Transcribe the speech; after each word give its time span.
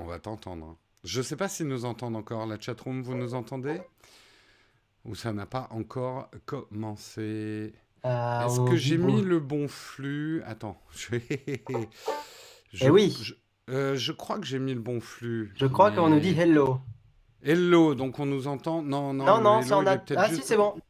On 0.00 0.04
va 0.06 0.18
t'entendre. 0.18 0.76
Je 1.04 1.20
sais 1.22 1.36
pas 1.36 1.48
s'ils 1.48 1.68
nous 1.68 1.84
entendent 1.84 2.16
encore. 2.16 2.46
La 2.46 2.58
chatroom, 2.58 3.02
vous 3.02 3.14
nous 3.14 3.34
entendez? 3.34 3.80
Ou 5.04 5.14
ça 5.14 5.32
n'a 5.32 5.46
pas 5.46 5.68
encore 5.70 6.30
commencé? 6.46 7.74
Euh, 8.04 8.46
Est-ce 8.46 8.60
que 8.68 8.76
j'ai 8.76 8.96
mis 8.98 9.22
le 9.22 9.40
bon 9.40 9.68
flux? 9.68 10.42
Attends. 10.44 10.80
Je... 10.94 11.16
je- 12.72 12.84
Eh 12.86 12.90
oui. 12.90 13.16
Je, 13.22 13.34
euh, 13.70 13.96
je 13.96 14.12
crois 14.12 14.38
que 14.38 14.46
j'ai 14.46 14.58
mis 14.58 14.74
le 14.74 14.80
bon 14.80 15.00
flux. 15.00 15.52
Je 15.56 15.66
crois 15.66 15.90
qu'on 15.90 16.08
mais- 16.08 16.14
nous 16.16 16.20
dit 16.20 16.38
hello. 16.38 16.80
Hello, 17.42 17.94
donc 17.94 18.18
on 18.18 18.26
nous 18.26 18.46
entend? 18.46 18.82
Non, 18.82 19.12
non. 19.12 19.24
Non, 19.24 19.40
non, 19.40 19.58
hello, 19.58 19.66
c'est 19.66 19.72
en 19.74 19.82
il 19.82 19.86
est 19.88 19.90
a... 19.90 19.98
peut-être 19.98 20.18
Ah 20.20 20.28
juste- 20.28 20.42
si, 20.42 20.48
c'est 20.48 20.56
bon. 20.56 20.80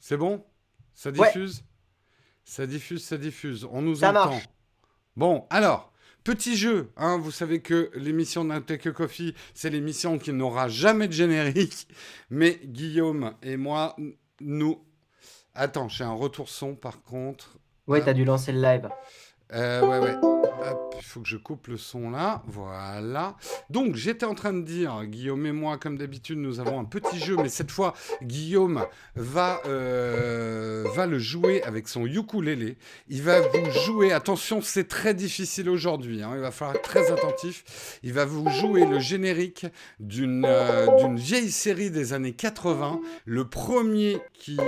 C'est 0.00 0.16
bon? 0.16 0.44
Ça 0.94 1.10
Ouais. 1.10 1.26
diffuse? 1.26 1.64
Ça 2.44 2.66
diffuse, 2.66 3.04
ça 3.04 3.18
diffuse. 3.18 3.66
On 3.70 3.82
nous 3.82 3.96
Ça 3.96 4.10
entend. 4.10 4.30
marche. 4.30 4.48
Bon, 5.16 5.46
alors, 5.50 5.92
petit 6.28 6.58
jeu. 6.58 6.90
Hein, 6.98 7.16
vous 7.16 7.30
savez 7.30 7.62
que 7.62 7.90
l'émission 7.94 8.44
d'un 8.44 8.60
Take 8.60 8.92
Coffee, 8.92 9.34
c'est 9.54 9.70
l'émission 9.70 10.18
qui 10.18 10.34
n'aura 10.34 10.68
jamais 10.68 11.08
de 11.08 11.14
générique. 11.14 11.88
Mais 12.28 12.60
Guillaume 12.64 13.32
et 13.42 13.56
moi, 13.56 13.96
nous... 14.42 14.84
Attends, 15.54 15.88
j'ai 15.88 16.04
un 16.04 16.12
retour 16.12 16.50
son 16.50 16.74
par 16.74 17.02
contre. 17.02 17.56
Ouais, 17.86 18.04
t'as 18.04 18.12
dû 18.12 18.26
lancer 18.26 18.52
le 18.52 18.60
live. 18.60 18.90
Euh, 19.54 19.80
ouais, 19.86 19.98
ouais. 20.00 20.37
Il 20.96 21.04
faut 21.04 21.20
que 21.20 21.28
je 21.28 21.36
coupe 21.36 21.68
le 21.68 21.76
son 21.76 22.10
là. 22.10 22.42
Voilà. 22.46 23.36
Donc, 23.70 23.94
j'étais 23.94 24.26
en 24.26 24.34
train 24.34 24.52
de 24.52 24.62
dire, 24.62 25.04
Guillaume 25.04 25.46
et 25.46 25.52
moi, 25.52 25.78
comme 25.78 25.96
d'habitude, 25.96 26.38
nous 26.38 26.60
avons 26.60 26.80
un 26.80 26.84
petit 26.84 27.18
jeu, 27.18 27.36
mais 27.36 27.48
cette 27.48 27.70
fois, 27.70 27.94
Guillaume 28.22 28.84
va, 29.14 29.60
euh, 29.66 30.84
va 30.94 31.06
le 31.06 31.18
jouer 31.18 31.62
avec 31.62 31.88
son 31.88 32.06
ukulélé. 32.06 32.76
Il 33.08 33.22
va 33.22 33.40
vous 33.40 33.70
jouer, 33.84 34.12
attention, 34.12 34.60
c'est 34.60 34.88
très 34.88 35.14
difficile 35.14 35.70
aujourd'hui, 35.70 36.22
hein, 36.22 36.32
il 36.34 36.40
va 36.40 36.50
falloir 36.50 36.76
être 36.76 36.82
très 36.82 37.12
attentif. 37.12 37.98
Il 38.02 38.12
va 38.12 38.24
vous 38.24 38.48
jouer 38.50 38.84
le 38.84 38.98
générique 38.98 39.66
d'une 40.00 40.44
euh, 40.44 40.86
vieille 41.14 41.50
série 41.50 41.90
des 41.90 42.12
années 42.12 42.34
80. 42.34 43.00
Le 43.24 43.48
premier 43.48 44.18
qui, 44.32 44.58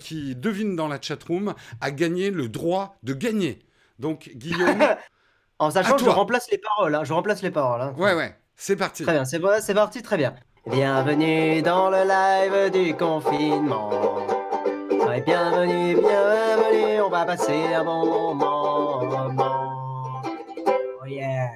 qui 0.00 0.34
devine 0.34 0.76
dans 0.76 0.88
la 0.88 1.00
chatroom 1.00 1.54
a 1.80 1.90
gagné 1.90 2.30
le 2.30 2.48
droit 2.48 2.96
de 3.02 3.14
gagner. 3.14 3.60
Donc, 3.98 4.30
Guillaume, 4.34 4.80
En 5.58 5.70
sachant 5.70 5.94
que 5.94 5.98
je 6.00 6.04
toi. 6.04 6.14
remplace 6.14 6.48
les 6.50 6.58
paroles. 6.58 6.94
hein, 6.94 7.04
Je 7.04 7.12
remplace 7.12 7.42
les 7.42 7.50
paroles. 7.50 7.80
hein. 7.80 7.94
ouais, 7.98 8.14
ouais, 8.14 8.34
c'est 8.56 8.76
parti. 8.76 9.02
Très 9.02 9.12
bien, 9.12 9.24
c'est 9.24 9.74
parti, 9.74 10.02
très 10.02 10.16
bien. 10.16 10.34
Bienvenue 10.66 11.62
dans 11.62 11.90
le 11.90 12.02
live 12.06 12.70
du 12.70 12.94
confinement. 12.94 13.90
Ouais, 15.06 15.20
bienvenue, 15.22 15.94
bienvenue, 15.96 17.00
on 17.00 17.08
va 17.08 17.24
passer 17.24 17.74
un 17.74 17.84
bon 17.84 18.34
moment. 18.34 20.22
Oh 21.02 21.06
yeah. 21.06 21.48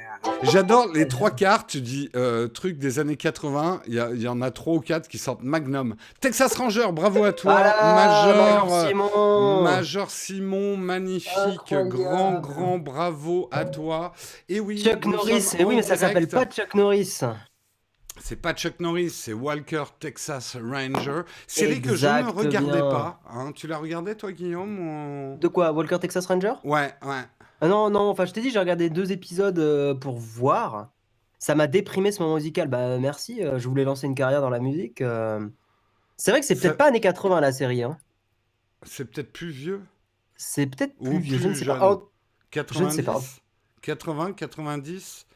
J'adore 0.42 0.88
les 0.92 1.06
trois 1.08 1.30
quarts, 1.30 1.66
tu 1.66 1.80
dis 1.80 2.10
euh, 2.16 2.48
truc 2.48 2.78
des 2.78 2.98
années 2.98 3.16
80, 3.16 3.82
il 3.86 3.94
y, 4.20 4.28
en 4.28 4.42
a 4.42 4.50
trois 4.50 4.74
ou 4.74 4.80
quatre 4.80 5.08
qui 5.08 5.18
sortent 5.18 5.42
Magnum. 5.42 5.94
Texas 6.20 6.54
Ranger, 6.56 6.88
bravo 6.92 7.24
à 7.24 7.32
toi. 7.32 7.52
Voilà, 7.54 7.94
Major, 7.94 8.36
Major 8.36 8.72
euh, 8.74 8.88
Simon. 8.88 9.62
Major 9.62 10.10
Simon, 10.10 10.76
magnifique, 10.76 11.32
Incroyable. 11.72 11.88
grand, 11.90 12.32
grand 12.40 12.78
bravo 12.78 13.48
à 13.52 13.64
toi. 13.64 14.12
Et 14.48 14.60
oui, 14.60 14.82
Chuck 14.82 15.06
Norris, 15.06 15.50
et 15.58 15.64
oui, 15.64 15.74
en 15.74 15.76
mais 15.76 15.82
ça 15.82 15.96
s'appelle 15.96 16.28
pas 16.28 16.44
Chuck 16.44 16.74
Norris. 16.74 17.20
C'est 18.20 18.36
pas 18.36 18.52
Chuck 18.52 18.78
Norris, 18.78 19.10
c'est 19.10 19.32
Walker 19.32 19.84
Texas 19.98 20.56
Ranger. 20.56 21.22
Série 21.46 21.80
que 21.80 21.94
je 21.96 22.06
ne 22.06 22.30
regardais 22.30 22.72
bien. 22.72 22.90
pas. 22.90 23.20
hein. 23.32 23.52
Tu 23.54 23.66
l'as 23.66 23.78
regardé 23.78 24.14
toi, 24.14 24.30
Guillaume 24.32 24.78
ou- 25.34 25.38
De 25.38 25.48
quoi 25.48 25.72
Walker 25.72 25.98
Texas 25.98 26.26
Ranger? 26.26 26.52
Ouais, 26.62 26.92
ouais. 27.04 27.22
Ah 27.64 27.68
non, 27.68 27.90
non, 27.90 28.08
enfin 28.10 28.24
je 28.26 28.32
t'ai 28.32 28.40
dit, 28.40 28.50
j'ai 28.50 28.58
regardé 28.58 28.90
deux 28.90 29.12
épisodes 29.12 29.58
euh, 29.60 29.94
pour 29.94 30.18
voir. 30.18 30.90
Ça 31.38 31.54
m'a 31.54 31.68
déprimé 31.68 32.10
ce 32.10 32.20
moment 32.20 32.34
musical. 32.34 32.66
Bah 32.68 32.98
merci, 32.98 33.42
euh, 33.42 33.58
je 33.58 33.68
voulais 33.68 33.84
lancer 33.84 34.06
une 34.08 34.14
carrière 34.16 34.40
dans 34.40 34.50
la 34.50 34.58
musique. 34.58 35.00
euh. 35.00 35.48
C'est 36.16 36.32
vrai 36.32 36.40
que 36.40 36.46
c'est 36.46 36.56
Ça- 36.56 36.62
peut-être 36.62 36.76
pas 36.78 36.86
années 36.88 37.00
80 37.00 37.40
la 37.40 37.52
série. 37.52 37.82
Hein. 37.84 37.96
C'est 38.82 39.04
peut-être 39.04 39.32
plus 39.32 39.50
vieux. 39.50 39.80
C'est 40.36 40.66
peut-être 40.66 40.94
Ou 41.00 41.04
plus 41.10 41.18
vieux, 41.20 41.38
je 41.38 41.44
ne 41.44 41.48
plus 41.52 41.58
sais 41.60 41.64
jeune. 41.66 41.78
pas. 41.78 41.92
Oh, 41.92 42.10
90 42.50 42.84
ne 42.84 42.90
sais 42.90 43.02
pas. 43.04 43.20
80, 43.80 44.32
90 44.32 45.26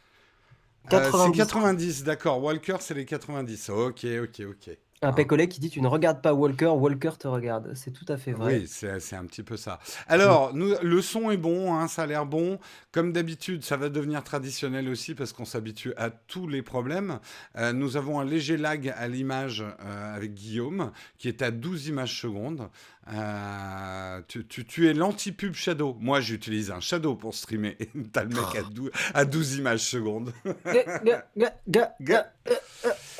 Euh, 0.86 0.88
90. 0.90 1.32
c'est 1.32 1.36
90, 1.38 2.04
d'accord. 2.04 2.42
Walker, 2.42 2.76
c'est 2.80 2.94
les 2.94 3.04
90. 3.04 3.70
Ok, 3.70 4.04
ok, 4.04 4.42
ok. 4.50 4.76
Un 5.02 5.08
Ah. 5.08 5.12
pécollet 5.12 5.48
qui 5.48 5.60
dit 5.60 5.70
Tu 5.70 5.80
ne 5.80 5.86
regardes 5.88 6.22
pas 6.22 6.32
Walker, 6.32 6.66
Walker 6.66 7.10
te 7.18 7.28
regarde. 7.28 7.72
C'est 7.74 7.90
tout 7.90 8.06
à 8.08 8.16
fait 8.16 8.32
vrai. 8.32 8.60
Oui, 8.60 8.66
c'est 8.66 8.98
c'est 9.00 9.16
un 9.16 9.24
petit 9.26 9.42
peu 9.42 9.56
ça. 9.56 9.78
Alors, 10.08 10.54
nous, 10.54 10.74
le 10.82 11.02
son 11.02 11.30
est 11.30 11.36
bon, 11.36 11.74
hein, 11.74 11.86
ça 11.88 12.02
a 12.02 12.06
l'air 12.06 12.26
bon. 12.26 12.58
Comme 12.92 13.12
d'habitude, 13.12 13.62
ça 13.62 13.76
va 13.76 13.88
devenir 13.90 14.24
traditionnel 14.24 14.88
aussi 14.88 15.14
parce 15.14 15.32
qu'on 15.32 15.44
s'habitue 15.44 15.92
à 15.96 16.10
tous 16.10 16.48
les 16.48 16.62
problèmes. 16.62 17.18
Euh, 17.56 17.72
nous 17.72 17.96
avons 17.96 18.20
un 18.20 18.24
léger 18.24 18.56
lag 18.56 18.92
à 18.96 19.06
l'image 19.08 19.62
euh, 19.84 20.16
avec 20.16 20.34
Guillaume 20.34 20.92
qui 21.18 21.28
est 21.28 21.42
à 21.42 21.50
12 21.50 21.88
images 21.88 22.20
secondes. 22.20 22.68
Euh, 23.12 24.20
tu, 24.28 24.44
tu- 24.46 24.64
tu 24.64 24.88
es 24.88 24.94
l'anti-pub 24.94 25.54
Shadow. 25.54 25.96
Moi, 26.00 26.20
j'utilise 26.20 26.70
un 26.70 26.80
Shadow 26.80 27.14
pour 27.14 27.34
streamer. 27.34 27.76
T'as 28.12 28.24
le 28.24 28.30
mec 28.30 28.56
à 28.58 28.62
12, 28.62 28.90
à 29.14 29.24
12 29.24 29.54
images 29.56 29.80
secondes. 29.84 30.32
Euh, 30.46 30.82
euh, 31.04 31.84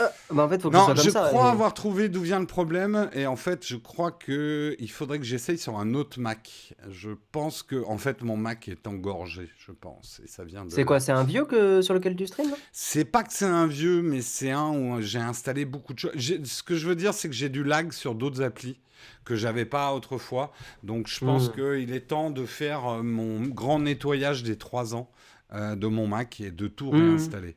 euh. 0.01 0.07
En 0.37 0.49
fait, 0.49 0.61
faut 0.61 0.71
que 0.71 0.77
Non, 0.77 0.95
je 0.95 1.11
ça. 1.11 1.29
crois 1.29 1.47
et- 1.47 1.51
avoir 1.51 1.73
trouvé 1.75 2.09
d'où 2.09 2.21
vient 2.21 2.41
le 2.41 2.47
problème 2.47 3.09
et 3.15 3.27
en 3.27 3.37
fait, 3.37 3.67
je 3.67 3.77
crois 3.77 4.11
que 4.11 4.77
il 4.79 4.91
faudrait 4.91 5.19
que 5.19 5.25
j'essaye 5.25 5.57
sur 5.59 5.79
un 5.79 5.95
autre 5.95 6.21
Mac. 6.21 6.75
Je 6.91 7.11
pense 7.33 7.63
que 7.63 7.83
en 7.85 7.97
fait 7.99 8.23
mon 8.23 8.37
Mac 8.37 8.69
est 8.69 8.87
engorgé, 8.87 9.49
je 9.59 9.73
pense, 9.73 10.21
et 10.25 10.29
ça 10.29 10.45
vient 10.45 10.65
de. 10.65 10.71
C'est 10.71 10.85
quoi 10.85 11.01
C'est 11.01 11.13
un 11.13 11.25
vieux 11.25 11.45
que... 11.45 11.81
sur 11.81 11.95
lequel 11.95 12.17
tu 12.17 12.27
stream 12.27 12.51
là 12.51 12.57
C'est 12.73 13.05
pas 13.05 13.23
que 13.23 13.33
c'est 13.33 13.45
un 13.47 13.67
vieux, 13.67 14.03
mais 14.03 14.21
c'est 14.21 14.51
un 14.51 14.69
où 14.71 15.01
j'ai 15.01 15.19
installé 15.19 15.65
beaucoup 15.65 15.95
de 15.95 15.99
choses. 16.01 16.13
Ce 16.17 16.63
que 16.63 16.75
je 16.77 16.87
veux 16.89 16.97
dire, 16.97 17.15
c'est 17.15 17.29
que 17.29 17.35
j'ai 17.35 17.49
du 17.49 17.65
lag 17.65 17.93
sur 17.93 18.15
d'autres 18.15 18.43
applis 18.43 18.79
que 19.25 19.35
j'avais 19.37 19.65
pas 19.65 19.93
autrefois. 19.95 20.53
Donc 20.83 21.09
je 21.09 21.25
pense 21.25 21.49
Hmm. 21.49 21.53
qu'il 21.53 21.93
est 21.93 22.09
temps 22.09 22.31
de 22.31 22.45
faire 22.47 22.87
euh, 22.87 23.03
mon 23.03 23.43
grand 23.47 23.79
nettoyage 23.81 24.43
des 24.43 24.57
trois 24.57 24.95
ans 24.95 25.11
euh, 25.55 25.77
de 25.77 25.87
mon 25.87 26.07
Mac 26.07 26.41
et 26.41 26.51
de 26.51 26.67
tout 26.69 26.91
Hmm. 26.93 27.09
réinstaller. 27.09 27.57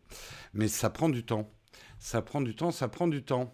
Mais 0.54 0.68
ça 0.68 0.90
prend 0.90 1.10
du 1.10 1.24
temps. 1.24 1.50
Ça 2.00 2.22
prend 2.22 2.42
du 2.42 2.56
temps, 2.56 2.72
ça 2.72 2.88
prend 2.88 3.08
du 3.08 3.24
temps. 3.24 3.54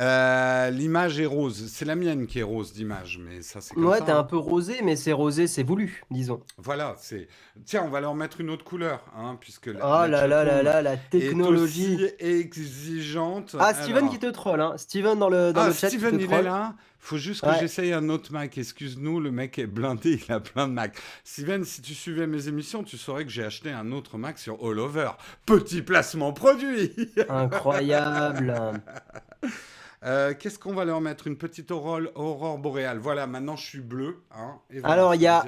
Euh, 0.00 0.70
L'image 0.70 1.20
est 1.20 1.26
rose. 1.26 1.70
C'est 1.72 1.84
la 1.84 1.94
mienne 1.94 2.26
qui 2.26 2.40
est 2.40 2.42
rose 2.44 2.72
d'image, 2.72 3.20
mais 3.22 3.42
ça 3.42 3.60
c'est 3.60 3.74
comme 3.74 3.84
Ouais, 3.86 4.00
t'es 4.00 4.10
hein. 4.10 4.18
un 4.18 4.24
peu 4.24 4.36
rosé, 4.36 4.80
mais 4.82 4.96
c'est 4.96 5.12
rosé, 5.12 5.46
c'est 5.46 5.62
voulu, 5.62 6.02
disons. 6.10 6.40
Voilà, 6.58 6.96
c'est. 6.98 7.28
Tiens, 7.64 7.84
on 7.86 7.90
va 7.90 8.00
leur 8.00 8.16
mettre 8.16 8.40
une 8.40 8.50
autre 8.50 8.64
couleur, 8.64 9.04
hein, 9.16 9.36
puisque 9.40 9.66
la, 9.66 9.78
Oh 9.84 10.10
la 10.10 10.26
là 10.26 10.42
là 10.44 10.62
là 10.64 10.82
la 10.82 10.96
technologie. 10.96 11.92
est 11.94 11.94
aussi 11.94 12.14
exigeante. 12.18 13.54
Ah, 13.58 13.72
Steven 13.72 13.98
Alors- 13.98 14.10
qui 14.10 14.18
te 14.18 14.26
troll, 14.30 14.60
hein. 14.60 14.74
Steven 14.78 15.16
dans 15.18 15.28
le, 15.28 15.52
dans 15.52 15.60
Ah, 15.62 15.66
le 15.68 15.72
chat 15.72 15.88
Steven, 15.88 16.10
qui 16.12 16.16
te 16.18 16.22
il 16.22 16.26
troll. 16.26 16.40
est 16.40 16.42
là. 16.42 16.74
Faut 17.06 17.18
juste 17.18 17.42
que 17.42 17.48
Ouais. 17.48 17.58
j'essaye 17.60 17.92
un 17.92 18.08
autre 18.08 18.32
Mac. 18.32 18.56
Excuse-nous, 18.56 19.20
le 19.20 19.30
mec 19.30 19.58
est 19.58 19.66
blindé, 19.66 20.18
il 20.26 20.32
a 20.32 20.40
plein 20.40 20.66
de 20.66 20.72
Mac. 20.72 20.96
Steven, 21.22 21.62
si 21.62 21.82
tu 21.82 21.92
suivais 21.92 22.26
mes 22.26 22.48
émissions, 22.48 22.82
tu 22.82 22.96
saurais 22.96 23.24
que 23.26 23.30
j'ai 23.30 23.44
acheté 23.44 23.70
un 23.70 23.92
autre 23.92 24.16
Mac 24.16 24.38
sur 24.38 24.54
All 24.66 24.78
Over. 24.78 25.10
Petit 25.44 25.82
placement 25.82 26.32
produit. 26.32 26.92
Incroyable. 27.28 28.54
Euh, 30.04 30.34
Qu'est-ce 30.38 30.58
qu'on 30.58 30.74
va 30.74 30.84
leur 30.84 31.00
mettre? 31.00 31.26
Une 31.26 31.36
petite 31.36 31.70
aurore, 31.70 32.00
aurore 32.14 32.58
boréale. 32.58 32.98
Voilà, 32.98 33.26
maintenant 33.26 33.56
je 33.56 33.64
suis 33.64 33.80
bleu. 33.80 34.22
Hein, 34.36 34.56
et 34.70 34.80
voilà, 34.80 34.94
Alors, 34.94 35.14
il 35.14 35.22
y 35.22 35.26
a. 35.26 35.44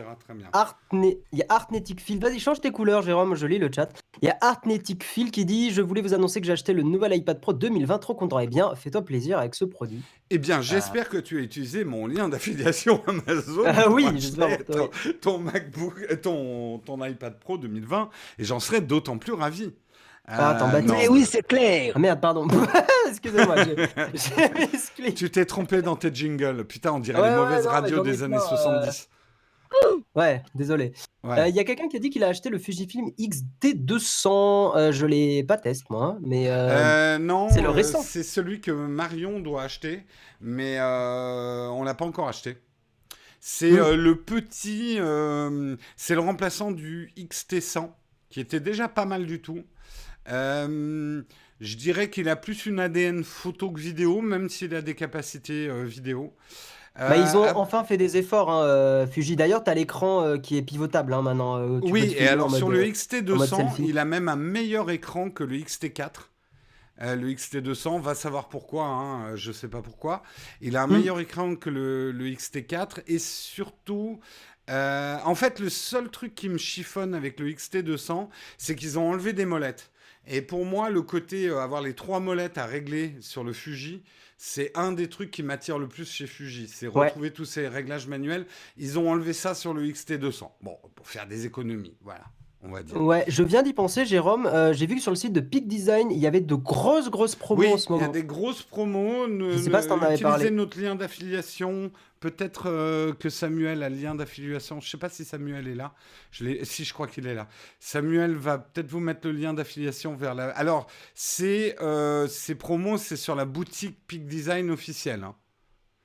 Artne- 0.53 1.17
y 1.33 1.43
Artnetic 1.49 2.01
Phil. 2.01 2.19
Vas-y, 2.21 2.39
change 2.41 2.61
tes 2.61 2.71
couleurs, 2.71 3.03
Jérôme, 3.03 3.35
je 3.35 3.47
lis 3.47 3.59
le 3.59 3.71
chat. 3.75 3.89
Il 4.23 4.27
y 4.27 4.31
a 4.31 4.37
Artnetic 4.41 5.05
Phil 5.05 5.31
qui 5.31 5.45
dit 5.45 5.71
Je 5.71 5.83
voulais 5.83 6.01
vous 6.01 6.15
annoncer 6.15 6.41
que 6.41 6.47
j'ai 6.47 6.53
acheté 6.55 6.73
le 6.73 6.83
nouvel 6.83 7.15
iPad 7.15 7.41
Pro 7.41 7.53
2020. 7.53 7.99
Trop 7.99 8.15
content. 8.15 8.39
Eh 8.39 8.47
bien, 8.47 8.75
fais-toi 8.75 9.03
plaisir 9.03 9.39
avec 9.39 9.55
ce 9.55 9.65
produit. 9.65 10.01
Eh 10.31 10.39
bien, 10.39 10.61
j'espère 10.61 11.09
que 11.09 11.19
tu 11.19 11.39
as 11.39 11.43
utilisé 11.43 11.85
mon 11.85 12.07
lien 12.07 12.29
d'affiliation 12.29 13.03
Amazon. 13.07 13.63
Ah 13.67 13.91
oui, 13.91 14.07
j'espère 14.15 14.65
ton, 14.65 14.91
ton 15.21 15.39
MacBook, 15.39 16.21
ton, 16.23 16.79
ton 16.79 17.05
iPad 17.05 17.39
Pro 17.39 17.59
2020, 17.59 18.09
et 18.39 18.45
j'en 18.45 18.59
serais 18.59 18.81
d'autant 18.81 19.19
plus 19.19 19.33
ravi. 19.35 19.73
Ah, 20.29 20.51
attends, 20.51 20.69
Euh, 20.69 20.73
bah, 20.73 20.83
non, 20.83 20.95
mais 20.95 21.09
oui, 21.09 21.25
c'est 21.25 21.47
clair. 21.47 21.93
Ah 21.95 21.99
merde, 21.99 22.21
pardon. 22.21 22.47
Excusez-moi. 23.09 23.57
Tu 25.15 25.31
t'es 25.31 25.45
trompé 25.45 25.83
dans 25.83 25.97
tes 25.97 26.13
jingles. 26.13 26.65
Putain, 26.65 26.93
on 26.93 26.99
dirait 27.01 27.21
Ouais, 27.21 27.29
les 27.31 27.35
ouais, 27.37 27.41
mauvaises 27.45 27.65
non, 27.65 27.71
radios 27.71 28.03
des 28.03 28.23
années 28.23 28.37
plein, 28.37 28.45
euh, 28.45 28.83
70. 28.83 29.09
Ouais, 30.15 30.43
désolé. 30.55 30.93
Il 31.25 31.31
Ouais. 31.31 31.51
y 31.51 31.59
a 31.61 31.65
quelqu'un 31.65 31.89
qui 31.89 31.97
a 31.97 32.01
dit 32.01 32.11
qu'il 32.11 32.25
a 32.25 32.29
acheté 32.29 32.49
le 32.51 32.59
Fujifilm 32.59 33.11
X-T200. 33.19 34.73
Euh, 34.77 34.93
je 34.93 35.07
l'ai 35.07 35.43
pas 35.45 35.57
testé, 35.59 35.85
moi, 35.91 36.05
hein, 36.05 36.19
mais. 36.23 36.49
euh, 36.49 37.17
Euh, 37.17 37.19
non, 37.19 37.49
c'est 37.51 37.61
le 37.61 37.69
euh, 37.69 37.73
récent. 37.73 38.01
c'est 38.03 38.23
celui 38.23 38.61
que 38.61 38.71
Marion 38.71 39.41
doit 39.41 39.63
acheter, 39.63 40.05
mais 40.41 40.77
euh, 40.79 41.69
on 41.69 41.83
l'a 41.83 41.95
pas 41.95 42.05
encore 42.05 42.29
acheté. 42.29 42.57
C'est 43.41 43.73
Mm. 43.73 43.79
euh, 43.79 43.97
le 43.97 44.17
petit, 44.17 44.97
euh, 44.99 45.77
c'est 45.97 46.15
le 46.15 46.21
remplaçant 46.21 46.71
du 46.73 47.13
XT100, 47.17 47.91
qui 48.31 48.41
était 48.41 48.61
déjà 48.61 48.89
pas 48.89 49.05
mal 49.05 49.27
du 49.27 49.41
tout. 49.41 49.63
Euh, 50.29 51.23
je 51.61 51.77
dirais 51.77 52.11
qu'il 52.11 52.29
a 52.29 52.37
plus 52.37 52.67
une 52.67 52.81
ADN 52.81 53.25
photo 53.25 53.71
que 53.71 53.81
vidéo, 53.81 54.21
même 54.21 54.49
s'il 54.49 54.75
a 54.75 54.83
des 54.83 54.95
capacités 54.95 55.69
euh, 55.69 55.85
vidéo. 55.85 56.35
Bah, 57.07 57.17
ils 57.17 57.37
Euh, 57.37 57.37
ont 57.37 57.51
ap- 57.51 57.57
enfin 57.57 57.85
fait 57.85 57.97
des 57.97 58.17
efforts, 58.17 58.51
hein, 58.51 58.65
euh, 58.65 59.07
Fuji. 59.07 59.37
D'ailleurs, 59.37 59.63
tu 59.63 59.71
as 59.71 59.75
l'écran 59.75 60.23
euh, 60.25 60.39
qui 60.39 60.57
est 60.57 60.63
pivotable 60.63 61.13
hein, 61.15 61.23
maintenant. 61.23 61.57
euh, 61.59 61.81
tu 61.83 61.95
Oui, 61.95 62.15
et 62.17 62.27
alors 62.27 62.51
sur 62.51 62.71
euh, 62.71 62.71
le 62.71 62.85
en 63.31 63.37
mode 63.37 63.51
XT200, 63.53 63.53
selfie. 63.53 63.83
il 63.83 63.99
a 63.99 64.05
même 64.05 64.29
un 64.29 64.37
meilleur 64.37 64.91
écran 64.91 65.31
que 65.31 65.45
le 65.45 65.57
XT4. 65.57 66.33
Euh, 67.03 67.17
le 67.17 67.31
XT200, 67.31 67.99
va 68.01 68.15
savoir 68.15 68.49
pourquoi, 68.49 68.87
hein, 68.87 69.33
euh, 69.33 69.37
je 69.37 69.53
sais 69.53 69.69
pas 69.69 69.83
pourquoi. 69.83 70.23
Il 70.63 70.77
a 70.77 70.83
un 70.83 70.87
Hmm. 70.89 71.07
meilleur 71.07 71.21
écran 71.21 71.55
que 71.57 71.69
le, 71.71 72.13
le 72.13 72.27
XT4 72.29 73.01
et 73.07 73.19
surtout, 73.19 74.21
euh, 74.71 75.19
en 75.25 75.35
fait, 75.35 75.61
le 75.61 75.69
seul 75.69 76.11
truc 76.11 76.35
qui 76.35 76.49
me 76.49 76.57
chiffonne 76.59 77.15
avec 77.15 77.39
le 77.41 77.49
XT200, 77.51 78.31
c'est 78.59 78.75
qu'ils 78.77 78.99
ont 78.99 79.11
enlevé 79.11 79.33
des 79.35 79.45
molettes. 79.47 79.91
Et 80.27 80.43
pour 80.43 80.65
moi, 80.65 80.91
le 80.91 81.03
côté 81.03 81.49
euh, 81.49 81.61
avoir 81.61 81.83
les 81.83 81.95
trois 81.95 82.21
molettes 82.21 82.59
à 82.59 82.67
régler 82.67 83.15
sur 83.21 83.45
le 83.45 83.53
Fuji, 83.53 84.03
c'est 84.39 84.71
un 84.77 84.93
des 84.93 85.09
trucs 85.09 85.31
qui 85.31 85.43
m'attire 85.43 85.79
le 85.79 85.89
plus 85.89 86.11
chez 86.11 86.27
Fuji. 86.27 86.69
C'est 86.69 86.89
Ouais. 86.89 87.07
retrouver 87.07 87.31
tous 87.33 87.45
ces 87.45 87.69
réglages 87.69 88.07
manuels. 88.07 88.47
Ils 88.77 88.99
ont 88.99 89.09
enlevé 89.11 89.33
ça 89.33 89.55
sur 89.55 89.73
le 89.73 89.83
XT200. 89.87 90.51
Bon, 90.63 90.77
pour 90.95 91.09
faire 91.09 91.27
des 91.27 91.47
économies, 91.47 91.97
voilà, 92.03 92.25
on 92.67 92.73
va 92.73 92.83
dire. 92.83 93.01
Ouais, 93.01 93.25
je 93.29 93.43
viens 93.43 93.63
d'y 93.63 93.73
penser, 93.73 94.05
Jérôme. 94.05 94.47
Euh, 94.47 94.73
j'ai 94.73 94.87
vu 94.87 94.97
que 94.97 95.01
sur 95.03 95.11
le 95.13 95.17
site 95.17 95.33
de 95.33 95.41
Peak 95.41 95.67
Design, 95.69 96.11
il 96.11 96.19
y 96.19 96.27
avait 96.27 96.41
de 96.41 96.55
grosses, 96.55 97.11
grosses 97.11 97.35
promos 97.37 97.63
Oui, 97.63 97.73
en 97.73 97.79
ce 97.79 97.87
il 97.89 97.93
y 97.93 97.95
a 97.97 98.01
moment. 98.01 98.13
des 98.13 98.25
grosses 98.25 98.63
promos. 98.63 99.27
Ne, 99.29 99.53
Je 99.53 99.59
sais 99.59 99.71
pas 99.71 99.83
si 99.83 99.89
ne- 99.89 99.93
avais 99.95 100.05
utilisez 100.15 100.23
parlé. 100.23 100.51
notre 100.51 100.81
lien 100.81 100.95
d'affiliation. 100.95 101.91
Peut-être 102.21 102.65
euh, 102.69 103.13
que 103.13 103.29
Samuel 103.29 103.83
a 103.83 103.91
le 103.91 103.97
lien 103.97 104.15
d'affiliation. 104.15 104.81
Je 104.81 104.89
sais 104.89 104.97
pas 104.97 105.09
si 105.11 105.25
Samuel 105.25 105.69
est 105.69 105.75
là. 105.75 105.93
Je 106.31 106.65
si, 106.65 106.85
je 106.85 106.93
crois 106.95 107.07
qu'il 107.07 107.27
est 107.27 107.35
là. 107.35 107.47
Samuel 107.79 108.35
va 108.35 108.59
peut-être 108.59 108.89
vous 108.89 109.01
mettre 109.01 109.27
le 109.29 109.33
lien 109.33 109.53
d'affiliation 109.55 110.17
vers 110.17 110.35
la. 110.35 110.49
Alors, 110.51 110.87
c'est 111.15 111.77
euh, 111.83 112.27
ces 112.27 112.55
promos, 112.55 112.97
c'est 112.97 113.17
sur 113.17 113.35
la 113.35 113.45
boutique 113.45 113.99
Peak 114.07 114.27
Design 114.27 114.71
officielle. 114.71 115.25
hein. 115.25 115.35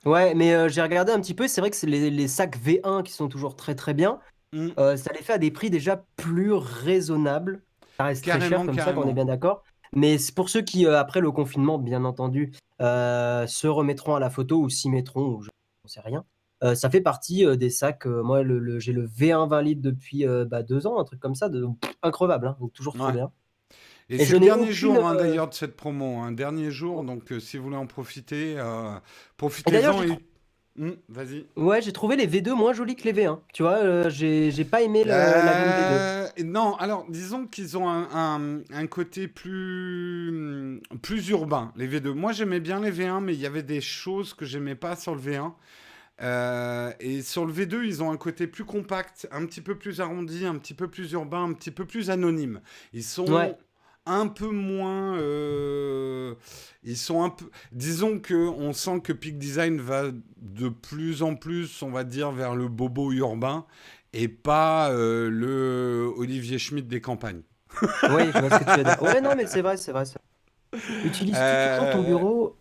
Ouais, 0.03 0.33
mais 0.33 0.53
euh, 0.55 0.67
j'ai 0.67 0.81
regardé 0.81 1.11
un 1.11 1.21
petit 1.21 1.35
peu. 1.35 1.47
C'est 1.47 1.61
vrai 1.61 1.69
que 1.69 1.75
c'est 1.75 1.85
les, 1.87 2.09
les 2.09 2.27
sacs 2.27 2.57
V1 2.57 3.03
qui 3.03 3.13
sont 3.13 3.27
toujours 3.27 3.55
très 3.55 3.75
très 3.75 3.93
bien. 3.93 4.19
Mm. 4.53 4.69
Euh, 4.77 4.97
ça 4.97 5.11
les 5.13 5.21
fait 5.21 5.33
à 5.33 5.37
des 5.37 5.51
prix 5.51 5.69
déjà 5.69 6.03
plus 6.17 6.51
raisonnables. 6.53 7.61
Ça 7.97 8.05
reste 8.05 8.23
très 8.23 8.31
cher 8.39 8.49
Carrément, 8.49 8.65
comme 8.65 8.77
ça, 8.79 8.93
qu'on 8.93 9.07
est 9.07 9.13
bien 9.13 9.25
d'accord. 9.25 9.63
Mais 9.93 10.17
c'est 10.17 10.33
pour 10.33 10.49
ceux 10.49 10.61
qui, 10.61 10.85
euh, 10.85 10.97
après 10.99 11.19
le 11.21 11.31
confinement, 11.31 11.77
bien 11.77 12.05
entendu, 12.05 12.51
euh, 12.81 13.45
se 13.47 13.67
remettront 13.67 14.15
à 14.15 14.19
la 14.19 14.29
photo 14.29 14.59
ou 14.59 14.69
s'y 14.69 14.89
mettront, 14.89 15.25
ou 15.35 15.41
je 15.41 15.49
ne 15.85 15.89
sais 15.89 16.01
rien. 16.01 16.23
ça 16.75 16.89
fait 16.89 17.01
partie 17.01 17.45
des 17.57 17.69
sacs. 17.69 18.05
moi, 18.05 18.43
le, 18.43 18.59
le- 18.59 18.79
j'ai 18.79 18.93
le 18.93 19.07
V1 19.07 19.47
20 19.49 19.61
litres 19.61 19.81
depuis 19.81 20.25
bah, 20.47 20.63
deux 20.63 20.85
ans, 20.87 20.99
un 20.99 21.03
truc 21.03 21.19
comme 21.19 21.35
ça, 21.35 21.49
de, 21.49 21.65
pff, 21.81 21.93
increvable, 22.03 22.47
hein, 22.47 22.57
donc 22.59 22.71
toujours 22.73 22.93
trop 22.93 23.07
Ouais. 23.07 23.13
bien. 23.13 23.31
Et, 24.09 24.15
Et 24.15 24.25
c'est 24.25 24.33
le 24.33 24.39
dernier 24.41 24.63
aucune, 24.63 24.73
jour 24.73 25.07
hein, 25.07 25.15
d'ailleurs 25.15 25.47
de 25.47 25.53
cette 25.53 25.75
promo, 25.77 26.19
un 26.19 26.31
dernier 26.33 26.69
jour. 26.69 27.03
Donc, 27.03 27.33
si 27.39 27.57
vous 27.57 27.63
voulez 27.63 27.77
en 27.77 27.87
profiter, 27.87 28.57
profitez-en. 29.37 30.03
Et... 30.03 30.17
Mm, 30.77 30.91
Vas-y. 31.09 31.45
Ouais, 31.57 31.81
j'ai 31.81 31.91
trouvé 31.91 32.15
les 32.15 32.25
V2 32.27 32.53
moins 32.55 32.71
jolis 32.73 32.95
que 32.95 33.03
les 33.03 33.13
V1. 33.13 33.39
Tu 33.53 33.61
vois, 33.61 33.77
euh, 33.79 34.09
j'ai 34.09 34.63
pas 34.65 34.81
aimé 34.81 35.03
la 35.03 35.17
gamme 35.17 35.69
V2. 35.69 36.41
Euh, 36.41 36.43
non, 36.45 36.75
alors 36.77 37.05
disons 37.09 37.45
qu'ils 37.45 37.77
ont 37.77 37.89
un, 37.89 38.07
un- 38.13 38.61
un 38.73 38.87
côté 38.87 39.27
plus, 39.27 40.81
plus 41.01 41.29
urbain, 41.29 41.71
les 41.75 41.87
V2. 41.87 42.13
Moi 42.13 42.31
j'aimais 42.31 42.59
bien 42.59 42.79
les 42.79 42.91
V1, 42.91 43.19
mais 43.21 43.33
il 43.33 43.39
y 43.39 43.45
avait 43.45 43.63
des 43.63 43.81
choses 43.81 44.33
que 44.33 44.45
j'aimais 44.45 44.75
pas 44.75 44.95
sur 44.95 45.13
le 45.15 45.21
V1. 45.21 45.53
Euh, 46.21 46.91
et 46.99 47.21
sur 47.23 47.45
le 47.45 47.51
V2, 47.53 47.83
ils 47.83 48.03
ont 48.03 48.11
un 48.11 48.17
côté 48.17 48.45
plus 48.45 48.63
compact, 48.63 49.27
un 49.31 49.45
petit 49.45 49.61
peu 49.61 49.75
plus 49.75 50.01
arrondi, 50.01 50.45
un 50.45 50.55
petit 50.57 50.75
peu 50.75 50.87
plus 50.87 51.11
urbain, 51.13 51.43
un 51.45 51.53
petit 51.53 51.71
peu 51.71 51.85
plus 51.85 52.09
anonyme. 52.11 52.61
Ils 52.93 53.03
sont 53.03 53.25
Ouais. 53.31 53.57
Un 54.05 54.27
peu 54.27 54.49
moins. 54.49 55.17
euh, 55.17 56.35
ils 56.83 56.97
sont 56.97 57.23
un 57.23 57.29
peu. 57.29 57.45
Disons 57.71 58.19
que 58.19 58.33
on 58.35 58.73
sent 58.73 59.01
que 59.01 59.13
Peak 59.13 59.37
Design 59.37 59.79
va 59.79 60.05
de 60.37 60.69
plus 60.69 61.21
en 61.23 61.35
plus, 61.35 61.81
on 61.83 61.91
va 61.91 62.03
dire, 62.03 62.31
vers 62.31 62.55
le 62.55 62.67
bobo 62.67 63.11
urbain 63.11 63.65
et 64.13 64.27
pas 64.27 64.91
euh, 64.91 65.29
le 65.29 66.11
Olivier 66.17 66.57
Schmitt 66.59 66.87
des 66.87 67.01
campagnes. 67.01 67.41
Oui, 67.83 68.23
je 68.33 68.39
vois 68.39 68.49
ce 68.49 68.63
que 68.63 68.71
tu 68.71 68.77
veux 68.77 68.83
dire. 68.83 69.01
Ouais, 69.01 69.21
non, 69.21 69.33
mais 69.35 69.47
c'est 69.47 69.61
vrai, 69.61 69.77
c'est 69.77 69.91
vrai. 69.91 70.03
Utilises-tu 70.73 71.23
toujours 71.23 71.91
ton 71.91 71.99
Euh, 71.99 72.03
bureau 72.03 72.57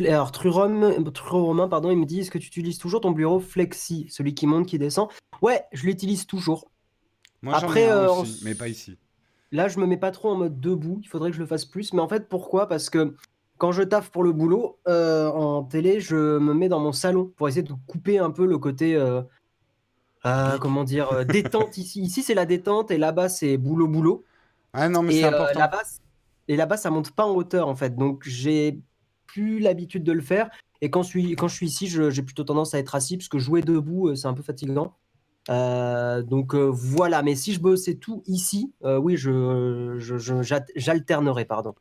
Alors, 0.00 0.32
Trurom, 0.32 0.84
Romain, 1.30 1.68
pardon, 1.68 1.90
il 1.90 1.98
me 1.98 2.06
dit 2.06 2.20
est-ce 2.20 2.30
que 2.30 2.38
tu 2.38 2.48
utilises 2.48 2.78
toujours 2.78 3.00
ton 3.00 3.12
bureau 3.12 3.40
flexi, 3.40 4.06
celui 4.10 4.34
qui 4.34 4.46
monte, 4.46 4.66
qui 4.66 4.78
descend? 4.78 5.08
Ouais, 5.40 5.62
je 5.72 5.84
l'utilise 5.84 6.26
toujours. 6.26 6.70
Moi 7.42 7.54
j'en 7.54 7.60
ai 7.60 7.64
Après, 7.64 7.88
un 7.88 7.96
euh, 7.96 8.10
aussi, 8.10 8.40
mais 8.44 8.54
pas 8.54 8.68
ici. 8.68 8.96
Là, 9.52 9.68
je 9.68 9.78
me 9.78 9.86
mets 9.86 9.98
pas 9.98 10.10
trop 10.10 10.30
en 10.30 10.36
mode 10.36 10.60
debout. 10.60 10.98
Il 11.02 11.08
faudrait 11.08 11.30
que 11.30 11.36
je 11.36 11.40
le 11.40 11.46
fasse 11.46 11.66
plus. 11.66 11.92
Mais 11.92 12.00
en 12.00 12.08
fait, 12.08 12.28
pourquoi? 12.28 12.66
Parce 12.68 12.88
que 12.90 13.14
quand 13.58 13.70
je 13.70 13.82
taffe 13.82 14.10
pour 14.10 14.24
le 14.24 14.32
boulot 14.32 14.78
euh, 14.88 15.28
en 15.28 15.62
télé, 15.62 16.00
je 16.00 16.38
me 16.38 16.54
mets 16.54 16.68
dans 16.68 16.80
mon 16.80 16.92
salon 16.92 17.30
pour 17.36 17.48
essayer 17.48 17.62
de 17.62 17.74
couper 17.86 18.18
un 18.18 18.30
peu 18.30 18.46
le 18.46 18.58
côté. 18.58 18.96
euh, 18.96 19.22
euh, 20.24 20.58
comment 20.58 20.84
dire 20.84 21.24
Détente 21.26 21.76
ici. 21.76 22.00
Ici, 22.00 22.22
c'est 22.22 22.34
la 22.34 22.46
détente 22.46 22.90
et 22.90 22.98
là-bas, 22.98 23.28
c'est 23.28 23.58
boulot-boulot. 23.58 24.24
Ah 24.72 24.88
non, 24.88 25.02
mais 25.02 25.12
c'est 25.12 25.24
important. 25.24 25.58
là-bas, 25.58 25.82
et 26.48 26.56
là-bas, 26.56 26.76
ça 26.78 26.90
monte 26.90 27.10
pas 27.10 27.26
en 27.26 27.34
hauteur 27.34 27.68
en 27.68 27.74
fait. 27.74 27.94
Donc 27.94 28.22
j'ai 28.24 28.80
plus 29.26 29.58
l'habitude 29.58 30.02
de 30.02 30.12
le 30.12 30.22
faire. 30.22 30.50
Et 30.80 30.90
quand 30.90 31.02
je 31.02 31.08
suis, 31.08 31.36
quand 31.36 31.48
je 31.48 31.54
suis 31.54 31.66
ici, 31.66 31.88
j'ai 31.88 32.22
plutôt 32.22 32.44
tendance 32.44 32.74
à 32.74 32.78
être 32.78 32.94
assis 32.94 33.16
parce 33.16 33.28
que 33.28 33.38
jouer 33.38 33.60
debout, 33.62 34.14
c'est 34.16 34.26
un 34.26 34.34
peu 34.34 34.42
fatigant. 34.42 34.96
Euh, 35.50 36.22
donc 36.22 36.54
euh, 36.54 36.70
voilà. 36.72 37.22
Mais 37.22 37.34
si 37.34 37.52
je 37.52 37.60
bossais 37.60 37.94
tout 37.94 38.22
ici, 38.26 38.72
euh, 38.84 38.96
oui, 38.98 39.16
je, 39.16 39.96
je- 39.98 40.18
je- 40.18 40.42
j'at- 40.42 40.64
j'alternerais, 40.76 41.44
pardon. 41.44 41.74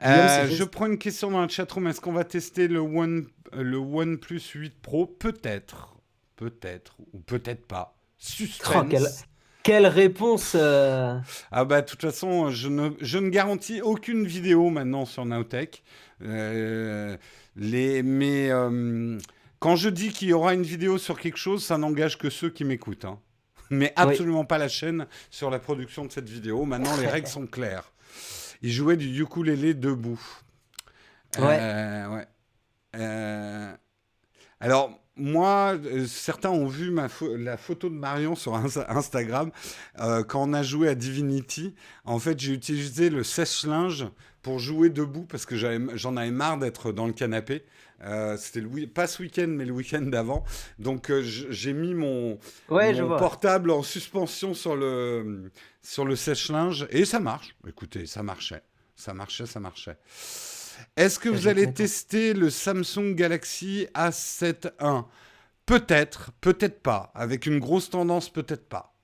Guillaume, 0.00 0.46
je 0.50 0.64
prends 0.64 0.86
une 0.86 0.96
question 0.98 1.30
dans 1.30 1.42
le 1.42 1.48
chatroom. 1.48 1.86
Est-ce 1.88 2.00
qu'on 2.00 2.12
va 2.12 2.24
tester 2.24 2.68
le 2.68 2.78
One, 2.80 3.26
le 3.52 3.76
OnePlus 3.76 4.40
8 4.54 4.80
Pro? 4.80 5.06
Peut-être. 5.06 5.94
Peut-être. 6.36 6.96
Ou 7.12 7.18
peut-être 7.18 7.66
pas. 7.66 7.96
Suspense. 8.16 8.76
Oh, 8.76 8.84
quelle, 8.88 9.06
quelle 9.62 9.86
réponse 9.86 10.54
Ah 10.54 11.64
bah 11.66 11.82
de 11.82 11.86
toute 11.86 12.00
façon, 12.00 12.48
je 12.48 12.68
ne, 12.68 12.90
je 13.00 13.18
ne 13.18 13.28
garantis 13.28 13.82
aucune 13.82 14.24
vidéo 14.26 14.70
maintenant 14.70 15.04
sur 15.04 15.26
Nowtech. 15.26 15.82
Les, 17.56 18.02
mais 18.02 18.50
quand 19.60 19.76
je 19.76 19.88
dis 19.88 20.10
qu'il 20.10 20.28
y 20.28 20.32
aura 20.32 20.54
une 20.54 20.62
vidéo 20.64 20.98
sur 20.98 21.18
quelque 21.20 21.36
chose, 21.38 21.64
ça 21.64 21.78
n'engage 21.78 22.18
que 22.18 22.28
ceux 22.30 22.50
qui 22.50 22.64
m'écoutent. 22.64 23.04
hein. 23.04 23.18
Mais 23.70 23.92
absolument 23.94 24.44
pas 24.44 24.58
la 24.58 24.66
chaîne 24.68 25.06
sur 25.30 25.48
la 25.48 25.60
production 25.60 26.04
de 26.04 26.10
cette 26.10 26.28
vidéo. 26.28 26.64
Maintenant, 26.64 26.96
les 26.96 27.06
règles 27.06 27.28
sont 27.28 27.46
claires. 27.46 27.92
Il 28.62 28.72
jouait 28.72 28.96
du 28.96 29.22
ukulélé 29.22 29.74
debout. 29.74 30.20
Euh, 31.38 32.08
ouais. 32.08 32.26
Euh, 32.96 33.72
alors, 34.58 34.90
moi, 35.14 35.74
euh, 35.84 36.06
certains 36.06 36.50
ont 36.50 36.66
vu 36.66 36.90
ma 36.90 37.06
la 37.36 37.56
photo 37.56 37.88
de 37.88 37.94
Marion 37.94 38.34
sur 38.34 38.54
Ins- 38.56 38.84
Instagram 38.88 39.52
euh, 40.00 40.24
quand 40.24 40.42
on 40.48 40.52
a 40.52 40.62
joué 40.62 40.88
à 40.88 40.94
Divinity. 40.96 41.74
En 42.04 42.18
fait, 42.18 42.38
j'ai 42.40 42.52
utilisé 42.52 43.08
le 43.10 43.22
sèche-linge 43.22 44.06
pour 44.42 44.58
jouer 44.58 44.90
debout 44.90 45.24
parce 45.24 45.46
que 45.46 45.56
j'en 45.56 46.16
avais 46.16 46.30
marre 46.30 46.58
d'être 46.58 46.92
dans 46.92 47.06
le 47.06 47.12
canapé. 47.12 47.64
Euh, 48.02 48.36
C'était 48.38 48.60
le 48.60 48.86
pas 48.86 49.06
ce 49.06 49.22
week-end, 49.22 49.48
mais 49.48 49.64
le 49.64 49.72
week-end 49.72 50.02
d'avant. 50.02 50.44
Donc, 50.78 51.10
euh, 51.10 51.22
j'ai 51.22 51.72
mis 51.72 51.94
mon, 51.94 52.38
Ouais, 52.68 52.94
portable 53.18 53.70
en 53.70 53.82
suspension 53.82 54.54
sur 54.54 54.74
le, 54.76 55.50
sur 55.82 56.04
le 56.04 56.16
sèche-linge 56.16 56.86
et 56.90 57.04
ça 57.04 57.20
marche. 57.20 57.54
Écoutez, 57.68 58.06
ça 58.06 58.22
marchait. 58.22 58.62
Ça 58.96 59.14
marchait, 59.14 59.46
ça 59.46 59.60
marchait. 59.60 59.96
Est-ce 60.96 61.18
que 61.18 61.28
vous 61.28 61.46
allez 61.46 61.72
tester 61.72 62.32
le 62.32 62.50
Samsung 62.50 63.14
Galaxy 63.14 63.86
A7 63.94 64.72
I 64.80 65.02
Peut-être, 65.66 66.32
peut-être 66.40 66.82
pas. 66.82 67.12
Avec 67.14 67.46
une 67.46 67.60
grosse 67.60 67.90
tendance, 67.90 68.28
peut-être 68.28 68.68
pas. 68.68 68.94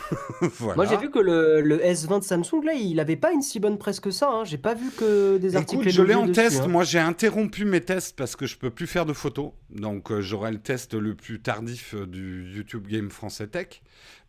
voilà. 0.58 0.76
Moi, 0.76 0.86
j'ai 0.86 0.96
vu 0.96 1.10
que 1.10 1.18
le, 1.18 1.60
le 1.60 1.78
S20 1.78 2.20
de 2.20 2.24
Samsung, 2.24 2.62
là, 2.64 2.72
il 2.74 2.98
avait 3.00 3.16
pas 3.16 3.32
une 3.32 3.42
si 3.42 3.60
bonne 3.60 3.78
presse 3.78 4.00
que 4.00 4.10
ça. 4.10 4.28
hein. 4.30 4.44
J'ai 4.44 4.58
pas 4.58 4.74
vu 4.74 4.90
que 4.90 5.36
des 5.38 5.56
articles 5.56 5.82
Écoute, 5.82 5.92
je 5.94 6.02
l'ai 6.02 6.14
en 6.14 6.22
dessus, 6.26 6.32
test. 6.34 6.62
hein. 6.62 6.68
Moi, 6.68 6.84
j'ai 6.84 6.98
interrompu 6.98 7.64
mes 7.64 7.80
tests 7.80 8.16
parce 8.16 8.36
que 8.36 8.46
je 8.46 8.56
peux 8.56 8.70
plus 8.70 8.86
faire 8.86 9.06
de 9.06 9.12
photos. 9.12 9.52
Donc, 9.70 10.10
euh, 10.10 10.20
j'aurai 10.20 10.50
le 10.52 10.58
test 10.58 10.94
le 10.94 11.14
plus 11.14 11.40
tardif 11.40 11.94
euh, 11.94 12.06
du 12.06 12.52
YouTube 12.54 12.86
Game 12.88 13.10
Français 13.10 13.46
Tech 13.46 13.82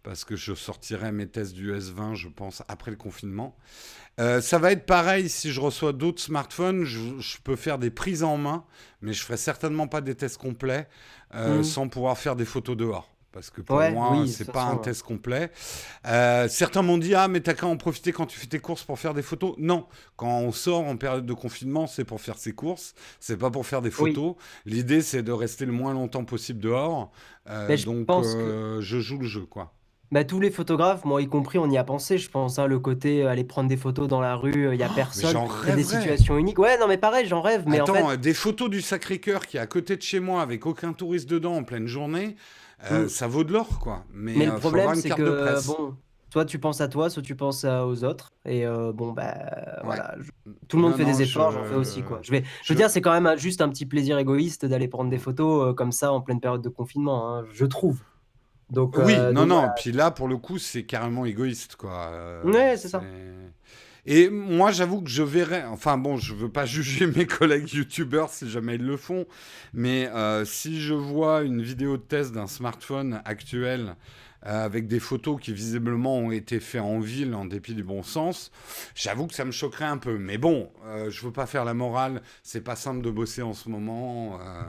parce 0.04 0.24
que 0.24 0.36
je 0.38 0.54
sortirai 0.56 1.12
mes 1.12 1.28
tests 1.28 1.54
du 1.54 1.74
S20, 1.74 2.16
je 2.16 2.30
pense, 2.30 2.64
après 2.70 2.92
le 2.92 2.98
confinement. 2.98 3.58
Euh, 4.20 4.40
ça 4.42 4.58
va 4.58 4.72
être 4.72 4.86
pareil 4.86 5.28
si 5.28 5.52
je 5.52 5.60
reçois 5.60 5.92
d'autres 5.94 6.22
smartphones. 6.22 6.86
Je, 6.86 7.00
je 7.20 7.38
peux 7.44 7.56
faire 7.58 7.78
des 7.78 7.90
prises 7.90 8.24
en 8.24 8.38
main, 8.38 8.64
mais 9.02 9.12
je 9.14 9.22
ferai 9.24 9.36
certainement 9.38 9.88
pas 9.88 10.00
des 10.02 10.16
tests 10.16 10.38
complets 10.38 10.88
euh, 11.36 11.60
Mm. 11.60 11.64
sans 11.64 11.88
pouvoir 11.90 12.18
faire 12.18 12.36
des 12.38 12.46
photos 12.46 12.78
dehors. 12.78 13.12
Parce 13.38 13.52
que 13.52 13.62
pour 13.62 13.76
Ouais, 13.76 13.92
moi, 13.92 14.14
oui, 14.14 14.28
c'est 14.30 14.52
pas 14.52 14.64
un 14.64 14.78
test 14.78 15.04
complet. 15.04 15.52
Euh, 16.08 16.48
certains 16.48 16.82
m'ont 16.82 16.98
dit 16.98 17.14
Ah, 17.14 17.28
mais 17.28 17.40
t'as 17.40 17.54
qu'à 17.54 17.68
en 17.68 17.78
profiter 17.78 18.12
quand 18.12 18.26
tu 18.26 18.40
fais 18.40 18.48
tes 18.48 18.58
courses 18.58 18.84
pour 18.84 18.98
faire 18.98 19.14
des 19.14 19.22
photos. 19.22 19.54
Non, 19.60 19.86
quand 20.16 20.40
on 20.40 20.52
sort 20.52 20.80
en 20.88 20.98
période 20.98 21.24
de 21.28 21.34
confinement, 21.34 21.86
c'est 21.86 22.04
pour 22.04 22.20
faire 22.20 22.38
ses 22.40 22.54
courses, 22.54 22.96
c'est 23.20 23.38
pas 23.38 23.52
pour 23.52 23.68
faire 23.68 23.84
des 23.84 23.90
Oui. 23.90 23.94
photos. 24.14 24.34
L'idée, 24.66 25.02
c'est 25.02 25.22
de 25.22 25.32
rester 25.32 25.68
le 25.68 25.72
moins 25.72 25.94
longtemps 25.94 26.26
possible 26.26 26.60
dehors. 26.60 27.12
Euh, 27.48 27.68
Mais 27.68 27.78
je 27.78 27.86
donc, 27.86 28.08
pense 28.08 28.34
que- 28.34 28.40
euh, 28.40 28.82
je 28.82 29.00
joue 29.00 29.20
le 29.20 29.28
jeu, 29.28 29.46
quoi. 29.46 29.72
Bah, 30.12 30.24
tous 30.24 30.40
les 30.40 30.50
photographes, 30.52 31.04
moi 31.06 31.22
y 31.22 31.28
compris, 31.28 31.60
on 31.60 31.70
y 31.70 31.78
a 31.78 31.84
pensé, 31.84 32.18
je 32.18 32.30
pense, 32.32 32.58
hein, 32.58 32.66
le 32.66 32.80
côté 32.80 33.22
euh, 33.24 33.28
aller 33.30 33.44
prendre 33.44 33.68
des 33.70 33.76
photos 33.78 34.08
dans 34.08 34.22
la 34.22 34.36
rue, 34.36 34.74
il 34.74 34.80
y 34.80 34.82
a 34.82 34.88
Oh, 34.88 34.90
mais 34.90 34.96
personne, 34.96 35.32
j'en 35.34 35.48
il 35.64 35.70
y 35.70 35.72
a 35.74 35.76
des 35.76 35.84
situations 35.84 36.38
uniques. 36.40 36.58
Ouais, 36.58 36.80
non, 36.80 36.88
mais 36.88 36.98
pareil, 36.98 37.28
j'en 37.28 37.42
rêve, 37.42 37.66
mais 37.68 37.82
en 37.82 37.84
Attends, 37.84 37.94
fait, 37.94 38.14
euh, 38.14 38.18
des 38.18 38.34
photos 38.34 38.70
du 38.70 38.82
Sacré-Cœur 38.82 39.46
qui 39.46 39.58
est 39.58 39.60
à 39.60 39.68
côté 39.68 39.96
de 39.98 40.02
chez 40.02 40.20
moi 40.22 40.42
avec 40.42 40.66
aucun 40.66 40.94
touriste 40.94 41.30
dedans 41.30 41.56
en 41.58 41.64
pleine 41.64 41.88
journée, 41.88 42.38
euh, 42.92 43.08
ça 43.08 43.28
vaut 43.28 43.44
de 43.44 43.54
l'or, 43.54 43.80
quoi. 43.80 44.04
Mais 44.14 44.46
le 44.46 44.52
faut 44.54 44.60
problème, 44.60 44.96
c'est 44.96 45.10
que, 45.10 45.66
bon, 45.68 45.96
soit 46.32 46.46
tu 46.46 46.60
penses 46.60 46.82
à 46.82 46.88
toi, 46.88 47.10
soit 47.10 47.24
tu 47.24 47.36
penses 47.36 47.64
aux 47.64 48.04
autres, 48.04 48.32
et 48.46 48.66
euh, 48.66 48.92
bon, 48.92 49.14
bah, 49.14 49.34
Ouais. 49.34 49.82
voilà, 49.84 50.16
je- 50.20 50.32
tout 50.68 50.78
le 50.78 50.84
monde 50.84 50.92
Non, 50.92 50.98
fait 50.98 51.06
non, 51.06 51.12
des 51.12 51.22
efforts, 51.24 51.52
j'en 51.52 51.64
je- 51.64 51.70
fais 51.70 51.76
aussi, 51.76 52.04
quoi. 52.04 52.20
Je 52.22 52.32
vais, 52.32 52.44
je 52.44 52.68
je- 52.68 52.74
veux 52.74 52.78
dire, 52.78 52.90
c'est 52.90 53.02
quand 53.02 53.12
même 53.14 53.26
un- 53.28 53.36
juste 53.38 53.62
un 53.62 53.70
petit 53.70 53.86
plaisir 53.86 54.18
égoïste 54.18 54.66
d'aller 54.66 54.88
prendre 54.88 55.10
des 55.10 55.18
photos 55.18 55.70
euh, 55.70 55.74
comme 55.74 55.92
ça 55.92 56.12
en 56.12 56.22
pleine 56.22 56.40
période 56.40 56.62
de 56.62 56.70
confinement, 56.70 57.36
hein, 57.38 57.46
je 57.52 57.66
trouve. 57.66 58.02
Donc, 58.70 58.98
Oui, 58.98 59.14
euh, 59.18 59.32
non, 59.32 59.48
donc 59.48 59.50
non. 59.64 59.70
Puis 59.78 59.94
là, 59.94 60.12
pour 60.12 60.28
le 60.28 60.36
coup, 60.38 60.58
c'est 60.58 60.84
carrément 60.84 61.24
égoïste, 61.26 61.78
quoi. 61.78 62.10
Euh, 62.12 62.44
Ouais, 62.44 62.76
c'est 62.76 62.90
ça. 62.90 63.02
Et 64.10 64.30
moi, 64.30 64.72
j'avoue 64.72 65.02
que 65.02 65.10
je 65.10 65.22
verrais. 65.22 65.66
Enfin, 65.66 65.98
bon, 65.98 66.16
je 66.18 66.34
veux 66.34 66.50
pas 66.50 66.66
juger 66.66 67.08
mes 67.08 67.26
collègues 67.26 67.72
youtubeurs 67.74 68.30
si 68.30 68.50
jamais 68.50 68.76
ils 68.76 68.86
le 68.86 68.96
font, 68.98 69.26
mais 69.74 70.08
euh, 70.08 70.46
si 70.46 70.82
je 70.82 70.94
vois 70.94 71.42
une 71.44 71.62
vidéo 71.62 71.98
de 71.98 72.02
test 72.04 72.32
d'un 72.34 72.48
smartphone 72.48 73.22
actuel 73.26 73.96
euh, 74.46 74.64
avec 74.64 74.88
des 74.88 75.00
photos 75.02 75.42
qui 75.42 75.52
visiblement 75.52 76.16
ont 76.20 76.32
été 76.32 76.60
faites 76.62 76.80
en 76.80 77.00
ville 77.00 77.34
en 77.36 77.44
dépit 77.44 77.74
du 77.74 77.84
bon 77.84 78.02
sens, 78.02 78.52
j'avoue 78.96 79.28
que 79.28 79.34
ça 79.34 79.44
me 79.44 79.52
choquerait 79.52 79.84
un 79.86 79.98
peu. 79.98 80.18
Mais 80.18 80.38
bon, 80.38 80.70
euh, 80.86 81.10
je 81.10 81.26
veux 81.26 81.34
pas 81.34 81.46
faire 81.48 81.66
la 81.66 81.74
morale. 81.74 82.22
C'est 82.44 82.62
pas 82.62 82.78
simple 82.78 83.02
de 83.02 83.12
bosser 83.12 83.42
en 83.42 83.54
ce 83.54 83.68
moment. 83.68 84.40
euh, 84.42 84.62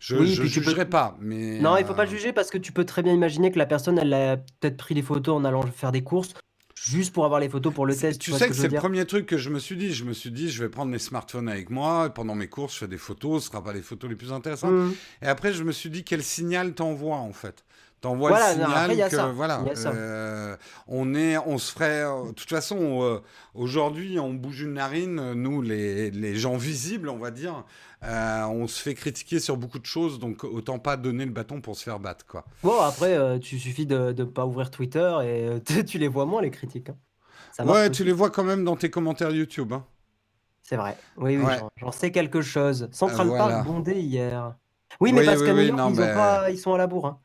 je 0.00 0.16
Oui, 0.16 0.28
je 0.28 0.40
peux- 0.42 0.48
jugerai 0.48 0.88
pas. 0.88 1.18
Mais 1.20 1.58
Non, 1.60 1.76
il 1.76 1.84
faut 1.84 1.92
pas 1.92 2.04
le 2.04 2.10
juger 2.10 2.32
parce 2.32 2.48
que 2.50 2.56
tu 2.56 2.72
peux 2.72 2.84
très 2.86 3.02
bien 3.02 3.12
imaginer 3.12 3.50
que 3.52 3.58
la 3.58 3.66
personne, 3.66 3.98
elle 3.98 4.14
a 4.14 4.38
peut-être 4.38 4.78
pris 4.78 4.94
les 4.94 5.02
photos 5.02 5.36
en 5.36 5.44
allant 5.44 5.62
faire 5.62 5.92
des 5.92 6.02
courses 6.02 6.32
juste 6.76 7.12
pour 7.12 7.24
avoir 7.24 7.40
les 7.40 7.48
photos 7.48 7.72
pour 7.72 7.86
le 7.86 7.96
test. 7.96 8.20
Tu 8.20 8.32
sais 8.32 8.48
que, 8.48 8.54
c'est 8.54 8.68
le 8.68 8.78
premier 8.78 9.04
truc 9.06 9.26
que 9.26 9.38
je 9.38 9.50
me 9.50 9.58
suis 9.58 9.76
dit. 9.76 9.92
Je 9.92 10.04
me 10.04 10.12
suis 10.12 10.30
dit, 10.30 10.50
je 10.50 10.62
vais 10.62 10.68
prendre 10.68 10.90
mes 10.90 10.98
smartphones 10.98 11.48
avec 11.48 11.70
moi. 11.70 12.06
et 12.06 12.10
pendant 12.10 12.34
mes 12.34 12.48
courses, 12.48 12.74
je 12.74 12.80
fais 12.80 12.88
des 12.88 12.98
photos. 12.98 13.44
Ce 13.44 13.50
sera 13.50 13.62
pas 13.62 13.72
les 13.72 13.82
photos 13.82 14.08
les 14.10 14.16
plus 14.16 14.32
intéressantes. 14.32 14.72
Mhm. 14.72 14.94
Et 15.22 15.26
après, 15.26 15.52
je 15.52 15.64
me 15.64 15.72
suis 15.72 15.90
dit, 15.90 16.04
quel 16.04 16.22
signal 16.22 16.74
t'envoies 16.74 17.16
en 17.16 17.32
fait? 17.32 17.64
T'envoies 18.06 18.30
Voilà, 18.30 18.46
le 18.48 18.52
signal 18.64 18.70
après, 19.00 19.08
que 19.10 19.30
voilà, 19.32 19.64
euh, 19.86 20.56
on 20.86 21.12
est, 21.16 21.36
on 21.38 21.58
se 21.58 21.72
ferait. 21.72 22.04
euh, 22.04 22.26
De 22.28 22.32
toute 22.34 22.48
façon, 22.48 23.02
euh, 23.02 23.18
aujourd'hui, 23.54 24.20
on 24.20 24.32
bouge 24.32 24.60
une 24.62 24.74
narine. 24.74 25.32
Nous, 25.32 25.60
les, 25.60 26.12
les 26.12 26.36
gens 26.36 26.56
visibles, 26.56 27.08
on 27.08 27.18
va 27.18 27.32
dire, 27.32 27.64
euh, 28.04 28.44
on 28.44 28.68
se 28.68 28.80
fait 28.80 28.94
critiquer 28.94 29.40
sur 29.40 29.56
beaucoup 29.56 29.80
de 29.80 29.86
choses. 29.86 30.20
Donc, 30.20 30.44
autant 30.44 30.78
pas 30.78 30.96
donner 30.96 31.24
le 31.24 31.32
bâton 31.32 31.60
pour 31.60 31.76
se 31.76 31.82
faire 31.82 31.98
battre, 31.98 32.24
quoi. 32.26 32.44
Bon, 32.62 32.80
après, 32.80 33.40
tu 33.40 33.58
suffit 33.58 33.86
de 33.86 34.14
ne 34.16 34.24
pas 34.24 34.46
ouvrir 34.46 34.70
Twitter 34.70 35.16
et 35.24 35.60
tu 35.84 35.98
les 35.98 36.06
vois 36.08 36.26
moins, 36.26 36.42
les 36.42 36.52
critiques. 36.52 36.90
hein. 36.90 36.96
Ça 37.52 37.64
Ouais, 37.64 37.82
aussi. 37.82 37.90
tu 37.90 38.04
les 38.04 38.12
vois 38.12 38.30
quand 38.30 38.44
même 38.44 38.64
dans 38.64 38.76
tes 38.76 38.88
commentaires 38.88 39.32
YouTube. 39.32 39.72
hein. 39.72 39.84
C'est 40.62 40.76
vrai. 40.76 40.96
Oui, 41.16 41.36
oui, 41.38 41.44
Ouais. 41.44 41.58
j'en- 41.76 41.90
sais 41.90 42.12
quelque 42.12 42.40
chose. 42.40 42.88
Central 42.92 43.26
voilà. 43.26 43.48
Park 43.48 43.66
bondé 43.66 43.94
hier. 44.00 44.54
Oui, 45.00 45.12
mais 45.12 45.20
Oui, 45.20 45.26
parce 45.26 45.40
oui, 45.40 45.46
qu'à 45.46 45.52
New 45.54 45.58
oui, 45.58 45.66
York, 45.66 45.78
non, 45.78 45.90
ils, 45.90 45.96
mais- 46.00 46.14
pas... 46.14 46.50
ils 46.52 46.58
sont 46.58 46.72
à 46.72 46.78
la 46.78 46.86
bourre. 46.86 47.06
hein. 47.06 47.18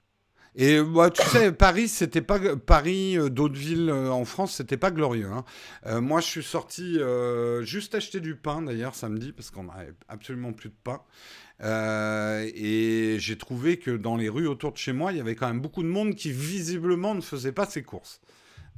Et 0.56 0.82
bah, 0.82 1.10
tu 1.10 1.22
sais, 1.30 1.52
Paris, 1.54 1.88
c'était 1.88 2.22
pas 2.22 2.38
Paris, 2.58 3.18
euh, 3.18 3.30
d'autres 3.30 3.56
villes 3.58 3.90
euh, 3.90 4.10
en 4.10 4.26
France, 4.26 4.56
c'était 4.56 4.76
pas 4.78 4.92
glorieux. 4.92 5.30
hein. 5.32 5.46
Euh, 5.86 6.02
moi, 6.02 6.20
je 6.20 6.26
suis 6.28 6.44
sorti 6.44 7.00
euh, 7.00 7.64
juste 7.64 7.96
acheter 7.96 8.20
du 8.20 8.36
pain 8.36 8.62
d'ailleurs 8.62 8.94
samedi 8.96 9.32
parce 9.32 9.50
qu'on 9.50 9.64
n'avait 9.64 9.94
absolument 10.10 10.52
plus 10.52 10.70
de 10.70 10.76
pain. 10.84 11.00
Euh, 11.64 12.50
et 12.54 13.18
j'ai 13.20 13.38
trouvé 13.38 13.78
que 13.78 13.92
dans 13.92 14.18
les 14.18 14.28
rues 14.30 14.48
autour 14.48 14.74
de 14.74 14.78
chez 14.78 14.94
moi, 14.94 15.12
il 15.12 15.18
y 15.18 15.22
avait 15.22 15.36
quand 15.36 15.48
même 15.48 15.62
beaucoup 15.62 15.84
de 15.84 15.88
monde 15.88 16.16
qui 16.16 16.32
visiblement 16.32 17.16
ne 17.16 17.22
faisait 17.22 17.52
pas 17.54 17.66
ses 17.66 17.84
courses. 17.84 18.20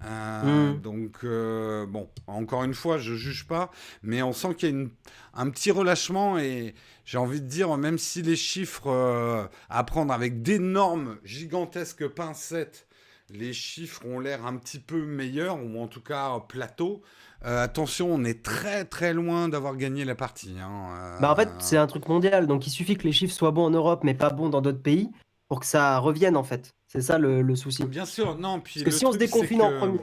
Euh, 0.05 0.73
Mm. 0.73 0.81
Donc 0.81 1.17
euh, 1.23 1.85
bon, 1.85 2.09
encore 2.27 2.63
une 2.65 2.73
fois, 2.73 2.97
je 2.97 3.13
juge 3.15 3.47
pas, 3.47 3.71
mais 4.01 4.21
on 4.21 4.33
sent 4.33 4.53
qu'il 4.55 4.69
y 4.69 4.71
a 4.71 4.75
une- 4.75 4.89
un 5.33 5.49
petit 5.49 5.71
relâchement 5.71 6.37
et 6.37 6.75
j'ai 7.05 7.17
envie 7.17 7.41
de 7.41 7.47
dire, 7.47 7.75
même 7.77 7.97
si 7.97 8.21
les 8.21 8.35
chiffres 8.35 8.87
euh, 8.87 9.45
à 9.69 9.83
prendre 9.83 10.13
avec 10.13 10.41
d'énormes, 10.41 11.17
gigantesques 11.23 12.07
pincettes, 12.07 12.87
les 13.29 13.53
chiffres 13.53 14.05
ont 14.05 14.19
l'air 14.19 14.45
un 14.45 14.55
petit 14.57 14.79
peu 14.79 15.03
meilleurs 15.05 15.57
ou 15.63 15.81
en 15.81 15.87
tout 15.87 16.01
cas 16.01 16.39
plateau. 16.47 17.01
euh, 17.45 17.63
attention, 17.63 18.13
on 18.13 18.23
est 18.23 18.43
très 18.43 18.85
très 18.85 19.13
loin 19.13 19.49
d'avoir 19.49 19.75
gagné 19.75 20.05
la 20.05 20.15
partie. 20.15 20.55
hein, 20.59 20.95
euh, 20.97 21.19
Bah, 21.21 21.31
en 21.31 21.35
fait, 21.35 21.49
c'est 21.59 21.77
un 21.77 21.87
truc 21.87 22.07
mondial. 22.07 22.47
Donc, 22.47 22.67
il 22.67 22.69
suffit 22.69 22.95
que 22.95 23.03
les 23.03 23.11
chiffres 23.11 23.33
soient 23.33 23.51
bons 23.51 23.65
en 23.65 23.69
Europe, 23.71 24.03
mais 24.03 24.13
pas 24.13 24.29
bons 24.29 24.49
dans 24.49 24.61
d'autres 24.61 24.81
pays 24.81 25.09
pour 25.47 25.59
que 25.59 25.65
ça 25.65 25.97
revienne, 25.99 26.37
en 26.37 26.43
fait. 26.43 26.71
C'est 26.87 27.01
ça 27.01 27.17
le, 27.17 27.41
le 27.41 27.55
souci. 27.55 27.83
Bien 27.85 28.05
sûr, 28.05 28.37
non. 28.37 28.59
Puis 28.59 28.83
Parce 28.83 28.93
que 28.95 28.99
si 28.99 29.05
on 29.05 29.11
se 29.11 29.17
déconfine 29.17 29.61
en 29.61 29.71
premier. 29.71 29.99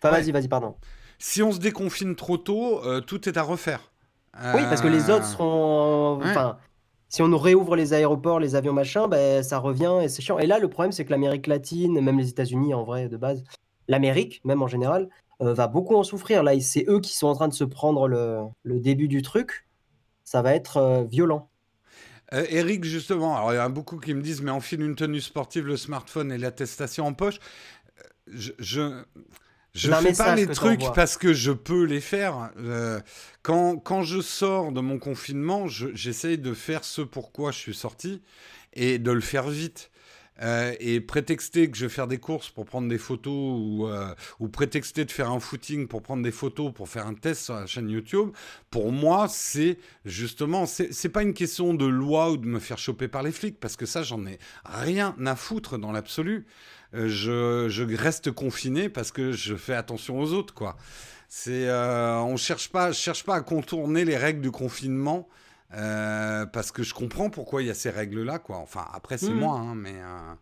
Enfin, 0.00 0.12
Ouais. 0.14 0.20
vas-y, 0.20 0.30
vas-y, 0.32 0.48
pardon. 0.48 0.76
Si 1.18 1.42
on 1.42 1.52
se 1.52 1.58
déconfine 1.58 2.14
trop 2.16 2.38
tôt, 2.38 2.84
euh, 2.84 3.00
tout 3.00 3.28
est 3.28 3.36
à 3.36 3.42
refaire. 3.42 3.90
Oui, 4.54 4.62
parce 4.68 4.80
que 4.80 4.88
les 4.88 5.10
autres 5.10 5.24
Euh, 5.24 5.32
seront. 5.32 6.18
ouais. 6.18 6.30
Enfin, 6.30 6.58
si 7.08 7.22
on 7.22 7.28
nous 7.28 7.38
réouvre 7.38 7.74
les 7.76 7.92
aéroports, 7.94 8.38
les 8.40 8.54
avions, 8.54 8.72
machin, 8.72 9.08
ben, 9.08 9.42
ça 9.42 9.58
revient 9.58 9.98
et 10.02 10.08
c'est 10.08 10.22
chiant. 10.22 10.38
Et 10.38 10.46
là, 10.46 10.58
le 10.58 10.68
problème, 10.68 10.92
c'est 10.92 11.04
que 11.04 11.10
l'Amérique 11.10 11.46
latine, 11.46 12.00
même 12.00 12.18
les 12.18 12.28
États-Unis 12.28 12.74
en 12.74 12.84
vrai, 12.84 13.08
de 13.08 13.16
base, 13.16 13.44
l'Amérique, 13.88 14.40
même 14.44 14.62
en 14.62 14.66
général, 14.68 15.08
euh, 15.40 15.54
va 15.54 15.68
beaucoup 15.68 15.96
en 15.96 16.02
souffrir. 16.04 16.42
Là, 16.42 16.58
c'est 16.60 16.84
eux 16.88 17.00
qui 17.00 17.16
sont 17.16 17.26
en 17.28 17.34
train 17.34 17.48
de 17.48 17.54
se 17.54 17.64
prendre 17.64 18.08
le, 18.08 18.40
le 18.62 18.78
début 18.80 19.08
du 19.08 19.22
truc. 19.22 19.66
Ça 20.24 20.42
va 20.42 20.54
être 20.54 20.76
euh, 20.76 21.04
violent. 21.04 21.48
Euh, 22.34 22.44
Eric, 22.50 22.84
justement, 22.84 23.34
alors 23.36 23.54
il 23.54 23.56
y 23.56 23.58
en 23.58 23.64
a 23.64 23.68
beaucoup 23.70 23.96
qui 23.98 24.12
me 24.12 24.20
disent, 24.20 24.42
mais 24.42 24.50
enfile 24.50 24.82
une 24.82 24.94
tenue 24.94 25.22
sportive, 25.22 25.64
le 25.66 25.78
smartphone 25.78 26.30
et 26.30 26.36
l'attestation 26.36 27.06
en 27.06 27.14
poche. 27.14 27.38
Je, 28.26 28.52
je, 28.58 29.02
je 29.78 29.90
un 29.92 30.00
fais 30.02 30.12
pas 30.12 30.34
les 30.34 30.46
trucs 30.46 30.80
parce 30.94 31.16
que 31.16 31.32
je 31.32 31.52
peux 31.52 31.84
les 31.84 32.00
faire. 32.00 32.50
Euh, 32.58 33.00
quand, 33.42 33.76
quand 33.78 34.02
je 34.02 34.20
sors 34.20 34.72
de 34.72 34.80
mon 34.80 34.98
confinement, 34.98 35.66
je- 35.68 35.88
j'essaye 35.94 36.38
de 36.38 36.52
faire 36.54 36.84
ce 36.84 37.02
pourquoi 37.02 37.50
je 37.52 37.58
suis 37.58 37.74
sorti 37.74 38.20
et 38.74 38.98
de 38.98 39.10
le 39.10 39.20
faire 39.20 39.48
vite. 39.48 39.90
Euh, 40.40 40.72
et 40.78 41.00
prétexter 41.00 41.68
que 41.68 41.76
je 41.76 41.86
vais 41.86 41.92
faire 41.92 42.06
des 42.06 42.18
courses 42.18 42.48
pour 42.48 42.64
prendre 42.64 42.86
des 42.88 42.96
photos 42.98 43.32
ou, 43.60 43.88
euh, 43.88 44.14
ou 44.38 44.46
prétexter 44.46 45.04
de 45.04 45.10
faire 45.10 45.32
un 45.32 45.40
footing 45.40 45.88
pour 45.88 46.00
prendre 46.00 46.22
des 46.22 46.30
photos 46.30 46.72
pour 46.72 46.88
faire 46.88 47.08
un 47.08 47.14
test 47.14 47.46
sur 47.46 47.54
la 47.54 47.66
chaîne 47.66 47.90
YouTube, 47.90 48.28
pour 48.70 48.92
moi, 48.92 49.26
c'est 49.28 49.78
justement, 50.04 50.64
c'est 50.66 51.08
pas 51.08 51.22
une 51.22 51.34
question 51.34 51.74
de 51.74 51.86
loi 51.86 52.30
ou 52.30 52.36
de 52.36 52.46
me 52.46 52.60
faire 52.60 52.78
choper 52.78 53.08
par 53.08 53.24
les 53.24 53.32
flics, 53.32 53.58
parce 53.58 53.74
que 53.74 53.84
ça, 53.84 54.04
j'en 54.04 54.24
ai 54.26 54.38
rien 54.64 55.16
à 55.26 55.34
foutre 55.34 55.76
dans 55.76 55.90
l'absolu. 55.90 56.46
Euh, 56.94 57.08
je, 57.08 57.68
je 57.68 57.84
reste 57.96 58.30
confiné 58.32 58.88
parce 58.88 59.12
que 59.12 59.32
je 59.32 59.54
fais 59.56 59.74
attention 59.74 60.18
aux 60.18 60.32
autres, 60.32 60.54
quoi. 60.54 60.76
C'est, 61.28 61.68
euh, 61.68 62.18
on 62.20 62.36
cherche 62.38 62.70
pas, 62.70 62.92
je 62.92 62.98
cherche 62.98 63.24
pas 63.24 63.34
à 63.34 63.40
contourner 63.42 64.04
les 64.04 64.16
règles 64.16 64.40
du 64.40 64.50
confinement. 64.50 65.28
euh, 65.74 66.46
parce 66.46 66.72
que 66.72 66.82
je 66.82 66.94
comprends 66.94 67.28
pourquoi 67.28 67.60
il 67.60 67.66
y 67.66 67.70
a 67.70 67.74
ces 67.74 67.90
règles-là, 67.90 68.38
quoi. 68.38 68.56
Enfin, 68.56 68.86
après, 68.94 69.18
c'est 69.18 69.28
Mhm. 69.28 69.38
moi, 69.38 69.58
hein, 69.58 69.74
mais, 69.74 69.92
euh, 69.96 70.32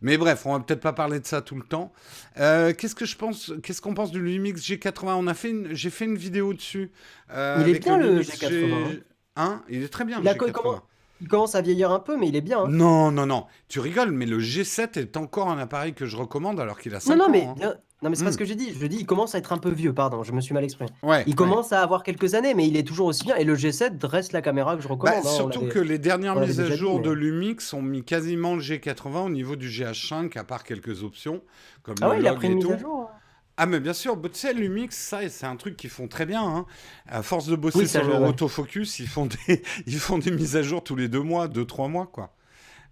mais 0.00 0.16
bref, 0.16 0.46
on 0.46 0.52
va 0.52 0.60
peut-être 0.60 0.78
pas 0.80 0.92
parler 0.92 1.18
de 1.18 1.26
ça 1.26 1.42
tout 1.42 1.56
le 1.56 1.64
temps. 1.64 1.92
Qu'est-ce 2.36 2.94
que 2.94 3.04
je 3.04 3.16
pense, 3.16 3.52
qu'est-ce 3.64 3.82
qu'on 3.82 3.94
pense 3.94 4.12
du 4.12 4.22
Lumix 4.22 4.60
G80? 4.62 5.14
On 5.16 5.26
a 5.26 5.34
fait, 5.34 5.50
une- 5.50 5.74
j'ai 5.74 5.90
fait 5.90 6.04
une 6.04 6.16
vidéo 6.16 6.54
dessus. 6.54 6.92
Il 7.30 7.34
est 7.68 7.80
bien, 7.80 7.98
le 7.98 8.10
Lumix 8.12 8.28
G80, 8.38 8.90
G- 8.92 9.02
Hein? 9.34 9.64
Il 9.68 9.82
est 9.82 9.88
très 9.88 10.04
bien. 10.04 10.18
Il 10.20 10.24
le 10.24 10.30
a- 10.30 10.34
G80. 10.34 10.52
comment- 10.52 10.82
Il 11.20 11.28
commence 11.28 11.54
à 11.54 11.60
vieillir 11.60 11.90
un 11.90 12.00
peu, 12.00 12.16
mais 12.16 12.28
il 12.28 12.36
est 12.36 12.40
bien. 12.40 12.60
hein. 12.60 12.68
Non, 12.68 13.10
non, 13.10 13.26
non. 13.26 13.44
Tu 13.68 13.80
rigoles, 13.80 14.10
mais 14.10 14.26
le 14.26 14.38
G7 14.38 14.98
est 14.98 15.16
encore 15.16 15.48
un 15.50 15.58
appareil 15.58 15.92
que 15.94 16.06
je 16.06 16.16
recommande 16.16 16.58
alors 16.60 16.78
qu'il 16.78 16.94
a 16.94 17.00
5 17.00 17.14
Non, 17.14 17.18
non, 17.18 17.24
ans. 17.24 17.30
mais, 17.30 17.44
hein. 17.44 17.54
bien- 17.56 17.74
non, 18.02 18.08
mais 18.08 18.16
c'est 18.16 18.24
pas 18.24 18.30
Mm. 18.30 18.32
ce 18.32 18.38
que 18.38 18.44
j'ai 18.46 18.54
dit. 18.54 18.72
Je 18.80 18.86
dis, 18.86 18.96
il 19.00 19.04
commence 19.06 19.34
à 19.34 19.38
être 19.38 19.52
un 19.52 19.58
peu 19.58 19.68
vieux, 19.70 19.92
pardon, 19.92 20.22
je 20.22 20.32
me 20.32 20.40
suis 20.40 20.54
mal 20.54 20.64
exprimé. 20.64 20.88
Ouais, 21.02 21.22
Il 21.26 21.30
ouais. 21.30 21.34
commence 21.36 21.72
à 21.74 21.82
avoir 21.82 22.02
quelques 22.02 22.32
années, 22.34 22.54
mais 22.54 22.66
il 22.66 22.76
est 22.78 22.82
toujours 22.86 23.06
aussi 23.08 23.24
bien. 23.24 23.36
Et 23.36 23.44
le 23.44 23.54
G7 23.54 24.02
reste 24.06 24.32
la 24.32 24.40
caméra 24.40 24.76
que 24.76 24.82
je 24.82 24.88
Bah, 24.88 24.94
recommande. 24.94 25.18
hein, 25.26 25.28
surtout 25.28 25.66
que 25.66 25.78
les 25.78 25.98
dernières 25.98 26.36
mises 26.36 26.60
à 26.60 26.64
dit, 26.68 26.72
jour 26.76 26.96
mais- 26.96 27.02
de 27.02 27.10
Lumix 27.10 27.74
ont 27.74 27.82
mis 27.82 28.02
quasiment 28.02 28.54
le 28.54 28.60
G80 28.62 29.26
au 29.26 29.28
niveau 29.30 29.56
du 29.56 29.68
GH5, 29.68 30.38
à 30.38 30.44
part 30.44 30.64
quelques 30.64 31.02
options, 31.02 31.42
comme 31.82 31.96
Ah 32.00 32.06
le 32.06 32.10
ouais, 32.12 32.20
il 32.20 32.26
a 32.26 32.30
log 32.30 32.38
pris 32.38 32.48
une 32.48 32.54
mise 32.54 32.70
à 32.72 32.78
jour. 32.78 33.10
hein. 33.12 33.16
Ah, 33.62 33.66
mais 33.66 33.78
bien 33.78 33.92
sûr, 33.92 34.18
tu 34.22 34.28
sais, 34.32 34.54
Lumix, 34.54 34.96
ça, 34.96 35.28
c'est 35.28 35.44
un 35.44 35.56
truc 35.56 35.76
qu'ils 35.76 35.90
font 35.90 36.08
très 36.08 36.24
bien. 36.24 36.42
hein. 36.42 36.66
À 37.06 37.22
force 37.22 37.46
de 37.46 37.56
bosser 37.56 37.80
Oui, 37.80 37.88
sur 37.88 38.02
leur 38.04 38.22
ouais. 38.22 38.28
autofocus, 38.28 38.98
ils 39.00 39.06
font, 39.06 39.26
des... 39.26 39.62
ils 39.86 39.98
font 39.98 40.16
des 40.16 40.30
mises 40.30 40.56
à 40.56 40.62
jour 40.62 40.82
tous 40.82 40.96
les 40.96 41.08
deux 41.08 41.20
mois, 41.20 41.46
deux, 41.46 41.66
trois 41.66 41.88
mois, 41.88 42.06
quoi. 42.06 42.34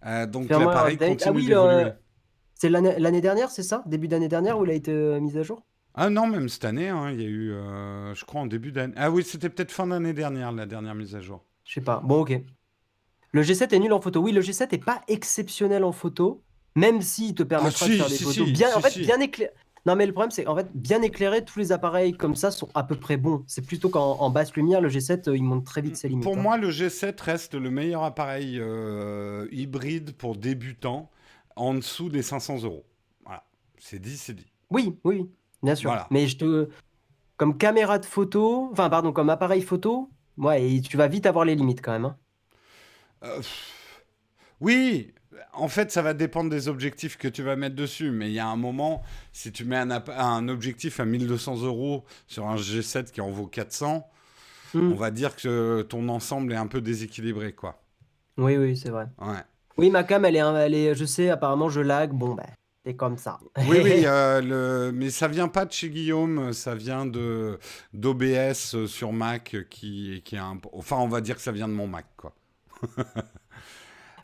Euh, 0.04 0.26
donc 0.26 0.50
l'appareil 0.50 0.94
update. 0.96 1.08
continue 1.24 1.30
Ah 1.30 1.32
oui, 1.32 1.46
d'évoluer. 1.46 1.92
C'est 2.54 2.68
l'année 2.68 3.20
dernière, 3.22 3.50
c'est 3.50 3.62
ça? 3.62 3.82
Début 3.86 4.08
d'année 4.08 4.28
dernière 4.28 4.58
où 4.58 4.64
il 4.66 4.70
a 4.70 4.74
été 4.74 4.92
euh, 4.92 5.20
mis 5.20 5.38
à 5.38 5.42
jour? 5.42 5.62
Ah 5.94 6.10
non, 6.10 6.26
même 6.26 6.50
cette 6.50 6.66
année, 6.66 6.90
hein, 6.90 7.10
il 7.12 7.20
y 7.22 7.24
a 7.24 7.28
eu, 7.28 7.50
euh, 7.52 8.14
je 8.14 8.24
crois, 8.26 8.42
en 8.42 8.46
début 8.46 8.70
d'année. 8.70 8.92
Ah 8.96 9.10
oui, 9.10 9.24
c'était 9.24 9.48
peut-être 9.48 9.72
fin 9.72 9.86
d'année 9.86 10.12
dernière, 10.12 10.52
la 10.52 10.66
dernière 10.66 10.94
mise 10.94 11.16
à 11.16 11.20
jour. 11.20 11.44
Je 11.64 11.72
sais 11.74 11.80
pas. 11.80 12.00
Bon, 12.04 12.20
ok. 12.20 12.38
Le 13.32 13.42
G7 13.42 13.74
est 13.74 13.78
nul 13.78 13.92
en 13.92 14.00
photo. 14.00 14.20
Oui, 14.20 14.32
le 14.32 14.42
G7 14.42 14.68
est 14.72 14.84
pas 14.84 15.02
exceptionnel 15.08 15.82
en 15.84 15.92
photo, 15.92 16.42
même 16.76 17.00
s'il 17.00 17.34
te 17.34 17.42
permettra 17.42 17.86
Ah, 17.86 17.88
si, 17.88 17.92
de 17.92 17.96
faire 17.96 18.08
des 18.08 18.16
si, 18.16 18.24
photos 18.24 18.46
si, 18.46 18.52
bien, 18.52 18.68
en 18.76 18.80
fait, 18.80 18.98
bien 19.00 19.18
éclairées. 19.20 19.52
Non, 19.88 19.96
mais 19.96 20.04
le 20.04 20.12
problème, 20.12 20.30
c'est 20.30 20.44
qu'en 20.44 20.54
fait, 20.54 20.68
bien 20.74 21.00
éclairés, 21.00 21.46
tous 21.46 21.58
les 21.58 21.72
appareils 21.72 22.12
comme 22.12 22.34
ça 22.34 22.50
sont 22.50 22.68
à 22.74 22.82
peu 22.82 22.94
près 22.94 23.16
bons. 23.16 23.42
C'est 23.46 23.64
plutôt 23.64 23.88
qu'en 23.88 24.20
en 24.20 24.28
basse 24.28 24.54
lumière, 24.54 24.82
le 24.82 24.90
G7, 24.90 25.30
euh, 25.30 25.36
il 25.36 25.42
monte 25.42 25.64
très 25.64 25.80
vite 25.80 25.96
ses 25.96 26.10
limites. 26.10 26.24
Pour 26.24 26.36
hein. 26.36 26.42
moi, 26.42 26.58
le 26.58 26.68
G7 26.68 27.18
reste 27.22 27.54
le 27.54 27.70
meilleur 27.70 28.02
appareil 28.02 28.58
euh, 28.60 29.48
hybride 29.50 30.12
pour 30.12 30.36
débutants 30.36 31.08
en 31.56 31.72
dessous 31.72 32.10
des 32.10 32.20
500 32.20 32.64
euros. 32.64 32.84
Voilà. 33.24 33.44
C'est 33.78 33.98
dit, 33.98 34.18
c'est 34.18 34.34
dit. 34.34 34.52
Oui, 34.68 34.98
oui, 35.04 35.30
bien 35.62 35.74
sûr. 35.74 35.88
Voilà. 35.88 36.06
Mais 36.10 36.26
je 36.26 36.36
te, 36.36 36.68
comme 37.38 37.56
caméra 37.56 37.98
de 37.98 38.04
photo, 38.04 38.68
enfin 38.70 38.90
pardon, 38.90 39.10
comme 39.12 39.30
appareil 39.30 39.62
photo, 39.62 40.10
ouais, 40.36 40.70
et 40.70 40.82
tu 40.82 40.98
vas 40.98 41.08
vite 41.08 41.24
avoir 41.24 41.46
les 41.46 41.54
limites 41.54 41.80
quand 41.80 41.92
même. 41.92 42.04
hein. 42.04 42.16
Euh, 43.24 43.40
oui, 44.60 45.14
en 45.52 45.68
fait, 45.68 45.90
ça 45.90 46.02
va 46.02 46.14
dépendre 46.14 46.50
des 46.50 46.68
objectifs 46.68 47.16
que 47.16 47.28
tu 47.28 47.42
vas 47.42 47.56
mettre 47.56 47.76
dessus. 47.76 48.10
Mais 48.10 48.28
il 48.28 48.34
y 48.34 48.38
a 48.38 48.46
un 48.48 48.56
moment, 48.56 49.02
si 49.32 49.52
tu 49.52 49.64
mets 49.64 49.76
un, 49.76 50.48
objectif 50.48 51.00
à 51.00 51.04
1200 51.04 51.62
euros 51.62 52.04
sur 52.26 52.46
un 52.48 52.56
G7 52.56 53.10
qui 53.10 53.20
en 53.20 53.30
vaut 53.30 53.46
400, 53.46 54.08
Hmm. 54.74 54.92
on 54.92 54.96
va 54.96 55.10
dire 55.10 55.34
que 55.34 55.80
ton 55.80 56.10
ensemble 56.10 56.52
est 56.52 56.56
un 56.56 56.66
peu 56.66 56.82
déséquilibré, 56.82 57.54
quoi. 57.54 57.80
Oui, 58.36 58.58
oui, 58.58 58.76
c'est 58.76 58.90
vrai. 58.90 59.06
Ouais. 59.18 59.38
Oui, 59.78 59.88
ma 59.88 60.04
cam, 60.04 60.26
elle 60.26 60.36
est, 60.36 60.40
un- 60.40 60.54
elle 60.58 60.74
est, 60.74 60.94
je 60.94 61.06
sais, 61.06 61.30
apparemment 61.30 61.70
je 61.70 61.80
lag. 61.80 62.10
Bon, 62.12 62.34
ben, 62.34 62.44
c'est 62.84 62.94
comme 62.94 63.16
ça. 63.16 63.38
Oui, 63.66 63.78
oui, 63.82 64.02
euh, 64.04 64.42
le... 64.42 64.92
mais 64.92 65.08
ça 65.08 65.26
vient 65.26 65.48
pas 65.48 65.64
de 65.64 65.72
chez 65.72 65.88
Guillaume, 65.88 66.52
ça 66.52 66.74
vient 66.74 67.06
de 67.06 67.58
d'OBS 67.94 68.84
sur 68.86 69.12
Mac 69.14 69.56
qui, 69.70 70.20
qui 70.22 70.34
est 70.34 70.38
un... 70.38 70.60
Enfin, 70.74 70.96
on 70.96 71.08
va 71.08 71.22
dire 71.22 71.36
que 71.36 71.42
ça 71.42 71.52
vient 71.52 71.66
de 71.68 71.72
mon 71.72 71.86
Mac, 71.86 72.04
quoi. 72.18 72.34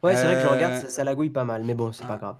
Ouais, 0.05 0.17
c'est 0.17 0.25
vrai 0.27 0.35
que 0.37 0.41
je 0.43 0.47
Euh, 0.47 0.51
regarde, 0.53 0.75
ça, 0.75 0.89
ça 0.89 1.05
lagouille 1.05 1.31
pas 1.31 1.45
mal, 1.45 1.65
mais 1.65 1.75
bon, 1.75 1.93
c'est 1.93 2.07
pas 2.07 2.17
grave. 2.19 2.37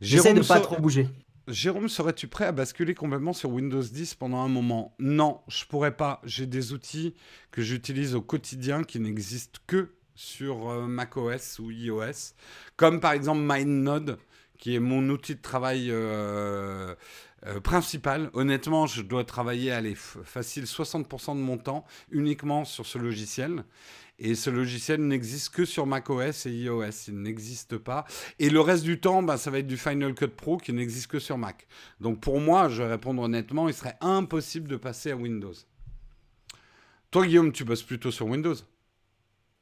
J'essaie 0.00 0.32
Jérôme, 0.32 0.34
de 0.34 0.46
pas 0.46 0.54
sa- 0.54 0.60
trop 0.60 0.76
bouger. 0.78 1.08
Jérôme, 1.48 1.88
serais-tu 1.88 2.28
prêt 2.28 2.44
à 2.44 2.52
basculer 2.52 2.94
complètement 2.94 3.32
sur 3.32 3.50
Windows 3.50 3.82
10 3.82 4.14
pendant 4.14 4.38
un 4.40 4.48
moment? 4.48 4.94
Non, 4.98 5.40
je 5.48 5.64
pourrais 5.64 5.96
pas. 5.96 6.20
J'ai 6.24 6.46
des 6.46 6.72
outils 6.72 7.14
que 7.50 7.62
j'utilise 7.62 8.14
au 8.14 8.22
quotidien 8.22 8.84
qui 8.84 9.00
n'existent 9.00 9.58
que 9.66 9.92
sur 10.14 10.70
euh, 10.70 10.86
macOS 10.86 11.58
ou 11.58 11.70
iOS, 11.70 12.34
comme 12.76 13.00
par 13.00 13.12
exemple 13.12 13.40
MindNode, 13.40 14.18
qui 14.58 14.74
est 14.76 14.80
mon 14.80 15.08
outil 15.08 15.34
de 15.34 15.40
travail 15.40 15.88
euh, 15.90 16.94
euh, 17.46 17.60
principal. 17.60 18.30
Honnêtement, 18.34 18.86
je 18.86 19.02
dois 19.02 19.24
travailler, 19.24 19.72
allez, 19.72 19.94
facile 19.96 20.66
60% 20.66 21.34
de 21.34 21.40
mon 21.40 21.58
temps 21.58 21.84
uniquement 22.10 22.64
sur 22.64 22.86
ce 22.86 22.98
logiciel. 22.98 23.64
Et 24.22 24.34
ce 24.34 24.50
logiciel 24.50 25.00
n'existe 25.00 25.48
que 25.48 25.64
sur 25.64 25.86
macOS 25.86 26.46
et 26.46 26.50
iOS. 26.52 27.08
Il 27.08 27.22
n'existe 27.22 27.78
pas. 27.78 28.04
Et 28.38 28.50
le 28.50 28.60
reste 28.60 28.84
du 28.84 29.00
temps, 29.00 29.22
bah, 29.22 29.38
ça 29.38 29.50
va 29.50 29.58
être 29.58 29.66
du 29.66 29.78
Final 29.78 30.14
Cut 30.14 30.28
Pro 30.28 30.58
qui 30.58 30.72
n'existe 30.74 31.06
que 31.06 31.18
sur 31.18 31.38
Mac. 31.38 31.66
Donc 32.00 32.20
pour 32.20 32.38
moi, 32.38 32.68
je 32.68 32.82
vais 32.82 32.88
répondre 32.90 33.22
honnêtement, 33.22 33.66
il 33.68 33.74
serait 33.74 33.96
impossible 34.02 34.68
de 34.68 34.76
passer 34.76 35.10
à 35.10 35.16
Windows. 35.16 35.54
Toi, 37.10 37.26
Guillaume, 37.26 37.50
tu 37.52 37.64
bosses 37.64 37.82
plutôt 37.82 38.10
sur 38.10 38.26
Windows? 38.26 38.54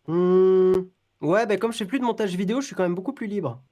Hmm, 0.07 0.73
Ouais, 1.21 1.47
ben 1.47 1.59
comme 1.59 1.73
je 1.73 1.79
fais 1.79 1.85
plus 1.87 1.99
de 1.99 2.05
montage 2.05 2.35
vidéo, 2.37 2.61
je 2.61 2.67
suis 2.67 2.77
quand 2.77 2.85
même 2.85 2.95
beaucoup 2.95 3.13
plus 3.13 3.27
libre. 3.27 3.63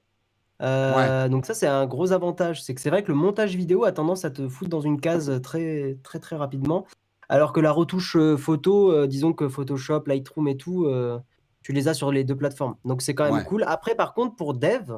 Euh, 0.61 1.29
Donc 1.29 1.45
ça, 1.45 1.53
c'est 1.53 1.67
un 1.67 1.85
gros 1.85 2.11
avantage. 2.11 2.63
C'est 2.63 2.73
que 2.75 2.81
c'est 2.81 2.89
vrai 2.89 3.03
que 3.03 3.09
le 3.11 3.17
montage 3.17 3.55
vidéo 3.55 3.83
a 3.85 3.91
tendance 3.91 4.25
à 4.25 4.31
te 4.31 4.47
foutre 4.49 4.69
dans 4.69 4.81
une 4.81 4.99
case 4.99 5.39
très 5.41 5.97
très 6.03 6.19
très 6.19 6.35
rapidement, 6.35 6.85
alors 7.29 7.53
que 7.53 7.59
la 7.59 7.71
retouche 7.71 8.15
euh, 8.15 8.37
photo, 8.37 8.91
euh, 8.91 9.07
disons 9.07 9.33
que 9.33 9.49
Photoshop, 9.49 10.03
Lightroom 10.07 10.47
et 10.47 10.57
tout, 10.57 10.85
euh, 10.85 11.19
tu 11.61 11.73
les 11.73 11.87
as 11.87 11.93
sur 11.93 12.11
les 12.11 12.23
deux 12.23 12.35
plateformes. 12.37 12.75
Donc 12.85 13.01
c'est 13.01 13.13
quand 13.15 13.25
même 13.25 13.33
Ouais. 13.33 13.43
cool. 13.43 13.63
Après, 13.67 13.95
par 13.95 14.13
contre, 14.13 14.35
pour 14.35 14.53
dev, 14.53 14.97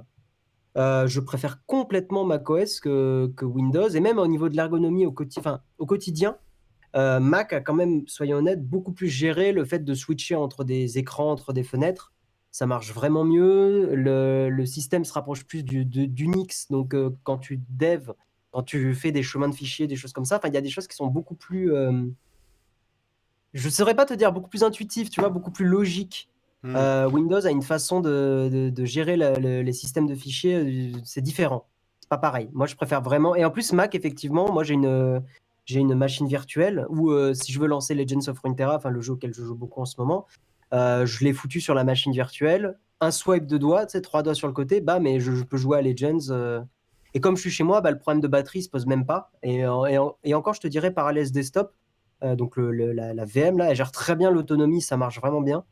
euh, 0.77 1.07
je 1.07 1.19
préfère 1.19 1.65
complètement 1.65 2.25
macOS 2.25 2.79
que, 2.79 3.31
que 3.36 3.45
Windows, 3.45 3.89
et 3.89 4.00
même 4.00 4.19
au 4.19 4.27
niveau 4.27 4.50
de 4.50 4.55
l'ergonomie 4.55 5.05
au, 5.07 5.12
quotidien. 5.12 6.38
euh, 6.95 7.19
Mac 7.19 7.53
a 7.53 7.62
quand 7.62 7.74
même, 7.74 8.03
soyons 8.07 8.38
honnêtes, 8.38 8.63
beaucoup 8.67 8.91
plus 8.91 9.07
géré 9.09 9.51
le 9.51 9.65
fait 9.65 9.79
de 9.83 9.93
switcher 9.95 10.36
entre 10.36 10.63
des 10.63 10.98
écrans, 11.00 11.31
entre 11.31 11.53
des 11.53 11.63
fenêtres. 11.63 12.13
Ça 12.51 12.65
marche 12.65 12.93
vraiment 12.93 13.24
mieux. 13.25 13.93
Le, 13.95 14.50
le 14.50 14.65
système 14.65 15.05
se 15.05 15.13
rapproche 15.13 15.45
plus 15.45 15.63
du, 15.63 15.86
d'Unix. 15.86 16.67
Donc, 16.69 16.93
euh, 16.93 17.12
quand 17.24 17.38
tu 17.39 17.62
dev, 17.69 18.12
quand 18.51 18.63
tu 18.63 18.94
fais 18.96 19.12
des 19.12 19.24
chemins 19.24 19.50
de 19.50 19.56
fichiers, 19.56 19.88
des 19.88 19.96
choses 19.96 20.13
comme 20.13 20.25
ça, 20.25 20.38
enfin, 20.38 20.48
il 20.48 20.53
y 20.53 20.58
a 20.58 20.62
des 20.62 20.70
choses 20.70 20.88
qui 20.88 20.96
sont 20.96 21.08
beaucoup 21.08 21.36
plus. 21.36 21.74
euh, 21.74 21.91
je 23.53 23.65
ne 23.65 23.72
saurais 23.72 23.96
pas 23.96 24.06
te 24.06 24.13
dire, 24.13 24.32
beaucoup 24.32 24.50
plus 24.50 24.63
intuitives, 24.63 25.10
tu 25.10 25.20
vois, 25.22 25.29
beaucoup 25.29 25.51
plus 25.51 25.65
logiques. 25.65 26.29
Hmm. 26.62 26.75
Euh, 26.75 27.10
Windows 27.10 27.46
a 27.46 27.50
une 27.51 27.62
façon 27.62 28.00
de, 28.01 28.50
de- 28.51 28.70
de 28.70 28.86
gérer 28.86 29.18
le- 29.18 29.34
le- 29.39 29.62
les 29.62 29.74
systèmes 29.74 30.08
de 30.08 30.15
fichiers, 30.15 30.56
euh, 30.56 30.98
c'est 31.03 31.22
différent. 31.22 31.65
C'est 32.01 32.10
pas 32.10 32.18
pareil. 32.18 32.50
Moi, 32.53 32.68
je 32.68 32.75
préfère 32.75 33.01
vraiment. 33.01 33.36
Et 33.36 33.46
en 33.46 33.50
plus, 33.50 33.72
Mac, 33.74 33.96
effectivement, 33.96 34.51
moi, 34.51 34.63
j'ai 34.63 34.74
une, 34.75 35.22
j'ai 35.65 35.79
une 35.79 35.95
machine 35.95 36.28
virtuelle 36.28 36.86
où, 36.89 37.12
euh, 37.12 37.34
si 37.34 37.52
je 37.54 37.60
veux 37.60 37.67
lancer 37.67 37.95
Legends 37.95 38.28
of 38.28 38.39
Runeterra, 38.39 38.76
enfin, 38.76 38.89
le 38.89 39.02
jeu 39.02 39.13
auquel 39.13 39.34
je 39.34 39.43
joue 39.43 39.56
beaucoup 39.56 39.82
en 39.82 39.86
ce 39.86 39.95
moment, 40.00 40.28
je 40.71 41.23
l'ai 41.23 41.34
foutu 41.34 41.62
sur 41.62 41.73
la 41.73 41.84
machine 41.84 42.12
virtuelle. 42.12 42.78
Un 43.02 43.12
swipe 43.12 43.47
de 43.47 43.58
tu 43.58 43.65
sais, 43.88 44.02
trois 44.02 44.21
doigts 44.21 44.36
sur 44.36 44.47
le 44.47 44.54
côté, 44.54 44.82
bah, 44.82 45.00
mais 45.00 45.19
je, 45.21 45.34
je 45.34 45.43
peux 45.43 45.58
jouer 45.58 45.78
à 45.78 45.82
Legends. 45.82 46.65
Et 47.13 47.19
comme 47.19 47.36
je 47.36 47.41
suis 47.41 47.50
chez 47.52 47.63
moi, 47.63 47.82
bah, 47.82 47.91
le 47.91 47.98
problème 48.00 48.22
de 48.22 48.28
batterie 48.28 48.62
se 48.63 48.69
pose 48.69 48.86
même 48.86 49.06
pas. 49.06 49.32
Et, 49.43 49.58
et, 49.58 49.67
en- 49.67 50.15
et 50.24 50.34
encore, 50.34 50.54
je 50.54 50.62
te 50.62 50.67
dirais, 50.67 50.91
Parallels 50.91 51.32
Desktop, 51.32 51.74
euh, 52.24 52.36
donc 52.36 52.56
la, 52.58 53.26
VM, 53.26 53.58
là, 53.58 53.69
elle 53.69 53.76
gère 53.76 53.91
très 53.91 54.15
bien 54.15 54.32
l'autonomie, 54.32 54.82
ça 54.82 54.98
marche 54.98 55.19
vraiment 55.19 55.41
bien. 55.41 55.63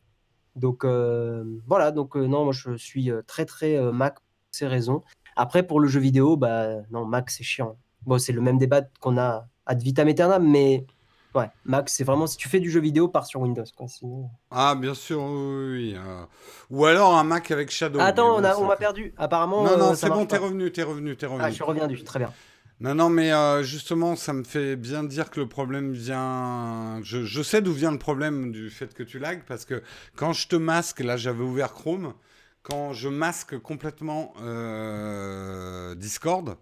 Donc 0.56 0.84
euh, 0.86 1.43
voilà, 1.67 1.91
donc 1.91 2.17
euh, 2.17 2.26
non, 2.26 2.43
moi 2.43 2.54
je 2.54 2.76
suis 2.78 3.12
très 3.28 3.45
très 3.45 3.80
Mac 3.91 4.15
pour 4.15 4.23
ces 4.52 4.65
raisons. 4.65 5.04
Après 5.36 5.62
pour 5.62 5.80
le 5.80 5.88
jeu 5.88 6.00
vidéo, 6.00 6.36
bah 6.36 6.78
non, 6.89 7.06
Mac 7.06 7.30
c'est 7.30 7.43
chiant. 7.43 7.78
Bon, 8.08 8.17
c'est 8.17 8.34
le 8.34 8.41
même 8.41 8.58
débat 8.58 8.82
qu'on 9.00 9.17
a 9.19 9.47
ad 9.67 9.82
vitam 9.84 10.08
aeternam, 10.08 10.50
mais 10.50 10.88
ouais, 11.35 11.49
Mac 11.65 11.89
c'est 11.89 12.03
vraiment 12.03 12.27
si 12.27 12.37
tu 12.37 12.49
fais 12.49 12.59
du 12.59 12.69
jeu 12.71 12.79
vidéo, 12.79 13.07
pars 13.07 13.25
sur 13.25 13.41
Windows. 13.41 13.63
Quoi, 13.75 13.87
sinon- 13.87 14.29
Ah, 14.51 14.75
bien 14.75 14.93
sûr, 14.93 15.21
oui. 15.21 15.93
oui, 15.93 15.95
euh. 15.97 16.25
Ou 16.69 16.85
alors 16.85 17.15
un 17.17 17.23
Mac 17.23 17.51
avec 17.51 17.69
Shadow. 17.71 17.99
Attends, 17.99 18.23
mais 18.23 18.29
on 18.29 18.41
bon, 18.41 18.47
a- 18.47 18.51
ça 18.53 18.59
on 18.59 18.67
m'a 18.67 18.75
perdu. 18.77 19.13
Apparemment, 19.17 19.63
Non, 19.63 19.77
non, 19.77 19.91
euh, 19.91 19.95
c'est 19.95 20.09
bon, 20.09 20.25
t'es 20.25 20.37
revenu, 20.37 20.71
t'es 20.71 20.83
revenu, 20.83 21.15
t'es 21.15 21.25
revenu. 21.25 21.43
Ah, 21.43 21.49
je 21.49 21.55
suis 21.55 21.63
revenu, 21.63 22.03
très 22.03 22.19
bien. 22.19 22.33
Non, 22.79 22.93
non, 22.93 23.09
mais 23.09 23.33
euh, 23.33 23.63
justement, 23.63 24.15
ça 24.15 24.33
me 24.33 24.43
fait 24.43 24.75
bien 24.75 25.03
dire 25.03 25.31
que 25.31 25.39
le 25.39 25.49
problème 25.49 25.93
vient. 25.93 26.99
Je, 27.01 27.23
je 27.25 27.41
sais 27.41 27.59
d'où 27.61 27.73
vient 27.73 27.91
le 27.91 27.97
problème 27.97 28.51
du 28.51 28.69
fait 28.69 28.93
que 28.93 29.01
tu 29.01 29.17
lags, 29.17 29.41
parce 29.47 29.65
que 29.65 29.81
quand 30.15 30.31
je 30.33 30.47
te 30.47 30.55
masque, 30.55 30.99
là 30.99 31.17
j'avais 31.17 31.43
ouvert 31.43 31.73
Chrome, 31.73 32.13
quand 32.61 32.93
je 32.93 33.09
masque 33.09 33.57
complètement 33.57 34.31
euh, 34.43 35.95
Discord, 35.95 36.55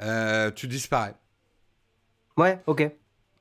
euh, 0.00 0.52
tu 0.52 0.68
disparais. 0.68 1.14
Ouais, 2.36 2.62
ok. 2.68 2.88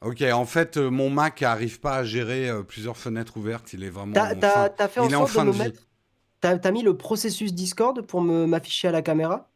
Ok, 0.02 0.22
en 0.22 0.46
fait, 0.46 0.78
euh, 0.78 0.90
mon 0.92 1.10
Mac 1.10 1.42
n'arrive 1.42 1.80
pas 1.80 1.96
à 1.98 2.04
gérer 2.04 2.50
euh, 2.50 2.62
plusieurs 2.64 2.98
fenêtres 2.98 3.38
ouvertes, 3.38 3.74
il 3.74 3.84
est 3.84 3.90
vraiment. 3.90 4.14
T'as 4.14 4.36
en 4.36 4.40
t'as- 4.40 4.52
fin- 4.54 4.70
t'as 4.70 4.88
fait 4.88 5.00
en 5.00 5.08
il 5.08 5.12
est 5.12 5.16
en 5.16 5.26
fin 5.26 5.42
de 5.44 5.52
de 5.52 5.58
me 5.58 5.64
vie. 5.64 5.70
mettre. 5.70 5.82
T'as 6.40 6.58
t'as 6.60 6.72
mis 6.72 6.84
le 6.84 6.96
processus 6.96 7.54
Discord 7.54 8.02
pour 8.04 8.22
me 8.22 8.46
m'afficher 8.46 8.90
à 8.90 8.92
la 8.92 9.02
caméra? 9.02 9.50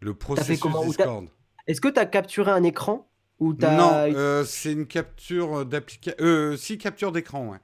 Le 0.00 0.14
processus 0.14 0.60
comment? 0.60 0.80
Ou 0.80 0.92
t'as- 0.92 1.04
Discord. 1.04 1.28
Est-ce 1.66 1.80
que 1.80 1.88
tu 1.88 1.98
as 1.98 2.06
capturé 2.06 2.50
un 2.50 2.62
écran? 2.62 3.08
Ou 3.40 3.54
t'as... 3.54 3.76
Non, 3.76 3.92
euh, 4.14 4.44
c'est 4.44 4.72
une 4.72 4.86
capture 4.86 5.66
d'application. 5.66 6.16
Euh, 6.24 6.56
si, 6.56 6.78
capture 6.78 7.12
d'écran, 7.12 7.48
ouais. 7.48 7.58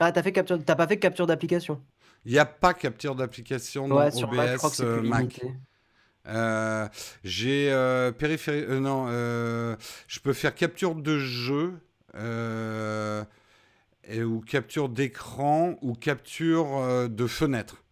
Ah, 0.00 0.12
t'as 0.12 0.22
fait 0.22 0.32
capture... 0.32 0.62
t'as 0.64 0.74
pas 0.76 0.86
fait 0.86 0.98
capture 0.98 1.26
d'application? 1.26 1.82
Il 2.24 2.32
n'y 2.32 2.38
a 2.38 2.46
pas 2.46 2.74
capture 2.74 3.14
d'application 3.14 3.88
dans 3.88 3.96
Ouais, 3.96 4.10
sur 4.10 4.28
OBS 4.28 4.36
Mac, 4.36 4.50
je 4.52 4.56
crois 4.56 4.70
que 4.70 4.76
c'est 4.76 4.84
plus 4.86 5.02
Mac. 5.02 5.40
limité. 5.40 5.54
Euh, 6.28 6.88
j'ai 7.24 7.72
euh, 7.72 8.12
périphérie. 8.12 8.64
euh, 8.68 8.78
non, 8.80 9.06
euh, 9.08 9.76
je 10.06 10.20
peux 10.20 10.32
faire 10.32 10.54
capture 10.54 10.94
de 10.94 11.18
jeu 11.18 11.74
et, 14.08 14.22
ou 14.22 14.40
capture 14.40 14.88
d'écran 14.88 15.76
ou 15.82 15.94
capture 15.94 17.08
de 17.08 17.26
fenêtre. 17.26 17.82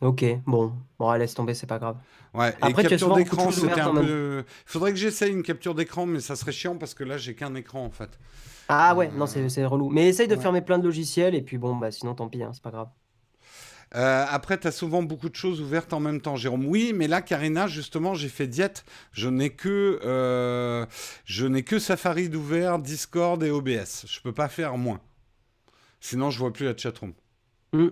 Ok, 0.00 0.24
bon, 0.46 0.72
bon, 0.98 1.12
laisse 1.12 1.34
tomber, 1.34 1.54
c'est 1.54 1.66
pas 1.66 1.78
grave. 1.78 1.96
Ouais, 2.34 2.56
et 2.62 2.62
Après, 2.62 2.82
as 2.82 2.86
capture 2.86 3.12
d'écran, 3.12 3.50
c'était 3.50 3.80
un 3.80 3.90
peu. 3.90 4.44
Faudrait 4.64 4.92
que 4.92 4.98
j'essaye 4.98 5.32
une 5.32 5.42
capture 5.42 5.74
d'écran, 5.74 6.06
mais 6.06 6.20
ça 6.20 6.34
serait 6.36 6.52
chiant 6.52 6.76
parce 6.78 6.94
que 6.94 7.04
là, 7.04 7.18
j'ai 7.18 7.34
qu'un 7.34 7.54
écran 7.54 7.84
en 7.84 7.90
fait. 7.90 8.18
Ah 8.68 8.94
ouais, 8.96 9.10
non, 9.12 9.26
c'est 9.26 9.48
c'est 9.48 9.64
relou. 9.66 9.88
Mais 9.90 10.08
essaye 10.08 10.26
de 10.28 10.34
ouais. 10.34 10.42
fermer 10.42 10.62
plein 10.62 10.78
de 10.78 10.84
logiciels 10.84 11.34
et 11.34 11.42
puis 11.42 11.58
bon, 11.58 11.76
bah 11.76 11.90
sinon 11.92 12.14
tant 12.14 12.28
pis, 12.28 12.42
hein, 12.42 12.50
c'est 12.52 12.62
pas 12.62 12.70
grave. 12.70 12.88
Euh, 13.94 14.24
après, 14.28 14.58
tu 14.58 14.66
as 14.66 14.72
souvent 14.72 15.02
beaucoup 15.02 15.28
de 15.28 15.34
choses 15.34 15.60
ouvertes 15.60 15.92
en 15.92 16.00
même 16.00 16.20
temps, 16.20 16.36
Jérôme. 16.36 16.64
Oui, 16.66 16.92
mais 16.94 17.08
là, 17.08 17.20
Karina, 17.20 17.66
justement, 17.66 18.14
j'ai 18.14 18.28
fait 18.28 18.46
diète. 18.46 18.84
Je 19.12 19.28
n'ai 19.28 19.50
que, 19.50 20.00
euh, 20.04 20.86
je 21.24 21.46
n'ai 21.46 21.62
que 21.62 21.78
Safari 21.78 22.28
d'ouvert, 22.28 22.78
Discord 22.78 23.42
et 23.42 23.50
OBS. 23.50 24.06
Je 24.06 24.20
peux 24.20 24.32
pas 24.32 24.48
faire 24.48 24.78
moins. 24.78 25.00
Sinon, 26.00 26.30
je 26.30 26.38
vois 26.38 26.52
plus 26.52 26.64
la 26.64 26.76
chatroom. 26.76 27.12
Hmm. 27.72 27.88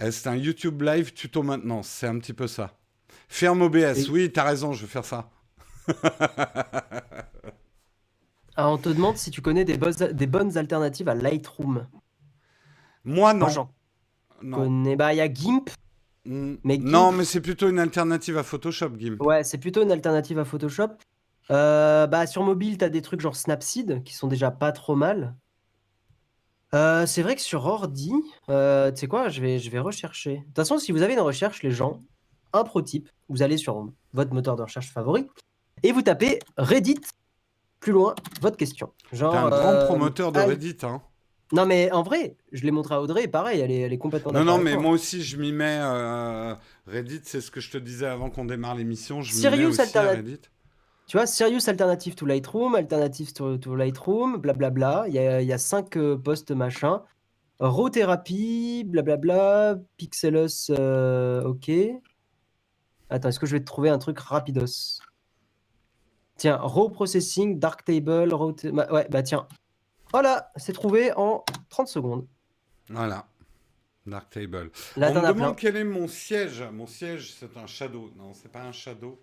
Euh, 0.00 0.10
c'est 0.10 0.28
un 0.28 0.36
YouTube 0.36 0.82
live 0.82 1.12
tuto 1.12 1.42
maintenance. 1.42 1.88
C'est 1.88 2.06
un 2.06 2.18
petit 2.18 2.32
peu 2.32 2.46
ça. 2.46 2.72
Ferme 3.28 3.62
OBS. 3.62 3.98
Et- 3.98 4.10
Oui, 4.10 4.32
tu 4.32 4.38
as 4.38 4.44
raison, 4.44 4.72
je 4.72 4.82
vais 4.82 4.90
faire 4.90 5.04
ça. 5.04 5.30
Ah, 8.54 8.68
on 8.68 8.76
te 8.76 8.90
demande 8.90 9.16
si 9.16 9.30
tu 9.30 9.40
connais 9.40 9.64
des, 9.64 9.78
bonnes 9.78 10.58
alternatives 10.58 11.08
à 11.08 11.14
Lightroom. 11.14 11.86
Moi, 13.02 13.32
non. 13.32 13.46
Moi, 13.46 13.70
non. 14.42 14.58
connais. 14.58 14.96
Bah, 14.96 15.12
il 15.12 15.16
y 15.16 15.20
a 15.20 15.32
GIMP. 15.32 15.70
Mais 16.24 16.78
Non, 16.78 17.10
GIMP- 17.10 17.16
mais 17.16 17.24
c'est 17.24 17.40
plutôt 17.40 17.68
une 17.68 17.78
alternative 17.78 18.38
à 18.38 18.42
Photoshop, 18.42 18.90
Gim. 18.98 19.16
Ouais, 19.20 19.42
c'est 19.44 19.58
plutôt 19.58 19.82
une 19.82 19.90
alternative 19.92 20.38
à 20.38 20.44
Photoshop. 20.44 20.88
Euh, 21.50 22.06
bah, 22.06 22.26
sur 22.26 22.42
mobile, 22.44 22.78
tu 22.78 22.84
as 22.84 22.88
des 22.88 23.02
trucs 23.02 23.20
genre 23.20 23.34
Snapseed 23.36 24.02
qui 24.04 24.14
sont 24.14 24.28
déjà 24.28 24.50
pas 24.50 24.70
trop 24.72 24.94
mal. 24.94 25.34
Euh, 26.74 27.04
c'est 27.04 27.22
vrai 27.22 27.34
que 27.34 27.42
sur 27.42 27.66
ordi, 27.66 28.12
euh, 28.48 28.90
tu 28.92 29.00
sais 29.00 29.06
quoi, 29.08 29.28
je 29.28 29.40
vais, 29.42 29.58
je 29.58 29.68
vais 29.70 29.78
rechercher. 29.78 30.36
De 30.38 30.44
toute 30.44 30.56
façon, 30.56 30.78
si 30.78 30.92
vous 30.92 31.02
avez 31.02 31.12
une 31.14 31.20
recherche, 31.20 31.62
les 31.62 31.70
gens, 31.70 32.00
un 32.54 32.64
pro 32.64 32.80
type. 32.80 33.08
Vous 33.28 33.42
allez 33.42 33.56
sur 33.58 33.88
votre 34.14 34.32
moteur 34.32 34.56
de 34.56 34.62
recherche 34.62 34.90
favori 34.90 35.26
et 35.82 35.92
vous 35.92 36.02
tapez 36.02 36.38
Reddit, 36.56 37.00
plus 37.80 37.92
loin, 37.92 38.14
votre 38.40 38.56
question. 38.56 38.90
Genre, 39.12 39.34
un 39.34 39.50
grand 39.50 39.84
promoteur 39.86 40.32
de 40.32 40.38
Reddit, 40.40 40.76
hein. 40.82 41.02
Non, 41.52 41.66
mais 41.66 41.92
en 41.92 42.02
vrai, 42.02 42.36
je 42.50 42.64
l'ai 42.64 42.70
montré 42.70 42.94
à 42.94 43.02
Audrey, 43.02 43.28
pareil, 43.28 43.60
elle 43.60 43.70
est, 43.70 43.80
elle 43.80 43.92
est 43.92 43.98
complètement 43.98 44.32
Non, 44.32 44.42
non, 44.42 44.58
mais 44.58 44.76
moi 44.76 44.92
aussi, 44.92 45.22
je 45.22 45.36
m'y 45.36 45.52
mets. 45.52 45.78
Euh, 45.80 46.54
Reddit, 46.86 47.20
c'est 47.24 47.42
ce 47.42 47.50
que 47.50 47.60
je 47.60 47.70
te 47.70 47.78
disais 47.78 48.06
avant 48.06 48.30
qu'on 48.30 48.46
démarre 48.46 48.74
l'émission. 48.74 49.20
Je 49.20 49.34
m'y 49.34 49.58
mets 49.58 49.66
aussi 49.66 49.96
à 49.96 50.02
Reddit. 50.02 50.40
Tu 51.06 51.18
vois, 51.18 51.26
Serious 51.26 51.68
Alternative 51.68 52.14
to 52.14 52.24
Lightroom, 52.24 52.74
Alternative 52.74 53.32
to, 53.34 53.74
Lightroom, 53.74 54.38
blablabla. 54.38 55.04
Il 55.08 55.14
y 55.14 55.18
a, 55.18 55.42
il 55.42 55.46
y 55.46 55.52
a 55.52 55.58
cinq 55.58 55.96
euh, 55.96 56.16
postes 56.16 56.52
machin. 56.52 57.02
Raw 57.58 57.90
Therapy, 57.90 58.84
blablabla. 58.84 59.76
Pixelus, 59.98 60.70
euh, 60.70 61.42
ok. 61.44 61.70
Attends, 63.10 63.28
est-ce 63.28 63.38
que 63.38 63.46
je 63.46 63.52
vais 63.52 63.60
te 63.60 63.66
trouver 63.66 63.90
un 63.90 63.98
truc 63.98 64.18
rapidos? 64.20 65.00
Tiens, 66.38 66.56
Raw 66.56 66.88
Processing, 66.88 67.58
Darktable, 67.58 68.32
Raw. 68.32 68.54
Ouais, 68.90 69.06
bah 69.10 69.22
tiens. 69.22 69.46
Voilà, 70.12 70.50
c'est 70.56 70.72
trouvé 70.72 71.12
en 71.16 71.44
30 71.70 71.88
secondes. 71.88 72.26
Voilà. 72.88 73.26
Darktable. 74.06 74.70
Là, 74.96 75.10
On 75.10 75.22
me 75.22 75.32
demande 75.32 75.56
quel 75.56 75.76
est 75.76 75.84
mon 75.84 76.08
siège. 76.08 76.62
Mon 76.72 76.86
siège, 76.86 77.32
c'est 77.32 77.56
un 77.56 77.66
shadow. 77.66 78.12
Non, 78.16 78.34
c'est 78.34 78.50
pas 78.50 78.62
un 78.62 78.72
shadow. 78.72 79.20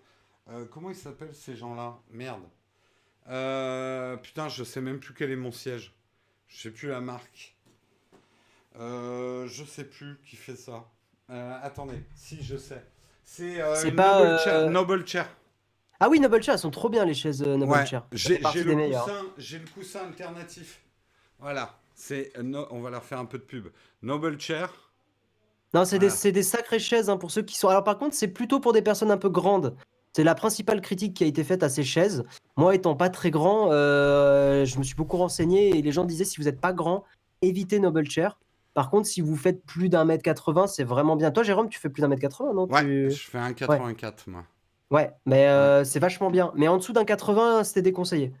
Euh, 0.48 0.64
comment 0.70 0.90
ils 0.90 0.96
s'appellent 0.96 1.34
ces 1.34 1.54
gens-là? 1.54 1.98
Merde. 2.10 2.42
Euh, 3.28 4.16
putain, 4.16 4.48
je 4.48 4.64
sais 4.64 4.80
même 4.80 4.98
plus 4.98 5.14
quel 5.14 5.30
est 5.30 5.36
mon 5.36 5.52
siège. 5.52 5.94
Je 6.48 6.62
sais 6.62 6.70
plus 6.70 6.88
la 6.88 7.00
marque. 7.00 7.56
Euh, 8.78 9.46
je 9.46 9.64
sais 9.64 9.84
plus 9.84 10.18
qui 10.24 10.36
fait 10.36 10.56
ça. 10.56 10.88
Euh, 11.28 11.58
attendez, 11.62 12.02
si 12.14 12.42
je 12.42 12.56
sais. 12.56 12.84
C'est 13.22 13.58
Noble, 13.92 14.38
Chair, 14.42 14.70
Noble 14.70 15.06
Chair. 15.06 15.28
Ah 16.00 16.08
oui, 16.08 16.18
Noble 16.18 16.42
Chair, 16.42 16.54
elles 16.54 16.60
sont 16.60 16.70
trop 16.70 16.88
bien 16.88 17.04
les 17.04 17.14
chaises 17.14 17.42
Noble 17.42 17.86
Chair. 17.86 18.06
J'ai 18.12 18.38
le, 18.38 19.74
coussin 19.74 20.00
alternatif. 20.00 20.80
Voilà. 21.38 21.78
C'est 21.94 22.32
on 22.70 22.80
va 22.80 22.90
leur 22.90 23.04
faire 23.04 23.18
un 23.18 23.26
peu 23.26 23.38
de 23.38 23.44
pub. 23.44 23.68
Noble 24.02 24.40
Chair. 24.40 24.72
Non, 25.74 25.84
c'est 25.84 25.98
des, 25.98 26.32
des, 26.32 26.42
sacrées 26.42 26.78
chaises 26.78 27.10
hein, 27.10 27.18
pour 27.18 27.30
ceux 27.30 27.42
qui 27.42 27.56
sont. 27.56 27.68
Alors 27.68 27.84
par 27.84 27.98
contre, 27.98 28.16
c'est 28.16 28.28
plutôt 28.28 28.58
pour 28.58 28.72
des 28.72 28.82
personnes 28.82 29.10
un 29.10 29.18
peu 29.18 29.28
grandes. 29.28 29.76
C'est 30.12 30.24
la 30.24 30.34
principale 30.34 30.80
critique 30.80 31.14
qui 31.14 31.22
a 31.22 31.26
été 31.26 31.44
faite 31.44 31.62
à 31.62 31.68
ces 31.68 31.84
chaises. 31.84 32.24
Moi, 32.56 32.74
étant 32.74 32.96
pas 32.96 33.10
très 33.10 33.30
grand, 33.30 33.68
euh, 33.70 34.64
je 34.64 34.78
me 34.78 34.82
suis 34.82 34.96
beaucoup 34.96 35.18
renseigné 35.18 35.76
et 35.76 35.82
les 35.82 35.92
gens 35.92 36.04
disaient 36.04 36.24
si 36.24 36.38
vous 36.38 36.44
n'êtes 36.44 36.60
pas 36.60 36.72
grand, 36.72 37.04
évitez 37.42 37.78
Noble 37.78 38.08
Chair. 38.08 38.38
Par 38.74 38.90
contre, 38.90 39.06
si 39.06 39.20
vous 39.20 39.36
faites 39.36 39.64
plus 39.64 39.88
d'un 39.88 40.04
mètre 40.04 40.22
80, 40.22 40.66
c'est 40.66 40.84
vraiment 40.84 41.16
bien. 41.16 41.30
Toi, 41.30 41.42
Jérôme, 41.42 41.68
tu 41.68 41.78
fais 41.78 41.90
plus 41.90 42.00
d'un 42.00 42.08
mètre 42.08 42.22
80, 42.22 42.54
non? 42.54 42.66
Ouais, 42.68 43.10
je 43.10 43.28
fais 43.28 43.38
un 43.38 43.52
84, 43.52 44.28
moi. 44.28 44.44
Ouais, 44.90 45.10
mais 45.26 45.46
euh, 45.46 45.84
c'est 45.84 46.00
vachement 46.00 46.30
bien. 46.30 46.52
Mais 46.56 46.68
en 46.68 46.76
dessous 46.76 46.92
d'un 46.92 47.04
80, 47.04 47.64
c'était 47.64 47.82
déconseillé. 47.82 48.32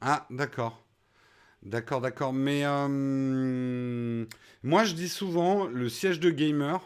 Ah, 0.00 0.26
d'accord. 0.30 0.86
D'accord, 1.62 2.00
d'accord. 2.00 2.32
Mais 2.32 2.62
euh, 2.64 4.24
moi, 4.62 4.84
je 4.84 4.94
dis 4.94 5.08
souvent, 5.08 5.66
le 5.66 5.88
siège 5.88 6.20
de 6.20 6.30
gamer, 6.30 6.80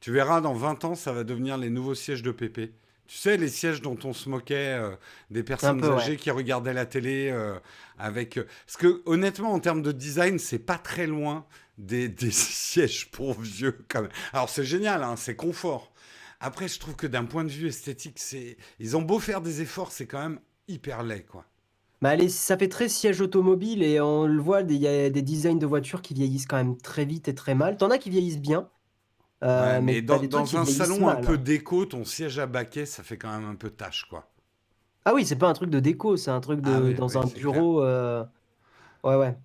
tu 0.00 0.10
verras, 0.10 0.40
dans 0.40 0.54
20 0.54 0.84
ans, 0.84 0.94
ça 0.94 1.12
va 1.12 1.22
devenir 1.22 1.58
les 1.58 1.68
nouveaux 1.68 1.94
sièges 1.94 2.22
de 2.22 2.30
PP. 2.30 2.72
Tu 3.06 3.16
sais, 3.18 3.36
les 3.36 3.48
sièges 3.48 3.82
dont 3.82 3.98
on 4.04 4.12
se 4.12 4.28
moquait 4.28 4.74
euh, 4.78 4.90
des 5.30 5.42
personnes 5.42 5.84
âgées 5.84 6.16
qui 6.16 6.30
regardaient 6.30 6.72
la 6.72 6.86
télé 6.86 7.30
euh, 7.30 7.54
avec. 7.98 8.40
Parce 8.66 8.76
que 8.78 9.02
honnêtement, 9.06 9.52
en 9.52 9.60
termes 9.60 9.82
de 9.82 9.92
design, 9.92 10.38
c'est 10.38 10.58
pas 10.58 10.78
très 10.78 11.06
loin 11.06 11.44
des, 11.78 12.12
sièges 12.30 13.10
pour 13.10 13.40
vieux 13.40 13.78
quand 13.88 14.02
même. 14.02 14.10
Alors 14.32 14.48
c'est 14.48 14.64
génial, 14.64 15.04
hein, 15.04 15.14
c'est 15.16 15.36
confort. 15.36 15.92
Après, 16.46 16.68
je 16.68 16.78
trouve 16.78 16.94
que 16.94 17.08
d'un 17.08 17.24
point 17.24 17.42
de 17.42 17.48
vue 17.48 17.66
esthétique, 17.66 18.20
c'est 18.20 18.56
ils 18.78 18.96
ont 18.96 19.02
beau 19.02 19.18
faire 19.18 19.40
des 19.40 19.62
efforts, 19.62 19.90
c'est 19.90 20.06
quand 20.06 20.20
même 20.20 20.38
hyper 20.68 21.02
laid, 21.02 21.24
quoi. 21.24 21.44
Bah, 22.02 22.12
ça 22.28 22.56
fait 22.56 22.68
très 22.68 22.88
siège 22.88 23.20
automobile 23.20 23.82
et 23.82 24.00
on 24.00 24.26
le 24.28 24.40
voit, 24.40 24.60
il 24.60 24.76
y 24.76 24.86
a 24.86 25.10
des 25.10 25.22
designs 25.22 25.58
de 25.58 25.66
voitures 25.66 26.02
qui 26.02 26.14
vieillissent 26.14 26.46
quand 26.46 26.56
même 26.56 26.76
très 26.76 27.04
vite 27.04 27.26
et 27.26 27.34
très 27.34 27.56
mal. 27.56 27.76
T'en 27.76 27.90
as 27.90 27.98
qui 27.98 28.10
vieillissent 28.10 28.38
bien. 28.38 28.68
Euh, 29.42 29.80
mais, 29.82 30.02
dans, 30.02 30.56
un 30.56 30.64
salon 30.64 31.08
un 31.08 31.16
peu 31.16 31.36
déco, 31.36 31.84
ton 31.84 32.04
siège 32.04 32.38
à 32.38 32.46
baquet, 32.46 32.86
ça 32.86 33.02
fait 33.02 33.16
quand 33.16 33.36
même 33.36 33.48
un 33.48 33.56
peu 33.56 33.70
tâche, 33.70 34.06
quoi. 34.08 34.30
Ah 35.04 35.14
oui, 35.14 35.26
c'est 35.26 35.34
pas 35.34 35.48
un 35.48 35.52
truc 35.52 35.70
de 35.70 35.80
déco, 35.80 36.16
c'est 36.16 36.30
un 36.30 36.40
truc 36.40 36.60
de 36.60 36.92
ah 36.92 36.96
dans 36.96 37.18
un 37.18 37.26
bureau. 37.26 37.82
Euh, 37.82 38.24
ouais, 39.02 39.16
ouais. 39.16 39.36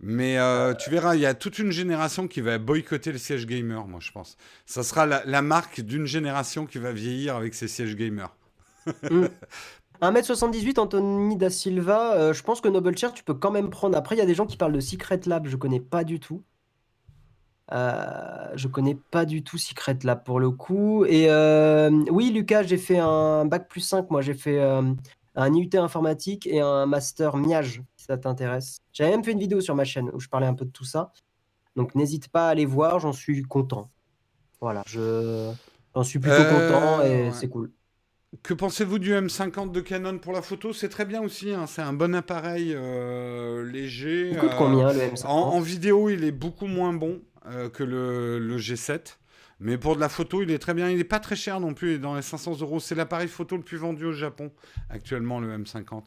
Mais 0.00 0.38
euh, 0.38 0.74
tu 0.74 0.90
verras, 0.90 1.16
il 1.16 1.20
y 1.20 1.26
a 1.26 1.34
toute 1.34 1.58
une 1.58 1.72
génération 1.72 2.28
qui 2.28 2.40
va 2.40 2.58
boycotter 2.58 3.10
le 3.10 3.18
siège 3.18 3.46
gamer, 3.46 3.86
moi, 3.88 3.98
je 4.00 4.12
pense. 4.12 4.36
Ça 4.64 4.82
sera 4.82 5.06
la, 5.06 5.42
marque 5.42 5.80
d'une 5.80 6.06
génération 6.06 6.66
qui 6.66 6.78
va 6.78 6.92
vieillir 6.92 7.34
avec 7.34 7.54
ses 7.54 7.66
sièges 7.66 7.96
gamer. 7.96 8.36
1m78, 10.00 10.74
mm. 10.76 10.78
Anthony 10.78 11.36
Da 11.36 11.50
Silva, 11.50 12.32
je 12.32 12.42
pense 12.42 12.60
que 12.60 12.68
Noble 12.68 12.96
Chair, 12.96 13.12
tu 13.12 13.24
peux 13.24 13.34
quand 13.34 13.50
même 13.50 13.70
prendre. 13.70 13.98
Après, 13.98 14.14
il 14.14 14.18
y 14.18 14.22
a 14.22 14.26
des 14.26 14.34
gens 14.34 14.46
qui 14.46 14.56
parlent 14.56 14.72
de 14.72 14.80
Secret 14.80 15.20
Lab, 15.26 15.48
je 15.48 15.56
connais 15.56 15.80
pas 15.80 16.04
du 16.04 16.20
tout. 16.20 16.42
Euh, 17.72 18.48
je 18.54 18.66
connais 18.66 18.94
pas 18.94 19.26
du 19.26 19.42
tout 19.42 19.58
Secret 19.58 19.98
là 20.02 20.16
pour 20.16 20.40
le 20.40 20.50
coup. 20.50 21.04
Et 21.04 21.26
euh, 21.28 21.90
oui, 22.10 22.30
Lucas, 22.30 22.62
j'ai 22.62 22.78
fait 22.78 22.98
un 22.98 23.44
bac 23.44 23.68
plus 23.68 23.80
5. 23.80 24.10
Moi, 24.10 24.22
j'ai 24.22 24.34
fait 24.34 24.58
euh, 24.58 24.82
un 25.38 25.54
IUT 25.54 25.70
informatique 25.74 26.46
et 26.46 26.60
un 26.60 26.86
master 26.86 27.36
MIAGE, 27.36 27.82
si 27.96 28.04
ça 28.04 28.18
t'intéresse. 28.18 28.78
J'avais 28.92 29.10
même 29.10 29.24
fait 29.24 29.32
une 29.32 29.38
vidéo 29.38 29.60
sur 29.60 29.74
ma 29.74 29.84
chaîne 29.84 30.10
où 30.12 30.20
je 30.20 30.28
parlais 30.28 30.46
un 30.46 30.54
peu 30.54 30.64
de 30.64 30.70
tout 30.70 30.84
ça. 30.84 31.12
Donc, 31.76 31.94
n'hésite 31.94 32.28
pas 32.28 32.48
à 32.48 32.50
aller 32.50 32.66
voir, 32.66 32.98
j'en 32.98 33.12
suis 33.12 33.42
content. 33.42 33.90
Voilà, 34.60 34.82
je 34.86 35.50
j'en 35.94 36.02
suis 36.02 36.18
plutôt 36.18 36.44
content 36.44 37.02
et 37.02 37.30
c'est 37.32 37.48
cool. 37.48 37.70
Que 38.42 38.52
pensez-vous 38.52 38.98
du 38.98 39.12
M50 39.12 39.70
de 39.70 39.80
Canon 39.80 40.18
pour 40.18 40.32
la 40.32 40.42
photo? 40.42 40.72
C'est 40.72 40.90
très 40.90 41.06
bien 41.06 41.22
aussi, 41.22 41.52
hein. 41.52 41.66
c'est 41.66 41.80
un 41.80 41.94
bon 41.94 42.14
appareil 42.14 42.76
léger. 43.64 44.30
Il 44.32 44.38
coûte 44.38 44.50
combien 44.58 44.92
le 44.92 44.98
M50 44.98 45.26
en, 45.26 45.60
vidéo, 45.60 46.10
il 46.10 46.24
est 46.24 46.32
beaucoup 46.32 46.66
moins 46.66 46.92
bon. 46.92 47.20
Euh, 47.50 47.68
que 47.68 47.82
le, 47.82 48.58
G7. 48.58 49.16
Mais 49.60 49.76
pour 49.76 49.96
de 49.96 50.00
la 50.00 50.08
photo, 50.08 50.42
il 50.42 50.50
est 50.50 50.58
très 50.58 50.74
bien. 50.74 50.88
Il 50.88 50.98
n'est 50.98 51.04
pas 51.04 51.20
très 51.20 51.36
cher 51.36 51.60
non 51.60 51.74
plus. 51.74 51.90
Il 51.90 51.94
est 51.96 51.98
dans 51.98 52.14
les 52.14 52.22
500 52.22 52.60
euros. 52.60 52.80
C'est 52.80 52.94
l'appareil 52.94 53.28
photo 53.28 53.56
le 53.56 53.62
plus 53.62 53.76
vendu 53.76 54.04
au 54.04 54.12
Japon 54.12 54.52
actuellement, 54.88 55.40
le 55.40 55.56
M50. 55.56 56.04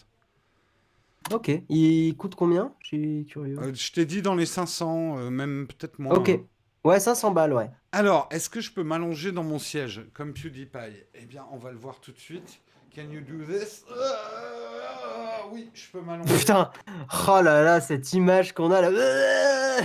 Ok. 1.32 1.52
Il 1.70 2.16
coûte 2.18 2.36
combien? 2.36 2.74
Je 2.82 2.88
suis 2.88 3.26
curieux. 3.30 3.60
Euh, 3.60 3.74
je 3.74 3.92
t'ai 3.92 4.06
dit 4.06 4.22
dans 4.22 4.36
les 4.36 4.46
500, 4.46 5.18
euh, 5.18 5.30
même 5.30 5.68
peut-être 5.68 6.00
moins. 6.00 6.16
Ok. 6.16 6.40
Ouais, 6.84 7.00
500 7.00 7.32
balles, 7.32 7.54
ouais. 7.54 7.70
Alors, 7.92 8.28
est-ce 8.32 8.50
que 8.50 8.60
je 8.60 8.72
peux 8.72 8.84
m'allonger 8.84 9.32
dans 9.32 9.44
mon 9.44 9.60
siège 9.60 10.02
comme 10.14 10.34
PewDiePie? 10.34 11.06
Eh 11.14 11.26
bien, 11.26 11.46
on 11.52 11.58
va 11.58 11.72
le 11.72 11.78
voir 11.78 12.00
tout 12.00 12.12
de 12.12 12.18
suite. 12.18 12.62
Can 12.96 13.10
you 13.12 13.22
do 13.22 13.46
this? 13.46 13.86
Oui, 15.52 15.70
je 15.74 15.90
peux 15.92 16.02
m'allonger. 16.02 16.38
Putain 16.38 16.72
Oh 17.28 17.42
là 17.42 17.62
là, 17.62 17.82
cette 17.82 18.14
image 18.14 18.54
qu'on 18.54 18.72
a 18.72 18.82
là 18.82 18.92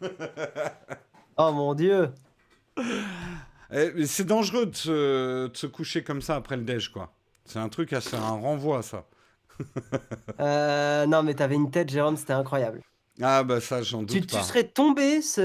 oh 1.38 1.52
mon 1.52 1.74
dieu 1.74 2.10
eh, 3.72 4.06
C'est 4.06 4.26
dangereux 4.26 4.66
de 4.66 4.74
se, 4.74 5.66
coucher 5.66 6.02
comme 6.02 6.22
ça 6.22 6.36
après 6.36 6.56
le 6.56 6.62
déj, 6.62 6.88
quoi. 6.90 7.12
C'est 7.44 7.58
un 7.58 7.68
truc 7.68 7.90
faire 7.98 8.24
un 8.24 8.38
renvoi, 8.38 8.82
ça. 8.82 9.04
Euh, 10.40 11.04
non, 11.06 11.24
mais 11.24 11.34
t'avais 11.34 11.56
une 11.56 11.72
tête, 11.72 11.90
Jérôme, 11.90 12.16
c'était 12.16 12.32
incroyable. 12.32 12.80
Ah 13.20 13.42
bah 13.42 13.60
ça, 13.60 13.82
j'en 13.82 14.02
doute 14.02 14.10
tu, 14.10 14.20
pas. 14.20 14.38
Tu 14.38 14.44
serais 14.44 14.62
tombé, 14.62 15.20
ça 15.20 15.42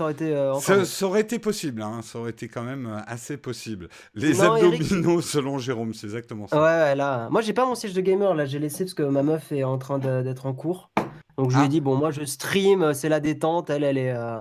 aurait 0.00 0.12
été... 0.12 0.34
Euh, 0.34 0.54
ça, 0.54 1.06
aurait 1.06 1.20
été 1.20 1.38
possible, 1.38 1.82
hein. 1.82 2.00
ça 2.02 2.18
aurait 2.18 2.30
été 2.30 2.48
quand 2.48 2.62
même 2.62 2.86
euh, 2.86 3.00
assez 3.06 3.36
possible. 3.36 3.90
Les 4.14 4.40
abdominaux, 4.40 5.20
selon 5.20 5.58
Jérôme, 5.58 5.92
c'est 5.92 6.06
exactement 6.06 6.48
ça. 6.48 6.56
Ouais, 6.56 6.62
ouais, 6.62 6.94
là. 6.94 7.28
Moi, 7.30 7.42
j'ai 7.42 7.52
pas 7.52 7.66
mon 7.66 7.74
siège 7.74 7.92
de 7.92 8.00
gamer, 8.00 8.34
là, 8.34 8.46
j'ai 8.46 8.58
laissé 8.58 8.84
parce 8.84 8.94
que 8.94 9.02
ma 9.02 9.22
meuf 9.22 9.52
est 9.52 9.64
en 9.64 9.76
train 9.76 9.98
d'être 9.98 10.46
en 10.46 10.54
cours. 10.54 10.90
Donc 11.38 11.50
je 11.50 11.56
lui 11.56 11.62
ai 11.62 11.66
ah. 11.66 11.68
dit, 11.68 11.80
bon, 11.80 11.96
moi 11.96 12.10
je 12.10 12.24
stream, 12.24 12.92
c'est 12.94 13.08
la 13.08 13.20
détente, 13.20 13.70
elle, 13.70 13.84
elle 13.84 13.98
est, 13.98 14.12
euh, 14.12 14.38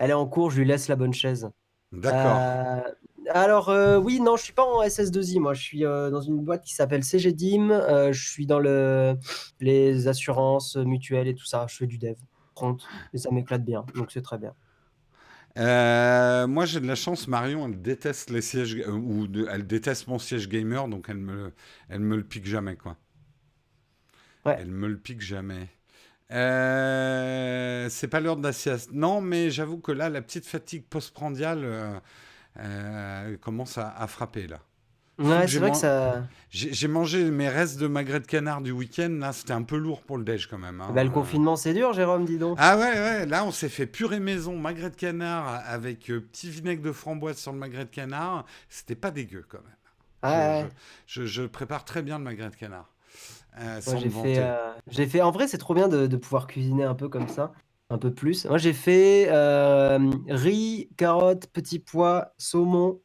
elle 0.00 0.10
est 0.10 0.14
en 0.14 0.26
cours, 0.26 0.50
je 0.50 0.58
lui 0.58 0.66
laisse 0.66 0.88
la 0.88 0.96
bonne 0.96 1.12
chaise. 1.12 1.50
D'accord. 1.92 2.38
Euh, 2.38 2.80
alors 3.28 3.68
euh, 3.68 3.98
oui, 3.98 4.18
non, 4.20 4.36
je 4.36 4.44
suis 4.44 4.54
pas 4.54 4.64
en 4.64 4.82
SS2I, 4.82 5.38
moi 5.40 5.52
je 5.52 5.62
suis 5.62 5.80
dans 5.80 6.22
une 6.22 6.38
boîte 6.38 6.64
qui 6.64 6.74
s'appelle 6.74 7.04
CGDIM, 7.04 8.10
je 8.10 8.28
suis 8.28 8.46
dans 8.46 8.58
le, 8.58 9.14
les 9.60 10.08
assurances 10.08 10.76
mutuelles 10.76 11.28
et 11.28 11.34
tout 11.34 11.44
ça, 11.44 11.66
je 11.68 11.76
fais 11.76 11.86
du 11.86 11.98
dev, 11.98 12.16
front, 12.56 12.78
et 13.12 13.18
ça 13.18 13.30
m'éclate 13.30 13.62
bien, 13.64 13.84
donc 13.94 14.10
c'est 14.10 14.22
très 14.22 14.38
bien. 14.38 14.54
moi, 16.46 16.64
j'ai 16.64 16.80
de 16.80 16.86
la 16.86 16.94
chance. 16.94 17.28
Marion, 17.28 17.66
elle 17.66 17.82
déteste 17.82 18.30
les 18.30 18.40
sièges 18.40 18.82
ou 18.88 19.26
elle 19.50 19.66
déteste 19.66 20.08
mon 20.08 20.18
siège 20.18 20.48
gamer, 20.48 20.88
donc 20.88 21.06
elle 21.08 21.18
me, 21.18 21.52
elle 21.90 22.00
me 22.00 22.16
le 22.16 22.24
pique 22.24 22.46
jamais, 22.46 22.76
quoi. 22.76 22.96
Ouais. 24.46 24.56
Elle 24.58 24.70
me 24.70 24.88
le 24.88 24.96
pique 24.96 25.20
jamais. 25.20 25.68
Euh, 26.32 27.88
c'est 27.90 28.08
pas 28.08 28.20
l'heure 28.20 28.36
de 28.36 28.42
la 28.42 28.52
sieste. 28.52 28.90
Non, 28.92 29.20
mais 29.20 29.50
j'avoue 29.50 29.78
que 29.78 29.92
là, 29.92 30.08
la 30.08 30.22
petite 30.22 30.46
fatigue 30.46 30.84
postprandiale 30.84 31.60
euh, 31.64 31.98
euh, 32.58 33.36
commence 33.38 33.78
à, 33.78 34.06
frapper 34.06 34.46
là. 34.46 34.60
Ouais, 35.18 35.42
j'ai 35.46 35.54
c'est 35.54 35.58
vrai 35.58 35.66
man- 35.68 35.72
que 35.72 35.76
ça. 35.78 36.22
J'ai 36.50 36.88
mangé 36.88 37.30
mes 37.30 37.48
restes 37.50 37.78
de 37.78 37.86
magret 37.86 38.20
de 38.20 38.26
canard 38.26 38.62
du 38.62 38.70
week-end. 38.70 39.10
Là, 39.20 39.34
c'était 39.34 39.52
un 39.52 39.62
peu 39.64 39.76
lourd 39.76 40.00
pour 40.02 40.16
le 40.16 40.24
déj 40.24 40.46
quand 40.46 40.56
même. 40.56 40.80
hein. 40.80 40.90
Bah, 40.94 41.04
le 41.04 41.10
confinement, 41.10 41.56
c'est 41.56 41.74
dur, 41.74 41.92
Jérôme, 41.92 42.24
dis 42.24 42.38
donc. 42.38 42.56
Ah 42.58 42.78
ouais, 42.78 42.92
ouais, 42.94 43.26
là 43.26 43.44
on 43.44 43.50
s'est 43.50 43.68
fait 43.68 43.86
purée 43.86 44.18
maison, 44.20 44.56
magret 44.56 44.88
de 44.90 44.96
canard 44.96 45.60
avec 45.66 46.10
euh, 46.10 46.20
petit 46.20 46.48
vinaigre 46.48 46.82
de 46.82 46.92
framboise 46.92 47.36
sur 47.36 47.52
le 47.52 47.58
magret 47.58 47.84
de 47.84 47.90
canard. 47.90 48.46
C'était 48.70 48.94
pas 48.94 49.10
dégueu 49.10 49.44
quand 49.46 49.58
même. 49.58 49.76
Ah, 50.22 50.60
Je- 50.60 50.64
ouais. 50.64 50.70
je, 51.06 51.20
je- 51.26 51.26
je 51.26 51.46
prépare 51.46 51.84
très 51.84 52.00
bien 52.02 52.16
le 52.16 52.24
magret 52.24 52.48
de 52.48 52.56
canard. 52.56 52.89
Euh, 53.58 53.80
Moi, 53.86 53.96
j'ai 53.96 54.10
fait, 54.10 54.38
euh, 54.38 54.72
j'ai 54.88 55.06
fait. 55.06 55.20
En 55.22 55.30
vrai, 55.30 55.48
c'est 55.48 55.58
trop 55.58 55.74
bien 55.74 55.88
de, 55.88 56.06
de 56.06 56.16
pouvoir 56.16 56.46
cuisiner 56.46 56.84
un 56.84 56.94
peu 56.94 57.08
comme 57.08 57.28
ça, 57.28 57.52
un 57.90 57.98
peu 57.98 58.12
plus. 58.12 58.44
Moi, 58.46 58.58
j'ai 58.58 58.72
fait 58.72 59.26
euh, 59.30 59.98
riz, 60.28 60.88
carottes, 60.96 61.46
petits 61.48 61.78
pois, 61.78 62.32
saumon 62.38 63.00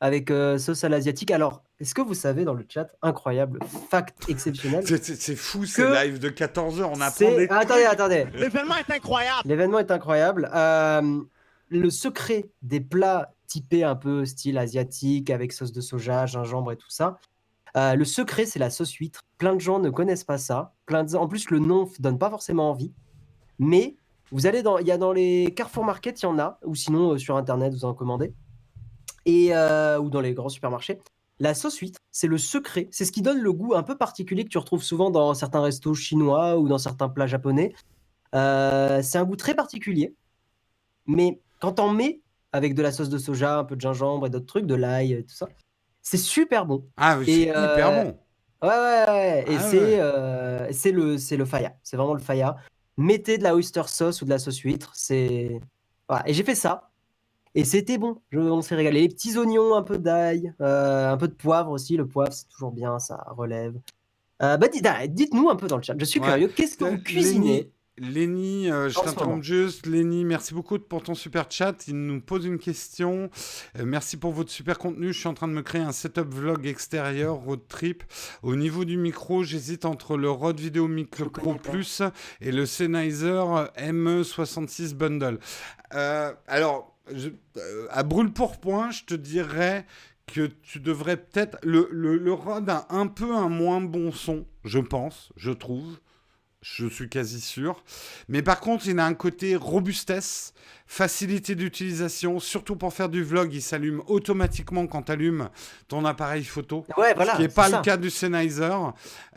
avec 0.00 0.30
euh, 0.30 0.56
sauce 0.58 0.82
à 0.84 0.88
l'asiatique. 0.88 1.30
Alors, 1.30 1.62
est-ce 1.78 1.94
que 1.94 2.00
vous 2.00 2.14
savez 2.14 2.44
dans 2.44 2.54
le 2.54 2.64
chat, 2.68 2.88
incroyable, 3.02 3.58
fact 3.90 4.28
exceptionnel, 4.30 4.84
C'est- 4.86 5.36
fou 5.36 5.66
ces 5.66 5.82
que 5.82 6.04
lives 6.04 6.18
de 6.18 6.30
14h, 6.30 6.84
on 6.90 7.00
apprend 7.00 7.30
des 7.36 7.46
Ah, 7.50 7.58
attendez, 7.58 7.84
attendez. 7.84 8.26
L'événement 8.34 8.76
est 8.76 8.90
incroyable. 8.90 9.42
L'événement 9.48 9.78
est 9.78 9.90
incroyable. 9.90 10.50
Euh, 10.54 11.20
le 11.68 11.90
secret 11.90 12.48
des 12.62 12.80
plats 12.80 13.34
typés 13.46 13.84
un 13.84 13.96
peu 13.96 14.24
style 14.24 14.56
asiatique 14.58 15.28
avec 15.30 15.52
sauce 15.52 15.72
de 15.72 15.80
soja, 15.80 16.24
gingembre 16.26 16.72
et 16.72 16.76
tout 16.76 16.90
ça. 16.90 17.18
Euh, 17.76 17.94
le 17.94 18.04
secret, 18.04 18.46
c'est 18.46 18.58
la 18.58 18.70
sauce 18.70 18.92
huître. 18.92 19.22
Plein 19.38 19.54
de 19.54 19.60
gens 19.60 19.78
ne 19.78 19.90
connaissent 19.90 20.24
pas 20.24 20.38
ça. 20.38 20.74
Plein 20.86 21.04
de... 21.04 21.16
En 21.16 21.28
plus, 21.28 21.50
le 21.50 21.58
nom 21.58 21.88
donne 21.98 22.18
pas 22.18 22.30
forcément 22.30 22.70
envie. 22.70 22.92
Mais 23.58 23.96
vous 24.30 24.46
allez 24.46 24.62
dans, 24.62 24.78
il 24.78 24.86
y 24.86 24.92
a 24.92 24.98
dans 24.98 25.12
les 25.12 25.52
Carrefour 25.54 25.84
Market, 25.84 26.20
il 26.20 26.24
y 26.24 26.26
en 26.26 26.38
a, 26.38 26.58
ou 26.64 26.74
sinon 26.74 27.12
euh, 27.12 27.18
sur 27.18 27.36
Internet, 27.36 27.72
vous 27.72 27.84
en 27.84 27.94
commandez, 27.94 28.32
et 29.26 29.54
euh, 29.54 29.98
ou 29.98 30.10
dans 30.10 30.20
les 30.20 30.34
grands 30.34 30.48
supermarchés. 30.48 30.98
La 31.38 31.54
sauce 31.54 31.78
huître, 31.78 31.98
c'est 32.10 32.26
le 32.26 32.38
secret. 32.38 32.88
C'est 32.90 33.04
ce 33.04 33.12
qui 33.12 33.22
donne 33.22 33.40
le 33.40 33.52
goût 33.52 33.74
un 33.74 33.82
peu 33.82 33.96
particulier 33.96 34.44
que 34.44 34.50
tu 34.50 34.58
retrouves 34.58 34.82
souvent 34.82 35.10
dans 35.10 35.32
certains 35.32 35.62
restos 35.62 35.94
chinois 35.94 36.58
ou 36.58 36.68
dans 36.68 36.76
certains 36.76 37.08
plats 37.08 37.26
japonais. 37.26 37.72
C'est 38.32 39.16
un 39.16 39.24
goût 39.24 39.36
très 39.36 39.54
particulier. 39.54 40.14
Mais 41.06 41.40
quand 41.58 41.80
on 41.80 41.90
met 41.92 42.20
avec 42.52 42.74
de 42.74 42.82
la 42.82 42.92
sauce 42.92 43.08
de 43.08 43.18
soja, 43.18 43.58
un 43.58 43.64
peu 43.64 43.74
de 43.74 43.80
gingembre 43.80 44.26
et 44.26 44.30
d'autres 44.30 44.46
trucs, 44.46 44.66
de 44.66 44.74
l'ail 44.74 45.12
et 45.12 45.24
tout 45.24 45.34
ça, 45.34 45.48
c'est 46.02 46.16
super 46.16 46.66
bon. 46.66 46.84
Ah, 46.96 47.18
oui, 47.18 47.24
c'est 47.26 47.32
Et, 47.32 47.42
hyper 47.48 47.88
euh, 47.88 48.04
bon. 48.04 48.18
Ouais, 48.62 48.68
ouais, 48.68 49.04
ouais. 49.08 49.44
Et 49.48 49.56
Ah 49.56 49.60
c'est 49.60 49.80
ouais. 49.80 50.00
euh, 50.00 50.68
c'est 50.72 50.92
le, 50.92 51.16
le 51.36 51.44
faya. 51.44 51.74
C'est 51.82 51.96
vraiment 51.96 52.14
le 52.14 52.20
faya. 52.20 52.56
Mettez 52.96 53.38
de 53.38 53.42
la 53.42 53.54
oyster 53.54 53.82
sauce 53.86 54.20
ou 54.20 54.24
de 54.26 54.30
la 54.30 54.38
sauce 54.38 54.58
huître. 54.58 54.92
C'est. 54.94 55.60
Voilà. 56.08 56.28
Et 56.28 56.34
j'ai 56.34 56.44
fait 56.44 56.54
ça. 56.54 56.90
Et 57.54 57.64
c'était 57.64 57.98
bon. 57.98 58.20
Je, 58.30 58.38
on 58.38 58.60
s'est 58.62 58.74
régalé. 58.76 59.00
Les 59.02 59.08
petits 59.08 59.36
oignons, 59.38 59.74
un 59.74 59.82
peu 59.82 59.98
d'ail, 59.98 60.52
euh, 60.60 61.10
un 61.10 61.16
peu 61.16 61.26
de 61.28 61.32
poivre 61.34 61.70
aussi. 61.70 61.96
Le 61.96 62.06
poivre, 62.06 62.32
c'est 62.32 62.48
toujours 62.48 62.70
bien, 62.72 62.98
ça 62.98 63.24
relève. 63.28 63.74
Euh, 64.42 64.56
bah, 64.56 64.68
dites, 64.68 64.86
ah, 64.86 65.06
dites-nous 65.06 65.48
un 65.50 65.56
peu 65.56 65.66
dans 65.66 65.76
le 65.76 65.82
chat. 65.82 65.94
Je 65.98 66.04
suis 66.04 66.20
Ouais. 66.20 66.26
curieux. 66.26 66.48
Qu'est-ce 66.48 66.76
que 66.76 66.84
Euh, 66.84 66.90
vous 66.90 66.98
cuisinez? 66.98 67.70
Lenny, 67.98 68.70
euh, 68.70 68.88
je 68.88 68.94
t'interromps 69.04 69.44
juste. 69.44 69.84
Lenny, 69.86 70.24
merci 70.24 70.54
beaucoup 70.54 70.78
pour 70.78 71.02
ton 71.02 71.14
super 71.14 71.46
chat. 71.50 71.86
Il 71.86 71.96
nous 72.06 72.20
pose 72.20 72.46
une 72.46 72.58
question. 72.58 73.28
Euh, 73.78 73.84
merci 73.84 74.16
pour 74.16 74.32
votre 74.32 74.50
super 74.50 74.78
contenu. 74.78 75.12
Je 75.12 75.18
suis 75.18 75.28
en 75.28 75.34
train 75.34 75.48
de 75.48 75.52
me 75.52 75.60
créer 75.62 75.82
un 75.82 75.92
setup 75.92 76.32
vlog 76.32 76.66
extérieur, 76.66 77.34
road 77.36 77.60
trip. 77.68 78.02
Au 78.42 78.56
niveau 78.56 78.86
du 78.86 78.96
micro, 78.96 79.42
j'hésite 79.42 79.84
entre 79.84 80.16
le 80.16 80.30
Rode 80.30 80.58
Video 80.60 80.88
Mic 80.88 81.10
Je 81.18 81.24
Pro. 81.24 81.54
Plus 81.56 82.00
et 82.40 82.52
le 82.52 82.64
Sennheiser 82.64 83.42
ME66 83.76 84.94
Bundle. 84.94 85.38
Euh, 85.94 86.32
alors, 86.46 86.96
je- 87.12 87.28
euh, 87.58 87.86
à 87.90 88.02
brûle 88.02 88.32
pour 88.32 88.58
point, 88.60 88.90
je 88.92 89.04
te 89.04 89.14
dirais 89.14 89.84
que 90.26 90.46
tu 90.62 90.80
devrais 90.80 91.16
peut-être... 91.18 91.58
Le, 91.64 91.88
le, 91.90 92.16
le 92.16 92.32
Rode 92.32 92.70
a 92.70 92.86
un 92.88 93.08
peu 93.08 93.34
un 93.34 93.48
moins 93.50 93.80
bon 93.82 94.10
son, 94.12 94.46
je 94.64 94.78
pense, 94.78 95.32
je 95.36 95.50
trouve. 95.50 95.98
Je 96.62 96.86
suis 96.88 97.08
quasi 97.08 97.40
sûr. 97.40 97.82
Mais 98.28 98.42
par 98.42 98.60
contre, 98.60 98.86
il 98.86 98.98
a 98.98 99.06
un 99.06 99.14
côté 99.14 99.56
robustesse, 99.56 100.52
facilité 100.86 101.54
d'utilisation, 101.54 102.38
surtout 102.38 102.76
pour 102.76 102.92
faire 102.92 103.08
du 103.08 103.22
vlog. 103.22 103.54
Il 103.54 103.62
s'allume 103.62 104.02
automatiquement 104.08 104.86
quand 104.86 105.04
tu 105.04 105.12
allumes 105.12 105.48
ton 105.88 106.04
appareil 106.04 106.44
photo. 106.44 106.84
Ouais, 106.98 107.14
voilà. 107.14 107.32
ce 107.32 107.36
qui 107.36 107.42
n'est 107.42 107.48
pas 107.48 107.70
ça. 107.70 107.78
le 107.78 107.82
cas 107.82 107.96
du 107.96 108.10
Sennheiser. 108.10 108.76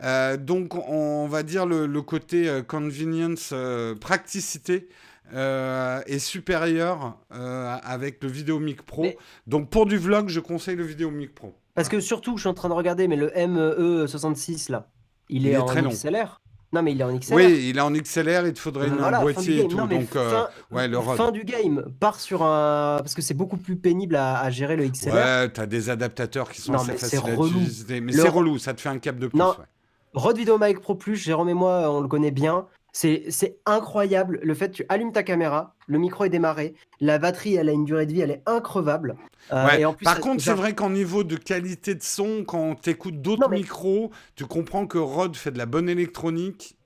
Euh, 0.02 0.36
donc, 0.36 0.74
on 0.88 1.26
va 1.26 1.42
dire 1.42 1.64
le, 1.64 1.86
le 1.86 2.02
côté 2.02 2.46
euh, 2.48 2.62
convenience, 2.62 3.50
euh, 3.54 3.94
praticité 3.94 4.88
euh, 5.32 6.02
est 6.06 6.18
supérieur 6.18 7.16
avec 7.30 8.22
le 8.22 8.28
Vidéomic 8.28 8.82
Pro. 8.82 9.00
Mais- 9.02 9.16
Donc, 9.46 9.70
pour 9.70 9.86
du 9.86 9.96
vlog, 9.96 10.28
je 10.28 10.40
conseille 10.40 10.76
le 10.76 10.84
Vidéomic 10.84 11.34
Pro. 11.34 11.54
Parce 11.74 11.88
que 11.88 12.00
surtout, 12.00 12.36
je 12.36 12.42
suis 12.42 12.48
en 12.50 12.54
train 12.54 12.68
de 12.68 12.74
regarder, 12.74 13.08
mais 13.08 13.16
le 13.16 13.30
ME66 13.30 14.70
là, 14.70 14.90
il 15.30 15.46
est, 15.46 15.50
Il 15.50 15.54
est 15.54 15.56
en 15.56 15.64
très 15.64 15.80
long. 15.80 15.90
Non, 16.74 16.82
mais 16.82 16.92
il 16.92 17.00
est 17.00 17.04
en 17.04 17.16
XLR. 17.16 17.36
Oui, 17.36 17.66
il 17.70 17.78
est 17.78 17.80
en 17.80 17.90
XLR, 17.92 18.46
il 18.46 18.52
te 18.52 18.58
faudrait 18.58 18.88
une- 18.88 18.96
Voilà, 18.96 19.20
boîtier 19.20 19.60
et 19.60 19.68
tout. 19.68 19.76
Non, 19.76 19.86
donc, 19.86 20.16
euh, 20.16 20.30
fin, 20.30 20.48
ouais, 20.76 20.88
le 20.88 20.98
Rode. 20.98 21.16
fin 21.16 21.30
du 21.30 21.44
game 21.44 21.84
part 22.00 22.18
sur 22.18 22.42
un. 22.42 22.96
Parce 22.98 23.14
que 23.14 23.22
c'est 23.22 23.34
beaucoup 23.34 23.56
plus 23.56 23.76
pénible 23.76 24.16
à, 24.16 24.40
à 24.40 24.50
gérer 24.50 24.74
le 24.76 24.88
XLR. 24.88 25.14
Ouais, 25.14 25.48
t'as 25.50 25.66
des 25.66 25.88
adaptateurs 25.88 26.50
qui 26.50 26.60
sont 26.60 26.72
Non, 26.72 26.78
assez 26.80 26.92
mais 26.92 26.98
c'est 26.98 27.16
faciles 27.18 27.32
à 27.32 27.36
relou. 27.36 27.48
utiliser. 27.60 28.00
Mais 28.00 28.12
Le- 28.12 28.22
c'est 28.22 28.28
relou, 28.28 28.58
ça 28.58 28.74
te 28.74 28.80
fait 28.80 28.88
un 28.88 28.98
cap 28.98 29.16
de 29.18 29.28
plus. 29.28 29.38
Non. 29.38 29.50
ouais. 29.50 29.64
Rode 30.14 30.36
Video 30.38 30.58
Mic 30.58 30.80
Pro 30.80 30.94
Plus, 30.94 31.16
Jérôme 31.16 31.48
et 31.48 31.54
moi, 31.54 31.90
on 31.90 32.00
le 32.00 32.08
connaît 32.08 32.30
bien. 32.30 32.66
C'est 32.96 33.56
incroyable 33.66 34.38
le 34.42 34.54
fait 34.54 34.68
que 34.70 34.76
tu 34.76 34.86
allumes 34.88 35.10
ta 35.12 35.24
caméra, 35.24 35.74
le 35.88 35.98
micro 35.98 36.24
est 36.24 36.28
démarré, 36.28 36.74
la 37.00 37.18
batterie 37.18 37.56
elle 37.56 37.68
a 37.68 37.72
une 37.72 37.84
durée 37.84 38.06
de 38.06 38.12
vie, 38.12 38.20
elle 38.20 38.30
est 38.30 38.42
increvable. 38.46 39.16
Euh, 39.52 39.66
Ouais. 39.66 39.80
et 39.80 39.84
en 39.84 39.94
plus, 39.94 40.04
Par 40.04 40.20
contre, 40.20 40.42
c'est 40.42 40.54
vrai 40.54 40.74
qu'en 40.76 40.90
niveau 40.90 41.24
de 41.24 41.34
qualité 41.36 41.96
de 41.96 42.02
son, 42.04 42.44
quand 42.46 42.76
tu 42.80 42.90
écoutes 42.90 43.20
d'autres 43.20 43.48
mais- 43.50 43.56
micros, 43.58 44.12
tu 44.36 44.46
comprends 44.46 44.86
que 44.86 44.98
Rode 44.98 45.34
fait 45.36 45.50
de 45.50 45.58
la 45.58 45.66
bonne 45.66 45.88
électronique, 45.88 46.76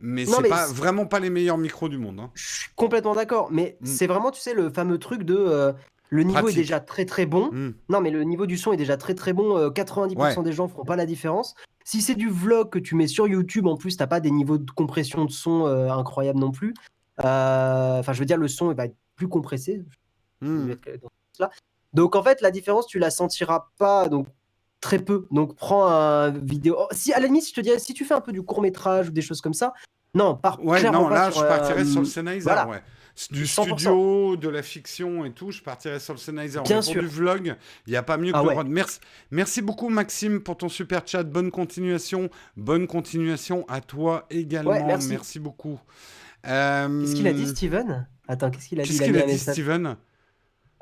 mais 0.00 0.26
c'est 0.26 0.48
pas 0.48 0.66
vraiment 0.66 1.06
pas 1.06 1.20
les 1.20 1.30
meilleurs 1.30 1.56
micros 1.56 1.88
du 1.88 1.98
monde. 1.98 2.18
hein. 2.18 2.30
Je 2.34 2.52
suis 2.62 2.70
complètement 2.74 3.14
d'accord, 3.14 3.48
mais 3.52 3.76
Mm. 3.80 3.86
c'est 3.86 4.06
vraiment, 4.08 4.32
tu 4.32 4.40
sais, 4.40 4.54
le 4.54 4.70
fameux 4.70 4.98
truc 4.98 5.22
de 5.22 5.36
euh, 5.38 5.72
le 6.10 6.22
niveau 6.24 6.40
Pratique. 6.40 6.58
est 6.58 6.60
déjà 6.62 6.80
très 6.80 7.06
très 7.06 7.26
bon. 7.26 7.50
Hmm. 7.52 7.72
Non, 7.88 8.00
mais 8.00 8.10
le 8.10 8.22
niveau 8.24 8.46
du 8.46 8.56
son 8.58 8.72
est 8.72 8.76
déjà 8.76 8.96
très 8.96 9.14
très 9.14 9.32
bon. 9.32 9.56
euh, 9.56 9.70
90% 9.70 10.42
des 10.42 10.52
gens 10.52 10.68
feront 10.68 10.84
pas 10.84 10.96
la 10.96 11.06
différence. 11.06 11.54
Si 11.84 12.00
c'est 12.00 12.14
du 12.14 12.30
vlog 12.30 12.70
que 12.70 12.78
tu 12.78 12.94
mets 12.94 13.06
sur 13.06 13.28
YouTube, 13.28 13.66
en 13.66 13.76
plus, 13.76 13.96
t'as 13.96 14.06
pas 14.06 14.20
des 14.20 14.30
niveaux 14.30 14.58
de 14.58 14.70
compression 14.70 15.24
de 15.26 15.30
son 15.30 15.66
euh, 15.66 15.90
incroyables 15.90 16.40
non 16.40 16.50
plus. 16.50 16.74
Euh, 17.22 17.98
Enfin, 18.00 18.12
je 18.12 18.18
veux 18.18 18.26
dire, 18.26 18.38
le 18.38 18.48
son 18.48 18.70
il 18.70 18.76
va 18.76 18.86
être 18.86 18.96
plus 19.16 19.28
compressé. 19.28 19.84
Hmm. 20.40 20.72
Donc, 21.92 22.16
en 22.16 22.22
fait, 22.22 22.40
la 22.40 22.50
différence, 22.50 22.86
tu 22.86 22.98
la 22.98 23.10
sentiras 23.10 23.68
pas. 23.78 24.08
Donc, 24.08 24.26
très 24.80 24.98
peu. 24.98 25.26
Donc, 25.30 25.54
prends 25.56 25.86
un 25.86 26.30
vidéo. 26.30 26.76
oh, 26.78 26.88
si, 26.90 27.12
à 27.12 27.20
la 27.20 27.26
limite, 27.26 27.48
je 27.48 27.54
te 27.54 27.60
dirais, 27.60 27.78
si 27.78 27.94
tu 27.94 28.04
fais 28.04 28.14
un 28.14 28.20
peu 28.20 28.32
du 28.32 28.42
court 28.42 28.62
métrage 28.62 29.08
ou 29.08 29.12
des 29.12 29.22
choses 29.22 29.40
comme 29.40 29.54
ça, 29.54 29.72
non, 30.14 30.36
par 30.36 30.64
Ouais, 30.64 30.82
non, 30.90 31.08
pas 31.08 31.14
là, 31.14 31.30
sur, 31.30 31.42
je 31.42 31.46
partirais 31.46 31.82
euh, 31.82 31.84
sur 31.84 32.00
le 32.00 32.06
Sennheiser, 32.06 32.44
voilà. 32.44 32.68
ouais. 32.68 32.82
Du 33.30 33.44
100%. 33.44 33.62
studio, 33.62 34.36
de 34.36 34.48
la 34.48 34.62
fiction 34.62 35.24
et 35.24 35.30
tout, 35.30 35.52
je 35.52 35.62
partirais 35.62 36.00
sur 36.00 36.14
le 36.14 36.18
Sennheiser. 36.18 36.60
Bien 36.64 36.76
Mais 36.78 36.82
pour 36.82 36.92
sûr. 36.92 37.00
du 37.02 37.06
vlog, 37.08 37.54
il 37.86 37.90
n'y 37.90 37.96
a 37.96 38.02
pas 38.02 38.16
mieux 38.16 38.32
Ah 38.34 38.42
que 38.42 38.46
ouais. 38.48 38.56
le. 38.56 38.64
Merci, 38.64 38.98
merci 39.30 39.62
beaucoup, 39.62 39.88
Maxime, 39.88 40.40
pour 40.40 40.56
ton 40.56 40.68
super 40.68 41.02
chat. 41.06 41.22
Bonne 41.22 41.52
continuation. 41.52 42.28
Bonne 42.56 42.88
continuation 42.88 43.64
à 43.68 43.80
toi 43.80 44.26
également. 44.30 44.70
Ouais, 44.72 44.82
merci. 45.06 45.38
beaucoup. 45.38 45.78
Euh, 46.46 47.00
Qu'est-ce 47.02 47.14
qu'il 47.14 47.28
a 47.28 47.32
dit, 47.32 47.46
Steven? 47.46 48.08
Attends, 48.26 48.50
qu'est-ce 48.50 48.68
qu'il 48.68 48.80
a 48.80 48.82
dit 48.82 48.88
Qu'est-ce 48.90 49.02
Il 49.04 49.12
qu'il 49.12 49.22
a 49.22 49.26
dit. 49.26 49.38
Steven? 49.38 49.96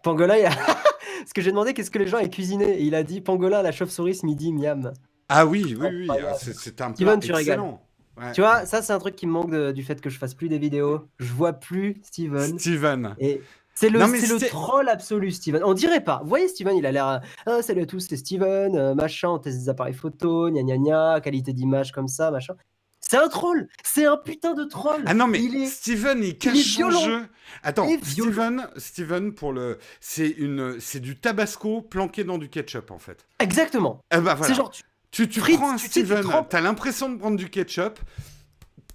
Pangolin, 0.03 0.37
il 0.37 0.47
a... 0.47 0.51
Parce 1.23 1.33
que 1.35 1.43
j'ai 1.43 1.51
demandé 1.51 1.73
qu'est-ce 1.75 1.91
que 1.91 1.99
les 1.99 2.09
gens 2.09 2.19
aient 2.19 2.31
cuisiné? 2.31 2.81
Et 2.81 2.83
il 2.83 2.95
a 2.95 3.03
dit 3.05 3.21
Pangolin, 3.21 3.63
la 3.63 3.71
chauve-souris 3.73 4.21
midi, 4.25 4.53
miam. 4.53 4.93
Ah 5.29 5.47
oui, 5.47 5.77
oui, 5.79 6.09
oui. 6.09 6.09
C'est- 6.39 6.81
un 6.81 6.93
Steven, 6.95 6.95
plat 6.95 7.17
tu 7.19 7.33
régales. 7.33 7.41
excellent. 7.59 7.87
Ouais. 8.19 8.33
Tu 8.33 8.41
vois, 8.41 8.67
ça, 8.67 8.83
c'est 8.83 8.93
un 8.93 8.99
truc 8.99 9.17
qui 9.17 9.27
me 9.27 9.33
manque 9.33 9.51
de- 9.51 9.73
du 9.73 9.83
fait 9.83 10.01
que 10.01 10.11
je 10.11 10.19
fasse 10.19 10.35
plus 10.35 10.49
des 10.49 10.59
vidéos. 10.59 11.09
Je 11.19 11.33
vois 11.33 11.53
plus 11.55 12.01
Steven. 12.05 12.59
Steven. 12.59 13.15
Et 13.19 13.41
c'est 13.75 13.89
le, 13.89 13.99
Non, 13.99 14.07
le 14.07 14.49
troll 14.49 14.89
absolu, 14.89 15.31
Steven. 15.31 15.63
On 15.65 15.73
dirait 15.73 16.05
pas. 16.05 16.21
Vous 16.23 16.29
voyez, 16.29 16.47
Steven, 16.49 16.77
il 16.77 16.85
a 16.85 16.93
l'air. 16.93 17.07
euh, 17.09 17.19
Ah, 17.47 17.63
salut 17.63 17.83
à 17.83 17.87
tous, 17.87 18.01
c'est 18.01 18.17
Steven, 18.19 18.77
euh, 18.77 18.95
machin, 18.95 19.29
on 19.31 19.39
teste 19.39 19.59
des 19.59 19.69
appareils 19.71 19.95
photo, 19.95 20.51
gna 20.51 20.63
gna 20.63 20.77
gna, 20.77 21.21
qualité 21.23 21.53
d'image 21.55 21.91
comme 21.93 22.09
ça, 22.09 22.31
machin. 22.31 22.55
C'est 23.01 23.17
un 23.17 23.29
troll 23.29 23.69
C'est 23.85 24.07
un 24.07 24.17
putain 24.17 24.55
de 24.55 24.65
troll 24.65 25.03
Ah 25.07 25.13
non, 25.13 25.27
mais 25.27 25.43
il 25.43 25.57
est... 25.57 25.67
Steven, 25.67 26.23
il 26.23 26.39
cache 26.39 26.57
est 26.57 26.63
son 26.83 26.91
jeu. 26.91 27.27
Attends, 27.63 27.87
Il. 27.89 28.03
Steven, 28.05 28.69
Steven, 28.77 29.35
pour 29.35 29.53
le. 29.53 29.79
C'est 30.01 30.29
une... 30.29 30.79
c'est 30.81 31.01
du 31.01 31.19
tabasco 31.19 31.83
planqué 31.83 32.25
dans 32.25 32.39
du 32.39 32.49
ketchup, 32.49 32.91
en 32.91 32.99
fait. 32.99 33.27
Exactement. 33.41 34.01
Eh 34.13 34.17
ben 34.17 34.35
voilà. 34.35 34.43
C'est 34.45 34.55
genre, 34.55 34.71
tu- 34.71 34.83
Tu, 35.13 35.29
tu 35.29 35.41
Fritz, 35.41 35.57
prends 35.59 35.71
un 35.73 35.77
tu 35.77 35.87
Steven, 35.87 36.25
t'as 36.49 36.61
l'impression 36.61 37.11
de 37.11 37.19
prendre 37.19 37.37
du 37.37 37.51
ketchup, 37.51 37.99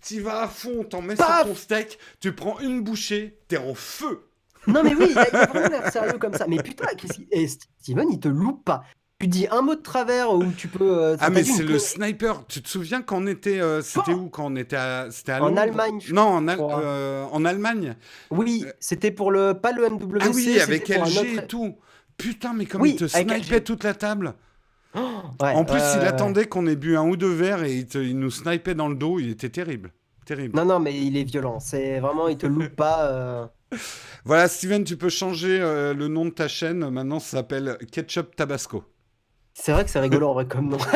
t'y 0.02 0.20
vas 0.20 0.42
à 0.44 0.48
fond, 0.48 0.84
t'en 0.84 1.02
mets 1.02 1.16
Paf 1.16 1.42
sur 1.46 1.48
ton 1.50 1.56
steak, 1.56 2.00
tu 2.20 2.34
prends 2.34 2.60
une 2.60 2.82
bouchée, 2.82 3.38
t'es 3.48 3.58
en 3.58 3.76
feu. 3.76 4.24
Non 4.66 4.84
mais 4.84 4.96
oui, 4.96 5.08
il 5.12 5.18
a, 5.18 5.46
vraiment 5.46 5.70
l'air 5.70 5.92
sérieux 5.94 6.18
comme 6.20 6.34
ça. 6.34 6.46
Mais 6.48 6.58
putain, 6.62 6.88
et 7.32 7.48
Steven, 7.48 8.08
il 8.12 8.20
te 8.20 8.28
loupe 8.28 8.66
pas. 8.66 8.84
Tu 9.20 9.28
dis 9.28 9.48
un 9.50 9.62
mot 9.62 9.76
de 9.76 9.82
travers 9.82 10.32
où 10.34 10.44
tu 10.52 10.68
peux. 10.68 11.04
euh, 11.04 11.18
Ah 11.20 11.30
mais 11.30 11.44
c'est 11.44 11.64
le 11.64 11.80
sniper. 11.80 12.46
Tu 12.48 12.62
te 12.62 12.68
souviens 12.70 13.02
quand 13.02 13.18
on 13.24 13.28
était, 13.28 13.60
euh, 13.62 13.82
c'était 13.82 14.14
où 14.14 14.30
quand 14.30 14.52
on 14.52 14.56
était 14.56 14.76
à, 14.76 15.08
c'était 15.10 15.32
à 15.32 15.44
En 15.44 15.56
Allemagne, 15.58 16.00
je 16.04 16.14
Non, 16.14 16.24
en, 16.24 16.48
Al- 16.48 16.60
euh, 16.60 17.26
en 17.32 17.44
Allemagne. 17.46 17.96
Oui, 18.30 18.66
c'était 18.80 19.10
pour 19.12 19.32
le. 19.32 19.54
Pas 19.56 19.72
le 19.72 19.88
MWC. 19.90 20.20
Ah 20.22 20.30
oui, 20.34 20.60
avec 20.60 20.90
LG 20.90 21.00
autre- 21.00 21.44
et 21.44 21.48
tout. 21.48 21.78
Putain, 22.18 22.54
mais 22.54 22.66
comme 22.66 22.82
Oui, 22.82 22.92
il 22.92 22.96
te 22.98 23.08
snipait 23.08 23.40
LG. 23.40 23.64
toute 23.64 23.84
la 23.84 23.94
table. 23.96 24.34
Ouais, 25.42 25.54
En 25.54 25.66
plus, 25.66 25.80
il 25.96 26.06
attendait 26.08 26.46
qu'on 26.46 26.66
ait 26.68 26.76
bu 26.76 26.98
un 26.98 27.04
ou 27.08 27.16
deux 27.18 27.32
verres 27.34 27.64
et 27.64 27.74
il, 27.76 27.88
te- 27.88 27.98
il 27.98 28.18
nous 28.18 28.32
snipait 28.32 28.74
dans 28.76 28.88
le 28.88 28.96
dos. 28.96 29.20
Il 29.20 29.30
était 29.30 29.50
terrible. 29.50 29.92
Terrible. 30.26 30.56
Non, 30.58 30.66
non, 30.66 30.80
mais 30.80 30.98
il 31.00 31.16
est 31.18 31.24
violent. 31.24 31.60
C'est 31.60 32.00
vraiment, 32.00 32.28
il 32.28 32.38
te 32.38 32.46
loupe 32.48 32.76
pas. 32.76 33.10
euh. 33.12 33.46
Voilà, 34.26 34.48
Steven, 34.48 34.84
tu 34.84 34.98
peux 34.98 35.10
changer 35.10 35.60
euh, 35.62 35.94
le 35.94 36.08
nom 36.08 36.26
de 36.26 36.32
ta 36.32 36.48
chaîne. 36.48 36.90
Maintenant, 36.90 37.20
ça 37.20 37.38
s'appelle 37.38 37.78
Ketchup 37.92 38.36
Tabasco. 38.36 38.84
C'est 39.54 39.72
vrai 39.72 39.84
que 39.86 39.90
c'est 39.90 40.00
rigolo 40.00 40.28
en 40.30 40.34
vrai 40.34 40.46
comme 40.48 40.70
nom. 40.70 40.78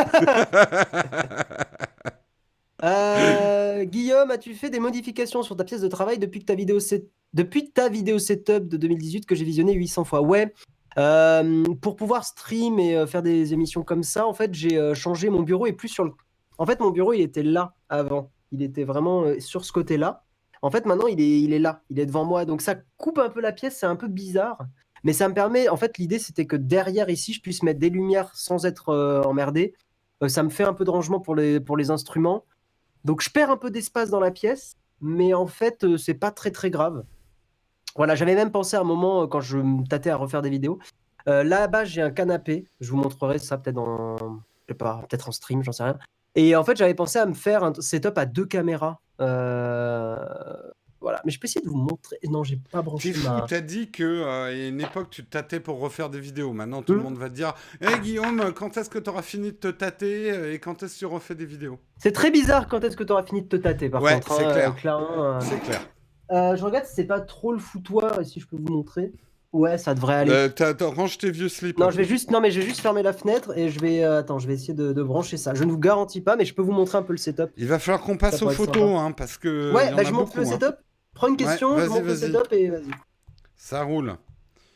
Euh, 2.84 3.84
Guillaume, 3.86 4.32
as-tu 4.32 4.56
fait 4.56 4.72
des 4.72 4.80
modifications 4.80 5.44
sur 5.44 5.56
ta 5.56 5.64
pièce 5.64 5.82
de 5.82 5.88
travail 5.88 6.18
depuis 6.18 6.40
que 6.40 6.46
ta 6.46 6.56
vidéo 6.56 6.80
set- 6.80 7.12
depuis 7.34 7.70
ta 7.72 7.90
vidéo 7.90 8.18
setup 8.18 8.68
de 8.68 8.76
2018 8.78 9.28
que 9.28 9.36
j'ai 9.36 9.46
visionné 9.46 9.74
800 9.74 10.04
fois? 10.04 10.22
Ouais. 10.22 10.52
Euh, 10.98 11.64
pour 11.82 11.96
pouvoir 11.96 12.26
stream 12.26 12.78
et 12.80 12.98
euh, 12.98 13.08
faire 13.08 13.22
des 13.22 13.54
émissions 13.54 13.84
comme 13.84 14.04
ça, 14.04 14.28
en 14.28 14.34
fait, 14.34 14.54
j'ai 14.54 14.78
euh, 14.78 14.94
changé 14.94 15.30
mon 15.30 15.42
bureau 15.42 15.66
et 15.66 15.74
plus 15.74 15.88
sur 15.88 16.04
le. 16.04 16.12
En 16.58 16.66
fait, 16.66 16.80
mon 16.80 16.92
bureau, 16.92 17.14
il 17.14 17.22
était 17.22 17.44
là 17.44 17.74
avant. 17.90 18.32
Il 18.52 18.62
était 18.62 18.84
vraiment 18.84 19.26
sur 19.40 19.64
ce 19.64 19.72
côté-là. 19.72 20.26
En 20.62 20.70
fait, 20.70 20.86
maintenant, 20.86 21.08
il 21.08 21.20
est, 21.22 21.42
il 21.42 21.54
est 21.54 21.60
là. 21.60 21.82
Il 21.90 22.00
est 22.00 22.06
devant 22.06 22.26
moi. 22.26 22.46
Donc, 22.46 22.62
ça 22.62 22.76
coupe 22.98 23.18
un 23.18 23.30
peu 23.30 23.40
la 23.42 23.54
pièce. 23.54 23.78
C'est 23.80 23.86
un 23.86 23.96
peu 23.96 24.08
bizarre. 24.08 24.60
Mais 25.04 25.14
ça 25.14 25.28
me 25.30 25.34
permet. 25.34 25.70
En 25.70 25.78
fait, 25.78 25.98
l'idée, 25.98 26.20
c'était 26.20 26.46
que 26.46 26.58
derrière 26.58 27.10
ici, 27.10 27.34
je 27.34 27.42
puisse 27.42 27.64
mettre 27.64 27.80
des 27.80 27.90
lumières 27.90 28.30
sans 28.36 28.66
être 28.66 29.24
emmerdé. 29.26 29.74
Ça 30.28 30.44
me 30.44 30.50
fait 30.50 30.66
un 30.66 30.74
peu 30.74 30.84
de 30.84 30.92
rangement 30.92 31.22
pour 31.22 31.34
les, 31.36 31.60
pour 31.62 31.78
les 31.78 31.90
instruments. 31.90 32.44
Donc, 33.06 33.22
je 33.22 33.30
perds 33.30 33.50
un 33.50 33.58
peu 33.58 33.72
d'espace 33.72 34.10
dans 34.10 34.20
la 34.20 34.30
pièce. 34.30 34.76
Mais 35.00 35.34
en 35.34 35.48
fait, 35.48 35.98
c'est 35.98 36.14
pas 36.14 36.30
très, 36.30 36.52
très 36.52 36.70
grave. 36.70 37.06
Voilà, 37.96 38.16
j'avais 38.16 38.36
même 38.36 38.52
pensé 38.52 38.78
à 38.78 38.82
un 38.82 38.86
moment 38.86 39.24
euh, 39.24 39.28
quand 39.28 39.42
je 39.42 39.58
me 39.58 39.86
tâtais 39.88 40.10
à 40.10 40.16
refaire 40.16 40.42
des 40.42 40.50
vidéos. 40.50 40.80
Euh, 41.28 41.44
Là-bas, 41.44 41.84
j'ai 41.86 42.02
un 42.02 42.12
canapé. 42.12 42.66
Je 42.80 42.90
vous 42.92 42.98
montrerai 42.98 43.38
ça 43.40 43.58
peut-être 43.58 43.76
dans, 43.76 44.16
je 44.18 44.24
sais 44.74 44.78
pas, 44.78 45.02
peut-être 45.10 45.30
en 45.30 45.32
stream, 45.32 45.64
j'en 45.64 45.72
sais 45.72 45.84
rien. 45.84 45.98
Et 46.36 46.56
en 46.56 46.64
fait, 46.64 46.78
j'avais 46.78 46.94
pensé 46.94 47.20
à 47.20 47.26
me 47.26 47.34
faire 47.34 47.64
un 47.64 47.74
setup 47.80 48.18
à 48.18 48.26
deux 48.26 48.46
caméras. 48.46 49.00
Euh, 49.20 50.16
Voilà, 51.02 51.20
mais 51.26 51.32
je 51.32 51.40
peux 51.40 51.46
essayer 51.46 51.66
de 51.66 51.70
vous 51.70 51.78
montrer. 51.78 52.18
Non, 52.30 52.44
j'ai 52.44 52.60
pas 52.72 52.82
branché 52.84 53.12
fou, 53.12 53.28
ma. 53.28 53.42
t'as 53.48 53.60
dit 53.60 53.90
que 53.90 54.04
euh, 54.04 54.46
a 54.46 54.52
une 54.52 54.80
époque 54.82 55.10
tu 55.10 55.26
te 55.26 55.30
tâtais 55.32 55.60
pour 55.60 55.80
refaire 55.80 56.10
des 56.12 56.20
vidéos. 56.20 56.54
Maintenant 56.54 56.84
tout 56.84 56.94
le 56.94 57.00
Hmm. 57.00 57.04
monde 57.04 57.18
va 57.18 57.28
te 57.30 57.34
dire 57.34 57.54
Hé 57.82 58.00
Guillaume, 58.00 58.54
quand 58.54 58.78
est-ce 58.78 58.90
que 58.90 59.00
tu 59.00 59.10
auras 59.10 59.24
fini 59.24 59.52
de 59.52 59.58
te 59.58 59.68
tâter 59.70 60.54
et 60.54 60.60
quand 60.60 60.84
est-ce 60.84 60.94
que 60.94 61.00
tu 61.00 61.06
refais 61.08 61.34
des 61.34 61.46
vidéos? 61.48 61.80
C'est 61.98 62.12
très 62.12 62.30
bizarre 62.30 62.68
quand 62.68 62.84
est-ce 62.84 62.96
que 62.96 63.04
tu 63.04 63.12
auras 63.14 63.24
fini 63.24 63.42
de 63.42 63.48
te 63.48 63.56
tâter, 63.56 63.90
par 63.90 64.02
Ouais, 64.04 64.14
contre. 64.14 64.34
c'est 64.36 64.46
hein, 64.46 64.52
clair. 64.54 64.76
clairement, 64.76 65.24
euh. 65.24 65.40
C'est 65.42 65.60
clair. 65.60 65.82
Euh, 66.32 66.56
je 66.56 66.64
regarde 66.64 66.86
si 66.86 66.96
c'est 66.96 67.06
pas 67.06 67.20
trop 67.20 67.52
le 67.52 67.60
foutoir 67.60 68.20
et 68.20 68.26
si 68.26 68.40
je 68.40 68.48
peux 68.48 68.56
vous 68.56 68.72
montrer. 68.72 69.12
Ouais, 69.52 69.78
ça 69.78 69.94
devrait 69.94 70.16
aller. 70.16 70.32
Euh, 70.32 70.48
t'as- 70.48 70.74
range 70.86 71.18
tes 71.18 71.30
vieux 71.30 71.50
slips. 71.50 71.78
Non, 71.78 71.90
je 71.90 71.98
vais 71.98 72.06
juste, 72.06 72.32
non, 72.32 72.40
mais 72.40 72.52
je 72.52 72.62
vais 72.62 72.66
juste 72.66 72.80
fermer 72.80 73.04
la 73.04 73.12
fenêtre 73.12 73.58
et 73.58 73.68
je 73.68 73.82
vais, 73.82 74.02
euh, 74.02 74.20
attends, 74.20 74.40
je 74.40 74.48
vais 74.48 74.54
essayer 74.54 74.74
de, 74.74 74.94
de 74.94 75.04
brancher 75.04 75.36
ça. 75.36 75.54
Je 75.54 75.66
ne 75.66 75.72
vous 75.72 75.78
garantis 75.78 76.22
pas, 76.22 76.38
mais 76.38 76.46
je 76.46 76.54
peux 76.54 76.62
vous 76.62 76.72
montrer 76.72 76.98
un 76.98 77.04
peu 77.04 77.12
le 77.12 77.18
setup. 77.18 77.52
Il 77.58 77.68
va 77.68 77.78
falloir 77.78 78.02
qu'on 78.02 78.16
passe 78.16 78.38
Ça 78.38 78.46
aux 78.46 78.50
photos, 78.50 78.98
hein, 78.98 79.12
parce 79.12 79.38
que. 79.38 79.74
ouais, 79.74 79.94
bah, 79.94 80.04
je 80.04 80.12
montre 80.14 80.38
le 80.38 80.44
hein. 80.44 80.52
setup. 80.52 80.76
Prends 81.14 81.28
une 81.28 81.36
question, 81.36 81.78
je 81.78 81.88
montre 81.88 82.06
le 82.06 82.16
setup 82.16 82.48
et 82.52 82.70
vas-y. 82.70 82.92
Ça 83.58 83.84
roule. 83.84 84.16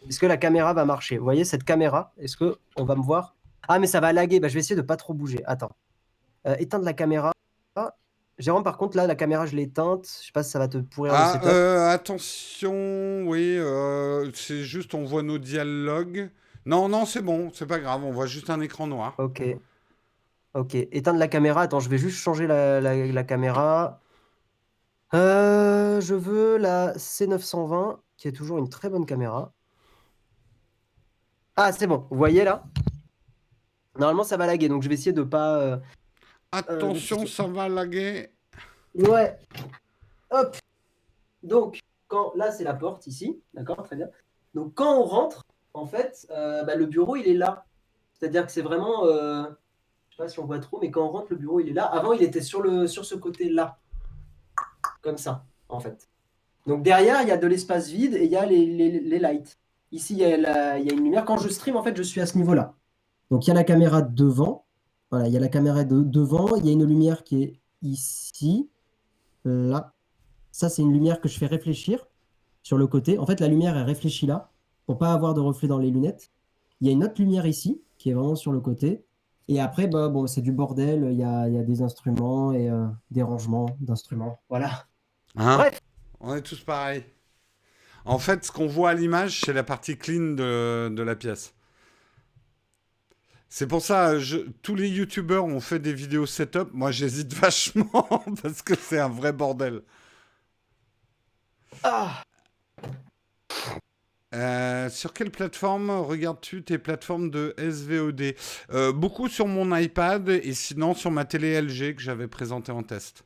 Est-ce 0.09 0.19
que 0.19 0.25
la 0.25 0.37
caméra 0.37 0.73
va 0.73 0.83
marcher? 0.83 1.17
Vous 1.17 1.23
voyez 1.23 1.45
cette 1.45 1.63
caméra? 1.63 2.13
Est-ce 2.19 2.35
que 2.35 2.57
on 2.75 2.83
va 2.83 2.95
me 2.95 3.01
voir? 3.01 3.35
Ah, 3.67 3.79
mais 3.79 3.87
ça 3.87 4.01
va 4.01 4.11
laguer. 4.11 4.41
Bah, 4.41 4.49
je 4.49 4.55
vais 4.55 4.59
essayer 4.59 4.75
de 4.75 4.81
pas 4.81 4.97
trop 4.97 5.13
bouger. 5.13 5.41
Attends. 5.45 5.71
Euh, 6.47 6.55
éteindre 6.59 6.85
la 6.85 6.93
caméra. 6.93 7.31
Jérôme, 8.37 8.63
par 8.63 8.77
contre, 8.77 8.97
là, 8.97 9.07
la 9.07 9.15
caméra, 9.15 9.45
je 9.45 9.55
l'ai 9.55 9.63
éteinte. 9.63 10.05
Je 10.19 10.25
sais 10.25 10.31
pas 10.33 10.43
si 10.43 10.51
ça 10.51 10.59
va 10.59 10.67
te 10.67 10.77
pourrir 10.77 11.13
le 11.13 11.19
Ah, 11.19 11.31
setup. 11.33 11.47
euh, 11.47 11.89
attention, 11.89 13.23
oui, 13.27 13.55
euh, 13.57 14.29
c'est 14.33 14.63
juste, 14.63 14.93
on 14.93 15.05
voit 15.05 15.23
nos 15.23 15.37
dialogues. 15.37 16.29
Non, 16.65 16.89
non, 16.89 17.05
c'est 17.05 17.21
bon, 17.21 17.49
c'est 17.53 17.65
pas 17.65 17.79
grave, 17.79 18.03
on 18.03 18.11
voit 18.11 18.25
juste 18.25 18.49
un 18.49 18.59
écran 18.59 18.87
noir. 18.87 19.15
Ok. 19.19 19.41
Ok. 20.53 20.75
Éteindre 20.75 21.19
la 21.19 21.27
caméra. 21.27 21.61
Attends, 21.61 21.79
je 21.79 21.89
vais 21.89 21.97
juste 21.97 22.17
changer 22.17 22.47
la, 22.47 22.81
la- 22.81 23.05
la 23.07 23.23
caméra. 23.23 24.01
Euh, 25.13 26.01
je 26.01 26.13
veux 26.15 26.57
la 26.57 26.93
C920, 26.97 27.99
qui 28.17 28.27
est 28.27 28.31
toujours 28.31 28.57
une 28.57 28.69
très 28.69 28.89
bonne 28.89 29.05
caméra. 29.05 29.53
Ah, 31.55 31.71
c'est 31.71 31.87
bon. 31.87 32.05
Vous 32.09 32.17
voyez 32.17 32.43
là? 32.43 32.63
Normalement, 33.97 34.23
ça 34.25 34.35
va 34.35 34.45
laguer, 34.45 34.67
donc 34.67 34.83
je 34.83 34.89
vais 34.89 34.95
essayer 34.95 35.13
de 35.13 35.23
pas. 35.23 35.79
Euh, 36.53 36.57
Attention, 36.59 37.21
le- 37.21 37.27
ça 37.27 37.47
va 37.47 37.67
laguer. 37.69 38.29
Ouais. 38.93 39.37
Hop. 40.31 40.55
Donc, 41.43 41.79
quand 42.07 42.33
là, 42.35 42.51
c'est 42.51 42.63
la 42.63 42.73
porte 42.73 43.07
ici. 43.07 43.39
D'accord, 43.53 43.83
très 43.83 43.95
bien. 43.95 44.07
Donc, 44.53 44.73
quand 44.73 44.99
on 44.99 45.03
rentre, 45.03 45.43
en 45.73 45.85
fait, 45.85 46.27
euh, 46.31 46.63
bah, 46.63 46.75
le 46.75 46.85
bureau, 46.85 47.15
il 47.15 47.27
est 47.27 47.33
là. 47.33 47.65
C'est-à-dire 48.13 48.45
que 48.45 48.51
c'est 48.51 48.61
vraiment. 48.61 49.05
euh, 49.05 49.43
je 50.09 50.15
sais 50.15 50.23
pas 50.23 50.29
si 50.29 50.39
on 50.39 50.45
voit 50.45 50.59
trop, 50.59 50.79
mais 50.79 50.89
quand 50.91 51.05
on 51.05 51.09
rentre, 51.09 51.27
le 51.31 51.35
bureau, 51.35 51.59
il 51.59 51.67
est 51.69 51.73
là. 51.73 51.83
Avant, 51.85 52.13
il 52.13 52.23
était 52.23 52.41
sur, 52.41 52.61
le, 52.61 52.87
sur 52.87 53.03
ce 53.05 53.15
côté-là. 53.15 53.77
Comme 55.01 55.17
ça, 55.17 55.43
en 55.67 55.79
fait. 55.79 56.07
Donc, 56.65 56.81
derrière, 56.83 57.21
il 57.21 57.27
y 57.27 57.31
a 57.31 57.37
de 57.37 57.47
l'espace 57.47 57.89
vide 57.89 58.15
et 58.15 58.23
il 58.25 58.31
y 58.31 58.37
a 58.37 58.45
les, 58.45 58.65
les, 58.65 58.99
les 58.99 59.19
lights. 59.19 59.57
Ici, 59.91 60.13
il 60.13 60.19
y, 60.19 60.25
a 60.25 60.37
la- 60.37 60.79
il 60.79 60.85
y 60.85 60.89
a 60.89 60.93
une 60.93 61.03
lumière. 61.03 61.25
Quand 61.25 61.37
je 61.37 61.49
stream, 61.49 61.75
en 61.75 61.83
fait, 61.83 61.95
je 61.95 62.01
suis 62.01 62.21
à 62.21 62.25
ce 62.25 62.37
niveau-là. 62.37 62.73
Donc, 63.29 63.45
il 63.45 63.49
y 63.49 63.51
a 63.51 63.53
la 63.53 63.63
caméra 63.63 64.01
devant. 64.01 64.64
Voilà, 65.15 65.29
il 65.29 65.33
y 65.33 65.37
a 65.37 65.39
la 65.39 65.47
caméra 65.47 65.85
de, 65.85 66.01
devant. 66.01 66.57
Il 66.57 66.65
y 66.65 66.69
a 66.69 66.73
une 66.73 66.83
lumière 66.83 67.23
qui 67.23 67.41
est 67.41 67.59
ici. 67.81 68.69
Là. 69.45 69.93
Ça, 70.51 70.67
c'est 70.67 70.81
une 70.81 70.91
lumière 70.91 71.21
que 71.21 71.29
je 71.29 71.37
fais 71.37 71.45
réfléchir 71.45 72.05
sur 72.63 72.77
le 72.77 72.85
côté. 72.85 73.17
En 73.17 73.25
fait, 73.25 73.39
la 73.39 73.47
lumière 73.47 73.77
est 73.77 73.83
réfléchie 73.83 74.25
là 74.25 74.51
pour 74.85 74.97
pas 74.97 75.13
avoir 75.13 75.33
de 75.33 75.39
reflet 75.39 75.69
dans 75.69 75.77
les 75.77 75.89
lunettes. 75.89 76.31
Il 76.81 76.87
y 76.87 76.89
a 76.89 76.93
une 76.93 77.05
autre 77.05 77.13
lumière 77.17 77.45
ici 77.45 77.81
qui 77.97 78.09
est 78.09 78.13
vraiment 78.13 78.35
sur 78.35 78.51
le 78.51 78.59
côté. 78.59 79.05
Et 79.47 79.61
après, 79.61 79.87
bah, 79.87 80.09
bon, 80.09 80.27
c'est 80.27 80.41
du 80.41 80.51
bordel. 80.51 81.07
Il 81.09 81.17
y 81.17 81.23
a, 81.23 81.47
il 81.47 81.55
y 81.55 81.57
a 81.57 81.63
des 81.63 81.81
instruments 81.81 82.51
et 82.51 82.69
euh, 82.69 82.85
des 83.09 83.23
rangements 83.23 83.67
d'instruments. 83.79 84.41
Voilà. 84.49 84.85
Hein 85.37 85.55
Bref. 85.55 85.79
On 86.19 86.35
est 86.35 86.41
tous 86.41 86.59
pareils. 86.59 87.05
En 88.03 88.19
fait, 88.19 88.43
ce 88.43 88.51
qu'on 88.51 88.67
voit 88.67 88.89
à 88.89 88.93
l'image, 88.93 89.39
c'est 89.45 89.53
la 89.53 89.63
partie 89.63 89.97
clean 89.97 90.33
de, 90.33 90.89
de 90.89 91.03
la 91.03 91.15
pièce. 91.15 91.54
C'est 93.49 93.67
pour 93.67 93.81
ça, 93.81 94.19
je, 94.19 94.37
tous 94.61 94.75
les 94.75 94.89
youtubeurs 94.89 95.45
ont 95.45 95.59
fait 95.61 95.79
des 95.79 95.93
vidéos 95.93 96.25
setup. 96.25 96.69
Moi, 96.73 96.91
j'hésite 96.91 97.33
vachement 97.35 98.23
parce 98.41 98.61
que 98.61 98.75
c'est 98.75 98.99
un 98.99 99.09
vrai 99.09 99.33
bordel. 99.33 99.81
Ah, 101.83 102.23
Euh, 104.33 104.89
sur 104.89 105.13
quelle 105.13 105.31
plateforme 105.31 105.89
regardes-tu 105.91 106.63
tes 106.63 106.77
plateformes 106.77 107.29
de 107.29 107.53
SVOD 107.57 108.35
Euh, 108.71 108.91
Beaucoup 108.91 109.29
sur 109.29 109.47
mon 109.47 109.75
iPad 109.75 110.27
et 110.29 110.53
sinon 110.53 110.93
sur 110.93 111.09
ma 111.11 111.23
télé 111.25 111.53
LG 111.61 111.95
que 111.95 112.01
j'avais 112.01 112.27
présentée 112.27 112.71
en 112.71 112.83
test. 112.83 113.23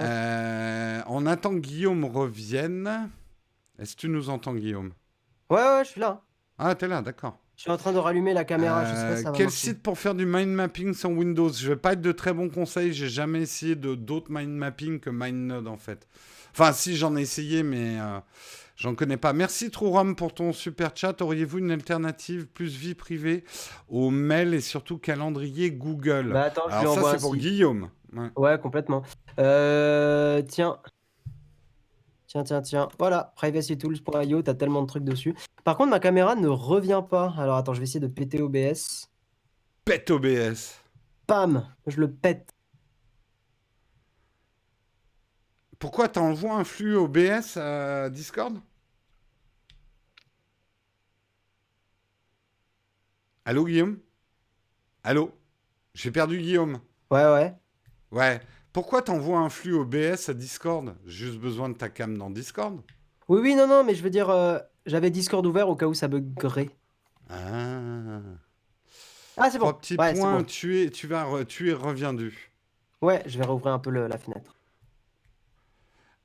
Euh, 0.00 1.02
on 1.06 1.26
attend 1.26 1.50
que 1.54 1.60
Guillaume 1.60 2.04
revienne. 2.04 3.10
Est-ce 3.78 3.94
que 3.96 4.00
tu 4.02 4.08
nous 4.08 4.30
entends, 4.30 4.54
Guillaume? 4.54 4.92
Ouais, 5.50 5.56
ouais, 5.62 5.84
je 5.84 5.90
suis 5.90 6.00
là. 6.00 6.22
Ah, 6.58 6.74
t'es 6.74 6.88
là, 6.88 7.00
d'accord. 7.02 7.38
Je 7.56 7.62
suis 7.62 7.70
en 7.70 7.76
train 7.76 7.92
de 7.92 7.98
rallumer 7.98 8.32
la 8.34 8.44
caméra. 8.44 8.84
je 8.84 8.90
sais 8.90 8.94
pas 8.94 9.00
Euh, 9.12 9.16
si 9.16 9.22
ça 9.22 9.30
va 9.30 9.36
quel 9.36 9.46
marcher. 9.46 9.58
site 9.68 9.82
pour 9.82 9.98
faire 9.98 10.14
du 10.14 10.26
mind 10.26 10.50
mapping 10.50 10.92
sur 10.94 11.10
Windows 11.10 11.52
Je 11.52 11.68
vais 11.68 11.76
pas 11.76 11.92
être 11.92 12.00
de 12.00 12.12
très 12.12 12.32
bons 12.32 12.48
conseils. 12.48 12.92
J'ai 12.92 13.08
jamais 13.08 13.42
essayé 13.42 13.76
de 13.76 13.94
d'autres 13.94 14.30
mind 14.30 14.50
mapping 14.50 14.98
que 15.00 15.10
MindNode 15.10 15.68
en 15.68 15.76
fait. 15.76 16.06
Enfin, 16.52 16.72
si 16.72 16.96
j'en 16.96 17.16
ai 17.16 17.22
essayé, 17.22 17.62
mais 17.62 17.98
euh, 18.00 18.18
j'en 18.76 18.94
connais 18.94 19.16
pas. 19.16 19.32
Merci 19.32 19.70
Trourom 19.70 20.14
pour 20.16 20.34
ton 20.34 20.52
super 20.52 20.90
chat. 20.96 21.20
Auriez-vous 21.22 21.58
une 21.58 21.70
alternative 21.70 22.46
plus 22.46 22.76
vie 22.76 22.94
privée 22.94 23.44
au 23.88 24.10
mail 24.10 24.52
et 24.54 24.60
surtout 24.60 24.98
calendrier 24.98 25.70
Google 25.70 26.30
Bah, 26.32 26.42
attends, 26.44 26.62
je 26.68 26.74
lui 26.74 26.80
Alors 26.80 26.94
ça, 26.94 27.12
c'est 27.12 27.20
pour. 27.20 27.36
Guillaume. 27.36 27.88
Ouais. 28.12 28.30
Ouais, 28.36 28.58
complètement. 28.60 29.02
Euh, 29.40 30.42
tiens. 30.48 30.78
Tiens, 32.34 32.42
tiens, 32.42 32.62
tiens. 32.62 32.88
Voilà, 32.98 33.32
privacytools.io, 33.36 34.42
t'as 34.42 34.54
tellement 34.54 34.82
de 34.82 34.88
trucs 34.88 35.04
dessus. 35.04 35.36
Par 35.62 35.76
contre, 35.76 35.90
ma 35.90 36.00
caméra 36.00 36.34
ne 36.34 36.48
revient 36.48 37.02
pas. 37.08 37.32
Alors, 37.38 37.56
attends, 37.56 37.74
je 37.74 37.78
vais 37.78 37.84
essayer 37.84 38.00
de 38.00 38.08
péter 38.08 38.42
OBS. 38.42 39.08
Pète 39.84 40.10
OBS. 40.10 40.80
Pam, 41.28 41.64
je 41.86 42.00
le 42.00 42.10
pète. 42.10 42.50
Pourquoi 45.78 46.08
t'envoies 46.08 46.54
un 46.56 46.64
flux 46.64 46.96
OBS 46.96 47.56
à 47.56 48.10
Discord? 48.10 48.58
Allô 53.44 53.64
Guillaume? 53.64 54.00
Allô? 55.04 55.30
J'ai 55.94 56.10
perdu 56.10 56.38
Guillaume. 56.38 56.80
Ouais, 57.12 57.26
ouais. 57.26 57.54
Ouais. 58.10 58.40
Pourquoi 58.74 59.02
t'envoies 59.02 59.38
un 59.38 59.48
flux 59.50 59.72
OBS 59.74 60.28
à 60.28 60.34
Discord? 60.34 60.96
Juste 61.06 61.38
besoin 61.38 61.68
de 61.68 61.74
ta 61.74 61.88
cam 61.88 62.18
dans 62.18 62.28
Discord 62.28 62.80
Oui, 63.28 63.38
oui, 63.40 63.54
non, 63.54 63.68
non, 63.68 63.84
mais 63.84 63.94
je 63.94 64.02
veux 64.02 64.10
dire, 64.10 64.28
euh, 64.30 64.58
j'avais 64.84 65.10
Discord 65.10 65.46
ouvert 65.46 65.68
au 65.68 65.76
cas 65.76 65.86
où 65.86 65.94
ça 65.94 66.08
buggerait. 66.08 66.70
Ah. 67.30 68.18
Ah, 69.36 69.48
c'est 69.50 69.58
bon. 69.58 69.66
Trois 69.66 69.78
petits 69.78 69.96
Ouais, 69.96 70.12
points, 70.14 70.38
bon. 70.38 70.44
tu, 70.44 70.82
es, 70.82 70.90
tu, 70.90 71.06
vas 71.06 71.28
tu 71.46 71.70
es 71.70 71.72
reviendu. 71.72 72.50
Ouais, 73.00 73.22
je 73.26 73.38
vais 73.38 73.44
rouvrir 73.44 73.72
un 73.74 73.78
peu 73.78 73.90
le- 73.90 74.08
la 74.08 74.18
fenêtre. 74.18 74.56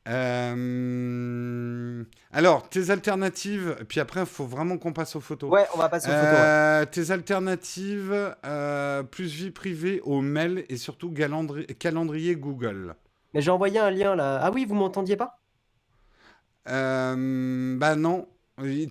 Euh, 0.10 2.04
alors, 2.32 2.68
tes 2.70 2.90
alternatives, 2.90 3.76
puis 3.88 4.00
après, 4.00 4.22
il 4.22 4.26
faut 4.26 4.46
vraiment 4.46 4.78
qu'on 4.78 4.94
passe 4.94 5.16
aux 5.16 5.20
photos. 5.20 5.50
Ouais, 5.52 5.66
on 5.74 5.78
va 5.78 5.90
passer 5.90 6.08
aux 6.08 6.12
photos. 6.12 6.24
ouais. 6.32 6.38
Euh, 6.40 6.86
tes 6.86 7.12
alternatives, 7.12 8.36
euh, 8.46 9.04
plus 9.04 9.34
vie 9.34 9.52
privée 9.52 10.02
au 10.04 10.22
mail 10.22 10.66
et 10.70 10.78
surtout 10.78 11.12
calendri- 11.12 11.66
calendrier 11.78 12.36
Google. 12.36 12.96
Mais 13.34 13.42
j'ai 13.42 13.52
envoyé 13.52 13.80
un 13.80 13.92
lien 13.92 14.16
là. 14.16 14.40
Ah 14.42 14.52
oui, 14.52 14.66
vous 14.66 14.76
m'entendiez 14.76 15.16
pas? 15.18 15.40
Bah 16.66 17.96
non. 17.96 18.28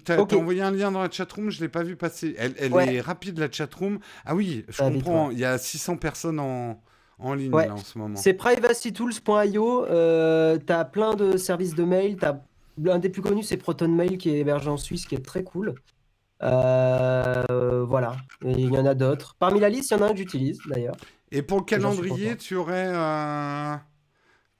T'as 0.04 0.16
envoyé 0.18 0.62
un 0.62 0.70
lien 0.70 0.90
dans 0.90 1.02
la 1.02 1.10
chatroom, 1.10 1.50
je 1.50 1.60
l'ai 1.60 1.68
pas 1.68 1.82
vu 1.82 1.94
passer. 1.96 2.34
Elle, 2.38 2.54
elle 2.58 2.72
Ouais. 2.72 2.94
est 2.94 3.00
rapide 3.00 3.38
la 3.38 3.50
chatroom. 3.50 3.98
Ah 4.24 4.34
oui, 4.34 4.64
je 4.68 4.76
Ça 4.76 4.84
comprends. 4.90 5.30
Il 5.30 5.38
y 5.38 5.44
a 5.44 5.58
600 5.58 5.96
personnes 5.96 6.40
en, 6.40 6.80
en 7.18 7.34
ligne 7.34 7.52
Ouais. 7.52 7.66
là, 7.66 7.74
en 7.74 7.78
ce 7.78 7.98
moment. 7.98 8.16
C'est 8.16 8.34
privacytools.io. 8.34 9.86
Euh, 9.86 10.58
t'as 10.64 10.84
plein 10.84 11.14
de 11.14 11.36
services 11.36 11.74
de 11.74 11.84
mail. 11.84 12.16
T'as 12.16 12.40
l'un 12.82 12.98
des 12.98 13.08
plus 13.08 13.22
connus, 13.22 13.42
c'est 13.42 13.56
ProtonMail 13.56 14.18
qui 14.18 14.30
est 14.30 14.38
hébergé 14.38 14.68
en 14.70 14.76
Suisse, 14.76 15.06
qui 15.06 15.14
est 15.14 15.24
très 15.24 15.42
cool. 15.42 15.74
Euh, 16.42 17.84
voilà. 17.86 18.16
Il 18.44 18.72
y 18.72 18.78
en 18.78 18.86
a 18.86 18.94
d'autres. 18.94 19.36
Parmi 19.38 19.60
la 19.60 19.68
liste, 19.68 19.90
il 19.90 19.94
y 19.94 20.00
en 20.00 20.02
a 20.02 20.06
un 20.06 20.12
que 20.12 20.18
j'utilise 20.18 20.60
d'ailleurs. 20.68 20.96
Et 21.30 21.42
pour 21.42 21.58
le 21.58 21.64
calendrier, 21.64 22.36
tu 22.36 22.54
aurais, 22.54 22.90
euh, 22.94 23.74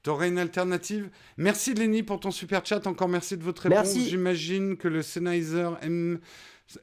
t'aurais 0.02 0.28
une 0.28 0.38
alternative 0.38 1.08
Merci 1.36 1.74
Lenny 1.74 2.02
pour 2.02 2.20
ton 2.20 2.30
super 2.30 2.64
chat. 2.66 2.86
Encore 2.86 3.08
merci 3.08 3.36
de 3.36 3.44
votre 3.44 3.62
réponse. 3.62 3.76
Merci. 3.78 4.08
J'imagine 4.08 4.76
que 4.76 4.88
le 4.88 5.02
Sennheiser 5.02 5.68
M... 5.82 6.18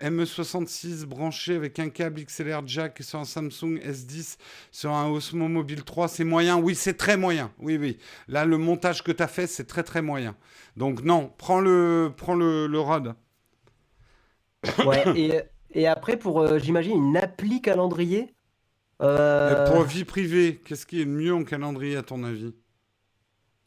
ME66 0.01 1.05
branché 1.05 1.55
avec 1.55 1.77
un 1.79 1.89
câble 1.89 2.23
XLR 2.25 2.65
jack 2.65 3.03
sur 3.03 3.19
un 3.19 3.25
Samsung 3.25 3.79
S10 3.85 4.37
sur 4.71 4.91
un 4.91 5.07
Osmo 5.09 5.47
Mobile 5.47 5.83
3, 5.83 6.07
c'est 6.07 6.23
moyen 6.23 6.57
Oui, 6.57 6.75
c'est 6.75 6.95
très 6.95 7.17
moyen. 7.17 7.51
Oui, 7.59 7.77
oui. 7.77 7.97
Là, 8.27 8.45
le 8.45 8.57
montage 8.57 9.03
que 9.03 9.11
tu 9.11 9.21
as 9.21 9.27
fait, 9.27 9.47
c'est 9.47 9.65
très, 9.65 9.83
très 9.83 10.01
moyen. 10.01 10.35
Donc 10.75 11.03
non, 11.03 11.31
prends 11.37 11.61
le, 11.61 12.11
prends 12.17 12.35
le, 12.35 12.67
le 12.67 12.79
Rode. 12.79 13.15
Ouais. 14.85 15.03
et, 15.15 15.41
et 15.71 15.87
après, 15.87 16.17
pour, 16.17 16.41
euh, 16.41 16.59
j'imagine, 16.59 16.93
une 16.97 17.17
appli 17.17 17.61
calendrier. 17.61 18.33
Et 18.99 19.03
Euh, 19.03 19.65
pour 19.65 19.83
vie 19.83 20.05
privée, 20.05 20.61
qu'est-ce 20.65 20.85
qui 20.85 21.01
est 21.01 21.05
mieux 21.05 21.33
en 21.33 21.43
calendrier 21.43 21.97
à 21.97 22.03
ton 22.03 22.23
avis? 22.23 22.53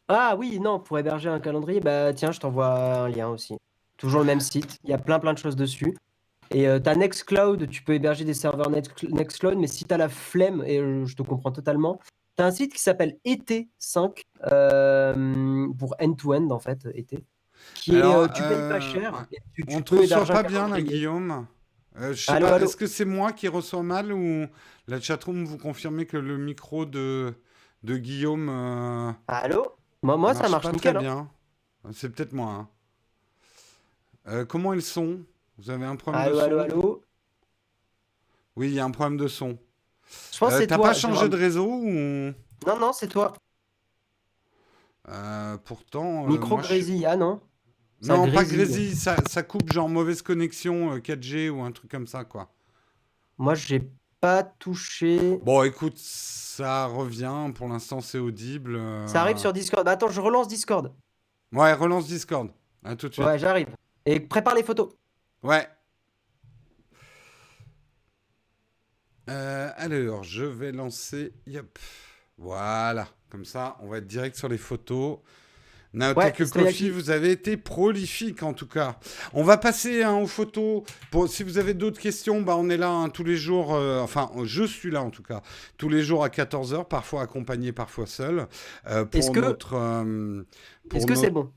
Ah 0.08 0.36
oui, 0.38 0.58
non, 0.60 0.80
pour 0.80 0.98
héberger 0.98 1.28
un 1.28 1.40
calendrier, 1.40 1.80
bah 1.80 2.12
tiens, 2.14 2.32
je 2.32 2.40
t'envoie 2.40 3.02
un 3.04 3.08
lien 3.08 3.28
aussi. 3.28 3.56
Toujours 3.98 4.20
le 4.20 4.26
même 4.26 4.40
site, 4.40 4.78
il 4.84 4.90
y 4.90 4.92
a 4.94 4.98
plein 4.98 5.18
plein 5.18 5.34
de 5.34 5.38
choses 5.38 5.56
dessus. 5.56 5.94
Et 6.50 6.66
euh, 6.68 6.78
t'as 6.78 6.94
Nextcloud, 6.94 7.68
tu 7.68 7.82
peux 7.82 7.94
héberger 7.94 8.24
des 8.24 8.34
serveurs 8.34 8.70
Next- 8.70 9.08
Nextcloud, 9.10 9.58
mais 9.58 9.66
si 9.66 9.84
t'as 9.84 9.96
la 9.98 10.08
flemme, 10.08 10.62
et 10.66 10.78
euh, 10.78 11.04
je 11.04 11.14
te 11.14 11.22
comprends 11.22 11.52
totalement, 11.52 12.00
t'as 12.36 12.46
un 12.46 12.50
site 12.50 12.72
qui 12.72 12.80
s'appelle 12.80 13.18
ET5 13.26 14.22
euh, 14.50 15.66
pour 15.78 15.94
end-to-end 16.00 16.48
en 16.50 16.58
fait, 16.58 16.86
ET. 16.94 17.06
Qui 17.74 17.96
Alors, 17.96 18.16
euh, 18.16 18.28
tu 18.28 18.42
payes 18.42 18.68
pas 18.68 18.80
cher. 18.80 19.26
et 19.32 19.36
tu, 19.52 19.66
tu 19.66 19.76
On 19.76 19.82
te 19.82 20.32
pas 20.32 20.42
bien 20.42 20.68
là. 20.68 20.80
Guillaume? 20.80 21.46
Allô 22.28 22.46
Est-ce 22.46 22.76
que 22.76 22.86
c'est 22.86 23.04
moi 23.04 23.32
qui 23.32 23.48
reçois 23.48 23.82
mal 23.82 24.12
ou 24.12 24.46
la 24.86 25.00
chatroom 25.00 25.44
vous 25.44 25.58
confirmez 25.58 26.06
que 26.06 26.16
le 26.16 26.38
micro 26.38 26.86
de, 26.86 27.34
de 27.82 27.96
Guillaume 27.96 29.14
Allô? 29.26 29.66
Moi, 30.02 30.16
moi 30.16 30.32
ça 30.34 30.48
marche 30.48 30.64
pas 30.66 30.72
nickel. 30.72 30.94
très 30.94 31.04
hein. 31.06 31.28
bien 31.84 31.92
C'est 31.92 32.08
peut-être 32.10 32.32
moi. 32.32 32.68
hein. 34.24 34.44
Comment 34.46 34.72
ils 34.74 34.82
sont? 34.82 35.18
Vous 35.58 35.70
avez 35.70 35.84
un 35.84 35.96
problème 35.96 36.22
Allô, 36.22 36.34
de 36.36 36.40
son 36.40 36.44
allô, 36.46 36.58
allô 36.60 37.04
Oui, 38.56 38.68
il 38.68 38.74
y 38.74 38.80
a 38.80 38.84
un 38.84 38.90
problème 38.90 39.16
de 39.18 39.28
son. 39.28 39.58
Je 40.32 40.38
pense 40.38 40.50
que 40.50 40.54
Euh, 40.54 40.58
c'est 40.60 40.66
T'as 40.68 40.76
toi. 40.76 40.86
pas 40.88 40.94
changé 40.94 41.28
de 41.28 41.36
réseau 41.36 41.66
ou 41.66 41.88
Non, 42.66 42.78
non, 42.78 42.92
c'est 42.92 43.08
toi. 43.08 43.32
Euh, 45.08 45.56
Pourtant. 45.64 46.24
euh, 46.24 46.28
Micro 46.28 46.56
moi, 46.56 46.62
je 46.62 47.04
ah 47.06 47.16
non 47.16 47.40
Ça 48.00 48.16
Non, 48.16 48.30
pas 48.30 48.44
grésille. 48.44 48.94
ça, 48.94 49.16
ça 49.28 49.42
coupe 49.42 49.72
genre 49.72 49.88
mauvaise 49.88 50.22
connexion 50.22 50.92
euh, 50.92 50.98
4G 50.98 51.48
ou 51.50 51.62
un 51.62 51.72
truc 51.72 51.90
comme 51.90 52.06
ça, 52.06 52.24
quoi. 52.24 52.50
Moi, 53.36 53.54
j'ai 53.54 53.90
pas 54.20 54.42
touché. 54.42 55.38
Bon, 55.42 55.62
écoute, 55.62 55.96
ça 55.98 56.86
revient. 56.86 57.50
Pour 57.54 57.68
l'instant, 57.68 58.00
c'est 58.00 58.18
audible. 58.18 58.76
euh. 58.76 59.06
Ça 59.06 59.22
arrive 59.22 59.38
sur 59.38 59.52
Discord. 59.52 59.86
Attends, 59.88 60.08
je 60.08 60.20
relance 60.20 60.46
Discord. 60.48 60.92
Ouais, 61.52 61.72
relance 61.72 62.06
Discord. 62.06 62.50
À 62.84 62.94
tout 62.96 63.08
de 63.08 63.14
suite. 63.14 63.24
Ouais, 63.26 63.38
j'arrive. 63.38 63.68
Et 64.06 64.20
prépare 64.20 64.54
les 64.54 64.62
photos. 64.62 64.90
Ouais. 65.42 65.66
Euh, 69.30 69.70
alors, 69.76 70.24
je 70.24 70.44
vais 70.44 70.72
lancer. 70.72 71.32
Yep. 71.46 71.78
Voilà. 72.38 73.08
Comme 73.30 73.44
ça, 73.44 73.76
on 73.80 73.88
va 73.88 73.98
être 73.98 74.06
direct 74.06 74.36
sur 74.36 74.48
les 74.48 74.58
photos. 74.58 75.18
Naotech 75.94 76.38
Ouais. 76.40 76.46
Coffee, 76.64 76.90
vous 76.90 77.08
avez 77.10 77.30
été 77.32 77.56
prolifique 77.56 78.42
en 78.42 78.52
tout 78.52 78.66
cas. 78.68 78.98
On 79.32 79.42
va 79.42 79.56
passer 79.56 80.02
hein, 80.02 80.14
aux 80.16 80.26
photos. 80.26 80.82
Pour, 81.10 81.28
si 81.28 81.42
vous 81.42 81.56
avez 81.58 81.72
d'autres 81.74 82.00
questions, 82.00 82.42
bah, 82.42 82.56
on 82.56 82.68
est 82.68 82.76
là 82.76 82.90
hein, 82.90 83.08
tous 83.08 83.24
les 83.24 83.36
jours. 83.36 83.74
euh, 83.74 84.00
enfin, 84.00 84.30
je 84.44 84.64
suis 84.64 84.90
là 84.90 85.02
en 85.02 85.10
tout 85.10 85.22
cas. 85.22 85.42
Tous 85.78 85.88
les 85.88 86.02
jours 86.02 86.24
à 86.24 86.28
14h, 86.28 86.86
parfois 86.88 87.22
accompagné, 87.22 87.72
parfois 87.72 88.06
seul. 88.06 88.46
euh, 88.86 89.04
pour 89.06 89.18
Est-ce 89.18 89.30
que- 89.30 89.40
euh, 89.40 90.44
c'est 91.16 91.30
bon? 91.30 91.52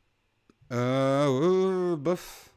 Euh, 0.72 1.28
euh, 1.94 1.96
bof. 1.98 2.51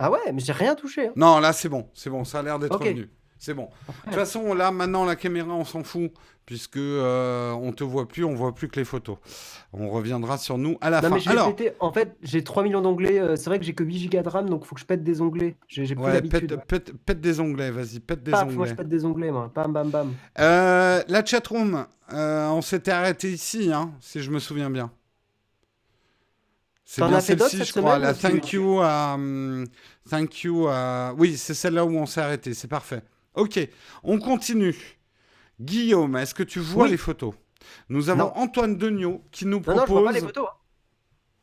Ah 0.00 0.10
ouais, 0.10 0.32
mais 0.32 0.40
j'ai 0.40 0.52
rien 0.52 0.74
touché. 0.74 1.08
hein. 1.08 1.12
Non, 1.16 1.38
là 1.40 1.52
c'est 1.52 1.68
bon, 1.68 1.86
c'est 1.94 2.10
bon, 2.10 2.24
ça 2.24 2.38
a 2.40 2.42
l'air 2.42 2.58
d'être 2.58 2.74
Ok. 2.74 2.84
revenu. 2.84 3.08
C'est 3.38 3.54
bon. 3.54 3.68
De 3.88 3.92
toute 4.04 4.14
façon, 4.14 4.52
là 4.52 4.70
maintenant 4.70 5.04
la 5.06 5.16
caméra, 5.16 5.48
on 5.54 5.64
s'en 5.64 5.82
fout 5.82 6.10
puisque 6.44 6.76
euh, 6.76 7.52
on 7.52 7.72
te 7.72 7.82
voit 7.84 8.06
plus, 8.06 8.22
on 8.24 8.34
voit 8.34 8.54
plus 8.54 8.68
que 8.68 8.78
les 8.78 8.84
photos. 8.84 9.16
On 9.72 9.88
reviendra 9.88 10.36
sur 10.36 10.58
nous 10.58 10.76
à 10.82 10.90
la 10.90 11.00
Non, 11.00 11.08
fin. 11.08 11.14
mais 11.14 11.28
Alors. 11.28 11.54
En 11.78 11.90
fait, 11.92 12.16
j'ai 12.22 12.44
3 12.44 12.62
millions 12.64 12.82
d'onglets. 12.82 13.18
euh, 13.18 13.36
C'est 13.36 13.48
vrai 13.48 13.58
que 13.58 13.64
j'ai 13.64 13.72
que 13.72 13.82
8 13.84 13.98
gigas 13.98 14.22
de 14.22 14.28
RAM, 14.28 14.50
donc 14.50 14.66
faut 14.66 14.74
que 14.74 14.80
je 14.82 14.86
pète 14.86 15.02
des 15.04 15.22
onglets. 15.22 15.56
J'ai 15.68 15.86
plus 15.94 16.04
ouais, 16.04 16.12
l'habitude. 16.12 16.48
pète, 16.66 16.66
pète- 16.88 16.92
pète 17.06 17.20
des 17.22 17.40
onglets, 17.40 17.70
vas-y, 17.70 18.00
pète 18.00 18.22
des 18.22 18.32
Paf, 18.32 18.44
moi, 18.44 18.52
onglets. 18.56 18.70
je 18.70 18.74
pète 18.74 18.88
des 18.88 19.04
onglets, 19.06 19.30
moi. 19.30 19.50
Bam, 19.54 19.72
bam, 19.72 19.88
bam. 19.90 20.12
Euh, 20.38 21.02
la 21.08 21.24
chatroom, 21.24 21.86
euh, 22.12 22.48
on 22.48 22.60
s'était 22.62 22.90
arrêté 22.90 23.30
ici, 23.32 23.70
hein, 23.72 23.92
si 24.00 24.20
je 24.20 24.30
me 24.30 24.38
souviens 24.38 24.68
bien. 24.70 24.90
C'est 26.92 27.06
bien 27.06 27.20
celle-ci, 27.20 27.64
je 27.64 27.72
crois. 27.72 28.00
La 28.00 28.14
tu- 28.14 28.20
thank 28.22 28.50
you 28.52 28.80
à. 28.82 29.16
thank 30.10 30.42
you 30.42 30.66
à. 30.66 31.14
Oui, 31.16 31.36
c'est 31.36 31.54
celle-là 31.54 31.84
où 31.84 31.96
on 31.96 32.04
s'est 32.04 32.20
arrêté, 32.20 32.52
c'est 32.52 32.66
parfait. 32.66 33.02
Ok, 33.34 33.60
on 34.02 34.18
continue. 34.18 34.74
Guillaume, 35.60 36.16
est-ce 36.16 36.34
que 36.34 36.42
tu 36.42 36.58
vois 36.58 36.84
Oui. 36.86 36.90
les 36.90 36.96
photos? 36.96 37.32
Nous 37.90 38.08
avons 38.10 38.24
Non. 38.24 38.32
Antoine 38.36 38.76
Degnaud 38.76 39.22
qui 39.30 39.46
nous 39.46 39.60
Non, 39.60 39.76
non, 39.76 39.84
propose. 39.84 39.86
je 39.86 39.92
vois 39.92 40.04
pas 40.06 40.12
les 40.12 40.20
photos. 40.20 40.46
hein. 40.50 40.56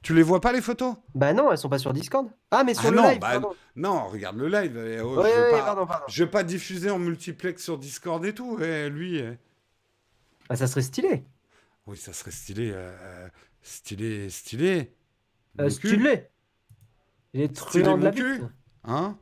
Tu 0.01 0.13
les 0.13 0.21
vois 0.21 0.41
pas 0.41 0.51
les 0.51 0.61
photos? 0.61 0.95
Bah 1.15 1.31
non, 1.33 1.49
elles 1.49 1.57
sont 1.57 1.69
pas 1.69 1.79
sur 1.79 1.93
Discord. 1.93 2.27
Ah, 2.51 2.65
mais 2.65 2.73
sur 2.73 2.87
Ah 2.87 2.91
le 2.91 2.97
non, 2.97 3.09
live, 3.09 3.19
bah. 3.19 3.41
Non, 3.77 4.07
regarde 4.09 4.35
le 4.37 4.49
live. 4.49 4.77
eh, 4.77 4.99
oh, 4.99 5.15
Ouais, 5.21 5.29
je, 5.33 5.35
vais 5.39 5.43
ouais, 5.45 5.51
pas, 5.59 5.63
pardon, 5.65 5.85
pardon. 5.85 6.05
je 6.09 6.23
vais 6.25 6.29
pas 6.29 6.43
diffuser 6.43 6.89
en 6.89 6.99
multiplex 6.99 7.63
sur 7.63 7.77
Discord 7.77 8.25
et 8.25 8.33
tout. 8.33 8.57
eh, 8.61 8.89
lui. 8.89 9.17
eh. 9.19 9.37
Bah, 10.49 10.57
ça 10.57 10.67
serait 10.67 10.81
stylé. 10.81 11.23
Oui, 11.85 11.95
ça 11.95 12.11
serait 12.11 12.31
stylé. 12.31 12.71
euh, 12.73 13.29
stylé, 13.61 14.29
stylé. 14.29 14.93
Euh, 15.59 15.63
Mon 15.63 15.69
cul, 15.69 15.87
stylé. 15.89 16.23
Il 17.33 17.41
est 17.41 17.55
truand 17.55 17.97
de 17.97 18.03
la 18.05 18.11
cul. 18.11 18.41
Hein 18.83 19.17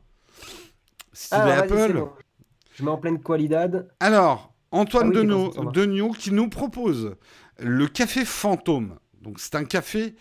Stylé 1.14 1.42
Ah, 1.42 1.60
Apple. 1.60 1.94
bon. 1.94 2.12
Je 2.76 2.84
mets 2.84 2.92
en 2.92 2.98
pleine 2.98 3.22
qualidad. 3.22 3.90
Alors, 4.00 4.54
Antoine 4.72 5.12
Ah 5.16 5.22
oui, 5.22 6.12
qui 6.18 6.32
nous 6.32 6.50
propose 6.50 7.16
le 7.60 7.88
café 7.88 8.26
fantôme. 8.26 9.00
Donc, 9.22 9.40
c'est 9.40 9.56
un 9.56 9.64
café, 9.64 10.16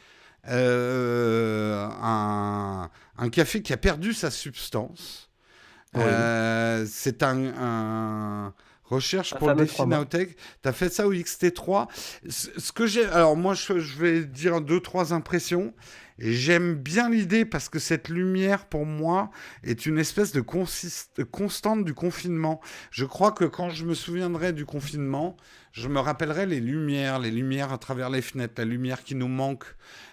euh, 0.49 1.89
un, 2.01 2.91
un 3.19 3.29
café 3.29 3.61
qui 3.63 3.73
a 3.73 3.77
perdu 3.77 4.13
sa 4.13 4.31
substance. 4.31 5.31
Oui. 5.95 6.03
Euh, 6.05 6.87
c'est 6.89 7.23
un, 7.23 7.39
un 7.59 8.55
recherche 8.85 9.35
pour 9.35 9.49
le 9.49 9.55
défi. 9.57 9.85
Naotech. 9.85 10.37
Tu 10.63 10.69
as 10.69 10.73
fait 10.73 10.91
ça 10.93 11.07
au 11.07 11.13
XT3. 11.13 11.89
Ce 12.29 12.49
ce 12.59 12.73
que 12.73 12.87
j'ai, 12.87 13.05
alors 13.07 13.37
moi, 13.37 13.55
je, 13.55 13.79
je 13.79 13.99
vais 13.99 14.25
dire 14.25 14.61
deux, 14.61 14.81
trois 14.81 15.13
impressions. 15.13 15.75
Et 16.19 16.33
j'aime 16.33 16.75
bien 16.75 17.11
l'idée 17.11 17.45
parce 17.45 17.69
que 17.69 17.79
cette 17.79 18.09
lumière, 18.09 18.67
pour 18.67 18.87
moi, 18.87 19.31
est 19.65 19.85
une 19.87 19.99
espèce 19.99 20.33
de 20.33 20.41
constante 20.41 21.85
du 21.85 21.93
confinement. 21.93 22.61
Je 22.91 23.05
crois 23.05 23.33
que 23.33 23.45
quand 23.45 23.71
je 23.71 23.85
me 23.85 23.95
souviendrai 23.95 24.53
du 24.53 24.65
confinement, 24.65 25.37
je 25.73 25.89
me 25.89 25.99
rappellerai 25.99 26.47
les 26.47 26.61
lumières, 26.61 27.19
les 27.19 27.33
lumières 27.33 27.73
à 27.73 27.79
travers 27.79 28.11
les 28.11 28.23
fenêtres, 28.23 28.55
la 28.59 28.65
lumière 28.65 29.03
qui 29.03 29.17
nous 29.17 29.27
manque, 29.27 29.65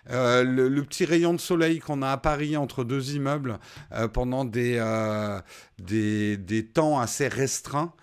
euh, 0.09 0.43
le, 0.43 0.83
petit 0.83 1.05
rayon 1.05 1.33
de 1.33 1.39
soleil 1.39 1.77
qu'on 1.77 2.01
a 2.01 2.09
à 2.09 2.17
Paris 2.17 2.57
entre 2.57 2.83
deux 2.83 3.13
immeubles 3.13 3.59
euh, 3.91 4.07
pendant 4.07 4.49
euh, 4.55 5.39
des 5.77 6.65
temps 6.73 6.99
assez 6.99 7.27
restreints. 7.27 7.93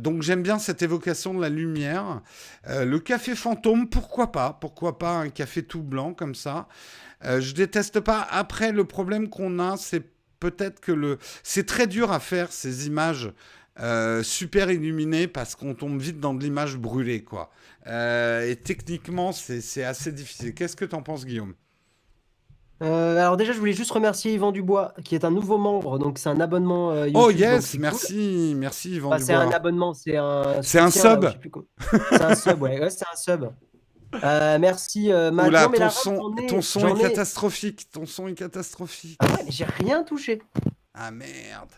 Donc 0.00 0.22
j'aime 0.22 0.42
bien 0.42 0.58
cette 0.58 0.82
évocation 0.82 1.34
de 1.34 1.40
la 1.40 1.48
lumière. 1.48 2.22
Euh, 2.68 2.84
le 2.84 2.98
café 2.98 3.34
fantôme, 3.34 3.88
pourquoi 3.88 4.32
pas? 4.32 4.58
Pourquoi 4.60 4.98
pas 4.98 5.12
un 5.12 5.28
café 5.28 5.62
tout 5.62 5.82
blanc 5.82 6.14
comme 6.14 6.34
ça? 6.34 6.68
Euh, 7.24 7.40
Je 7.40 7.54
déteste 7.54 8.00
pas. 8.00 8.26
Après, 8.30 8.72
le 8.72 8.84
problème 8.84 9.28
qu'on 9.28 9.58
a, 9.58 9.76
c'est 9.76 10.04
peut-être 10.40 10.80
que 10.80 10.92
le. 10.92 11.18
C'est 11.42 11.66
très 11.66 11.86
dur 11.86 12.12
à 12.12 12.20
faire 12.20 12.50
ces 12.50 12.86
images 12.86 13.32
euh, 13.78 14.22
super 14.22 14.70
illuminées 14.70 15.28
parce 15.28 15.54
qu'on 15.54 15.74
tombe 15.74 16.00
vite 16.00 16.18
dans 16.18 16.34
de 16.34 16.42
l'image 16.42 16.76
brûlée, 16.76 17.22
quoi. 17.22 17.50
Et 17.86 18.56
techniquement, 18.62 19.32
c'est 19.32 19.84
assez 19.84 20.12
difficile. 20.12 20.54
Qu'est-ce 20.54 20.76
que 20.76 20.84
tu 20.84 20.94
en 20.94 21.02
penses, 21.02 21.24
Guillaume? 21.24 21.54
Euh, 22.82 23.18
alors 23.18 23.36
déjà, 23.36 23.52
je 23.52 23.58
voulais 23.58 23.72
juste 23.72 23.90
remercier 23.90 24.32
Yvan 24.32 24.52
Dubois, 24.52 24.94
qui 25.04 25.14
est 25.14 25.24
un 25.24 25.30
nouveau 25.30 25.58
membre, 25.58 25.98
donc 25.98 26.18
c'est 26.18 26.28
un 26.28 26.40
abonnement 26.40 26.94
YouTube, 27.04 27.20
Oh 27.22 27.30
yes, 27.30 27.78
merci, 27.78 28.54
merci 28.56 28.96
Yvan 28.96 29.10
Dubois. 29.10 29.26
C'est 29.26 29.34
un 29.34 29.50
abonnement, 29.50 29.94
c'est 29.94 30.16
un... 30.16 30.62
C'est 30.62 30.78
un 30.78 30.90
sub 30.90 31.28
C'est 32.10 32.22
un 32.22 32.34
sub, 32.34 32.62
ouais, 32.62 32.90
c'est 32.90 33.06
un 33.12 33.16
sub. 33.16 33.50
Euh, 34.24 34.58
merci 34.58 35.12
euh, 35.12 35.30
Oula, 35.30 35.68
ton, 35.68 35.90
son, 35.90 36.34
ton 36.48 36.62
son 36.62 36.88
est 36.88 37.00
catastrophique. 37.00 37.88
Ton 37.92 38.06
son 38.06 38.28
est 38.28 38.34
catastrophique. 38.34 39.16
Ah 39.20 39.26
ouais, 39.26 39.42
mais 39.44 39.50
j'ai 39.50 39.64
rien 39.64 40.02
touché. 40.02 40.42
Ah 40.94 41.10
merde. 41.10 41.70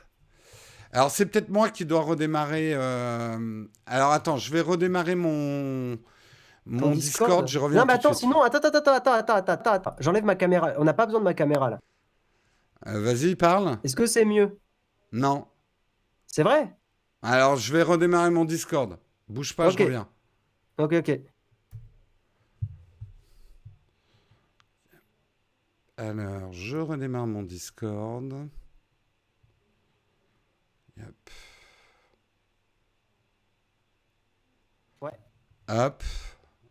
Alors 0.92 1.10
c'est 1.10 1.26
peut-être 1.26 1.50
moi 1.50 1.70
qui 1.70 1.84
dois 1.84 2.00
redémarrer. 2.00 2.72
Euh... 2.74 3.64
Alors 3.86 4.12
attends, 4.12 4.38
je 4.38 4.50
vais 4.52 4.60
redémarrer 4.60 5.14
mon 5.14 5.98
mon 6.66 6.90
Discord. 6.92 7.46
je 7.48 7.58
reviens. 7.58 7.80
Non 7.80 7.86
mais 7.86 7.94
attends, 7.94 8.14
sinon 8.14 8.42
attends 8.42 8.58
attends 8.58 8.78
attends 8.78 9.12
attends 9.12 9.34
attends 9.34 9.72
attends. 9.72 9.96
J'enlève 9.98 10.24
ma 10.24 10.36
caméra. 10.36 10.72
On 10.78 10.84
n'a 10.84 10.94
pas 10.94 11.06
besoin 11.06 11.20
de 11.20 11.24
ma 11.24 11.34
caméra 11.34 11.70
là. 11.70 11.80
Euh, 12.86 13.00
vas-y, 13.00 13.36
parle. 13.36 13.78
Est-ce 13.84 13.96
que 13.96 14.06
c'est 14.06 14.24
mieux? 14.24 14.58
Non. 15.12 15.46
C'est 16.26 16.42
vrai? 16.42 16.74
Alors 17.22 17.56
je 17.56 17.72
vais 17.72 17.82
redémarrer 17.82 18.30
mon 18.30 18.44
Discord. 18.44 18.98
Bouge 19.28 19.54
pas, 19.54 19.70
je 19.70 19.78
reviens. 19.78 20.08
Ok 20.78 20.94
ok. 20.94 21.20
Alors, 25.98 26.52
je 26.52 26.78
redémarre 26.78 27.28
mon 27.28 27.42
Discord. 27.42 28.48
Hop. 30.98 31.30
Ouais. 35.00 35.18
Hop. 35.68 36.02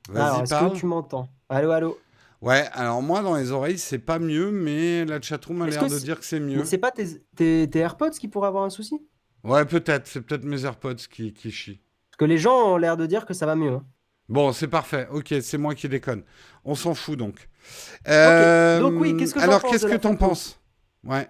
Vas-y, 0.10 0.48
parle. 0.50 0.72
que 0.72 0.78
tu 0.78 0.86
m'entends? 0.86 1.30
Allô, 1.50 1.72
allô? 1.72 2.00
Ouais, 2.42 2.68
alors 2.74 3.02
moi, 3.04 3.22
dans 3.22 3.36
les 3.36 3.52
oreilles, 3.52 3.78
c'est 3.78 4.00
pas 4.00 4.18
mieux, 4.18 4.52
mais 4.52 5.06
la 5.06 5.22
chatroom 5.22 5.62
a 5.62 5.68
l'air 5.68 5.88
de 5.88 6.00
dire 6.00 6.20
que 6.20 6.26
c'est 6.26 6.40
mieux. 6.40 6.66
C'est 6.66 6.80
pas 6.80 6.92
tes, 6.92 7.22
tes, 7.36 7.78
AirPods 7.78 8.12
qui 8.12 8.28
pourraient 8.28 8.48
avoir 8.48 8.64
un 8.64 8.72
souci? 8.72 9.00
Ouais, 9.44 9.64
peut-être. 9.66 10.08
C'est 10.08 10.22
peut-être 10.22 10.44
mes 10.44 10.66
AirPods 10.66 10.96
qui, 10.96 11.34
qui 11.34 11.52
chient. 11.52 11.82
Parce 12.10 12.18
que 12.18 12.26
les 12.26 12.38
gens 12.38 12.74
ont 12.74 12.78
l'air 12.78 12.98
de 12.98 13.06
dire 13.06 13.26
que 13.26 13.34
ça 13.34 13.46
va 13.46 13.56
mieux. 13.56 13.74
Hein. 13.74 13.86
Bon, 14.28 14.52
c'est 14.54 14.68
parfait. 14.68 15.08
Ok, 15.12 15.36
c'est 15.42 15.58
moi 15.58 15.76
qui 15.76 15.88
déconne. 15.90 16.24
On 16.64 16.74
s'en 16.74 16.94
fout 16.94 17.18
donc. 17.18 17.50
Donc 18.06 18.94
oui, 19.00 19.16
qu'est-ce 19.18 19.34
que 19.34 19.40
euh, 19.40 19.44
Alors, 19.44 19.62
qu'est-ce 19.62 19.86
que 19.86 19.98
t'en 19.98 20.16
penses? 20.16 20.60
Ouais. 21.04 21.28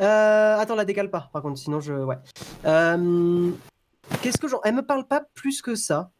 Euh, 0.00 0.56
attends, 0.56 0.76
la 0.76 0.84
décale 0.84 1.10
pas. 1.10 1.28
Par 1.32 1.42
contre, 1.42 1.58
sinon 1.58 1.80
je. 1.80 1.92
Ouais. 1.92 2.16
Euh, 2.64 3.50
qu'est-ce 4.22 4.38
que 4.38 4.48
j'en. 4.48 4.60
Elle 4.64 4.76
me 4.76 4.86
parle 4.86 5.06
pas 5.06 5.22
plus 5.34 5.60
que 5.60 5.74
ça. 5.74 6.12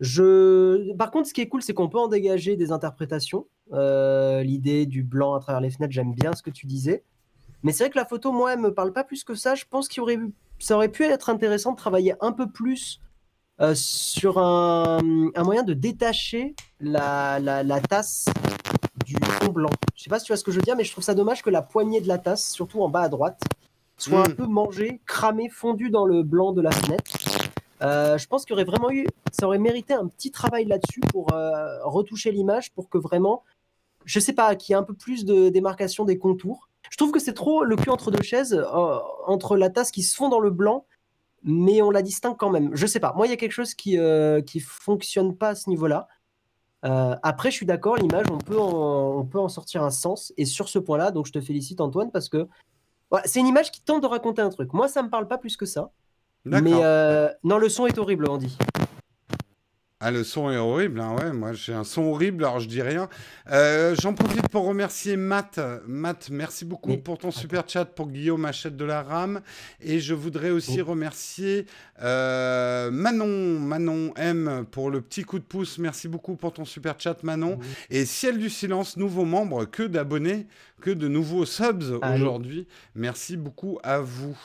Je. 0.00 0.92
Par 0.94 1.10
contre, 1.10 1.28
ce 1.28 1.34
qui 1.34 1.40
est 1.40 1.48
cool, 1.48 1.62
c'est 1.62 1.74
qu'on 1.74 1.88
peut 1.88 1.98
en 1.98 2.08
dégager 2.08 2.56
des 2.56 2.72
interprétations. 2.72 3.46
L'idée 3.72 4.86
du 4.86 5.02
blanc 5.02 5.34
à 5.34 5.40
travers 5.40 5.60
les 5.60 5.70
fenêtres, 5.70 5.92
j'aime 5.92 6.12
bien 6.12 6.32
ce 6.34 6.42
que 6.42 6.50
tu 6.50 6.66
disais. 6.66 7.04
Mais 7.64 7.72
c'est 7.72 7.84
vrai 7.84 7.90
que 7.90 7.98
la 7.98 8.04
photo, 8.04 8.30
moi, 8.30 8.52
elle 8.52 8.60
me 8.60 8.72
parle 8.72 8.92
pas 8.92 9.02
plus 9.02 9.24
que 9.24 9.34
ça. 9.34 9.56
Je 9.56 9.64
pense 9.68 9.88
qu'il 9.88 10.00
aurait, 10.02 10.20
ça 10.60 10.76
aurait 10.76 10.90
pu 10.90 11.02
être 11.02 11.28
intéressant 11.28 11.72
de 11.72 11.76
travailler 11.76 12.14
un 12.20 12.32
peu 12.32 12.48
plus 12.48 13.00
sur 13.74 14.38
un, 14.38 15.00
un, 15.34 15.42
moyen 15.42 15.64
de 15.64 15.74
détacher 15.74 16.54
la, 16.80 17.40
la, 17.40 17.64
la 17.64 17.80
tasse 17.80 18.26
du 19.04 19.16
fond 19.24 19.48
blanc. 19.48 19.70
Je 19.96 20.04
sais 20.04 20.10
pas 20.10 20.18
si 20.18 20.26
tu 20.26 20.32
vois 20.32 20.36
ce 20.36 20.44
que 20.44 20.52
je 20.52 20.56
veux 20.56 20.62
dire, 20.62 20.76
mais 20.76 20.84
je 20.84 20.92
trouve 20.92 21.04
ça 21.04 21.14
dommage 21.14 21.42
que 21.42 21.50
la 21.50 21.62
poignée 21.62 22.00
de 22.00 22.08
la 22.08 22.18
tasse, 22.18 22.48
surtout 22.48 22.82
en 22.82 22.88
bas 22.88 23.02
à 23.02 23.08
droite, 23.08 23.40
soit 23.96 24.20
un 24.20 24.30
hmm. 24.30 24.34
peu 24.34 24.46
mangée, 24.46 25.00
cramée, 25.06 25.48
fondue 25.48 25.90
dans 25.90 26.06
le 26.06 26.22
blanc 26.22 26.52
de 26.52 26.62
la 26.62 26.70
fenêtre. 26.70 27.10
Euh, 27.82 28.18
je 28.18 28.26
pense 28.26 28.44
qu'il 28.44 28.54
aurait 28.54 28.64
vraiment 28.64 28.90
eu, 28.90 29.06
ça 29.32 29.46
aurait 29.46 29.58
mérité 29.58 29.94
un 29.94 30.06
petit 30.06 30.30
travail 30.30 30.64
là-dessus 30.64 31.00
pour 31.00 31.32
euh, 31.32 31.78
retoucher 31.84 32.32
l'image, 32.32 32.72
pour 32.72 32.88
que 32.88 32.98
vraiment, 32.98 33.44
je 34.04 34.18
sais 34.20 34.32
pas, 34.32 34.54
qu'il 34.56 34.72
y 34.72 34.74
ait 34.74 34.78
un 34.78 34.82
peu 34.82 34.94
plus 34.94 35.24
de 35.24 35.48
démarcation 35.48 36.04
des 36.04 36.18
contours. 36.18 36.68
Je 36.90 36.96
trouve 36.96 37.12
que 37.12 37.20
c'est 37.20 37.34
trop 37.34 37.64
le 37.64 37.76
cul 37.76 37.90
entre 37.90 38.10
deux 38.10 38.22
chaises, 38.22 38.54
euh, 38.54 38.98
entre 39.26 39.56
la 39.56 39.70
tasse 39.70 39.90
qui 39.90 40.02
se 40.02 40.16
fond 40.16 40.28
dans 40.28 40.40
le 40.40 40.50
blanc, 40.50 40.86
mais 41.44 41.82
on 41.82 41.90
la 41.90 42.02
distingue 42.02 42.36
quand 42.36 42.50
même. 42.50 42.70
Je 42.74 42.86
sais 42.86 43.00
pas. 43.00 43.12
Moi, 43.16 43.26
il 43.26 43.30
y 43.30 43.32
a 43.32 43.36
quelque 43.36 43.52
chose 43.52 43.74
qui 43.74 43.98
qui 44.46 44.60
fonctionne 44.60 45.36
pas 45.36 45.50
à 45.50 45.54
ce 45.54 45.70
niveau-là. 45.70 46.08
Euh, 46.84 47.16
après, 47.22 47.50
je 47.50 47.56
suis 47.56 47.66
d'accord, 47.66 47.96
l'image, 47.96 48.26
on, 48.30 48.38
peut 48.38 48.58
en, 48.58 49.18
on 49.18 49.24
peut 49.24 49.38
en 49.38 49.48
sortir 49.48 49.82
un 49.82 49.90
sens. 49.90 50.32
Et 50.36 50.44
sur 50.44 50.68
ce 50.68 50.78
point-là, 50.78 51.10
donc 51.10 51.26
je 51.26 51.32
te 51.32 51.40
félicite 51.40 51.80
Antoine, 51.80 52.10
parce 52.10 52.28
que 52.28 52.48
c'est 53.24 53.40
une 53.40 53.46
image 53.46 53.72
qui 53.72 53.80
tente 53.80 54.02
de 54.02 54.06
raconter 54.06 54.42
un 54.42 54.50
truc. 54.50 54.72
Moi, 54.72 54.88
ça 54.88 55.02
me 55.02 55.10
parle 55.10 55.28
pas 55.28 55.38
plus 55.38 55.56
que 55.56 55.66
ça. 55.66 55.90
Mais 56.48 56.72
euh, 56.74 57.28
non, 57.44 57.58
le 57.58 57.68
son 57.68 57.86
est 57.86 57.98
horrible, 57.98 58.28
Andy. 58.28 58.56
Ah, 60.00 60.12
le 60.12 60.22
son 60.22 60.48
est 60.48 60.56
horrible, 60.56 61.00
hein, 61.00 61.16
ouais. 61.18 61.32
Moi, 61.32 61.54
j'ai 61.54 61.72
un 61.72 61.82
son 61.82 62.02
horrible, 62.02 62.44
alors 62.44 62.60
je 62.60 62.68
dis 62.68 62.82
rien. 62.82 63.08
Euh, 63.50 63.96
j'en 64.00 64.14
profite 64.14 64.48
pour 64.48 64.64
remercier 64.64 65.16
Matt. 65.16 65.58
Matt, 65.88 66.28
merci 66.30 66.64
beaucoup 66.64 66.96
pour 66.98 67.18
ton 67.18 67.32
super 67.32 67.68
chat 67.68 67.84
pour 67.84 68.06
Guillaume 68.06 68.44
achète 68.44 68.76
de 68.76 68.84
la 68.84 69.02
RAM. 69.02 69.40
Et 69.80 69.98
je 69.98 70.14
voudrais 70.14 70.50
aussi 70.50 70.80
remercier 70.80 71.66
euh, 72.00 72.92
Manon, 72.92 73.58
Manon 73.58 74.12
M 74.14 74.66
pour 74.70 74.92
le 74.92 75.00
petit 75.00 75.24
coup 75.24 75.40
de 75.40 75.44
pouce. 75.44 75.78
Merci 75.78 76.06
beaucoup 76.06 76.36
pour 76.36 76.52
ton 76.52 76.64
super 76.64 76.94
chat, 77.00 77.24
Manon. 77.24 77.58
Et 77.90 78.04
Ciel 78.04 78.38
du 78.38 78.50
Silence, 78.50 78.96
nouveau 78.98 79.24
membre, 79.24 79.64
que 79.64 79.82
d'abonnés, 79.82 80.46
que 80.80 80.92
de 80.92 81.08
nouveaux 81.08 81.44
subs 81.44 81.98
aujourd'hui. 82.14 82.68
Merci 82.94 83.36
beaucoup 83.36 83.80
à 83.82 83.98
vous. 83.98 84.38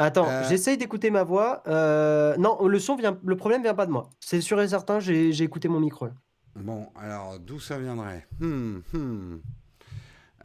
Attends, 0.00 0.26
euh. 0.30 0.48
j'essaye 0.48 0.78
d'écouter 0.78 1.10
ma 1.10 1.24
voix. 1.24 1.62
Euh, 1.66 2.34
non, 2.38 2.66
le 2.66 2.78
son 2.78 2.96
vient, 2.96 3.18
le 3.22 3.36
problème 3.36 3.62
vient 3.62 3.74
pas 3.74 3.84
de 3.84 3.90
moi. 3.90 4.08
C'est 4.18 4.40
sûr 4.40 4.58
et 4.62 4.66
certain, 4.66 4.98
j'ai 4.98 5.42
écouté 5.42 5.68
mon 5.68 5.78
micro. 5.78 6.08
Bon, 6.56 6.88
alors 6.96 7.38
d'où 7.38 7.60
ça 7.60 7.78
viendrait? 7.78 8.26
Hmm, 8.38 8.78
hmm. 8.94 9.40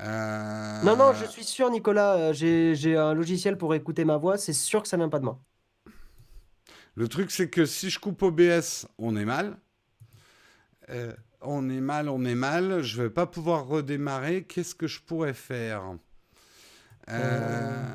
Euh. 0.02 0.84
Non, 0.84 0.98
non, 0.98 1.14
je 1.14 1.24
suis 1.24 1.46
sûr, 1.46 1.70
Nicolas. 1.70 2.34
J'ai 2.34 2.98
un 2.98 3.14
logiciel 3.14 3.58
pour 3.58 3.74
écouter 3.74 4.04
ma 4.04 4.18
voix. 4.18 4.38
C'est 4.38 4.52
sûr 4.52 4.82
que 4.82 4.90
ça 4.90 4.98
vient 4.98 5.08
pas 5.08 5.20
de 5.20 5.26
moi. 5.26 5.40
Le 6.96 7.08
truc, 7.08 7.32
c'est 7.32 7.50
que 7.50 7.66
si 7.66 7.90
je 7.90 7.98
coupe 7.98 8.22
OBS, 8.24 8.88
on 8.98 9.16
est 9.16 9.24
mal. 9.24 9.56
on 11.40 11.70
est 11.70 11.82
mal, 11.82 12.10
on 12.10 12.26
est 12.26 12.36
mal. 12.36 12.82
Je 12.82 13.04
vais 13.04 13.10
pas 13.10 13.26
pouvoir 13.26 13.68
redémarrer. 13.68 14.44
Qu'est-ce 14.44 14.76
que 14.76 14.88
je 14.88 15.00
pourrais 15.00 15.34
faire? 15.34 15.94
Euh 17.08 17.94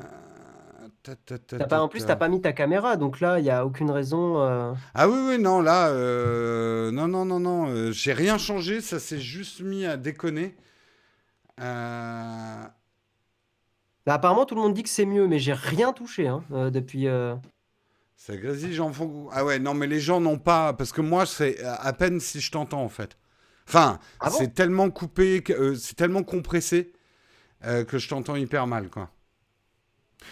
pas, 1.69 1.81
en 1.81 1.87
plus, 1.87 2.05
t'as 2.05 2.15
pas 2.15 2.27
mis 2.27 2.41
ta 2.41 2.53
caméra, 2.53 2.95
donc 2.95 3.19
là, 3.19 3.39
il 3.39 3.43
n'y 3.43 3.49
a 3.49 3.65
aucune 3.65 3.89
raison. 3.89 4.41
Euh. 4.41 4.73
Ah 4.93 5.09
oui, 5.09 5.17
oui, 5.27 5.39
non, 5.39 5.61
là, 5.61 5.89
euh, 5.89 6.91
non, 6.91 7.07
non, 7.07 7.25
non, 7.25 7.39
non, 7.39 7.67
euh, 7.69 7.91
j'ai 7.91 8.13
rien 8.13 8.37
changé, 8.37 8.81
ça 8.81 8.99
s'est 8.99 9.19
juste 9.19 9.61
mis 9.61 9.85
à 9.85 9.97
déconner. 9.97 10.55
Bah, 11.57 12.73
apparemment, 14.07 14.45
tout 14.45 14.55
le 14.55 14.61
monde 14.61 14.73
dit 14.73 14.83
que 14.83 14.89
c'est 14.89 15.05
mieux, 15.05 15.27
mais 15.27 15.39
j'ai 15.39 15.53
rien 15.53 15.93
touché 15.93 16.27
hein, 16.27 16.43
depuis. 16.71 17.07
Ça 18.15 18.35
grésille, 18.37 18.73
j'en 18.73 18.93
fous. 18.93 19.29
Ah 19.31 19.43
ouais, 19.45 19.59
non, 19.59 19.73
mais 19.73 19.87
les 19.87 19.99
gens 19.99 20.19
n'ont 20.19 20.39
pas. 20.39 20.73
Parce 20.73 20.91
que 20.91 21.01
moi, 21.01 21.25
c'est 21.25 21.63
à 21.63 21.93
peine 21.93 22.19
si 22.19 22.39
je 22.39 22.51
t'entends, 22.51 22.83
en 22.83 22.89
fait. 22.89 23.17
Enfin, 23.67 23.99
ah 24.19 24.29
c'est 24.29 24.53
tellement 24.53 24.89
coupé, 24.89 25.43
c'est 25.77 25.95
tellement 25.95 26.23
compressé 26.23 26.93
que 27.61 27.97
je 27.97 28.09
t'entends 28.09 28.35
hyper 28.35 28.67
mal, 28.67 28.89
quoi. 28.89 29.09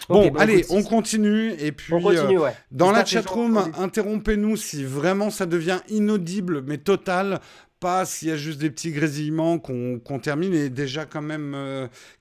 Bon, 0.08 0.28
bah, 0.28 0.40
allez, 0.42 0.64
on 0.70 0.82
continue. 0.82 1.52
Et 1.58 1.72
puis, 1.72 1.94
euh, 1.94 2.50
dans 2.70 2.90
la 2.90 3.04
chatroom, 3.04 3.70
interrompez-nous 3.78 4.56
si 4.56 4.84
vraiment 4.84 5.30
ça 5.30 5.46
devient 5.46 5.80
inaudible, 5.88 6.62
mais 6.66 6.78
total. 6.78 7.40
Pas 7.78 8.04
s'il 8.04 8.28
y 8.28 8.30
a 8.30 8.36
juste 8.36 8.60
des 8.60 8.68
petits 8.68 8.92
grésillements 8.92 9.58
qu'on 9.58 10.18
termine. 10.22 10.52
Et 10.52 10.68
déjà, 10.68 11.06
quand 11.06 11.22
même, 11.22 11.56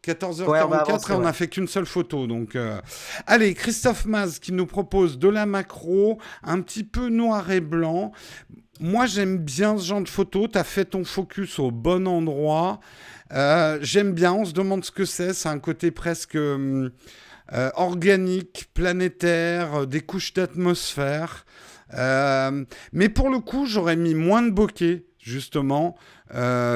14h44 0.05 1.11
et 1.11 1.13
on 1.15 1.19
n'a 1.19 1.33
fait 1.33 1.49
qu'une 1.49 1.67
seule 1.67 1.85
photo. 1.85 2.27
Donc, 2.27 2.55
euh, 2.55 2.79
allez, 3.27 3.53
Christophe 3.55 4.05
Maz 4.05 4.39
qui 4.39 4.53
nous 4.53 4.65
propose 4.65 5.19
de 5.19 5.27
la 5.27 5.45
macro, 5.45 6.17
un 6.43 6.61
petit 6.61 6.85
peu 6.85 7.09
noir 7.09 7.51
et 7.51 7.59
blanc. 7.59 8.13
Moi, 8.79 9.05
j'aime 9.05 9.37
bien 9.37 9.77
ce 9.77 9.85
genre 9.85 10.01
de 10.01 10.07
photo. 10.07 10.47
Tu 10.47 10.57
as 10.57 10.63
fait 10.63 10.85
ton 10.85 11.03
focus 11.03 11.59
au 11.59 11.71
bon 11.71 12.07
endroit. 12.07 12.79
Euh, 13.33 13.79
j'aime 13.81 14.13
bien. 14.13 14.31
On 14.31 14.45
se 14.45 14.53
demande 14.53 14.85
ce 14.85 14.91
que 14.91 15.03
c'est. 15.03 15.33
C'est 15.33 15.49
un 15.49 15.59
côté 15.59 15.91
presque. 15.91 16.35
Hum, 16.35 16.91
euh, 17.53 17.71
organique, 17.75 18.69
planétaire, 18.75 19.81
euh, 19.81 19.85
des 19.85 20.01
couches 20.01 20.33
d'atmosphère. 20.33 21.45
Euh, 21.95 22.63
mais 22.93 23.09
pour 23.09 23.29
le 23.29 23.39
coup, 23.39 23.65
j'aurais 23.65 23.95
mis 23.95 24.13
moins 24.13 24.43
de 24.43 24.51
bokeh, 24.51 25.05
justement, 25.17 25.97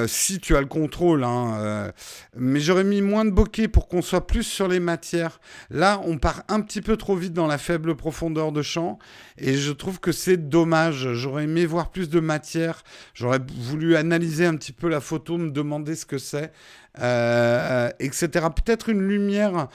si 0.07 0.39
tu 0.39 0.55
as 0.55 0.61
le 0.61 0.65
contrôle. 0.65 1.23
Hein, 1.23 1.91
mais 2.35 2.59
j'aurais 2.59 2.83
mis 2.83 3.03
moins 3.03 3.23
de 3.23 3.29
bokeh 3.29 3.67
pour 3.67 3.87
qu'on 3.87 4.01
soit 4.01 4.25
plus 4.25 4.41
sur 4.41 4.67
les 4.67 4.79
matières. 4.79 5.39
Là, 5.69 6.01
on 6.05 6.17
part 6.17 6.41
un 6.47 6.59
petit 6.61 6.81
peu 6.81 6.97
trop 6.97 7.15
vite 7.15 7.33
dans 7.33 7.45
la 7.45 7.59
faible 7.59 7.95
profondeur 7.95 8.51
de 8.51 8.63
champ. 8.63 8.97
Et 9.37 9.53
je 9.53 9.71
trouve 9.71 9.99
que 9.99 10.11
c'est 10.11 10.49
dommage. 10.49 11.13
J'aurais 11.13 11.43
aimé 11.43 11.67
voir 11.67 11.91
plus 11.91 12.09
de 12.09 12.19
matière. 12.19 12.83
J'aurais 13.13 13.39
voulu 13.59 13.95
analyser 13.95 14.47
un 14.47 14.55
petit 14.55 14.73
peu 14.73 14.89
la 14.89 14.99
photo, 14.99 15.37
me 15.37 15.51
demander 15.51 15.95
ce 15.95 16.07
que 16.07 16.17
c'est, 16.17 16.51
etc. 16.97 18.47
Peut-être 18.55 18.89
une 18.89 19.07
lumière 19.07 19.67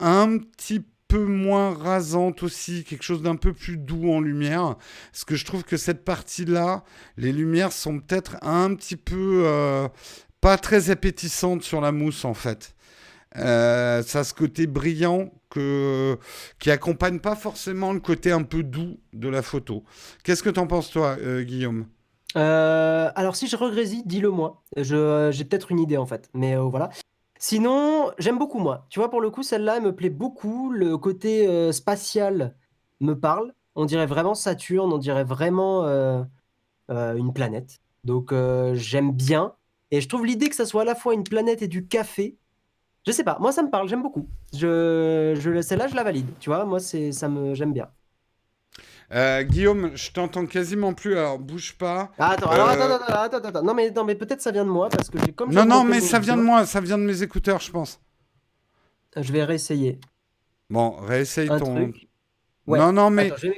un 0.00 0.38
petit 0.38 0.84
peu 1.08 1.26
moins 1.26 1.74
rasante 1.74 2.42
aussi, 2.42 2.84
quelque 2.84 3.02
chose 3.02 3.20
d'un 3.20 3.36
peu 3.36 3.52
plus 3.52 3.76
doux 3.76 4.10
en 4.10 4.20
lumière. 4.20 4.76
Parce 5.12 5.24
que 5.26 5.36
je 5.36 5.44
trouve 5.44 5.62
que 5.62 5.76
cette 5.76 6.06
partie-là, 6.06 6.84
les 7.18 7.32
lumières 7.32 7.72
sont 7.72 8.00
peut-être 8.00 8.36
un 8.40 8.74
petit 8.74 8.96
peu 8.96 9.42
euh, 9.44 9.88
pas 10.40 10.56
très 10.56 10.88
appétissantes 10.88 11.62
sur 11.64 11.82
la 11.82 11.92
mousse 11.92 12.24
en 12.24 12.32
fait. 12.32 12.74
Euh, 13.36 14.02
ça 14.02 14.20
a 14.20 14.24
ce 14.24 14.32
côté 14.32 14.66
brillant 14.66 15.30
que, 15.50 16.18
qui 16.58 16.70
accompagne 16.70 17.18
pas 17.18 17.36
forcément 17.36 17.92
le 17.92 18.00
côté 18.00 18.32
un 18.32 18.42
peu 18.42 18.62
doux 18.62 18.98
de 19.12 19.28
la 19.28 19.42
photo. 19.42 19.84
Qu'est-ce 20.24 20.42
que 20.42 20.48
t'en 20.48 20.66
penses 20.66 20.90
toi, 20.90 21.16
euh, 21.20 21.42
Guillaume? 21.42 21.86
Alors 22.34 23.36
si 23.36 23.48
je 23.48 23.56
regrésille, 23.56 24.02
dis-le 24.06 24.30
moi. 24.30 24.62
J'ai 24.78 25.44
peut-être 25.44 25.70
une 25.70 25.80
idée 25.80 25.98
en 25.98 26.06
fait, 26.06 26.30
mais 26.32 26.56
voilà. 26.56 26.88
Sinon, 27.42 28.12
j'aime 28.18 28.38
beaucoup 28.38 28.60
moi. 28.60 28.86
Tu 28.88 29.00
vois, 29.00 29.10
pour 29.10 29.20
le 29.20 29.28
coup, 29.28 29.42
celle-là, 29.42 29.78
elle 29.78 29.82
me 29.82 29.92
plaît 29.92 30.10
beaucoup. 30.10 30.70
Le 30.70 30.96
côté 30.96 31.48
euh, 31.48 31.72
spatial 31.72 32.54
me 33.00 33.14
parle. 33.18 33.52
On 33.74 33.84
dirait 33.84 34.06
vraiment 34.06 34.36
Saturne, 34.36 34.92
on 34.92 34.98
dirait 34.98 35.24
vraiment 35.24 35.84
euh, 35.84 36.22
euh, 36.92 37.16
une 37.16 37.32
planète. 37.32 37.80
Donc 38.04 38.32
j'aime 38.74 39.10
bien. 39.10 39.54
Et 39.90 40.00
je 40.00 40.08
trouve 40.08 40.24
l'idée 40.24 40.50
que 40.50 40.54
ça 40.54 40.66
soit 40.66 40.82
à 40.82 40.84
la 40.84 40.94
fois 40.94 41.14
une 41.14 41.24
planète 41.24 41.62
et 41.62 41.68
du 41.68 41.88
café. 41.88 42.36
Je 43.06 43.10
sais 43.10 43.24
pas, 43.24 43.38
moi 43.40 43.50
ça 43.50 43.64
me 43.64 43.70
parle, 43.70 43.88
j'aime 43.88 44.02
beaucoup. 44.02 44.28
Je, 44.54 45.34
je, 45.36 45.62
celle-là, 45.62 45.88
je 45.88 45.96
la 45.96 46.04
valide. 46.04 46.28
Tu 46.38 46.48
vois, 46.48 46.64
moi 46.64 46.78
c'est, 46.78 47.10
ça 47.10 47.28
me, 47.28 47.54
j'aime 47.54 47.72
bien. 47.72 47.88
Euh, 49.14 49.42
Guillaume, 49.42 49.90
je 49.94 50.10
t'entends 50.10 50.46
quasiment 50.46 50.94
plus, 50.94 51.18
alors 51.18 51.38
bouge 51.38 51.74
pas. 51.78 52.10
Ah, 52.18 52.30
attends, 52.30 52.50
alors, 52.50 52.68
Euh, 52.68 52.72
attends, 52.72 52.84
attends, 52.94 53.04
attends, 53.04 53.36
attends, 53.38 53.48
attends. 53.48 53.62
Non 53.62 53.74
mais, 53.74 53.90
non 53.90 54.04
mais 54.04 54.14
peut-être 54.14 54.40
ça 54.40 54.50
vient 54.52 54.64
de 54.64 54.70
moi 54.70 54.88
parce 54.88 55.10
que 55.10 55.18
j'ai 55.24 55.32
comme 55.32 55.52
Non, 55.52 55.66
non, 55.66 55.84
mais 55.84 56.00
ça 56.00 56.18
vient 56.18 56.36
de 56.36 56.42
moi, 56.42 56.64
ça 56.64 56.80
vient 56.80 56.96
de 56.98 57.02
mes 57.04 57.22
écouteurs, 57.22 57.60
je 57.60 57.70
pense. 57.70 58.00
Je 59.16 59.30
vais 59.32 59.44
réessayer. 59.44 59.98
Bon, 60.70 60.92
réessaye 61.00 61.50
Un 61.50 61.58
ton. 61.58 61.74
truc. 61.74 62.08
Ouais. 62.66 62.78
Non, 62.78 62.92
non, 62.92 63.10
mais 63.10 63.32
Attends. 63.32 63.48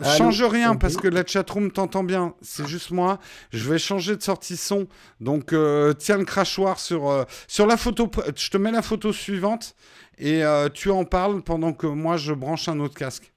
Allô 0.00 0.16
change 0.18 0.42
rien 0.44 0.76
parce 0.76 0.96
que 0.98 1.08
la 1.08 1.24
chatroom 1.26 1.72
t'entend 1.72 2.04
bien. 2.04 2.34
C'est 2.42 2.66
juste 2.66 2.90
moi. 2.90 3.18
Je 3.50 3.68
vais 3.68 3.78
changer 3.78 4.14
de 4.16 4.22
sortie 4.22 4.56
son. 4.56 4.86
Donc, 5.18 5.52
euh, 5.54 5.94
tiens 5.94 6.18
le 6.18 6.24
crachoir 6.26 6.78
sur, 6.78 7.08
euh, 7.08 7.24
sur 7.48 7.66
la 7.66 7.78
photo. 7.78 8.08
Je 8.36 8.50
te 8.50 8.58
mets 8.58 8.70
la 8.70 8.82
photo 8.82 9.12
suivante 9.14 9.74
et 10.18 10.44
euh, 10.44 10.68
tu 10.68 10.90
en 10.90 11.04
parles 11.04 11.40
pendant 11.42 11.72
que 11.72 11.86
moi 11.86 12.18
je 12.18 12.34
branche 12.34 12.68
un 12.68 12.78
autre 12.80 12.94
casque. 12.94 13.32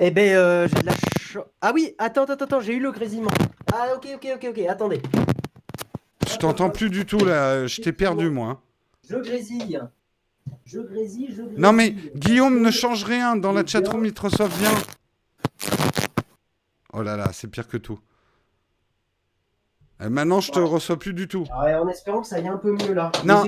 Eh 0.00 0.10
ben, 0.10 0.34
euh, 0.34 0.66
j'ai 0.68 0.80
de 0.80 0.86
la 0.86 0.92
ch- 0.92 1.38
Ah 1.60 1.72
oui, 1.74 1.94
attends, 1.98 2.24
attends, 2.24 2.44
attends, 2.44 2.60
j'ai 2.60 2.74
eu 2.74 2.80
le 2.80 2.90
grésillement. 2.90 3.30
Ah 3.72 3.88
ok, 3.94 4.08
ok, 4.14 4.26
ok, 4.36 4.46
ok, 4.50 4.58
attendez. 4.68 5.00
Je 6.26 6.36
t'entends 6.38 6.70
plus 6.70 6.88
du 6.90 7.04
tout 7.04 7.22
là. 7.24 7.66
Je 7.66 7.80
t'ai 7.82 7.92
perdu 7.92 8.30
moi. 8.30 8.48
hein. 8.48 8.58
Je 9.08 9.16
grésille. 9.16 9.80
Je 10.64 10.80
grésille, 10.80 11.28
je 11.36 11.42
grésille. 11.42 11.58
Non 11.58 11.72
mais 11.72 11.94
Guillaume 12.14 12.60
ne 12.62 12.70
change 12.70 13.04
rien 13.04 13.36
dans 13.36 13.52
la 13.52 13.64
chatroom 13.66 14.00
Microsoft 14.02 14.56
vient. 14.58 14.70
Oh 16.92 17.02
là 17.02 17.16
là, 17.16 17.30
c'est 17.32 17.48
pire 17.48 17.68
que 17.68 17.76
tout. 17.76 17.98
Et 20.02 20.08
maintenant 20.08 20.40
je 20.40 20.50
te 20.50 20.58
reçois 20.58 20.98
plus 20.98 21.12
du 21.12 21.28
tout. 21.28 21.44
Ah 21.52 21.64
ouais, 21.64 21.74
en 21.74 21.86
espérant 21.88 22.22
que 22.22 22.26
ça 22.26 22.36
aille 22.36 22.48
un 22.48 22.56
peu 22.56 22.72
mieux 22.72 22.94
là. 22.94 23.12
Non. 23.24 23.44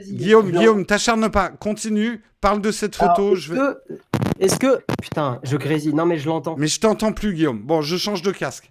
Guillaume, 0.00 0.50
Bien. 0.50 0.60
Guillaume, 0.60 0.84
t'acharne 0.84 1.30
pas. 1.30 1.48
Continue. 1.48 2.22
Parle 2.40 2.60
de 2.60 2.70
cette 2.70 2.96
photo. 2.96 3.34
je 3.34 3.54
vais... 3.54 3.60
Est-ce 4.38 4.58
que... 4.58 4.84
Putain, 5.00 5.40
je 5.42 5.56
grésille. 5.56 5.94
Non 5.94 6.06
mais 6.06 6.18
je 6.18 6.28
l'entends. 6.28 6.56
Mais 6.56 6.66
je 6.66 6.80
t'entends 6.80 7.12
plus, 7.12 7.34
Guillaume. 7.34 7.62
Bon, 7.62 7.80
je 7.82 7.96
change 7.96 8.22
de 8.22 8.32
casque. 8.32 8.70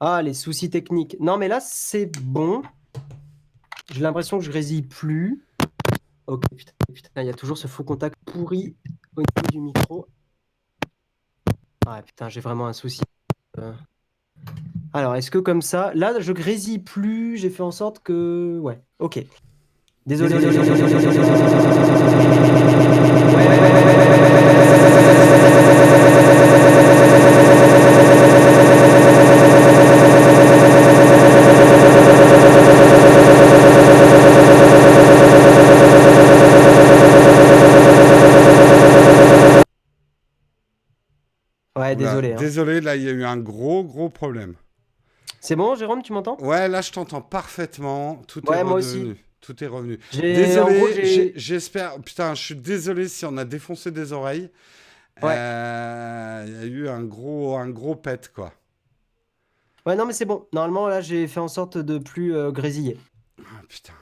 Ah, 0.00 0.22
les 0.22 0.34
soucis 0.34 0.70
techniques. 0.70 1.16
Non 1.20 1.36
mais 1.36 1.48
là, 1.48 1.60
c'est 1.60 2.06
bon. 2.22 2.62
J'ai 3.92 4.00
l'impression 4.00 4.38
que 4.38 4.44
je 4.44 4.50
grésille 4.50 4.82
plus. 4.82 5.44
Ok, 6.26 6.42
putain, 6.56 6.72
putain, 6.92 7.22
il 7.22 7.26
y 7.26 7.30
a 7.30 7.34
toujours 7.34 7.56
ce 7.56 7.68
faux 7.68 7.84
contact 7.84 8.16
pourri 8.24 8.74
au 9.16 9.20
niveau 9.20 9.48
du 9.52 9.60
micro. 9.60 10.08
Ah 11.86 12.02
putain, 12.02 12.28
j'ai 12.28 12.40
vraiment 12.40 12.66
un 12.66 12.72
souci. 12.72 13.00
Euh. 13.58 13.72
Alors, 14.92 15.14
est-ce 15.14 15.30
que 15.30 15.38
comme 15.38 15.62
ça, 15.62 15.92
là, 15.94 16.18
je 16.18 16.32
grésille 16.32 16.80
plus, 16.80 17.36
j'ai 17.36 17.50
fait 17.50 17.62
en 17.62 17.70
sorte 17.70 18.00
que... 18.00 18.58
Ouais, 18.60 18.80
ok. 18.98 19.24
Désolé. 20.04 20.34
Désolé. 20.34 20.56
Hein. 42.04 42.36
Désolé, 42.36 42.80
là, 42.80 42.96
il 42.96 43.02
y 43.02 43.08
a 43.08 43.12
eu 43.12 43.24
un 43.24 43.36
gros, 43.36 43.84
gros 43.84 44.08
problème. 44.08 44.54
C'est 45.40 45.56
bon, 45.56 45.74
Jérôme, 45.76 46.02
tu 46.02 46.12
m'entends? 46.12 46.36
Ouais, 46.40 46.68
là, 46.68 46.80
je 46.80 46.90
t'entends 46.90 47.20
parfaitement. 47.20 48.16
Tout 48.26 48.48
Ouais, 48.50 48.58
est 48.58 48.64
moi 48.64 48.74
redevenu. 48.76 49.16
Tout 49.40 49.62
est 49.62 49.66
revenu. 49.68 49.98
Désolé, 50.12 51.32
j'espère. 51.36 52.00
Putain, 52.00 52.34
je 52.34 52.42
suis 52.42 52.56
désolé 52.56 53.06
si 53.06 53.24
on 53.24 53.36
a 53.36 53.44
défoncé 53.44 53.90
des 53.92 54.12
oreilles. 54.12 54.50
Ouais. 55.22 55.34
Euh, 55.36 56.44
Il 56.46 56.54
y 56.54 56.58
a 56.58 56.66
eu 56.66 56.88
un 56.88 57.04
gros, 57.04 57.56
un 57.56 57.68
gros 57.70 57.94
pet, 57.94 58.30
quoi. 58.34 58.52
Ouais, 59.86 59.94
non, 59.94 60.04
mais 60.04 60.12
c'est 60.12 60.24
bon. 60.24 60.46
Normalement, 60.52 60.88
là, 60.88 61.00
j'ai 61.00 61.28
fait 61.28 61.38
en 61.38 61.46
sorte 61.48 61.78
de 61.78 61.98
plus 61.98 62.34
euh, 62.34 62.50
grésiller. 62.50 62.98
Ah, 63.40 63.62
putain. 63.68 63.92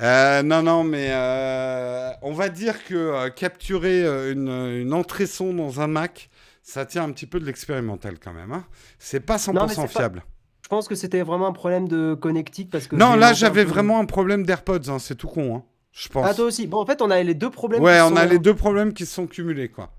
Euh, 0.00 0.42
non, 0.42 0.62
non, 0.62 0.82
mais 0.82 1.08
euh, 1.10 2.10
on 2.22 2.32
va 2.32 2.48
dire 2.48 2.82
que 2.84 3.28
capturer 3.28 4.30
une, 4.32 4.48
une 4.48 4.94
entrée 4.94 5.26
son 5.26 5.52
dans 5.52 5.82
un 5.82 5.86
Mac, 5.86 6.30
ça 6.62 6.86
tient 6.86 7.04
un 7.04 7.10
petit 7.12 7.26
peu 7.26 7.38
de 7.40 7.44
l'expérimental 7.44 8.18
quand 8.18 8.32
même. 8.32 8.52
Hein. 8.52 8.64
C'est 8.98 9.20
pas 9.20 9.36
100% 9.38 9.52
Non, 9.54 9.66
pas- 9.66 9.86
fiable. 9.88 10.24
Je 10.62 10.68
pense 10.68 10.88
que 10.88 10.94
c'était 10.94 11.22
vraiment 11.22 11.48
un 11.48 11.52
problème 11.52 11.86
de 11.88 12.14
connectique 12.14 12.70
parce 12.70 12.86
que. 12.86 12.96
Non, 12.96 13.14
là, 13.16 13.32
j'avais 13.34 13.64
vraiment 13.64 13.98
un 14.00 14.06
problème 14.06 14.44
d'AirPods, 14.44 14.88
hein, 14.88 14.98
c'est 14.98 15.16
tout 15.16 15.28
con, 15.28 15.56
hein, 15.56 15.62
je 15.92 16.08
pense. 16.08 16.26
Ah, 16.26 16.32
toi 16.34 16.46
aussi. 16.46 16.66
Bon, 16.66 16.78
en 16.80 16.86
fait, 16.86 17.02
on 17.02 17.10
a 17.10 17.22
les 17.22 17.34
deux 17.34 17.50
problèmes. 17.50 17.82
ouais, 17.82 17.96
qui 17.96 18.02
on 18.02 18.08
sont- 18.10 18.16
a 18.16 18.24
les 18.26 18.38
deux 18.38 18.54
problèmes 18.54 18.92
qui 18.94 19.04
se 19.04 19.12
sont 19.14 19.26
cumulés, 19.26 19.68
quoi. 19.68 19.90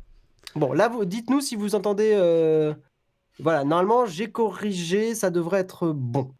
Bon, 0.55 0.72
là, 0.74 0.88
vous... 0.88 1.05
dites-nous 1.05 1.41
si 1.41 1.55
vous 1.55 1.76
entendez. 1.76 2.14
euh, 2.16 2.74
Voilà, 3.39 3.64
normalement, 3.64 4.05
j'ai 4.05 4.32
corrigé, 4.32 5.16
ça 5.16 5.30
devrait 5.30 5.59
être 5.59 5.91
bon. 5.91 6.32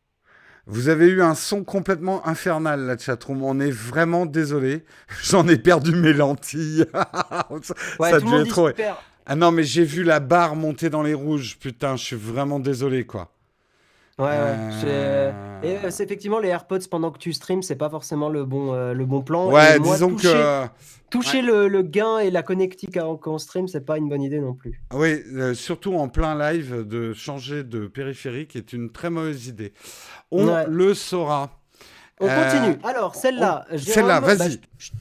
Vous 0.66 0.88
avez 0.88 1.08
eu 1.08 1.22
un 1.22 1.36
son 1.36 1.64
complètement 1.66 2.26
infernal, 2.28 2.82
la 2.86 2.98
chatroom. 2.98 3.44
On 3.44 3.60
est 3.60 3.70
vraiment 3.72 4.26
désolé. 4.26 4.86
J'en 5.24 5.48
ai 5.48 5.58
perdu 5.58 5.92
mes 5.94 6.14
lentilles. 6.14 6.86
ça 6.94 7.74
Ouais, 8.00 8.14
a 8.14 8.20
dû 8.22 8.34
être 8.34 8.48
trop. 8.48 8.68
super. 8.70 8.98
Ah 9.26 9.36
non, 9.36 9.52
mais 9.52 9.64
j'ai 9.64 9.84
vu 9.86 10.04
la 10.04 10.20
barre 10.20 10.56
monter 10.56 10.90
dans 10.90 11.02
les 11.04 11.14
rouges. 11.14 11.58
Putain, 11.60 11.96
je 11.96 12.04
suis 12.04 12.16
vraiment 12.16 12.60
désolé, 12.60 13.06
quoi. 13.06 13.32
Ouais, 14.20 14.26
ouais. 14.26 14.56
Euh, 14.86 15.32
Et 15.64 15.78
euh, 15.78 15.90
c'est 15.90 16.04
effectivement 16.04 16.38
les 16.40 16.50
AirPods 16.50 16.88
pendant 16.92 17.10
que 17.10 17.18
tu 17.18 17.34
streams, 17.34 17.64
c'est 17.64 17.76
pas 17.76 17.90
forcément 17.90 18.30
le 18.30 18.46
bon, 18.46 18.72
euh, 18.74 18.94
le 18.94 19.06
bon 19.06 19.22
plan. 19.24 19.50
Ouais, 19.52 19.80
moi, 19.80 19.94
disons 19.96 20.12
toucher, 20.12 20.28
que. 20.34 20.66
toucher 21.10 21.42
le, 21.42 21.68
le 21.68 21.82
gain 21.82 22.20
et 22.20 22.30
la 22.30 22.44
connectique 22.44 22.92
quand 22.94 23.16
quand 23.18 23.34
on 23.34 23.38
stream, 23.40 23.68
c'est 23.68 23.82
pas 23.86 23.98
une 23.98 24.10
bonne 24.10 24.22
idée 24.22 24.40
non 24.40 24.54
plus. 24.54 24.84
Oui, 24.94 25.24
euh, 25.34 25.56
surtout 25.56 25.96
en 25.96 26.10
plein 26.10 26.38
live, 26.38 26.86
de 26.88 27.14
changer 27.14 27.64
de 27.64 27.88
périphérique 27.88 28.56
est 28.56 28.72
une 28.72 28.92
très 28.92 29.10
mauvaise 29.10 29.48
idée. 29.48 29.74
On 30.30 30.48
Ouais. 30.48 30.66
le 30.68 30.94
saura. 30.94 31.60
On 32.20 32.28
continue. 32.28 32.78
Alors, 32.84 33.16
celle-là. 33.16 33.66
on- 33.72 33.78
celle-là, 33.80 34.22
bah, 34.22 34.36
vas-y. 34.36 34.60
je- 34.78 34.92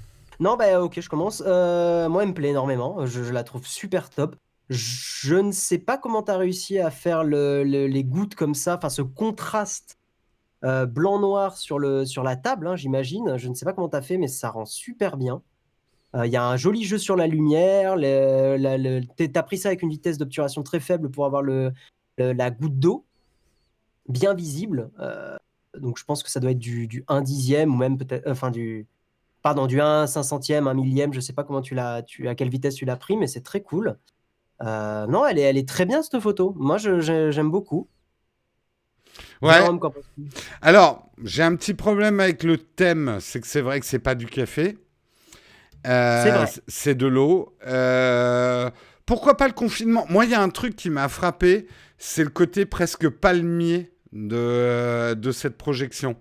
Non, 0.43 0.57
bah 0.57 0.83
ok, 0.83 1.01
je 1.01 1.09
commence. 1.09 1.41
Euh, 1.47 2.09
moi, 2.09 2.25
elle 2.25 2.31
me 2.31 2.35
plaît 2.35 2.49
énormément. 2.49 3.07
Je, 3.07 3.21
la 3.33 3.45
trouve 3.45 3.65
super 3.65 4.11
top. 4.11 4.35
Je 4.71 5.37
ne 5.37 5.53
sais 5.53 5.79
pas 5.79 5.97
comment 5.97 6.25
tu 6.25 6.33
as 6.33 6.37
réussi 6.37 6.81
à 6.81 6.91
faire 6.91 7.23
le- 7.23 7.63
le- 7.63 7.87
les 7.87 8.03
gouttes 8.03 8.35
comme 8.35 8.57
ça, 8.57 8.77
enfin 8.77 8.89
ce 8.89 9.03
contraste 9.03 9.99
euh, 10.65 10.85
blanc-noir 10.85 11.57
sur, 11.57 11.79
la 11.79 12.37
table, 12.37 12.67
hein, 12.67 12.75
j'imagine. 12.75 13.37
Je 13.37 13.49
ne 13.49 13.55
sais 13.55 13.65
pas 13.65 13.73
comment 13.73 13.89
tu 13.89 13.97
as 13.97 14.03
fait, 14.03 14.17
mais 14.17 14.27
ça 14.27 14.51
rend 14.51 14.65
super 14.65 15.17
bien. 15.17 15.43
Euh, 16.17 16.27
Il 16.27 16.33
y 16.33 16.37
a 16.37 16.45
un 16.45 16.57
joli 16.57 16.83
jeu 16.83 16.99
sur 16.99 17.15
la 17.15 17.29
lumière. 17.29 17.95
T'es- 19.17 19.29
t'as 19.29 19.43
pris 19.45 19.59
ça 19.59 19.69
avec 19.69 19.83
une 19.83 19.91
vitesse 19.91 20.19
d'obturation 20.19 20.65
très 20.65 20.81
faible 20.81 21.09
pour 21.09 21.25
avoir 21.25 21.43
la 22.19 22.51
goutte 22.51 22.81
d'eau 22.81 23.05
bien 24.09 24.35
visible. 24.35 24.91
Euh, 24.99 25.37
donc 25.79 25.99
je 25.99 26.05
pense 26.05 26.25
que 26.25 26.31
ça 26.31 26.41
doit 26.41 26.51
être 26.51 26.59
du, 26.59 26.89
du 26.89 27.05
1 27.07 27.23
dixième 27.23 27.73
ou 27.73 27.77
même 27.77 27.97
peut-être, 27.97 28.29
enfin 28.29 28.51
du, 28.51 28.89
pardon, 29.43 29.67
du 29.67 29.81
1 29.81 30.07
500e, 30.07 30.67
1 30.69 30.75
millième. 30.75 31.13
Je 31.13 31.21
sais 31.21 31.33
pas 31.33 31.45
comment 31.45 31.63
tu 31.63 31.75
l'as, 31.75 32.03
tu, 32.03 32.29
à 32.29 32.35
quelle 32.35 32.49
vitesse 32.51 32.75
tu 32.77 32.85
l'as 32.85 32.97
pris, 32.97 33.17
mais 33.17 33.27
c'est 33.27 33.43
très 33.43 33.61
cool. 33.63 33.97
Euh, 34.63 35.07
non, 35.07 35.27
elle 35.27 35.39
est, 35.39 35.43
elle 35.43 35.59
est 35.59 35.69
très 35.69 35.85
bien 35.87 36.03
cette 36.03 36.21
photo. 36.21 36.55
Moi, 36.57 36.79
j'aime 36.79 37.51
beaucoup. 37.51 37.89
Ouais. 39.43 39.61
Alors, 40.61 41.11
j'ai 41.25 41.43
un 41.43 41.57
petit 41.57 41.75
problème 41.75 42.21
avec 42.21 42.43
le 42.45 42.57
thème. 42.59 43.19
C'est 43.21 43.41
que 43.41 43.47
c'est 43.47 43.61
vrai 43.61 43.81
que 43.81 43.87
c'est 43.87 43.99
pas 43.99 44.15
du 44.15 44.27
café. 44.27 44.79
Euh, 45.87 46.23
C'est 46.23 46.31
vrai. 46.31 46.47
c- 46.47 46.61
C'est 46.69 46.95
de 46.95 47.07
l'eau. 47.07 47.57
Euh, 47.67 48.71
pourquoi 49.05 49.37
pas 49.37 49.49
le 49.49 49.53
confinement? 49.55 50.07
Moi, 50.09 50.25
il 50.25 50.31
y 50.31 50.35
a 50.35 50.41
un 50.43 50.49
truc 50.49 50.77
qui 50.77 50.91
m'a 50.91 51.09
frappé. 51.09 51.67
C'est 51.99 52.25
le 52.25 52.31
côté 52.31 52.67
presque 52.67 53.09
palmier 53.09 53.93
de, 54.13 55.15
de 55.15 55.33
cette 55.33 55.57
projection. 55.59 56.17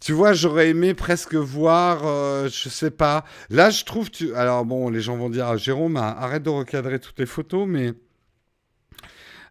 Tu 0.00 0.12
vois, 0.12 0.32
j'aurais 0.32 0.70
aimé 0.70 0.94
presque 0.94 1.34
voir, 1.34 2.06
euh, 2.06 2.48
je 2.48 2.68
sais 2.68 2.90
pas. 2.90 3.24
Là, 3.50 3.70
je 3.70 3.84
trouve, 3.84 4.10
tu... 4.10 4.34
alors 4.34 4.64
bon, 4.64 4.88
les 4.88 5.02
gens 5.02 5.16
vont 5.16 5.28
dire, 5.28 5.46
ah, 5.46 5.56
Jérôme, 5.56 5.96
arrête 5.96 6.42
de 6.42 6.50
recadrer 6.50 6.98
toutes 6.98 7.18
les 7.18 7.26
photos, 7.26 7.68
mais 7.68 7.92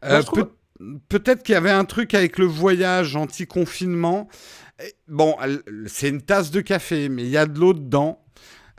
euh, 0.06 0.24
peut-être 1.08 1.44
qu'il 1.44 1.54
y 1.54 1.58
avait 1.58 1.70
un 1.70 1.86
truc 1.86 2.14
avec 2.14 2.38
le 2.38 2.46
voyage 2.46 3.16
anti-confinement. 3.16 4.28
Bon, 5.08 5.36
c'est 5.88 6.10
une 6.10 6.22
tasse 6.22 6.52
de 6.52 6.62
café, 6.62 7.10
mais 7.10 7.24
il 7.24 7.30
y 7.30 7.38
a 7.38 7.46
de 7.46 7.60
l'eau 7.60 7.74
dedans. 7.74 8.24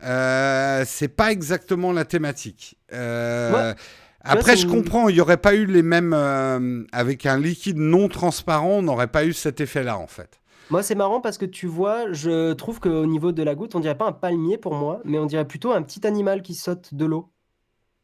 Euh, 0.02 0.84
c'est 0.86 1.08
pas 1.08 1.30
exactement 1.30 1.92
la 1.92 2.04
thématique. 2.04 2.78
Euh, 2.92 3.74
après, 4.22 4.56
je 4.56 4.66
comprends, 4.66 5.08
il 5.08 5.14
n'y 5.14 5.20
aurait 5.20 5.36
pas 5.36 5.54
eu 5.54 5.66
les 5.66 5.82
mêmes. 5.82 6.14
Euh, 6.14 6.84
avec 6.92 7.26
un 7.26 7.38
liquide 7.38 7.78
non 7.78 8.08
transparent, 8.08 8.78
on 8.78 8.82
n'aurait 8.82 9.08
pas 9.08 9.24
eu 9.24 9.32
cet 9.32 9.60
effet-là, 9.60 9.98
en 9.98 10.06
fait. 10.06 10.39
Moi, 10.70 10.82
c'est 10.82 10.94
marrant 10.94 11.20
parce 11.20 11.36
que 11.36 11.44
tu 11.44 11.66
vois, 11.66 12.12
je 12.12 12.52
trouve 12.52 12.80
qu'au 12.80 13.06
niveau 13.06 13.32
de 13.32 13.42
la 13.42 13.54
goutte, 13.54 13.74
on 13.74 13.80
dirait 13.80 13.98
pas 13.98 14.06
un 14.06 14.12
palmier 14.12 14.56
pour 14.56 14.74
moi, 14.74 15.00
mais 15.04 15.18
on 15.18 15.26
dirait 15.26 15.46
plutôt 15.46 15.72
un 15.72 15.82
petit 15.82 16.06
animal 16.06 16.42
qui 16.42 16.54
saute 16.54 16.94
de 16.94 17.04
l'eau. 17.04 17.30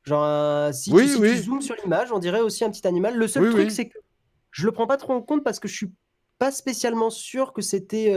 Genre, 0.05 0.73
si, 0.75 0.91
tu, 0.91 1.37
zoomes 1.39 1.63
sur 1.63 1.75
l'image, 1.83 2.13
on 2.13 2.19
dirait 2.19 2.41
aussi 2.41 2.65
un 2.65 2.71
petit 2.71 2.87
animal. 2.87 3.17
Le 3.17 3.29
seul 3.29 3.51
truc, 3.51 3.71
c'est 3.71 3.89
que 3.89 3.99
je 4.51 4.67
le 4.67 4.73
prends 4.73 4.87
pas 4.87 4.97
trop 4.97 5.13
en 5.13 5.23
compte 5.23 5.45
parce 5.45 5.61
que 5.61 5.69
je 5.69 5.75
suis 5.75 5.93
pas 6.39 6.51
spécialement 6.51 7.11
sûr 7.11 7.53
que 7.53 7.63
c'était 7.63 8.13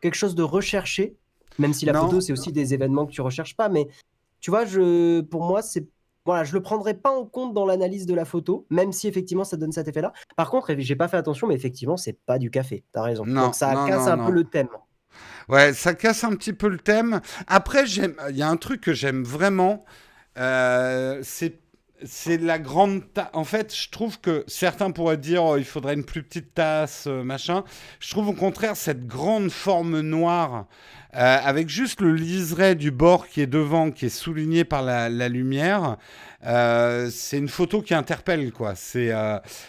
quelque 0.00 0.16
chose 0.16 0.34
de 0.34 0.42
recherché. 0.42 1.16
Même 1.58 1.74
si 1.74 1.84
la 1.84 1.94
photo, 1.94 2.20
c'est 2.20 2.32
aussi 2.32 2.52
des 2.52 2.72
événements 2.72 3.06
que 3.06 3.12
tu 3.12 3.20
recherches 3.20 3.56
pas. 3.56 3.68
Mais 3.68 3.88
tu 4.40 4.50
vois, 4.50 4.64
je, 4.64 5.20
pour 5.20 5.44
moi, 5.44 5.60
c'est 5.60 5.86
voilà, 6.30 6.44
je 6.44 6.52
le 6.52 6.62
prendrai 6.62 6.94
pas 6.94 7.10
en 7.10 7.24
compte 7.24 7.54
dans 7.54 7.66
l'analyse 7.66 8.06
de 8.06 8.14
la 8.14 8.24
photo, 8.24 8.64
même 8.70 8.92
si 8.92 9.08
effectivement 9.08 9.42
ça 9.42 9.56
donne 9.56 9.72
cet 9.72 9.88
effet-là. 9.88 10.12
Par 10.36 10.48
contre, 10.48 10.72
j'ai 10.78 10.94
pas 10.94 11.08
fait 11.08 11.16
attention, 11.16 11.48
mais 11.48 11.56
effectivement, 11.56 11.96
c'est 11.96 12.18
pas 12.24 12.38
du 12.38 12.50
café. 12.50 12.84
T'as 12.92 13.02
raison. 13.02 13.24
Donc 13.26 13.56
ça 13.56 13.74
casse 13.88 14.06
un 14.06 14.18
peu 14.18 14.30
le 14.30 14.44
thème. 14.44 14.68
Ouais, 15.48 15.72
ça 15.72 15.92
casse 15.94 16.22
un 16.22 16.36
petit 16.36 16.52
peu 16.52 16.68
le 16.68 16.78
thème. 16.78 17.20
Après, 17.48 17.84
il 17.84 18.36
y 18.36 18.42
a 18.42 18.48
un 18.48 18.56
truc 18.56 18.80
que 18.80 18.92
j'aime 18.92 19.24
vraiment. 19.24 19.84
Euh, 20.38 21.18
c'est 21.24 21.58
c'est 22.04 22.38
la 22.38 22.58
grande 22.58 23.02
En 23.32 23.44
fait, 23.44 23.74
je 23.74 23.90
trouve 23.90 24.20
que 24.20 24.44
certains 24.46 24.90
pourraient 24.90 25.16
dire 25.16 25.44
oh, 25.44 25.56
il 25.56 25.64
faudrait 25.64 25.94
une 25.94 26.04
plus 26.04 26.22
petite 26.22 26.54
tasse, 26.54 27.04
euh, 27.06 27.22
machin. 27.22 27.64
Je 27.98 28.10
trouve 28.10 28.28
au 28.28 28.32
contraire 28.32 28.76
cette 28.76 29.06
grande 29.06 29.50
forme 29.50 30.00
noire 30.00 30.66
euh, 31.14 31.38
avec 31.42 31.68
juste 31.68 32.00
le 32.00 32.14
liseré 32.14 32.74
du 32.74 32.90
bord 32.90 33.28
qui 33.28 33.40
est 33.40 33.46
devant, 33.46 33.90
qui 33.90 34.06
est 34.06 34.08
souligné 34.08 34.64
par 34.64 34.82
la, 34.82 35.28
lumière. 35.28 35.96
Euh, 36.46 37.10
c'est 37.10 37.38
une 37.38 37.48
photo 37.48 37.82
qui 37.82 37.94
interpelle, 37.94 38.52
quoi. 38.52 38.74
C'est 38.74 39.12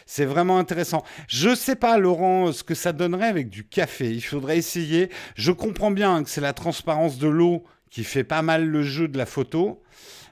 c'est 0.06 0.26
vraiment 0.26 0.58
intéressant. 0.58 1.04
Je 1.28 1.56
sais 1.56 1.76
pas, 1.76 1.98
Laurent, 1.98 2.52
ce 2.52 2.64
que 2.64 2.76
ça 2.76 2.94
donnerait 2.94 3.28
avec 3.28 3.50
du 3.50 3.64
café. 3.64 4.12
Il 4.12 4.22
faudrait 4.22 4.58
essayer. 4.58 5.10
Je 5.36 5.52
comprends 5.52 5.92
bien 5.92 6.24
que 6.24 6.30
c'est 6.30 6.42
la 6.42 6.54
transparence 6.54 7.18
de 7.18 7.28
l'eau 7.28 7.64
qui 7.90 8.04
fait 8.04 8.24
pas 8.24 8.42
mal 8.42 8.66
le 8.66 8.84
jeu 8.84 9.08
de 9.08 9.18
la 9.18 9.26
photo. 9.26 9.82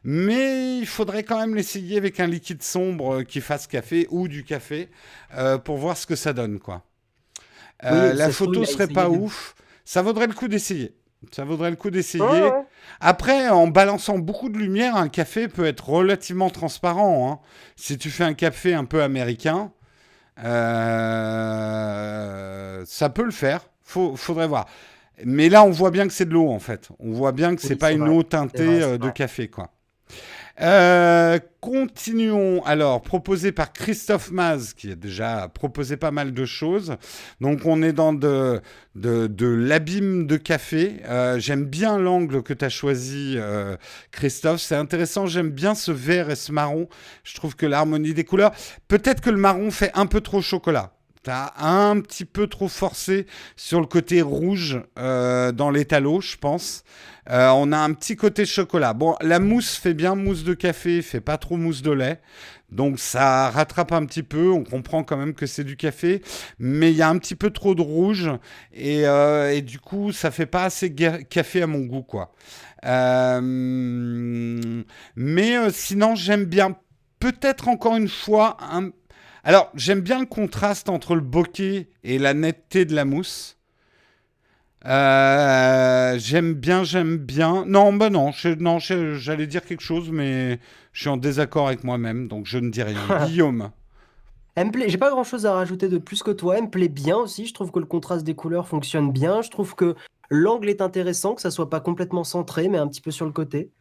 Mais 0.03 0.79
il 0.79 0.87
faudrait 0.87 1.23
quand 1.23 1.39
même 1.39 1.55
l'essayer 1.55 1.97
avec 1.97 2.19
un 2.19 2.27
liquide 2.27 2.63
sombre 2.63 3.23
qui 3.23 3.41
fasse 3.41 3.67
café 3.67 4.07
ou 4.09 4.27
du 4.27 4.43
café 4.43 4.89
euh, 5.35 5.57
pour 5.57 5.77
voir 5.77 5.97
ce 5.97 6.07
que 6.07 6.15
ça 6.15 6.33
donne, 6.33 6.59
quoi. 6.59 6.83
Euh, 7.83 8.13
la 8.13 8.29
photo 8.31 8.65
serait 8.65 8.87
pas 8.87 9.09
ouf. 9.09 9.55
Ça 9.85 10.01
vaudrait 10.01 10.27
le 10.27 10.33
coup 10.33 10.47
d'essayer. 10.47 10.95
Ça 11.31 11.43
vaudrait 11.43 11.69
le 11.69 11.75
coup 11.75 11.89
d'essayer. 11.89 12.49
Après, 13.01 13.49
en 13.49 13.67
balançant 13.67 14.17
beaucoup 14.17 14.49
de 14.49 14.57
lumière, 14.57 14.95
un 14.95 15.09
café 15.09 15.47
peut 15.47 15.65
être 15.65 15.89
relativement 15.89 16.49
transparent. 16.49 17.29
Hein. 17.29 17.39
Si 17.75 17.97
tu 17.97 18.09
fais 18.09 18.23
un 18.23 18.33
café 18.33 18.73
un 18.73 18.85
peu 18.85 19.03
américain, 19.03 19.71
euh, 20.43 20.83
ça 22.85 23.09
peut 23.09 23.25
le 23.25 23.31
faire. 23.31 23.69
Faut, 23.83 24.15
faudrait 24.15 24.47
voir. 24.47 24.65
Mais 25.25 25.49
là, 25.49 25.63
on 25.63 25.71
voit 25.71 25.91
bien 25.91 26.07
que 26.07 26.13
c'est 26.13 26.23
de 26.25 26.31
l'eau 26.31 26.49
en 26.49 26.59
fait. 26.59 26.87
On 26.99 27.11
voit 27.11 27.33
bien 27.33 27.55
que 27.55 27.61
c'est 27.61 27.75
pas 27.75 27.91
une 27.91 28.07
eau 28.07 28.23
teintée 28.23 28.97
de 28.97 29.09
café, 29.09 29.49
quoi. 29.49 29.71
Euh, 30.61 31.39
continuons. 31.61 32.63
Alors, 32.65 33.01
proposé 33.01 33.51
par 33.51 33.71
Christophe 33.71 34.31
Maz, 34.31 34.73
qui 34.73 34.91
a 34.91 34.95
déjà 34.95 35.47
proposé 35.53 35.95
pas 35.95 36.11
mal 36.11 36.33
de 36.33 36.45
choses. 36.45 36.95
Donc, 37.39 37.65
on 37.65 37.81
est 37.81 37.93
dans 37.93 38.13
de, 38.13 38.61
l'abîme 38.95 40.27
de 40.27 40.37
café. 40.37 41.01
Euh, 41.05 41.39
j'aime 41.39 41.65
bien 41.65 41.97
l'angle 41.97 42.43
que 42.43 42.53
tu 42.53 42.65
as 42.65 42.69
choisi, 42.69 43.35
euh, 43.37 43.77
Christophe. 44.11 44.59
C'est 44.59 44.75
intéressant. 44.75 45.27
J'aime 45.27 45.51
bien 45.51 45.75
ce 45.75 45.91
vert 45.91 46.29
et 46.29 46.35
ce 46.35 46.51
marron. 46.51 46.89
Je 47.23 47.35
trouve 47.35 47.55
que 47.55 47.65
l'harmonie 47.65 48.13
des 48.13 48.25
couleurs. 48.25 48.51
Peut-être 48.87 49.21
que 49.21 49.29
le 49.29 49.37
marron 49.37 49.71
fait 49.71 49.91
un 49.93 50.07
peu 50.07 50.19
trop 50.21 50.41
chocolat. 50.41 50.91
T'as 51.21 51.51
un 51.57 51.99
petit 51.99 52.23
peu 52.23 52.47
trop 52.47 52.69
forcé 52.69 53.27
sur 53.57 53.81
le 53.81 53.87
côté 53.87 54.21
rouge 54.21 54.81
euh, 54.97 55.51
dans 55.51 55.69
l'étalo, 55.69 56.21
je 56.21 56.37
pense. 56.37 56.85
Euh, 57.29 57.49
on 57.49 57.73
a 57.73 57.77
un 57.77 57.91
petit 57.91 58.15
côté 58.15 58.45
chocolat. 58.45 58.93
Bon, 58.93 59.17
la 59.19 59.39
mousse 59.39 59.75
fait 59.75 59.93
bien 59.93 60.15
mousse 60.15 60.45
de 60.45 60.53
café, 60.53 61.01
fait 61.01 61.19
pas 61.19 61.37
trop 61.37 61.57
mousse 61.57 61.81
de 61.81 61.91
lait. 61.91 62.21
Donc 62.71 62.99
ça 62.99 63.49
rattrape 63.49 63.91
un 63.91 64.05
petit 64.05 64.23
peu, 64.23 64.49
on 64.49 64.63
comprend 64.63 65.03
quand 65.03 65.17
même 65.17 65.33
que 65.33 65.45
c'est 65.45 65.65
du 65.65 65.75
café, 65.75 66.21
mais 66.57 66.91
il 66.91 66.95
y 66.97 67.01
a 67.01 67.09
un 67.09 67.17
petit 67.17 67.35
peu 67.35 67.49
trop 67.49 67.75
de 67.75 67.81
rouge 67.81 68.31
et, 68.71 69.05
euh, 69.05 69.59
du 69.59 69.79
coup 69.79 70.11
ça 70.13 70.31
fait 70.31 70.45
pas 70.45 70.63
assez 70.65 70.93
café 70.93 71.63
à 71.63 71.67
mon 71.67 71.79
goût 71.79 72.03
quoi. 72.03 72.31
mais 75.15 75.71
sinon 75.71 76.13
j'aime 76.15 76.45
bien 76.45 76.77
peut-être 77.19 77.67
encore 77.67 77.95
une 77.95 78.07
fois 78.07 78.57
un, 78.61 78.91
alors, 79.43 79.71
j'aime 79.73 80.01
bien 80.01 80.19
le 80.19 80.25
contraste 80.25 80.89
entre 80.89 81.15
le 81.15 81.21
bokeh 81.21 81.89
et 82.03 82.19
la 82.19 82.33
netteté 82.33 82.85
de 82.85 82.93
la 82.93 83.05
mousse. 83.05 83.57
Euh, 84.85 86.17
j'aime 86.17 86.53
bien, 86.53 86.83
j'aime 86.83 87.17
bien. 87.17 87.65
Non, 87.65 87.93
bah 87.93 88.09
non, 88.09 88.31
non 88.59 88.79
j'allais 88.79 89.47
dire 89.47 89.65
quelque 89.65 89.81
chose, 89.81 90.09
mais 90.11 90.59
je 90.93 91.01
suis 91.01 91.09
en 91.09 91.17
désaccord 91.17 91.67
avec 91.67 91.83
moi-même, 91.83 92.27
donc 92.27 92.45
je 92.45 92.57
ne 92.57 92.69
dis 92.69 92.83
rien. 92.83 92.99
Guillaume. 93.27 93.71
J'ai 94.87 94.97
pas 94.97 95.09
grand 95.09 95.23
chose 95.23 95.45
à 95.45 95.53
rajouter 95.53 95.87
de 95.87 95.97
plus 95.97 96.21
que 96.21 96.31
toi. 96.31 96.57
Elle 96.57 96.65
me 96.65 96.69
plaît 96.69 96.89
bien 96.89 97.15
aussi. 97.15 97.45
Je 97.45 97.53
trouve 97.53 97.71
que 97.71 97.79
le 97.79 97.85
contraste 97.85 98.25
des 98.25 98.35
couleurs 98.35 98.67
fonctionne 98.67 99.11
bien. 99.11 99.41
Je 99.41 99.49
trouve 99.49 99.73
que 99.73 99.95
l'angle 100.29 100.69
est 100.69 100.81
intéressant, 100.81 101.33
que 101.33 101.41
ça 101.41 101.51
soit 101.51 101.69
pas 101.69 101.79
complètement 101.79 102.25
centré, 102.25 102.67
mais 102.67 102.77
un 102.77 102.87
petit 102.87 103.01
peu 103.01 103.11
sur 103.11 103.25
le 103.25 103.31
côté. 103.31 103.71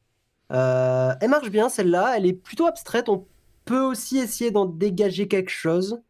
Euh, 0.53 1.13
elle 1.21 1.31
marche 1.31 1.51
bien 1.51 1.69
celle-là. 1.69 2.15
Elle 2.17 2.27
est 2.27 2.33
plutôt 2.33 2.67
abstraite. 2.67 3.09
On 3.09 3.27
peut 3.69 3.83
aussi 3.83 4.19
essayer 4.19 4.51
d'en 4.51 4.65
dégager 4.65 5.29
quelque 5.29 5.51
chose. 5.51 6.01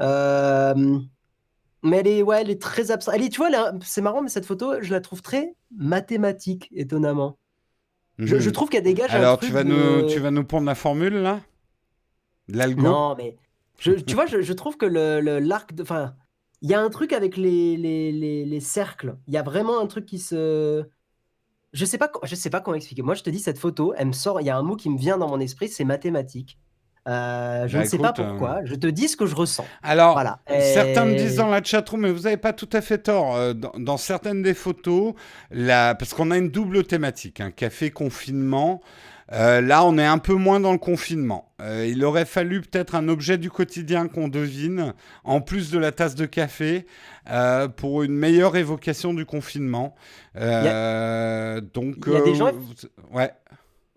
Euh, 0.00 0.98
mais 1.82 1.98
elle 1.98 2.08
est, 2.08 2.22
ouais, 2.22 2.40
elle 2.40 2.50
est 2.50 2.60
très 2.60 2.90
abstraite. 2.90 3.18
Elle 3.18 3.26
est, 3.26 3.28
tu 3.28 3.38
vois, 3.38 3.50
c'est 3.82 4.02
marrant, 4.02 4.22
mais 4.22 4.28
cette 4.28 4.44
photo, 4.44 4.82
je 4.82 4.90
la 4.90 5.00
trouve 5.00 5.22
très 5.22 5.54
mathématique, 5.76 6.68
étonnamment. 6.74 7.38
Je, 8.18 8.36
mhm. 8.36 8.52
trouve 8.52 8.68
qu'elle 8.68 8.82
dégage 8.82 9.10
Alors, 9.14 9.34
un 9.34 9.36
truc 9.36 9.48
tu 9.48 9.54
vas, 9.54 9.64
nous, 9.64 10.06
tu 10.08 10.18
vas 10.18 10.30
nous 10.30 10.44
prendre 10.44 10.66
la 10.66 10.74
formule, 10.74 11.14
là? 11.14 11.40
L'algo? 12.48 12.82
Non, 12.82 13.14
mais 13.16 13.36
tu 13.78 14.14
vois, 14.14 14.26
je, 14.26 14.52
trouve 14.52 14.76
que 14.76 14.84
le, 14.84 15.38
l'arc 15.38 15.72
de... 15.74 15.82
Enfin, 15.82 16.14
il 16.60 16.68
y 16.68 16.74
a 16.74 16.80
un 16.82 16.90
truc 16.90 17.12
avec 17.14 17.36
les, 17.36 17.76
les, 17.76 18.12
les, 18.12 18.44
les 18.44 18.60
cercles. 18.60 19.16
Il 19.26 19.32
y 19.32 19.38
a 19.38 19.42
vraiment 19.42 19.80
un 19.80 19.86
truc 19.86 20.04
qui 20.04 20.18
se... 20.18 20.84
Je 21.72 21.84
sais 21.84 21.98
pas, 21.98 22.10
je 22.24 22.34
sais 22.34 22.50
pas 22.50 22.60
comment 22.60 22.76
expliquer. 22.76 23.02
Moi, 23.02 23.14
je 23.14 23.22
te 23.22 23.30
dis, 23.30 23.38
cette 23.38 23.58
photo, 23.58 23.94
elle 23.96 24.08
me 24.08 24.12
sort... 24.12 24.40
Il 24.40 24.46
y 24.46 24.50
a 24.50 24.56
un 24.56 24.62
mot 24.62 24.76
qui 24.76 24.90
me 24.90 24.98
vient 24.98 25.16
dans 25.16 25.28
mon 25.28 25.40
esprit, 25.40 25.68
c'est 25.68 25.84
mathématique. 25.84 26.58
Euh, 27.08 27.66
je 27.66 27.76
bah, 27.76 27.84
ne 27.84 27.88
sais 27.88 27.98
pas 27.98 28.12
pourquoi. 28.12 28.58
Euh, 28.58 28.62
je 28.64 28.74
te 28.74 28.86
dis 28.86 29.08
ce 29.08 29.16
que 29.16 29.26
je 29.26 29.34
ressens. 29.34 29.66
Alors, 29.82 30.12
voilà. 30.12 30.40
certains 30.46 31.06
me 31.06 31.16
disent 31.16 31.36
dans 31.36 31.48
la 31.48 31.62
chatroom, 31.62 32.02
mais 32.02 32.10
vous 32.10 32.22
n'avez 32.22 32.36
pas 32.36 32.52
tout 32.52 32.68
à 32.72 32.80
fait 32.80 32.98
tort. 32.98 33.36
Euh, 33.36 33.54
dans, 33.54 33.96
certaines 33.96 34.42
des 34.42 34.54
photos, 34.54 35.14
la... 35.50 35.94
parce 35.94 36.12
qu'on 36.12 36.30
a 36.30 36.36
une 36.36 36.50
double 36.50 36.84
thématique, 36.84 37.40
un 37.40 37.46
hein, 37.46 37.50
café 37.50 37.90
confinement. 37.90 38.82
là, 39.30 39.84
on 39.84 39.96
est 39.96 40.06
un 40.06 40.18
peu 40.18 40.34
moins 40.34 40.60
dans 40.60 40.72
le 40.72 40.78
confinement. 40.78 41.52
il 41.60 42.04
aurait 42.04 42.24
fallu 42.24 42.60
peut-être 42.60 42.94
un 42.94 43.08
objet 43.08 43.38
du 43.38 43.50
quotidien 43.50 44.08
qu'on 44.08 44.28
devine, 44.28 44.92
en 45.24 45.40
plus 45.40 45.70
de 45.70 45.78
la 45.78 45.92
tasse 45.92 46.16
de 46.16 46.26
café, 46.26 46.86
pour 47.76 48.02
une 48.02 48.14
meilleure 48.14 48.56
évocation 48.56 49.14
du 49.14 49.24
confinement. 49.24 49.94
Donc, 50.34 50.44
il 50.44 52.12
y 52.12 52.16
a 52.16 52.22
des 52.24 52.34
gens. 52.34 52.50
Ouais. 53.12 53.32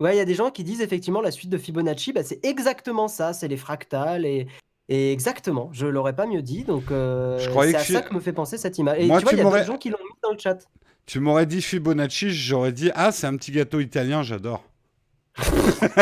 Ouais, 0.00 0.14
il 0.14 0.18
y 0.18 0.20
a 0.20 0.24
des 0.24 0.34
gens 0.34 0.50
qui 0.50 0.64
disent 0.64 0.80
effectivement 0.80 1.20
la 1.20 1.30
suite 1.30 1.50
de 1.50 1.58
Fibonacci, 1.58 2.12
bah, 2.12 2.24
c'est 2.24 2.44
exactement 2.44 3.06
ça, 3.08 3.32
c'est 3.32 3.48
les 3.48 3.56
fractales 3.56 4.26
et, 4.26 4.48
et 4.88 5.12
exactement, 5.12 5.70
je 5.72 5.86
l'aurais 5.86 6.14
pas 6.14 6.26
mieux 6.26 6.42
dit, 6.42 6.64
donc 6.64 6.90
euh, 6.90 7.38
c'est 7.38 7.74
à 7.74 7.78
ça 7.78 8.02
que 8.02 8.14
me 8.14 8.20
fait 8.20 8.32
penser 8.32 8.58
cette 8.58 8.76
image. 8.78 8.98
Et 8.98 9.02
tu 9.02 9.08
vois, 9.08 9.32
il 9.32 9.38
y 9.38 9.40
a 9.40 9.60
des 9.60 9.64
gens 9.64 9.78
qui 9.78 9.90
l'ont 9.90 9.98
mis 9.98 10.20
dans 10.22 10.32
le 10.32 10.38
chat. 10.38 10.58
Tu 11.06 11.20
m'aurais 11.20 11.46
dit 11.46 11.62
Fibonacci, 11.62 12.30
j'aurais 12.30 12.72
dit 12.72 12.90
ah 12.94 13.12
c'est 13.12 13.26
un 13.26 13.36
petit 13.36 13.52
gâteau 13.52 13.80
italien, 13.80 14.22
j'adore. 14.22 14.64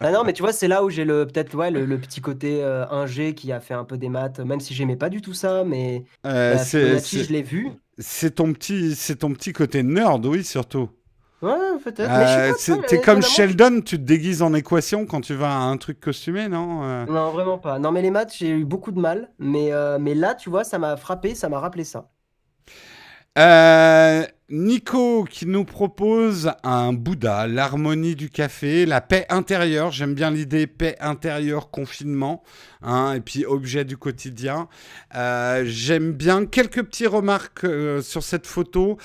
ah 0.00 0.10
non, 0.12 0.24
mais 0.24 0.32
tu 0.32 0.42
vois, 0.42 0.52
c'est 0.52 0.68
là 0.68 0.84
où 0.84 0.90
j'ai 0.90 1.04
le 1.04 1.26
peut-être 1.26 1.54
ouais, 1.54 1.70
le, 1.70 1.98
petit 1.98 2.20
côté 2.20 2.62
euh, 2.62 2.86
ingé 2.90 3.34
qui 3.34 3.50
a 3.50 3.60
fait 3.60 3.74
un 3.74 3.84
peu 3.84 3.96
des 3.96 4.08
maths, 4.08 4.40
même 4.40 4.60
si 4.60 4.74
j'aimais 4.74 4.96
pas 4.96 5.08
du 5.08 5.22
tout 5.22 5.32
ça, 5.32 5.64
mais 5.64 6.04
euh, 6.26 6.54
bah, 6.54 6.64
Fibonacci, 6.64 7.24
je 7.24 7.32
l'ai 7.32 7.42
vu. 7.42 7.70
C'est 7.98 8.36
ton 8.36 8.52
petit, 8.52 8.94
c'est 8.94 9.16
ton 9.16 9.32
petit 9.32 9.52
côté 9.52 9.82
nerd, 9.82 10.24
oui, 10.26 10.44
surtout. 10.44 10.90
Ouais, 11.42 11.78
peut-être. 11.82 12.10
Euh, 12.10 12.78
t'es 12.86 13.00
comme 13.00 13.22
Sheldon, 13.22 13.80
tu 13.80 13.96
te 13.96 14.02
déguises 14.02 14.42
en 14.42 14.52
équation 14.52 15.06
quand 15.06 15.22
tu 15.22 15.34
vas 15.34 15.50
à 15.50 15.60
un 15.60 15.76
truc 15.78 15.98
costumé, 15.98 16.48
non 16.48 16.84
euh? 16.84 17.06
Non, 17.06 17.30
vraiment 17.30 17.56
pas. 17.56 17.78
Non, 17.78 17.92
mais 17.92 18.02
les 18.02 18.10
maths, 18.10 18.34
j'ai 18.36 18.50
eu 18.50 18.64
beaucoup 18.64 18.92
de 18.92 19.00
mal. 19.00 19.30
Mais, 19.38 19.72
euh, 19.72 19.98
mais 19.98 20.14
là, 20.14 20.34
tu 20.34 20.50
vois, 20.50 20.64
ça 20.64 20.78
m'a 20.78 20.96
frappé, 20.96 21.34
ça 21.34 21.48
m'a 21.48 21.58
rappelé 21.58 21.84
ça. 21.84 22.10
Nico 24.50 25.24
qui 25.30 25.46
nous 25.46 25.64
propose 25.64 26.50
un 26.64 26.92
Bouddha, 26.92 27.46
l'harmonie 27.46 28.16
du 28.16 28.30
café, 28.30 28.84
la 28.84 29.00
paix 29.00 29.24
intérieure. 29.28 29.92
J'aime 29.92 30.14
bien 30.14 30.32
l'idée 30.32 30.66
paix 30.66 30.96
intérieure, 30.98 31.70
confinement, 31.70 32.42
hein, 32.82 33.14
et 33.14 33.20
puis 33.20 33.46
objet 33.46 33.84
du 33.84 33.96
quotidien. 33.96 34.68
Euh, 35.14 35.62
j'aime 35.66 36.12
bien 36.12 36.46
quelques 36.46 36.82
petites 36.82 37.06
remarques 37.06 37.62
euh, 37.62 38.02
sur 38.02 38.24
cette 38.24 38.46
photo. 38.48 38.98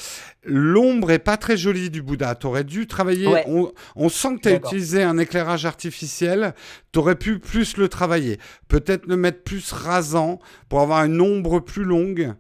L'ombre 0.44 1.12
est 1.12 1.20
pas 1.20 1.38
très 1.38 1.58
jolie 1.58 1.92
du 1.92 2.02
Bouddha. 2.02 2.34
T'aurais 2.34 2.64
dû 2.64 2.88
travailler. 2.88 3.28
Ouais. 3.28 3.44
On, 3.48 3.72
on 3.96 4.10
sent 4.10 4.38
que 4.38 4.42
tu 4.42 4.50
as 4.50 4.56
utilisé 4.56 5.04
un 5.04 5.20
éclairage 5.20 5.66
artificiel. 5.66 6.56
T'aurais 6.92 7.16
pu 7.16 7.38
plus 7.38 7.78
le 7.78 7.88
travailler. 7.88 8.40
Peut-être 8.68 9.06
le 9.06 9.16
mettre 9.16 9.44
plus 9.44 9.72
rasant 9.72 10.40
pour 10.70 10.82
avoir 10.82 11.06
une 11.06 11.22
ombre 11.22 11.60
plus 11.60 11.84
longue. 11.84 12.34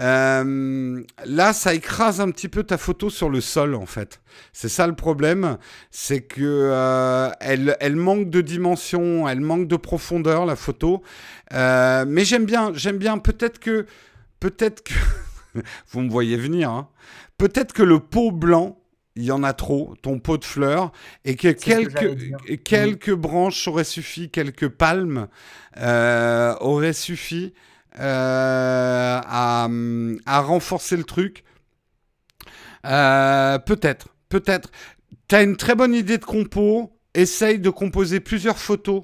Euh, 0.00 1.02
là, 1.26 1.52
ça 1.52 1.74
écrase 1.74 2.20
un 2.20 2.30
petit 2.30 2.48
peu 2.48 2.62
ta 2.62 2.78
photo 2.78 3.10
sur 3.10 3.28
le 3.28 3.40
sol, 3.40 3.74
en 3.74 3.86
fait. 3.86 4.20
C'est 4.52 4.68
ça 4.68 4.86
le 4.86 4.94
problème, 4.94 5.58
c'est 5.90 6.22
que 6.22 6.40
euh, 6.42 7.30
elle, 7.40 7.76
elle 7.80 7.96
manque 7.96 8.30
de 8.30 8.40
dimension, 8.40 9.28
elle 9.28 9.40
manque 9.40 9.68
de 9.68 9.76
profondeur, 9.76 10.46
la 10.46 10.56
photo. 10.56 11.02
Euh, 11.52 12.04
mais 12.08 12.24
j'aime 12.24 12.46
bien, 12.46 12.72
j'aime 12.74 12.98
bien. 12.98 13.18
Peut-être 13.18 13.58
que, 13.58 13.86
peut-être 14.40 14.82
que, 14.82 14.94
vous 15.92 16.00
me 16.00 16.10
voyez 16.10 16.36
venir. 16.36 16.70
hein. 16.70 16.88
Peut-être 17.36 17.72
que 17.72 17.82
le 17.82 18.00
pot 18.00 18.30
blanc, 18.32 18.78
il 19.16 19.24
y 19.24 19.32
en 19.32 19.42
a 19.42 19.52
trop, 19.52 19.94
ton 20.02 20.18
pot 20.18 20.38
de 20.38 20.44
fleurs, 20.44 20.92
et 21.24 21.36
que 21.36 21.48
quelques, 21.48 23.12
branches 23.12 23.68
auraient 23.68 23.84
suffi, 23.84 24.30
quelques 24.30 24.68
palmes 24.68 25.28
euh, 25.78 26.54
auraient 26.60 26.92
suffi 26.94 27.52
à, 27.98 29.68
à 30.26 30.40
renforcer 30.40 30.96
le 30.96 31.04
truc. 31.04 31.44
Euh, 32.86 33.58
peut-être, 33.58 34.08
peut-être. 34.28 34.70
T'as 35.28 35.42
une 35.42 35.56
très 35.56 35.74
bonne 35.74 35.94
idée 35.94 36.18
de 36.18 36.24
compo. 36.24 36.92
Essaye 37.14 37.58
de 37.58 37.70
composer 37.70 38.20
plusieurs 38.20 38.58
photos 38.58 39.02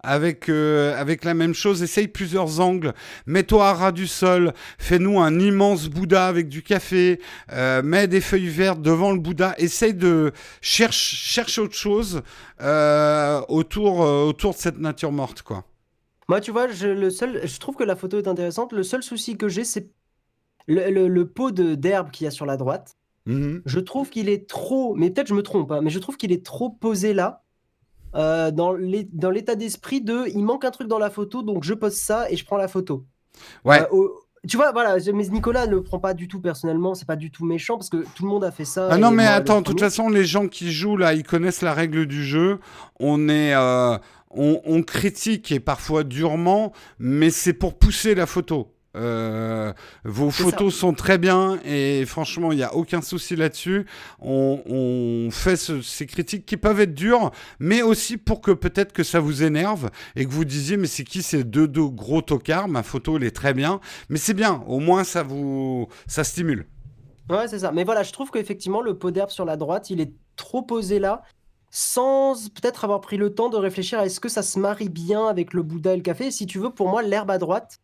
avec, 0.00 0.48
euh, 0.48 0.98
avec 1.00 1.24
la 1.24 1.34
même 1.34 1.54
chose. 1.54 1.82
Essaye 1.82 2.08
plusieurs 2.08 2.60
angles. 2.60 2.92
Mets-toi 3.26 3.68
à 3.68 3.72
ras 3.72 3.92
du 3.92 4.06
sol. 4.06 4.52
Fais-nous 4.78 5.18
un 5.20 5.40
immense 5.40 5.88
Bouddha 5.88 6.28
avec 6.28 6.48
du 6.48 6.62
café. 6.62 7.20
Euh, 7.52 7.82
mets 7.82 8.08
des 8.08 8.20
feuilles 8.20 8.48
vertes 8.48 8.82
devant 8.82 9.12
le 9.12 9.18
Bouddha. 9.18 9.54
Essaye 9.58 9.94
de 9.94 10.32
cherche, 10.60 11.16
cherche 11.16 11.58
autre 11.58 11.74
chose 11.74 12.22
euh, 12.60 13.40
autour, 13.48 14.04
euh, 14.04 14.24
autour 14.24 14.52
de 14.52 14.58
cette 14.58 14.78
nature 14.78 15.12
morte, 15.12 15.42
quoi. 15.42 15.64
Moi, 16.28 16.40
tu 16.40 16.50
vois, 16.50 16.68
je, 16.68 16.88
le 16.88 17.10
seul, 17.10 17.40
je 17.46 17.58
trouve 17.58 17.76
que 17.76 17.84
la 17.84 17.96
photo 17.96 18.18
est 18.18 18.28
intéressante. 18.28 18.72
Le 18.72 18.82
seul 18.82 19.02
souci 19.02 19.36
que 19.36 19.48
j'ai, 19.48 19.64
c'est 19.64 19.90
le, 20.66 20.90
le- 20.90 21.08
le 21.08 21.26
pot 21.28 21.50
d'herbe 21.52 22.10
qu'il 22.10 22.24
y 22.24 22.28
a 22.28 22.30
sur 22.32 22.46
la 22.46 22.56
droite. 22.56 22.96
Mhm. 23.26 23.62
Je 23.64 23.80
trouve 23.80 24.08
qu'il 24.10 24.28
est 24.28 24.48
trop, 24.48 24.94
mais 24.94 25.10
peut-être 25.10 25.28
je 25.28 25.34
me 25.34 25.42
trompe, 25.42 25.72
hein, 25.72 25.80
mais 25.82 25.90
je 25.90 25.98
trouve 25.98 26.16
qu'il 26.16 26.32
est 26.32 26.44
trop 26.44 26.70
posé 26.70 27.12
là, 27.12 27.42
euh, 28.14 28.50
dans 28.50 28.72
l'é- 28.72 29.08
dans 29.12 29.30
l'état 29.30 29.56
d'esprit 29.56 30.00
de 30.00 30.24
il 30.34 30.42
manque 30.44 30.64
un 30.64 30.70
truc 30.70 30.88
dans 30.88 30.98
la 30.98 31.10
photo, 31.10 31.42
donc 31.42 31.64
je 31.64 31.74
pose 31.74 31.94
ça 31.94 32.30
et 32.30 32.36
je 32.36 32.44
prends 32.44 32.56
la 32.56 32.68
photo. 32.68 33.04
Ouais. 33.64 33.82
Euh, 33.92 34.08
tu 34.48 34.56
vois, 34.56 34.70
voilà, 34.70 34.96
mais 35.12 35.26
Nicolas 35.28 35.66
ne 35.66 35.72
le 35.72 35.82
prend 35.82 35.98
pas 35.98 36.14
du 36.14 36.28
tout 36.28 36.40
personnellement, 36.40 36.94
c'est 36.94 37.04
pas 37.06 37.16
du 37.16 37.32
tout 37.32 37.44
méchant 37.44 37.76
parce 37.78 37.90
que 37.90 38.04
tout 38.14 38.22
le 38.22 38.28
monde 38.28 38.44
a 38.44 38.52
fait 38.52 38.64
ça. 38.64 38.88
Ah 38.92 38.96
non, 38.96 39.10
mais 39.10 39.24
moi, 39.24 39.32
attends, 39.32 39.60
de 39.60 39.66
toute 39.66 39.80
façon, 39.80 40.08
les 40.08 40.24
gens 40.24 40.46
qui 40.46 40.70
jouent 40.70 40.96
là, 40.96 41.14
ils 41.14 41.24
connaissent 41.24 41.62
la 41.62 41.74
règle 41.74 42.06
du 42.06 42.24
jeu. 42.24 42.60
On 43.00 43.28
est. 43.28 43.54
euh, 43.54 43.98
on, 44.30 44.60
on 44.64 44.82
critique 44.82 45.52
et 45.52 45.60
parfois 45.60 46.04
durement, 46.04 46.72
mais 46.98 47.30
c'est 47.30 47.52
pour 47.52 47.78
pousser 47.78 48.14
la 48.14 48.26
photo. 48.26 48.72
Euh, 48.96 49.74
vos 50.04 50.30
photos 50.30 50.74
sont 50.74 50.94
très 50.94 51.18
bien 51.18 51.58
et 51.66 52.06
franchement, 52.06 52.50
il 52.50 52.56
n'y 52.56 52.62
a 52.62 52.74
aucun 52.74 53.02
souci 53.02 53.36
là-dessus. 53.36 53.84
On, 54.20 54.62
on 54.64 55.30
fait 55.30 55.56
ce- 55.56 55.82
ces 55.82 56.06
critiques 56.06 56.46
qui 56.46 56.56
peuvent 56.56 56.80
être 56.80 56.94
dures, 56.94 57.30
mais 57.58 57.82
aussi 57.82 58.16
pour 58.16 58.40
que 58.40 58.52
peut-être 58.52 58.94
que 58.94 59.02
ça 59.02 59.20
vous 59.20 59.42
énerve 59.42 59.90
et 60.14 60.24
que 60.24 60.30
vous 60.30 60.46
disiez, 60.46 60.78
mais 60.78 60.86
c'est 60.86 61.04
qui 61.04 61.20
ces 61.22 61.44
deux, 61.44 61.68
deux 61.68 61.88
gros 61.88 62.22
tocards? 62.22 62.68
Ma 62.68 62.82
photo, 62.82 63.18
elle 63.18 63.24
est 63.24 63.36
très 63.36 63.52
bien. 63.52 63.80
Mais 64.08 64.16
c'est 64.18 64.32
bien, 64.32 64.62
au 64.66 64.78
moins 64.78 65.04
ça 65.04 65.22
vous. 65.22 65.88
ça 66.06 66.24
stimule. 66.24 66.66
Ouais, 67.28 67.48
c'est 67.48 67.58
ça. 67.58 67.72
Mais 67.72 67.84
voilà, 67.84 68.02
je 68.02 68.12
trouve 68.12 68.30
qu'effectivement, 68.30 68.80
le 68.80 68.96
pot 68.96 69.10
d'herbe 69.10 69.30
sur 69.30 69.44
la 69.44 69.56
droite, 69.58 69.90
il 69.90 70.00
est 70.00 70.12
trop 70.36 70.62
posé 70.62 71.00
là, 71.00 71.22
sans 71.78 72.48
peut-être 72.54 72.84
avoir 72.84 73.02
pris 73.02 73.18
le 73.18 73.34
temps 73.34 73.50
de 73.50 73.58
réfléchir 73.58 73.98
à 73.98 74.06
est-ce 74.06 74.18
que 74.18 74.30
ça 74.30 74.42
se 74.42 74.58
marie 74.58 74.88
bien 74.88 75.26
avec 75.26 75.52
le 75.52 75.62
Bouddha 75.62 75.92
et 75.92 75.96
le 75.96 76.02
café. 76.02 76.30
Si 76.30 76.46
tu 76.46 76.58
veux, 76.58 76.70
pour 76.70 76.88
moi, 76.88 77.02
l'herbe 77.02 77.30
à 77.30 77.36
droite, 77.36 77.80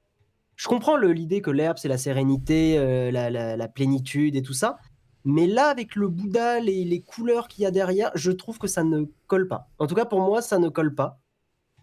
je 0.57 0.67
comprends 0.67 0.97
l'idée 0.97 1.43
que 1.43 1.51
l'herbe, 1.51 1.77
c'est 1.77 1.89
la 1.89 1.99
sérénité, 1.99 2.79
euh, 2.79 3.11
la, 3.11 3.69
plénitude 3.69 4.35
et 4.35 4.41
tout 4.41 4.55
ça. 4.55 4.79
Mais 5.27 5.47
là, 5.47 5.67
avec 5.67 5.95
le 5.95 6.09
Bouddha, 6.09 6.59
les, 6.61 6.87
les 6.87 7.01
couleurs 7.03 7.49
qu'il 7.49 7.65
y 7.65 7.67
a 7.67 7.71
derrière, 7.71 8.11
je 8.15 8.33
trouve 8.33 8.59
que 8.59 8.67
ça 8.67 8.83
ne 8.83 9.05
colle 9.27 9.47
pas. 9.47 9.69
En 9.79 9.87
tout 9.87 9.95
cas, 9.95 10.07
pour 10.07 10.23
moi, 10.23 10.41
ça 10.41 10.59
ne 10.59 10.71
colle 10.71 10.95
pas. 10.95 11.21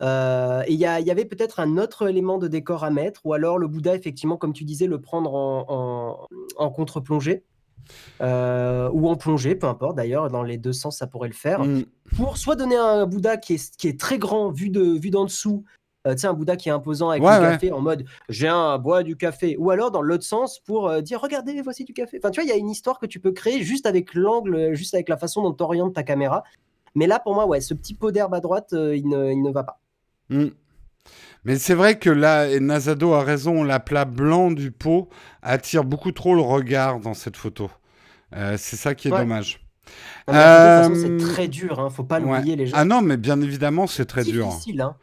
Euh, 0.01 0.63
et 0.65 0.73
il 0.73 0.79
y, 0.79 0.87
avait 0.87 1.25
peut-être 1.25 1.59
un 1.59 1.77
autre 1.77 2.09
élément 2.09 2.39
de 2.39 2.47
décor 2.47 2.83
à 2.83 2.89
mettre, 2.89 3.21
ou 3.23 3.33
alors 3.33 3.59
le 3.59 3.67
Bouddha, 3.67 3.93
effectivement, 3.93 4.37
comme 4.37 4.53
tu 4.53 4.63
disais, 4.63 4.87
le 4.87 4.99
prendre 4.99 5.35
en, 5.35 5.65
en- 5.67 6.27
en 6.57 6.69
contre-plongée, 6.71 7.43
euh, 8.21 8.89
ou 8.93 9.07
en 9.09 9.15
plongée, 9.15 9.55
peu 9.55 9.67
importe 9.67 9.95
d'ailleurs, 9.97 10.29
dans 10.29 10.43
les 10.43 10.57
deux 10.57 10.73
sens, 10.73 10.97
ça 10.97 11.07
pourrait 11.07 11.27
le 11.29 11.33
faire, 11.33 11.63
Mm. 11.63 11.83
pour 12.15 12.37
soit 12.37 12.55
donner 12.55 12.75
un 12.75 13.05
Bouddha 13.05 13.37
qui 13.37 13.53
est, 13.55 13.75
qui 13.77 13.87
est 13.87 13.99
très 13.99 14.17
grand, 14.17 14.51
vu 14.51 14.69
de 14.69 14.81
vu 14.81 15.09
d'en 15.09 15.25
dessous, 15.25 15.63
euh, 16.07 16.13
tu 16.13 16.19
sais, 16.19 16.27
un 16.27 16.33
Bouddha 16.33 16.55
qui 16.55 16.69
est 16.69 16.71
imposant 16.71 17.09
avec 17.09 17.21
Ouais, 17.23 17.37
du 17.37 17.45
ouais. 17.45 17.51
café, 17.51 17.71
en 17.71 17.81
mode 17.81 18.05
j'ai 18.29 18.47
un 18.47 18.77
bois 18.77 19.03
du 19.03 19.15
café, 19.17 19.55
ou 19.57 19.69
alors 19.71 19.91
dans 19.91 20.01
l'autre 20.01 20.23
sens 20.23 20.59
pour 20.59 20.87
euh, 20.89 21.01
dire 21.01 21.19
regardez, 21.21 21.61
voici 21.61 21.83
du 21.83 21.93
café. 21.93 22.19
Enfin, 22.21 22.31
tu 22.31 22.39
vois, 22.41 22.45
il 22.45 22.49
y 22.49 22.53
a 22.53 22.57
une 22.57 22.69
histoire 22.69 22.99
que 22.99 23.05
tu 23.05 23.19
peux 23.19 23.31
créer 23.31 23.61
juste 23.63 23.85
avec 23.85 24.13
l'angle, 24.13 24.73
juste 24.73 24.93
avec 24.93 25.09
la 25.09 25.17
façon 25.17 25.41
dont 25.41 25.53
tu 25.53 25.63
orientes 25.63 25.93
ta 25.93 26.03
caméra. 26.03 26.43
Mais 26.95 27.05
là, 27.05 27.19
pour 27.19 27.35
moi, 27.35 27.45
ouais, 27.45 27.61
ce 27.61 27.73
petit 27.73 27.93
pot 27.93 28.11
d'herbe 28.11 28.33
à 28.33 28.39
droite, 28.39 28.73
euh, 28.73 28.95
il, 28.95 29.07
ne, 29.07 29.31
il 29.31 29.41
ne 29.41 29.51
va 29.51 29.63
pas. 29.63 29.79
Mm. 30.29 30.47
Mais 31.45 31.57
c'est 31.57 31.73
vrai 31.73 31.97
que 31.97 32.09
là, 32.09 32.47
et 32.49 32.59
Nazado 32.59 33.13
a 33.13 33.23
raison, 33.23 33.63
l'aplat 33.63 34.05
blanc 34.05 34.51
du 34.51 34.71
pot 34.71 35.09
attire 35.41 35.83
beaucoup 35.83 36.11
trop 36.11 36.35
le 36.35 36.41
regard 36.41 36.99
dans 36.99 37.13
cette 37.13 37.37
photo. 37.37 37.71
Euh, 38.35 38.55
c'est 38.57 38.75
ça 38.75 38.93
qui 38.95 39.07
est 39.07 39.11
Ouais. 39.11 39.19
dommage. 39.19 39.61
La 40.27 40.83
façon, 40.83 40.93
Euh, 40.93 41.17
c'est 41.19 41.25
très 41.33 41.47
dur, 41.47 41.79
hein, 41.79 41.89
faut 41.89 42.03
pas 42.03 42.19
Ouais. 42.19 42.35
l'oublier, 42.37 42.55
les 42.55 42.67
gens. 42.67 42.75
Ah 42.77 42.85
non, 42.85 43.01
mais 43.01 43.17
bien 43.17 43.41
évidemment, 43.41 43.87
c'est 43.87 44.05
très 44.05 44.23
C'est 44.23 44.31
dur. 44.31 44.47
difficile, 44.47 44.81
hein. 44.81 44.95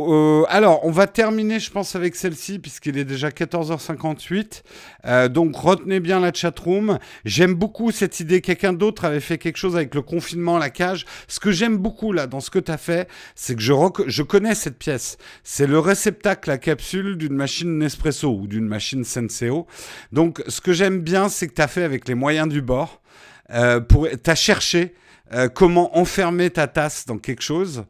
Euh, 0.00 0.44
alors, 0.48 0.84
on 0.84 0.90
va 0.90 1.06
terminer, 1.06 1.58
je 1.58 1.70
pense, 1.70 1.96
avec 1.96 2.16
celle-ci, 2.16 2.58
puisqu'il 2.58 2.98
est 2.98 3.04
déjà 3.04 3.30
14h58. 3.30 4.62
Euh, 5.06 5.28
donc, 5.28 5.56
retenez 5.56 6.00
bien 6.00 6.20
la 6.20 6.32
chatroom. 6.32 6.98
J'aime 7.24 7.54
beaucoup 7.54 7.90
cette 7.92 8.20
idée. 8.20 8.40
Quelqu'un 8.40 8.72
d'autre 8.72 9.04
avait 9.04 9.20
fait 9.20 9.38
quelque 9.38 9.56
chose 9.56 9.76
avec 9.76 9.94
le 9.94 10.02
confinement, 10.02 10.58
la 10.58 10.70
cage. 10.70 11.06
Ce 11.28 11.40
que 11.40 11.50
j'aime 11.50 11.78
beaucoup, 11.78 12.12
là, 12.12 12.26
dans 12.26 12.40
ce 12.40 12.50
que 12.50 12.58
tu 12.58 12.70
as 12.70 12.76
fait, 12.78 13.08
c'est 13.34 13.54
que 13.54 13.62
je, 13.62 13.72
je 14.06 14.22
connais 14.22 14.54
cette 14.54 14.78
pièce. 14.78 15.16
C'est 15.44 15.66
le 15.66 15.78
réceptacle 15.78 16.50
à 16.50 16.58
capsule 16.58 17.16
d'une 17.16 17.34
machine 17.34 17.78
Nespresso 17.78 18.28
ou 18.30 18.46
d'une 18.46 18.66
machine 18.66 19.04
Senseo. 19.04 19.66
Donc, 20.12 20.42
ce 20.48 20.60
que 20.60 20.72
j'aime 20.72 21.00
bien, 21.00 21.28
c'est 21.28 21.48
que 21.48 21.54
tu 21.54 21.62
as 21.62 21.68
fait 21.68 21.84
avec 21.84 22.06
les 22.08 22.14
moyens 22.14 22.48
du 22.48 22.60
bord. 22.60 23.00
Euh, 23.50 23.80
pour, 23.80 24.08
t'as 24.22 24.34
cherché 24.34 24.94
euh, 25.32 25.48
comment 25.48 25.96
enfermer 25.98 26.50
ta 26.50 26.66
tasse 26.66 27.06
dans 27.06 27.18
quelque 27.18 27.42
chose. 27.42 27.84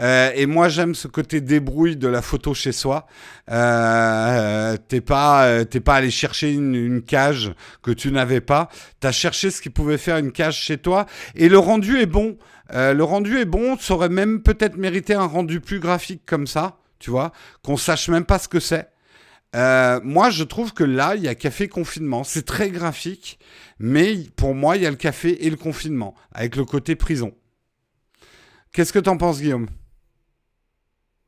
Euh, 0.00 0.30
et 0.34 0.46
moi, 0.46 0.68
j'aime 0.68 0.94
ce 0.94 1.08
côté 1.08 1.40
débrouille 1.40 1.96
de 1.96 2.08
la 2.08 2.22
photo 2.22 2.54
chez 2.54 2.72
soi. 2.72 3.06
T'es 3.46 5.00
pas, 5.00 5.64
t'es 5.64 5.80
pas 5.80 5.94
allé 5.94 6.10
chercher 6.10 6.52
une, 6.52 7.02
cage 7.02 7.52
que 7.82 7.90
tu 7.90 8.10
n'avais 8.12 8.40
pas. 8.40 8.68
T'as 9.00 9.12
cherché 9.12 9.50
ce 9.50 9.60
qui 9.60 9.70
pouvait 9.70 9.98
faire 9.98 10.18
une 10.18 10.32
cage 10.32 10.56
chez 10.56 10.78
toi. 10.78 11.06
Et 11.34 11.48
le 11.48 11.58
rendu 11.58 11.98
est 11.98 12.06
bon. 12.06 12.36
Le 12.72 13.02
rendu 13.02 13.38
est 13.38 13.44
bon. 13.44 13.76
Ça 13.78 13.94
aurait 13.94 14.08
même 14.08 14.42
peut-être 14.42 14.76
mérité 14.76 15.14
un 15.14 15.26
rendu 15.26 15.60
plus 15.60 15.80
graphique 15.80 16.22
comme 16.26 16.46
ça. 16.46 16.78
Tu 16.98 17.10
vois, 17.10 17.32
qu'on 17.62 17.78
sache 17.78 18.08
même 18.08 18.24
pas 18.24 18.38
ce 18.38 18.48
que 18.48 18.60
c'est. 18.60 18.90
Euh, 19.56 20.00
moi, 20.04 20.30
je 20.30 20.44
trouve 20.44 20.72
que 20.72 20.84
là, 20.84 21.16
il 21.16 21.22
y 21.22 21.28
a 21.28 21.34
café 21.34 21.68
confinement. 21.68 22.24
C'est 22.24 22.44
très 22.44 22.70
graphique, 22.70 23.38
mais 23.78 24.16
pour 24.36 24.54
moi, 24.54 24.76
il 24.76 24.82
y 24.82 24.86
a 24.86 24.90
le 24.90 24.96
café 24.96 25.46
et 25.46 25.50
le 25.50 25.56
confinement, 25.56 26.14
avec 26.32 26.56
le 26.56 26.64
côté 26.64 26.94
prison. 26.94 27.32
Qu'est-ce 28.72 28.92
que 28.92 28.98
t'en 28.98 29.16
penses, 29.16 29.40
Guillaume? 29.40 29.68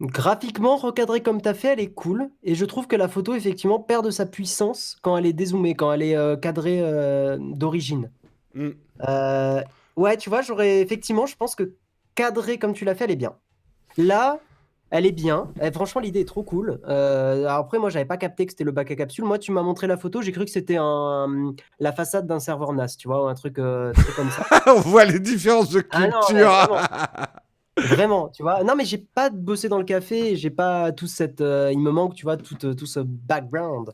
Graphiquement, 0.01 0.77
recadrée 0.77 1.23
comme 1.23 1.41
tu 1.41 1.49
as 1.49 1.55
fait, 1.55 1.69
elle 1.69 1.81
est 1.81 1.93
cool. 1.93 2.31
Et 2.43 2.55
je 2.55 2.65
trouve 2.65 2.87
que 2.87 2.97
la 2.97 3.09
photo, 3.09 3.35
effectivement, 3.35 3.81
perd 3.81 4.05
de 4.05 4.11
sa 4.11 4.27
puissance 4.27 4.97
quand 5.03 5.17
elle 5.17 5.27
est 5.27 5.33
dézoomée, 5.33 5.75
quand 5.75 5.93
elle 5.93 6.03
est 6.03 6.17
euh, 6.17 6.37
cadrée 6.37 6.81
euh, 6.81 7.37
d'origine. 7.41 8.11
Mm. 8.55 8.71
Ouais, 9.97 10.17
tu 10.17 10.31
vois, 10.31 10.41
j'aurais 10.41 10.81
effectivement, 10.81 11.27
je 11.27 11.37
pense 11.37 11.55
que 11.55 11.75
cadrée 12.15 12.59
comme 12.59 12.73
tu 12.73 12.85
l'as 12.85 12.95
fait, 12.95 13.05
elle 13.05 13.11
est 13.11 13.17
bien. 13.17 13.35
Là, 13.99 14.41
elle 14.93 15.07
est 15.07 15.11
bien. 15.13 15.49
Eh, 15.61 15.73
franchement, 15.73 16.01
l'idée 16.01 16.21
est 16.21 16.29
trop 16.29 16.43
cool. 16.45 16.79
Euh, 16.87 17.47
après, 17.49 17.79
moi, 17.79 17.91
j'avais 17.91 18.05
pas 18.05 18.19
capté 18.19 18.47
que 18.47 18.53
c'était 18.53 18.63
le 18.63 18.73
bac 18.73 18.91
à 18.91 18.95
capsule. 18.95 19.25
Moi, 19.25 19.39
tu 19.39 19.51
m'as 19.51 19.63
montré 19.63 19.87
la 19.87 19.97
photo, 19.97 20.23
j'ai 20.23 20.31
cru 20.33 20.45
que 20.45 20.51
c'était 20.51 20.77
un, 20.79 21.55
la 21.81 21.93
façade 21.93 22.27
d'un 22.27 22.39
serveur 22.39 22.73
NAS, 22.75 22.97
tu 22.99 23.09
vois, 23.09 23.25
ou 23.25 23.27
un 23.27 23.35
truc, 23.35 23.59
euh, 23.59 23.93
truc 23.95 24.15
comme 24.15 24.31
ça. 24.31 24.45
On 24.67 24.81
voit 24.81 25.05
les 25.07 25.19
différences 25.19 25.71
de 25.71 25.83
Ah 25.91 26.07
non, 26.09 26.21
culture. 26.21 26.47
vraiment. 26.49 26.77
Vraiment, 27.79 28.29
tu 28.29 28.43
vois. 28.43 28.63
Non, 28.65 28.75
mais 28.77 28.85
j'ai 28.85 28.99
pas 28.99 29.31
bossé 29.31 29.69
dans 29.71 29.79
le 29.79 29.85
café, 29.85 30.37
j'ai 30.37 30.51
pas 30.51 30.93
tout 30.93 31.07
cette. 31.07 31.41
euh, 31.41 31.71
il 31.73 31.79
me 31.81 31.91
manque, 31.91 32.15
tu 32.15 32.25
vois, 32.25 32.37
tout, 32.37 32.55
tout 32.55 32.87
ce 32.87 33.01
background. 33.01 33.93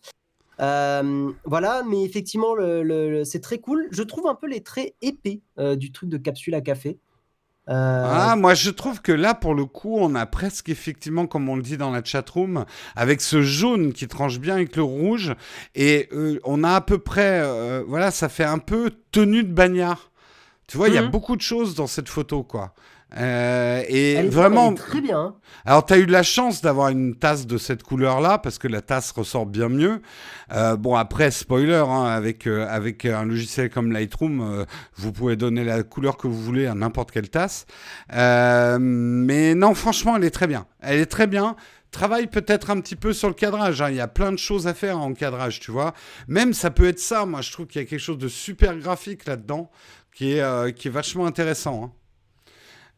Euh, 0.60 1.30
voilà, 1.44 1.84
mais 1.88 2.02
effectivement, 2.02 2.54
le, 2.56 2.82
le- 2.82 3.22
c'est 3.24 3.38
très 3.40 3.58
cool. 3.58 3.86
Je 3.92 4.02
trouve 4.02 4.26
un 4.26 4.34
peu 4.34 4.48
les 4.48 4.62
traits 4.64 4.94
épais 5.00 5.40
euh, 5.60 5.76
du 5.76 5.92
truc 5.92 6.08
de 6.10 6.16
capsule 6.16 6.56
à 6.56 6.60
café. 6.60 6.98
Euh, 7.68 8.04
Ah, 8.06 8.34
moi 8.36 8.54
je 8.54 8.70
trouve 8.70 9.02
que 9.02 9.12
là, 9.12 9.34
pour 9.34 9.54
le 9.54 9.64
coup, 9.66 9.96
on 9.98 10.14
a 10.14 10.24
presque 10.26 10.68
effectivement, 10.70 11.26
comme 11.26 11.48
on 11.48 11.56
le 11.56 11.62
dit 11.62 11.76
dans 11.76 11.90
la 11.90 12.02
chatroom, 12.02 12.64
avec 12.96 13.20
ce 13.20 13.42
jaune 13.42 13.92
qui 13.92 14.08
tranche 14.08 14.38
bien 14.38 14.54
avec 14.54 14.74
le 14.76 14.82
rouge, 14.82 15.34
et 15.74 16.08
euh, 16.12 16.38
on 16.44 16.64
a 16.64 16.72
à 16.76 16.80
peu 16.80 16.98
près, 16.98 17.40
euh, 17.42 17.82
voilà, 17.86 18.10
ça 18.10 18.28
fait 18.28 18.44
un 18.44 18.58
peu 18.58 18.90
tenue 19.12 19.44
de 19.44 19.52
bagnard. 19.52 20.10
Tu 20.66 20.76
vois, 20.76 20.88
il 20.88 20.94
y 20.94 20.98
a 20.98 21.02
Mhm. 21.02 21.10
beaucoup 21.10 21.36
de 21.36 21.40
choses 21.42 21.74
dans 21.74 21.86
cette 21.86 22.08
photo, 22.08 22.42
quoi. 22.42 22.74
Euh, 23.16 23.82
et 23.88 24.12
elle 24.14 24.28
vraiment, 24.28 24.66
elle 24.68 24.74
est 24.74 24.76
très 24.76 25.00
bien. 25.00 25.18
hein. 25.18 25.34
alors, 25.64 25.86
tu 25.86 25.94
as 25.94 25.98
eu 25.98 26.04
de 26.04 26.12
la 26.12 26.22
chance 26.22 26.60
d'avoir 26.60 26.88
une 26.90 27.14
tasse 27.16 27.46
de 27.46 27.56
cette 27.56 27.82
couleur-là, 27.82 28.36
parce 28.38 28.58
que 28.58 28.68
la 28.68 28.82
tasse 28.82 29.12
ressort 29.12 29.46
bien 29.46 29.70
mieux. 29.70 30.02
Euh, 30.52 30.76
bon, 30.76 30.94
après, 30.94 31.30
spoiler, 31.30 31.74
hein, 31.88 32.04
avec, 32.04 32.46
euh, 32.46 32.66
avec 32.68 33.06
un 33.06 33.24
logiciel 33.24 33.70
comme 33.70 33.92
Lightroom, 33.92 34.40
euh, 34.42 34.64
vous 34.96 35.12
pouvez 35.12 35.36
donner 35.36 35.64
la 35.64 35.82
couleur 35.84 36.18
que 36.18 36.26
vous 36.26 36.38
voulez 36.42 36.66
à 36.66 36.74
n'importe 36.74 37.10
quelle 37.10 37.30
tasse. 37.30 37.64
Mais 38.10 39.54
non, 39.54 39.74
franchement, 39.74 40.16
elle 40.16 40.24
est 40.24 40.30
très 40.30 40.46
bien. 40.46 40.66
Elle 40.80 41.00
est 41.00 41.06
très 41.06 41.26
bien. 41.26 41.56
Travaille 41.90 42.26
peut-être 42.26 42.70
un 42.70 42.80
petit 42.80 42.96
peu 42.96 43.14
sur 43.14 43.28
le 43.28 43.34
cadrage. 43.34 43.80
hein. 43.80 43.88
Il 43.88 43.96
y 43.96 44.00
a 44.00 44.08
plein 44.08 44.32
de 44.32 44.36
choses 44.36 44.66
à 44.66 44.74
faire 44.74 44.98
en 44.98 45.14
cadrage, 45.14 45.60
tu 45.60 45.70
vois. 45.70 45.94
Même 46.28 46.52
ça 46.52 46.70
peut 46.70 46.86
être 46.86 46.98
ça. 47.00 47.24
Moi, 47.24 47.40
je 47.40 47.50
trouve 47.52 47.66
qu'il 47.66 47.80
y 47.80 47.84
a 47.84 47.88
quelque 47.88 47.98
chose 47.98 48.18
de 48.18 48.28
super 48.28 48.76
graphique 48.76 49.24
là-dedans 49.24 49.70
qui 50.14 50.32
est, 50.34 50.42
euh, 50.42 50.70
qui 50.72 50.88
est 50.88 50.90
vachement 50.90 51.24
intéressant. 51.26 51.84
hein. 51.84 51.92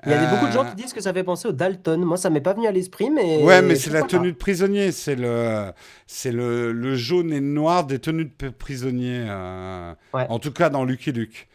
Il 0.07 0.13
y 0.13 0.15
a 0.15 0.31
beaucoup 0.31 0.47
de 0.47 0.53
gens 0.53 0.65
Euh, 0.65 0.71
qui 0.71 0.77
disent 0.77 0.93
que 0.93 1.01
ça 1.01 1.13
fait 1.13 1.25
penser 1.25 1.49
au 1.49 1.53
Dalton. 1.53 2.01
Moi, 2.05 2.17
ça 2.17 2.31
m'est 2.31 2.41
pas 2.41 2.55
venu 2.55 2.67
à 2.67 2.73
l'esprit, 2.73 3.11
mais. 3.11 3.43
Ouais, 3.43 3.61
mais 3.63 3.77
c'est 3.77 3.91
la 3.91 4.03
tenue 4.03 4.33
de 4.33 4.37
prisonnier, 4.37 4.93
c'est 4.93 5.15
le, 5.17 5.73
c'est 6.07 6.33
le, 6.33 6.73
le 6.73 6.95
jaune 6.97 7.33
et 7.33 7.41
le 7.41 7.47
noir 7.47 7.85
des 7.85 7.99
tenues 7.99 8.33
de 8.39 8.49
prisonnier. 8.49 9.25
euh, 9.29 9.93
Ouais. 10.15 10.27
En 10.29 10.39
tout 10.39 10.53
cas, 10.53 10.71
dans 10.71 10.85
Lucky 10.85 11.13
Luke. 11.13 11.49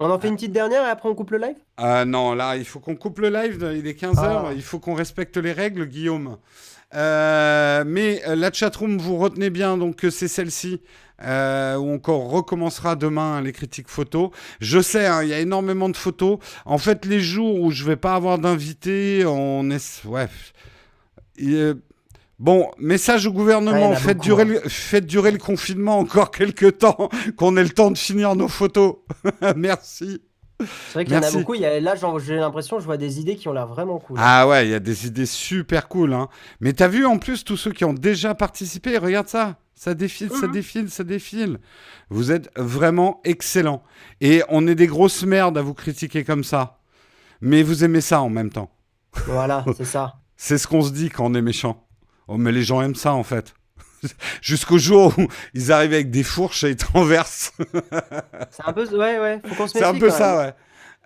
On 0.00 0.10
en 0.10 0.18
fait 0.20 0.28
une 0.28 0.36
petite 0.36 0.52
dernière 0.52 0.84
et 0.86 0.90
après 0.90 1.08
on 1.08 1.14
coupe 1.16 1.32
le 1.32 1.38
live? 1.38 1.56
Ah 1.76 2.04
non, 2.04 2.32
là, 2.34 2.56
il 2.56 2.64
faut 2.64 2.78
qu'on 2.78 2.94
coupe 2.94 3.18
le 3.18 3.30
live, 3.30 3.58
il 3.76 3.84
est 3.86 4.00
15h, 4.00 4.18
Ah. 4.22 4.50
il 4.54 4.62
faut 4.62 4.78
qu'on 4.78 4.94
respecte 4.94 5.36
les 5.36 5.50
règles, 5.52 5.86
Guillaume. 5.86 6.36
Euh, 6.94 7.84
mais 7.86 8.22
euh, 8.26 8.34
la 8.36 8.52
chatroom, 8.52 8.96
vous 8.98 9.16
retenez 9.18 9.50
bien 9.50 9.76
donc 9.76 9.96
que 9.96 10.10
c'est 10.10 10.28
celle-ci, 10.28 10.80
euh, 11.22 11.76
où 11.76 12.00
on 12.06 12.28
recommencera 12.28 12.96
demain 12.96 13.40
les 13.40 13.52
critiques 13.52 13.88
photos. 13.88 14.30
Je 14.60 14.80
sais, 14.80 15.06
hein, 15.06 15.22
il 15.22 15.28
y 15.28 15.34
a 15.34 15.40
énormément 15.40 15.88
de 15.88 15.96
photos. 15.96 16.38
En 16.64 16.78
fait, 16.78 17.04
les 17.04 17.20
jours 17.20 17.60
où 17.60 17.70
je 17.70 17.84
vais 17.84 17.96
pas 17.96 18.14
avoir 18.14 18.38
d'invités, 18.38 19.24
on 19.26 19.70
est... 19.70 20.04
Ouais. 20.04 20.28
Euh, 21.42 21.74
Bon, 22.38 22.70
message 22.78 23.26
au 23.26 23.32
gouvernement, 23.32 23.96
faites, 23.96 24.18
beaucoup, 24.18 24.28
durer 24.28 24.42
hein. 24.42 24.60
le, 24.62 24.68
faites 24.68 25.06
durer 25.06 25.32
le 25.32 25.38
confinement 25.38 25.98
encore 25.98 26.30
quelques 26.30 26.78
temps, 26.78 27.08
qu'on 27.36 27.56
ait 27.56 27.64
le 27.64 27.70
temps 27.70 27.90
de 27.90 27.98
finir 27.98 28.36
nos 28.36 28.46
photos. 28.46 28.94
Merci. 29.56 30.22
C'est 30.60 30.92
vrai 30.94 31.04
qu'il 31.04 31.14
y 31.14 31.16
en 31.16 31.22
a 31.22 31.30
beaucoup. 31.30 31.54
Il 31.54 31.60
y 31.60 31.66
a, 31.66 31.78
là, 31.80 31.94
j'ai 32.18 32.36
l'impression, 32.36 32.80
je 32.80 32.84
vois 32.84 32.96
des 32.96 33.20
idées 33.20 33.36
qui 33.36 33.46
ont 33.48 33.52
l'air 33.52 33.66
vraiment 33.68 33.98
cool. 33.98 34.18
Ah 34.20 34.48
ouais, 34.48 34.66
il 34.66 34.70
y 34.70 34.74
a 34.74 34.80
des 34.80 35.06
idées 35.06 35.26
super 35.26 35.88
cool. 35.88 36.12
Hein. 36.12 36.28
Mais 36.60 36.72
t'as 36.72 36.88
vu 36.88 37.06
en 37.06 37.18
plus 37.18 37.44
tous 37.44 37.56
ceux 37.56 37.72
qui 37.72 37.84
ont 37.84 37.92
déjà 37.94 38.34
participé 38.34 38.98
Regarde 38.98 39.28
ça. 39.28 39.56
Ça 39.76 39.94
défile, 39.94 40.30
ça 40.30 40.46
Mhm. 40.48 40.52
défile, 40.52 40.90
ça 40.90 41.04
défile. 41.04 41.58
Vous 42.10 42.32
êtes 42.32 42.50
vraiment 42.56 43.20
excellents. 43.22 43.84
Et 44.20 44.42
on 44.48 44.66
est 44.66 44.74
des 44.74 44.88
grosses 44.88 45.22
merdes 45.24 45.56
à 45.56 45.62
vous 45.62 45.74
critiquer 45.74 46.24
comme 46.24 46.42
ça. 46.42 46.80
Mais 47.40 47.62
vous 47.62 47.84
aimez 47.84 48.00
ça 48.00 48.20
en 48.20 48.28
même 48.28 48.50
temps. 48.50 48.70
Voilà, 49.26 49.64
c'est 49.76 49.84
ça. 49.84 50.16
C'est 50.36 50.58
ce 50.58 50.66
qu'on 50.66 50.82
se 50.82 50.90
dit 50.90 51.10
quand 51.10 51.26
on 51.30 51.34
est 51.34 51.42
méchant. 51.42 51.86
Oh, 52.26 52.36
mais 52.36 52.50
les 52.50 52.64
gens 52.64 52.82
aiment 52.82 52.96
ça 52.96 53.12
en 53.14 53.22
fait. 53.22 53.54
Jusqu'au 54.42 54.78
jour 54.78 55.12
où 55.18 55.26
ils 55.54 55.72
arrivent 55.72 55.92
avec 55.94 56.10
des 56.10 56.22
fourches 56.22 56.64
et 56.64 56.70
ils 56.70 56.76
te 56.76 56.86
renversent. 56.92 57.52
C'est 58.50 58.64
un 58.66 58.72
peu. 58.72 58.86
Ouais, 58.96 59.18
ouais. 59.18 59.40
Faut 59.46 59.54
qu'on 59.54 59.66
se 59.66 59.78
C'est 59.78 59.84
un 59.84 59.94
peu 59.94 60.10
ça, 60.10 60.36
même. 60.36 60.46
ouais. 60.46 60.54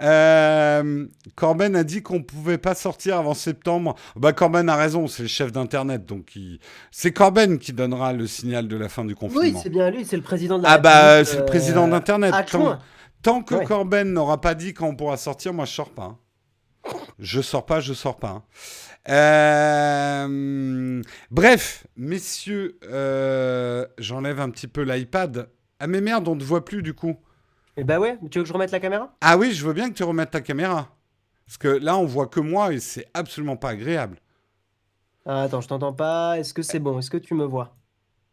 Euh, 0.00 1.06
Corben 1.36 1.76
a 1.76 1.84
dit 1.84 2.02
qu'on 2.02 2.22
pouvait 2.22 2.58
pas 2.58 2.74
sortir 2.74 3.18
avant 3.18 3.34
septembre. 3.34 3.94
Bah 4.16 4.32
Corben 4.32 4.68
a 4.68 4.74
raison, 4.74 5.06
c'est 5.06 5.22
le 5.22 5.28
chef 5.28 5.52
d'internet, 5.52 6.04
donc 6.06 6.34
il... 6.34 6.58
c'est 6.90 7.12
Corben 7.12 7.58
qui 7.58 7.72
donnera 7.72 8.12
le 8.12 8.26
signal 8.26 8.66
de 8.66 8.76
la 8.76 8.88
fin 8.88 9.04
du 9.04 9.14
confinement. 9.14 9.42
Oui, 9.42 9.54
c'est 9.62 9.68
bien 9.70 9.90
lui. 9.90 10.04
C'est 10.04 10.16
le 10.16 10.22
président 10.22 10.58
de 10.58 10.64
la 10.64 10.70
ah 10.72 10.78
bah 10.78 11.24
c'est 11.24 11.36
le 11.36 11.42
euh, 11.42 11.46
président 11.46 11.86
d'internet. 11.86 12.34
Tant, 13.22 13.42
que 13.42 13.54
Ouais. 13.54 13.64
Corben 13.64 14.12
n'aura 14.12 14.40
pas 14.40 14.54
dit 14.56 14.74
quand 14.74 14.88
on 14.88 14.96
pourra 14.96 15.16
sortir, 15.16 15.52
moi 15.54 15.66
je 15.66 15.72
sors 15.72 15.90
pas. 15.90 16.02
hein. 16.02 16.18
Je 17.20 17.40
sors 17.40 17.64
pas, 17.64 17.78
je 17.78 17.92
sors 17.92 18.16
pas. 18.18 18.42
Euh, 19.08 21.02
Bref, 21.30 21.86
messieurs, 21.96 22.78
euh, 22.84 23.86
j'enlève 23.98 24.40
un 24.40 24.50
petit 24.50 24.68
peu 24.68 24.82
l'iPad. 24.82 25.48
Ah 25.80 25.86
mais 25.86 26.00
merde, 26.00 26.28
on 26.28 26.36
ne 26.36 26.44
voit 26.44 26.64
plus 26.64 26.82
du 26.82 26.94
coup. 26.94 27.16
Eh 27.76 27.84
bah 27.84 27.98
ouais. 27.98 28.18
Tu 28.30 28.38
veux 28.38 28.44
que 28.44 28.48
je 28.48 28.52
remette 28.52 28.70
la 28.70 28.80
caméra? 28.80 29.12
Ah 29.20 29.36
oui, 29.36 29.52
je 29.52 29.66
veux 29.66 29.72
bien 29.72 29.88
que 29.90 29.94
tu 29.94 30.04
remettes 30.04 30.30
ta 30.30 30.40
caméra. 30.40 30.94
Parce 31.46 31.58
que 31.58 31.68
là, 31.68 31.96
on 31.96 32.06
voit 32.06 32.28
que 32.28 32.40
moi 32.40 32.72
et 32.72 32.80
c'est 32.80 33.06
absolument 33.14 33.56
pas 33.56 33.70
agréable. 33.70 34.18
Ah, 35.26 35.42
Attends, 35.42 35.60
je 35.60 35.68
t'entends 35.68 35.92
pas. 35.92 36.38
Est-ce 36.38 36.54
que 36.54 36.62
c'est 36.62 36.78
bon? 36.78 36.98
Est-ce 36.98 37.10
que 37.10 37.16
tu 37.16 37.34
me 37.34 37.44
vois? 37.44 37.76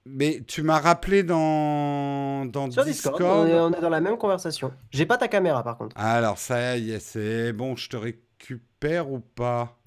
Mais 0.06 0.44
tu 0.48 0.64
m'as 0.64 0.80
rappelé 0.80 1.24
dans, 1.24 2.46
dans 2.46 2.70
Sur 2.72 2.84
Discord. 2.86 3.16
Discord, 3.18 3.48
on 3.48 3.48
est, 3.48 3.60
on 3.60 3.72
est 3.74 3.82
dans 3.82 3.90
la 3.90 4.02
même 4.02 4.18
conversation. 4.18 4.74
J'ai 4.92 5.06
pas 5.06 5.18
ta 5.18 5.28
caméra 5.28 5.64
par 5.64 5.78
contre. 5.78 5.96
Alors, 6.00 6.38
ça 6.38 6.78
y 6.78 6.92
est, 6.92 7.00
c'est 7.00 7.54
bon, 7.54 7.76
je 7.76 7.90
te 7.90 7.98
récupère 7.98 9.12
ou 9.12 9.20
pas? 9.20 9.79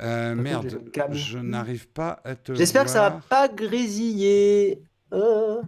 Euh, 0.00 0.34
Merde, 0.34 0.80
je 1.10 1.38
n'arrive 1.38 1.88
pas 1.88 2.20
à 2.24 2.34
te 2.34 2.54
J'espère 2.54 2.84
que 2.84 2.90
ça 2.90 3.10
va 3.10 3.20
pas 3.28 3.48
grésiller. 3.48 4.82
Euh. 5.12 5.60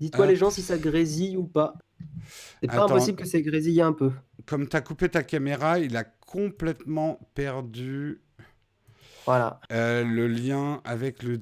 Dites-moi 0.00 0.26
les 0.26 0.36
gens 0.36 0.50
si 0.50 0.62
ça 0.62 0.78
grésille 0.78 1.36
ou 1.36 1.44
pas. 1.44 1.74
C'est 2.60 2.66
pas 2.68 2.74
Attends. 2.74 2.84
impossible 2.86 3.18
que 3.18 3.26
ça 3.26 3.40
grésille 3.40 3.80
un 3.82 3.92
peu. 3.92 4.10
Comme 4.46 4.68
tu 4.68 4.76
as 4.76 4.80
coupé 4.80 5.08
ta 5.08 5.22
caméra, 5.22 5.78
il 5.78 5.96
a 5.96 6.04
complètement 6.04 7.20
perdu 7.34 8.20
Voilà. 9.26 9.60
euh, 9.70 10.02
le 10.04 10.26
lien 10.26 10.80
avec 10.84 11.22
le 11.22 11.38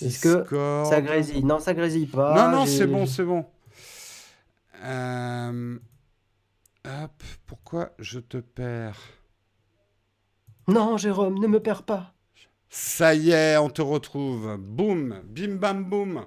Est-ce 0.00 0.20
que 0.20 0.38
Discord. 0.40 0.86
Ça 0.90 1.00
grésille? 1.00 1.44
Non, 1.44 1.58
ça 1.58 1.72
grésille 1.74 2.06
pas. 2.06 2.34
Non, 2.34 2.56
non, 2.58 2.64
J'ai- 2.66 2.76
c'est 2.78 2.86
bon, 2.86 3.06
c'est 3.06 3.24
bon. 3.24 3.46
Euh, 4.84 5.78
Hop, 6.86 7.22
pourquoi 7.46 7.92
je 7.98 8.18
te 8.20 8.36
perds? 8.36 9.00
Non, 10.66 10.96
Jérôme, 10.96 11.38
ne 11.38 11.46
me 11.46 11.60
perds 11.60 11.82
pas. 11.82 12.14
Ça 12.70 13.14
y 13.14 13.30
est, 13.30 13.56
on 13.58 13.68
te 13.68 13.82
retrouve. 13.82 14.56
Boum, 14.58 15.20
bim 15.24 15.56
bam 15.56 15.84
boum. 15.84 16.24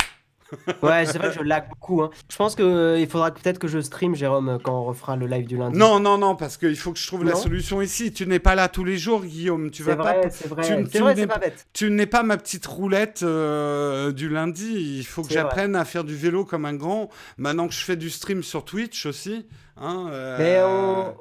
Ouais, 0.81 1.05
c'est 1.05 1.17
vrai 1.17 1.29
que 1.29 1.35
je 1.35 1.41
lag 1.43 1.67
beaucoup. 1.69 2.01
hein. 2.01 2.09
Je 2.29 2.35
pense 2.35 2.55
qu'il 2.55 3.07
faudra 3.09 3.31
peut-être 3.31 3.59
que 3.59 3.67
je 3.67 3.79
stream, 3.79 4.15
Jérôme, 4.15 4.59
quand 4.63 4.79
on 4.79 4.83
refera 4.85 5.15
le 5.15 5.27
live 5.27 5.47
du 5.47 5.57
lundi. 5.57 5.77
Non, 5.77 5.99
non, 5.99 6.17
non, 6.17 6.35
parce 6.35 6.57
qu'il 6.57 6.75
faut 6.77 6.91
que 6.93 6.99
je 6.99 7.07
trouve 7.07 7.23
la 7.25 7.35
solution 7.35 7.81
ici. 7.81 8.11
Tu 8.13 8.25
n'es 8.27 8.39
pas 8.39 8.55
là 8.55 8.67
tous 8.69 8.83
les 8.83 8.97
jours, 8.97 9.23
Guillaume. 9.23 9.71
Tu 9.71 9.83
vas 9.83 9.95
pas. 9.95 10.13
vrai, 10.19 10.29
c'est 10.31 10.47
vrai. 10.47 10.63
tu 10.63 10.71
ne- 10.75 10.85
C'est 10.85 10.91
tu 10.91 10.99
vrai, 10.99 11.15
n'es 11.15 11.21
c'est 11.21 11.27
pas 11.27 11.37
bête. 11.39 11.67
Tu 11.73 11.89
n'es 11.89 12.05
pas 12.05 12.23
ma 12.23 12.37
petite 12.37 12.65
roulette 12.65 13.23
euh, 13.23 14.11
du 14.11 14.29
lundi. 14.29 14.97
Il 14.99 15.03
faut 15.05 15.21
que 15.23 15.33
j'apprenne 15.33 15.75
à 15.75 15.85
faire 15.85 16.03
du 16.03 16.15
vélo 16.15 16.45
comme 16.45 16.65
un 16.65 16.73
grand. 16.75 17.09
Maintenant 17.37 17.67
que 17.67 17.73
je 17.73 17.83
fais 17.83 17.95
du 17.95 18.09
stream 18.09 18.43
sur 18.43 18.63
Twitch 18.65 19.05
aussi. 19.05 19.45
hein, 19.77 20.07
euh, 20.11 20.37
Mais 20.39 20.61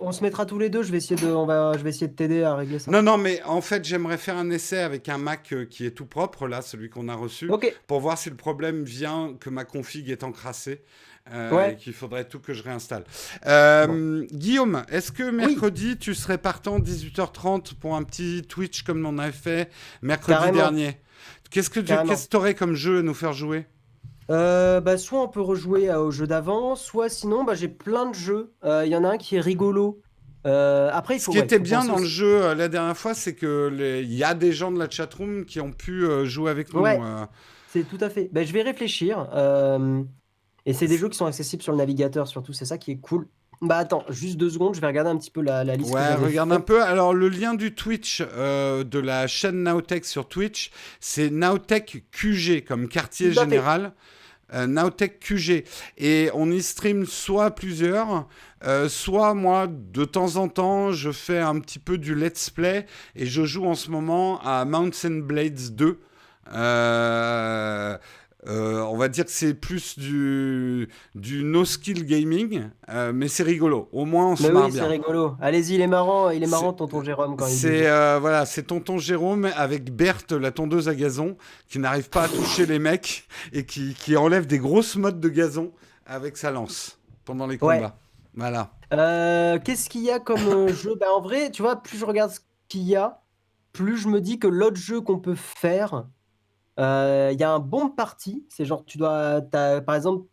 on, 0.01 0.09
on 0.09 0.13
se 0.13 0.23
mettra 0.23 0.47
tous 0.47 0.59
les 0.59 0.69
deux. 0.71 0.83
Je 0.83 0.91
vais 0.93 0.99
essayer 0.99 1.17
de, 1.21 1.27
on 1.33 1.47
va, 1.47 1.73
je 1.77 1.83
vais 1.83 1.91
essayer 1.91 2.09
de 2.09 2.15
t'aider 2.15 2.43
à 2.43 2.55
régler 2.55 2.79
ça. 2.79 2.91
Non, 2.91 3.03
non, 3.03 3.19
mais 3.19 3.43
en 3.45 3.61
fait, 3.61 3.85
j'aimerais 3.85 4.19
faire 4.19 4.37
un 4.37 4.51
essai 4.51 4.79
avec 4.79 5.09
un 5.09 5.19
Mac 5.19 5.53
euh, 5.53 5.65
qui 5.65 5.85
est 5.87 5.91
tout 5.91 6.07
propre, 6.07 6.47
là, 6.49 6.63
celui 6.63 6.89
qu'on 6.91 7.09
a 7.09 7.15
reçu, 7.15 7.51
pour 7.87 8.01
voir 8.01 8.17
si 8.19 8.31
le 8.31 8.37
problème 8.37 8.85
vient 8.85 9.16
que 9.41 9.51
ma 9.51 9.65
config 9.65 10.09
est 10.11 10.23
encrassée. 10.25 10.83
euh, 11.33 11.51
Ouais. 11.51 11.73
et 11.73 11.77
qu'il 11.77 11.93
faudrait 11.93 12.25
tout 12.29 12.39
que 12.39 12.55
je 12.55 12.63
réinstalle. 12.63 13.03
Euh, 13.47 14.25
Guillaume, 14.31 14.85
est-ce 14.89 15.11
que 15.11 15.29
mercredi, 15.29 15.97
tu 15.99 16.15
serais 16.15 16.39
partant 16.39 16.79
18h30 16.79 17.75
pour 17.75 17.97
un 17.97 18.05
petit 18.05 18.43
Twitch 18.49 18.83
comme 18.85 19.05
on 19.05 19.19
avait 19.19 19.33
fait 19.33 19.69
mercredi 20.03 20.39
Carrément. 20.39 20.57
dernier? 20.59 21.01
Qu'est-ce 21.51 21.69
que 21.71 21.81
tu 21.81 21.87
que 21.93 22.29
t'aurais 22.29 22.55
comme 22.55 22.75
jeu 22.75 22.99
à 23.01 23.03
nous 23.03 23.13
faire 23.15 23.33
jouer? 23.33 23.67
Euh, 24.31 24.81
bah, 24.81 24.99
soit 24.99 25.21
on 25.21 25.27
peut 25.29 25.41
rejouer 25.41 25.91
euh, 25.91 25.99
au 26.01 26.11
jeu 26.13 26.27
d'avant, 26.29 26.77
soit 26.77 27.09
sinon, 27.09 27.43
bah, 27.45 27.55
j'ai 27.55 27.69
plein 27.69 28.07
de 28.09 28.15
jeux. 28.15 28.53
Euh, 28.65 28.83
Il 28.87 28.93
y 28.93 28.97
en 28.97 29.03
a 29.05 29.09
un 29.09 29.19
qui 29.19 29.35
est 29.37 29.41
rigolo. 29.41 30.01
Euh, 30.47 30.91
après, 30.93 31.17
il 31.17 31.21
Ce 31.21 31.29
qui 31.31 31.39
ouais, 31.39 31.45
était 31.45 31.59
bien 31.59 31.85
dans 31.85 31.99
le 31.99 32.05
jeu 32.05 32.45
euh, 32.45 32.55
la 32.55 32.69
dernière 32.69 32.97
fois, 32.97 33.15
c'est 33.15 33.35
que 33.35 33.69
les- 33.73 34.03
il 34.03 34.15
y 34.15 34.23
a 34.23 34.35
des 34.35 34.53
gens 34.53 34.71
de 34.71 34.79
la 34.79 34.89
chatroom 34.89 35.45
qui 35.45 35.59
ont 35.61 35.73
pu 35.73 36.05
euh, 36.05 36.25
jouer 36.25 36.53
avec 36.53 36.73
nous. 36.73 36.83
Ouais. 36.83 37.01
C'est 37.77 37.89
tout 37.89 38.03
à 38.03 38.09
fait. 38.11 38.31
Bah, 38.33 38.43
je 38.45 38.53
vais 38.53 38.63
réfléchir. 38.63 39.29
euh, 39.35 40.03
Et 40.65 40.73
c'est 40.73 40.87
des 40.87 40.97
jeux 40.99 41.09
qui 41.09 41.17
sont 41.19 41.27
accessibles 41.27 41.63
sur 41.63 41.73
le 41.73 41.79
navigateur, 41.79 42.27
surtout. 42.27 42.53
C'est 42.53 42.65
ça 42.65 42.79
qui 42.79 42.93
est 42.93 42.97
cool. 42.97 43.27
Bah 43.63 43.79
attends, 43.79 44.05
juste 44.11 44.37
deux 44.37 44.51
secondes, 44.51 44.75
je 44.75 44.83
vais 44.83 44.87
regarder 44.87 45.09
un 45.11 45.17
petit 45.17 45.31
peu 45.31 45.41
la, 45.41 45.65
la 45.65 45.77
liste. 45.77 45.95
Ouais, 45.95 46.15
regarde 46.15 46.51
fait. 46.51 46.55
un 46.57 46.61
peu. 46.61 46.83
Alors, 46.83 47.15
le 47.15 47.29
lien 47.31 47.55
du 47.55 47.75
Twitch 47.75 48.23
euh, 48.23 48.85
de 48.85 48.99
la 48.99 49.27
chaîne 49.27 49.63
Nowtech 49.63 50.05
sur 50.05 50.29
Twitch, 50.29 50.71
c'est 51.01 51.31
Nowtech 51.31 52.05
QG, 52.13 52.65
comme 52.67 52.89
quartier 52.89 53.33
général. 53.33 53.93
Euh, 54.53 54.67
Nowtech 54.67 55.21
QG. 55.21 55.65
Et 55.97 56.29
on 56.35 56.51
y 56.51 56.63
stream 56.63 57.07
soit 57.07 57.51
plusieurs, 57.53 58.29
euh, 58.65 58.89
soit 58.91 59.33
moi, 59.35 59.67
de 59.69 60.05
temps 60.05 60.37
en 60.37 60.49
temps, 60.49 60.93
je 60.93 61.11
fais 61.11 61.39
un 61.41 61.59
petit 61.59 61.79
peu 61.79 61.97
du 61.99 62.15
let's 62.15 62.51
play 62.51 62.87
et 63.15 63.27
je 63.27 63.45
joue 63.45 63.65
en 63.65 63.75
ce 63.75 63.91
moment 63.91 64.41
à 64.43 64.65
Mountain 64.67 65.21
Blades 65.21 65.75
2. 65.75 65.99
Euh, 66.53 67.97
euh, 68.49 68.81
on 68.83 68.97
va 68.97 69.09
dire 69.09 69.25
que 69.25 69.31
c'est 69.33 69.55
plus 69.55 69.99
du, 69.99 70.89
du 71.17 71.43
no-skill 71.43 72.05
gaming, 72.07 72.69
euh, 72.91 73.11
mais 73.13 73.27
c'est 73.27 73.43
rigolo. 73.43 73.89
Au 73.91 74.05
moins, 74.05 74.29
on 74.29 74.37
se 74.37 74.45
Mais 74.45 74.51
marre 74.53 74.67
oui, 74.67 74.73
c'est 74.73 74.79
bien. 74.79 74.89
rigolo. 74.89 75.35
Allez-y, 75.41 75.75
il 75.75 75.81
est 75.81 75.89
marrant, 75.89 76.31
il 76.31 76.45
est 76.45 76.47
marrant, 76.47 76.71
C'est- 76.71 76.77
tonton 76.77 77.03
Jérôme, 77.03 77.37
quand. 77.37 77.47
C'est 77.47 77.89
euh, 77.89 78.19
voilà, 78.21 78.47
c'est 78.47 78.63
tonton 78.63 78.99
Jérôme 78.99 79.49
avec 79.57 79.93
Berthe, 79.93 80.31
la 80.33 80.53
tondeuse 80.53 80.89
à 80.89 80.95
gazon, 80.95 81.37
qui 81.69 81.81
n'arrive 81.81 82.09
pas 82.09 82.25
à 82.25 82.29
toucher 82.29 82.67
les 82.67 82.79
mecs 82.79 83.27
et 83.53 83.67
qui, 83.67 83.95
qui 83.95 84.17
enlève 84.17 84.47
des 84.47 84.59
grosses 84.61 84.95
mottes 84.95 85.19
de 85.19 85.29
gazon 85.29 85.73
avec 86.07 86.37
sa 86.37 86.53
lance 86.53 87.01
pendant 87.25 87.49
les 87.49 87.59
Ouais. 87.61 87.77
combats. 87.79 87.97
Voilà. 88.35 88.71
Qu'est-ce 89.65 89.89
qu'il 89.89 90.03
y 90.03 90.11
a 90.13 90.21
comme 90.21 90.69
jeu? 90.69 90.95
Bah, 91.01 91.07
en 91.13 91.21
vrai, 91.21 91.51
tu 91.51 91.63
vois, 91.63 91.83
plus 91.83 91.99
je 91.99 92.05
regarde 92.05 92.31
ce 92.31 92.39
qu'il 92.69 92.83
y 92.83 92.95
a, 92.95 93.23
plus 93.73 93.97
je 93.97 94.07
me 94.09 94.21
dis 94.21 94.39
que 94.39 94.47
l'autre 94.47 94.77
jeu 94.77 95.01
qu'on 95.01 95.19
peut 95.19 95.35
faire, 95.35 96.05
il 96.79 97.37
y 97.41 97.43
a 97.45 97.51
un 97.53 97.59
bon 97.59 97.89
parti. 97.89 98.45
C'est 98.49 98.65
genre, 98.65 98.85
tu 98.85 98.99
dois, 98.99 99.41
par 99.85 99.95
exemple, 99.95 100.27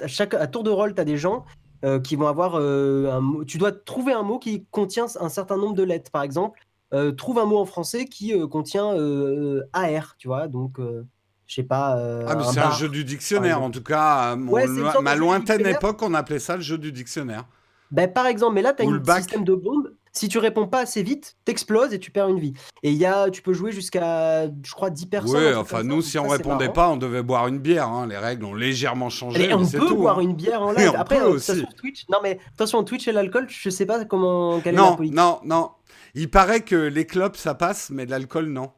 à 0.00 0.06
chaque 0.06 0.34
à 0.34 0.46
tour 0.46 0.62
de 0.64 0.70
rôle, 0.70 0.94
tu 0.94 1.00
as 1.00 1.04
des 1.04 1.16
gens 1.16 1.44
euh, 1.84 2.00
qui 2.00 2.16
vont 2.16 2.26
avoir 2.26 2.56
euh, 2.58 3.10
un 3.12 3.20
mot. 3.20 3.44
Tu 3.44 3.58
dois 3.58 3.72
trouver 3.72 4.12
un 4.12 4.22
mot 4.22 4.38
qui 4.38 4.64
contient 4.70 5.06
un 5.20 5.28
certain 5.28 5.56
nombre 5.56 5.74
de 5.74 5.82
lettres. 5.82 6.10
Par 6.10 6.22
exemple, 6.22 6.58
euh, 6.92 7.12
trouve 7.12 7.38
un 7.38 7.44
mot 7.44 7.58
en 7.58 7.64
français 7.64 8.06
qui 8.06 8.32
euh, 8.34 8.46
contient 8.46 8.92
euh, 8.94 9.62
AR, 9.72 10.16
tu 10.18 10.28
vois. 10.28 10.48
Donc, 10.48 10.78
euh, 10.78 11.04
je 11.46 11.56
sais 11.56 11.62
pas. 11.62 11.96
euh, 11.98 12.24
Ah, 12.26 12.34
mais 12.36 12.44
c'est 12.44 12.60
un 12.60 12.70
jeu 12.72 12.88
du 12.88 13.04
dictionnaire. 13.04 13.62
En 13.62 13.70
tout 13.70 13.82
cas, 13.82 14.32
à 14.32 14.36
mon 14.36 14.52
Ouais, 14.52 14.66
ma 15.02 15.14
lointaine 15.14 15.66
époque, 15.66 16.02
on 16.02 16.14
appelait 16.14 16.38
ça 16.38 16.56
le 16.56 16.62
jeu 16.62 16.78
du 16.78 16.90
dictionnaire. 16.90 17.44
Ben, 17.90 18.12
par 18.12 18.26
exemple, 18.26 18.54
mais 18.54 18.62
là, 18.62 18.72
tu 18.72 18.82
as 18.82 18.86
un 18.88 19.04
système 19.20 19.44
de 19.44 19.54
bombe. 19.54 19.92
Si 20.16 20.28
tu 20.28 20.38
réponds 20.38 20.68
pas 20.68 20.80
assez 20.80 21.02
vite, 21.02 21.36
t'exploses 21.44 21.92
et 21.92 21.98
tu 21.98 22.12
perds 22.12 22.28
une 22.28 22.38
vie. 22.38 22.52
Et 22.84 22.90
il 22.92 22.96
y 22.96 23.04
a, 23.04 23.28
tu 23.30 23.42
peux 23.42 23.52
jouer 23.52 23.72
jusqu'à, 23.72 24.46
je 24.46 24.72
crois, 24.72 24.90
10 24.90 25.06
personnes. 25.06 25.36
Oui, 25.44 25.54
enfin, 25.54 25.82
nous, 25.82 26.02
si 26.02 26.18
on 26.20 26.28
répondait 26.28 26.68
pas, 26.68 26.88
on 26.88 26.96
devait 26.96 27.24
boire 27.24 27.48
une 27.48 27.58
bière. 27.58 27.88
hein. 27.88 28.06
Les 28.06 28.16
règles 28.16 28.44
ont 28.44 28.54
légèrement 28.54 29.10
changé. 29.10 29.42
Et 29.44 29.48
mais 29.48 29.54
on 29.54 29.66
peut 29.68 29.78
tout, 29.78 29.96
boire 29.96 30.18
hein. 30.20 30.22
une 30.22 30.34
bière 30.34 30.62
en 30.62 30.70
live. 30.70 30.92
on 30.94 30.98
Après, 31.00 31.18
peut 31.18 31.34
euh, 31.34 31.38
sur 31.40 31.74
Twitch. 31.74 32.04
Non, 32.08 32.18
mais 32.22 32.38
attention, 32.54 32.84
Twitch 32.84 33.08
et 33.08 33.12
l'alcool, 33.12 33.46
je 33.48 33.68
sais 33.70 33.86
pas 33.86 34.04
comment, 34.04 34.60
quelle 34.60 34.74
est 34.74 34.76
la 34.78 34.82
Non, 34.84 34.96
politique. 34.96 35.16
non, 35.16 35.40
non. 35.44 35.70
Il 36.14 36.30
paraît 36.30 36.60
que 36.60 36.76
les 36.76 37.06
clubs, 37.06 37.34
ça 37.34 37.54
passe, 37.54 37.90
mais 37.90 38.06
l'alcool, 38.06 38.46
non. 38.46 38.70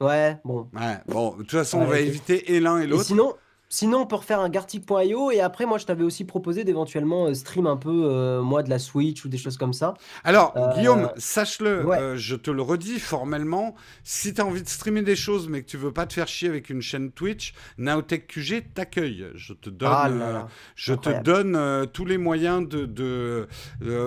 Ouais, 0.00 0.38
bon. 0.44 0.68
Ouais, 0.76 0.98
bon, 1.08 1.32
de 1.32 1.38
toute 1.38 1.50
façon, 1.50 1.78
Ouais, 1.80 1.84
on 1.86 1.88
va 1.88 1.98
éviter 1.98 2.54
et 2.54 2.60
l'un 2.60 2.78
et 2.78 2.84
Et 2.84 2.86
l'autre. 2.86 3.02
sinon, 3.04 3.34
sinon, 3.68 3.98
on 4.02 4.06
peut 4.06 4.16
refaire 4.16 4.40
un 4.40 4.48
Gartic.io. 4.48 5.30
Et 5.30 5.40
après, 5.40 5.66
moi, 5.66 5.78
je 5.78 5.86
t'avais 5.86 6.04
aussi 6.04 6.24
proposé 6.24 6.64
d'éventuellement 6.64 7.26
euh, 7.26 7.34
stream 7.34 7.66
un 7.66 7.76
peu, 7.76 7.90
euh, 8.04 8.42
moi, 8.42 8.62
de 8.62 8.70
la 8.70 8.78
Switch 8.78 9.24
ou 9.24 9.28
des 9.28 9.38
choses 9.38 9.56
comme 9.56 9.72
ça. 9.72 9.94
Alors, 10.24 10.52
Euh, 10.56 10.72
Guillaume, 10.74 11.10
sache-le, 11.16 11.84
ouais. 11.84 11.98
euh, 11.98 12.16
je 12.16 12.36
te 12.36 12.50
le 12.50 12.62
redis 12.62 12.98
formellement, 13.00 13.74
si 14.04 14.32
tu 14.34 14.40
as 14.40 14.46
envie 14.46 14.62
de 14.62 14.68
streamer 14.68 15.02
des 15.02 15.16
choses, 15.16 15.48
mais 15.48 15.62
que 15.62 15.66
tu 15.68 15.76
veux 15.76 15.92
pas 15.92 16.06
te 16.06 16.12
faire 16.14 16.28
chier 16.28 16.48
avec 16.48 16.70
une 16.70 16.80
chaîne 16.82 17.10
Twitch, 17.12 17.52
Naotech 17.78 18.26
QG 18.26 18.72
t'accueille. 18.74 19.26
Je 19.34 19.52
te 19.52 19.70
donne, 19.70 19.90
Ah 19.92 20.08
là 20.08 20.32
là. 20.32 20.48
je 20.74 20.94
te 20.94 21.22
donne 21.22 21.86
tous 21.92 22.04
les 22.04 22.18
moyens 22.18 22.66
de... 22.68 22.86
de 22.86 23.48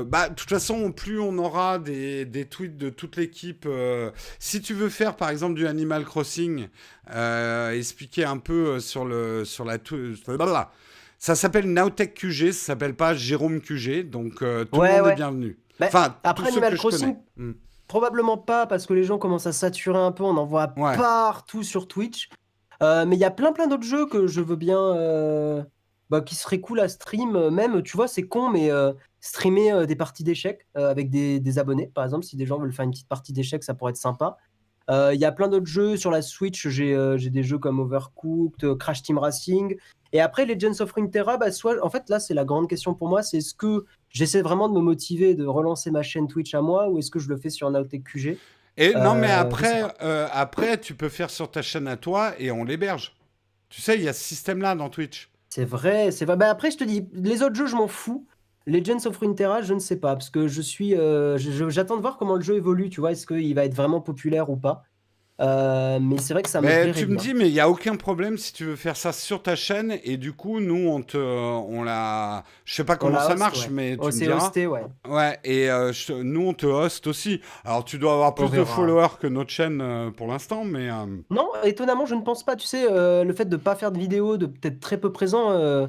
bah, 0.03 0.29
de 0.29 0.35
toute 0.35 0.49
façon, 0.49 0.91
plus 0.91 1.19
on 1.19 1.37
aura 1.37 1.79
des, 1.79 2.25
des 2.25 2.45
tweets 2.45 2.77
de 2.77 2.89
toute 2.89 3.15
l'équipe. 3.17 3.67
si 4.39 4.61
tu 4.61 4.73
veux 4.73 4.89
faire, 4.89 5.15
par 5.15 5.29
exemple, 5.29 5.55
du 5.55 5.67
Animal 5.67 6.03
Crossing, 6.05 6.67
expliquer 7.73 8.25
un 8.25 8.37
peu 8.37 8.67
euh, 8.67 8.79
sur, 8.79 9.05
le, 9.05 9.45
sur 9.45 9.65
la... 9.65 9.77
blablabla. 9.77 10.71
Ça 11.17 11.35
s'appelle 11.35 11.71
Naotech 11.71 12.15
QG, 12.15 12.51
ça 12.51 12.65
s'appelle 12.67 12.95
pas 12.95 13.13
Jérôme 13.13 13.61
QG, 13.61 14.09
donc 14.09 14.41
euh, 14.41 14.65
tout 14.65 14.79
Ouais, 14.79 14.89
le 14.89 14.95
monde 14.97 15.05
ouais. 15.05 15.11
est 15.11 15.15
bienvenu. 15.15 15.59
Bah, 15.79 15.85
enfin, 15.87 16.15
après 16.23 16.47
Animal. 16.47 16.75
Crossing, 16.77 17.15
Hmm. 17.37 17.51
Probablement 17.87 18.37
pas 18.37 18.65
parce 18.67 18.85
que 18.85 18.93
les 18.93 19.03
gens 19.03 19.17
commencent 19.17 19.47
à 19.47 19.51
saturer 19.51 19.99
un 19.99 20.11
peu, 20.13 20.23
on 20.23 20.37
en 20.37 20.45
voit 20.45 20.73
Ouais. 20.77 20.95
partout 20.95 21.61
sur 21.63 21.87
Twitch. 21.87 22.29
Euh, 22.81 23.05
mais 23.05 23.15
il 23.17 23.19
y 23.19 23.25
a 23.25 23.31
plein 23.31 23.51
plein 23.51 23.67
d'autres 23.67 23.83
jeux 23.83 24.05
que 24.07 24.25
je 24.27 24.41
veux 24.41 24.55
bien, 24.55 24.79
euh, 24.79 25.61
bah, 26.09 26.21
qui 26.21 26.33
seraient 26.35 26.61
cool 26.61 26.79
à 26.79 26.87
stream. 26.87 27.35
euh, 27.35 27.51
Même, 27.51 27.83
tu 27.83 27.95
vois, 27.97 28.07
c'est 28.07 28.23
con, 28.23 28.49
mais 28.49 28.71
euh, 28.71 28.93
streamer 29.19 29.71
euh, 29.73 29.85
des 29.85 29.95
parties 29.95 30.23
d'échecs 30.23 30.65
euh, 30.77 30.89
avec 30.89 31.09
des, 31.11 31.39
des 31.39 31.59
abonnés, 31.59 31.91
par 31.93 32.03
exemple, 32.05 32.23
si 32.25 32.37
des 32.37 32.45
gens 32.45 32.57
veulent 32.57 32.73
faire 32.73 32.85
une 32.85 32.91
petite 32.91 33.09
partie 33.09 33.33
d'échecs, 33.33 33.63
ça 33.63 33.73
pourrait 33.75 33.91
être 33.91 33.97
sympa. 33.97 34.37
Euh, 34.91 35.13
Il 35.13 35.19
y 35.19 35.25
a 35.25 35.31
plein 35.31 35.47
d'autres 35.47 35.65
jeux 35.67 35.97
sur 35.97 36.11
la 36.11 36.21
Switch. 36.21 36.67
J'ai 36.67 36.93
euh, 36.93 37.17
des 37.17 37.43
jeux 37.43 37.57
comme 37.57 37.79
Overcooked, 37.79 38.63
euh, 38.63 38.75
Crash 38.75 39.01
Team 39.01 39.17
Racing. 39.17 39.77
Et 40.13 40.19
après, 40.19 40.45
Legends 40.45 40.81
of 40.81 40.91
Runeterra, 40.91 41.37
bah, 41.37 41.51
soit, 41.51 41.83
en 41.83 41.89
fait, 41.89 42.09
là, 42.09 42.19
c'est 42.19 42.33
la 42.33 42.43
grande 42.43 42.67
question 42.67 42.93
pour 42.93 43.07
moi, 43.07 43.23
c'est 43.23 43.37
est-ce 43.37 43.53
que 43.53 43.85
j'essaie 44.09 44.41
vraiment 44.41 44.67
de 44.67 44.73
me 44.73 44.81
motiver, 44.81 45.35
de 45.35 45.45
relancer 45.45 45.89
ma 45.89 46.03
chaîne 46.03 46.27
Twitch 46.27 46.53
à 46.53 46.61
moi, 46.61 46.89
ou 46.89 46.99
est-ce 46.99 47.09
que 47.09 47.19
je 47.19 47.29
le 47.29 47.37
fais 47.37 47.49
sur 47.49 47.69
Naotech 47.71 48.03
QG 48.03 48.37
Et 48.75 48.93
non, 48.93 49.15
mais 49.15 49.31
après, 49.31 49.83
euh, 50.01 50.27
après, 50.33 50.79
tu 50.79 50.95
peux 50.95 51.09
faire 51.09 51.29
sur 51.29 51.49
ta 51.49 51.61
chaîne 51.61 51.87
à 51.87 51.95
toi 51.95 52.33
et 52.39 52.51
on 52.51 52.65
l'héberge. 52.65 53.15
Tu 53.69 53.81
sais, 53.81 53.95
il 53.95 54.03
y 54.03 54.09
a 54.09 54.13
ce 54.13 54.23
système-là 54.23 54.75
dans 54.75 54.89
Twitch. 54.89 55.29
C'est 55.47 55.65
vrai, 55.65 56.11
c'est 56.11 56.25
vrai. 56.25 56.35
Bah, 56.35 56.49
après, 56.49 56.71
je 56.71 56.77
te 56.77 56.83
dis, 56.83 57.07
les 57.13 57.41
autres 57.41 57.55
jeux, 57.55 57.67
je 57.67 57.75
m'en 57.75 57.87
fous. 57.87 58.25
Legends 58.67 59.05
of 59.05 59.17
Runeterra, 59.17 59.61
je 59.61 59.73
ne 59.73 59.79
sais 59.79 59.99
pas, 59.99 60.13
parce 60.15 60.29
que 60.29 60.47
je 60.47 60.61
suis, 60.61 60.95
euh, 60.95 61.37
j'attends 61.69 61.97
de 61.97 62.01
voir 62.01 62.17
comment 62.17 62.35
le 62.35 62.41
jeu 62.41 62.55
évolue, 62.55 62.89
tu 62.89 62.99
vois, 63.01 63.11
est-ce 63.11 63.25
qu'il 63.25 63.53
va 63.55 63.65
être 63.65 63.73
vraiment 63.73 64.01
populaire 64.01 64.49
ou 64.49 64.55
pas. 64.55 64.83
Euh, 65.39 65.99
mais 65.99 66.19
c'est 66.19 66.33
vrai 66.33 66.43
que 66.43 66.49
ça 66.49 66.61
me 66.61 66.67
Mais 66.67 66.91
tu 66.93 67.07
me 67.07 67.15
bien. 67.15 67.23
dis, 67.23 67.33
mais 67.33 67.47
il 67.49 67.53
n'y 67.53 67.59
a 67.59 67.67
aucun 67.67 67.95
problème 67.95 68.37
si 68.37 68.53
tu 68.53 68.65
veux 68.65 68.75
faire 68.75 68.95
ça 68.95 69.11
sur 69.11 69.41
ta 69.41 69.55
chaîne 69.55 69.97
et 70.03 70.17
du 70.17 70.33
coup, 70.33 70.59
nous, 70.59 70.87
on 70.87 71.01
te, 71.01 71.17
on 71.17 71.81
la, 71.81 72.43
je 72.63 72.75
sais 72.75 72.83
pas 72.83 72.95
comment 72.95 73.17
ça 73.19 73.29
host, 73.29 73.39
marche, 73.39 73.65
ouais. 73.65 73.73
mais 73.73 73.91
tu 73.93 73.99
Oh, 74.03 74.05
me 74.05 74.11
diras. 74.11 74.47
hosté, 74.47 74.67
ouais. 74.67 74.85
Ouais, 75.09 75.39
et 75.43 75.71
euh, 75.71 75.91
je- 75.91 76.13
nous, 76.13 76.45
on 76.47 76.53
te 76.53 76.67
host 76.67 77.07
aussi. 77.07 77.41
Alors, 77.65 77.83
tu 77.83 77.97
dois 77.97 78.13
avoir 78.13 78.35
plus 78.35 78.51
de 78.51 78.63
followers 78.63 79.17
que 79.19 79.25
notre 79.25 79.49
chaîne 79.49 80.11
pour 80.15 80.27
l'instant, 80.27 80.63
mais 80.63 80.89
Non, 81.31 81.49
étonnamment, 81.63 82.05
je 82.05 82.13
ne 82.13 82.21
pense 82.21 82.43
pas. 82.43 82.55
Tu 82.55 82.67
sais, 82.67 82.85
le 83.23 83.33
fait 83.33 83.45
de 83.45 83.57
pas 83.57 83.75
faire 83.75 83.91
de 83.91 83.97
vidéos, 83.97 84.37
de 84.37 84.45
peut-être 84.45 84.79
très 84.79 84.99
peu 84.99 85.11
présent, 85.11 85.87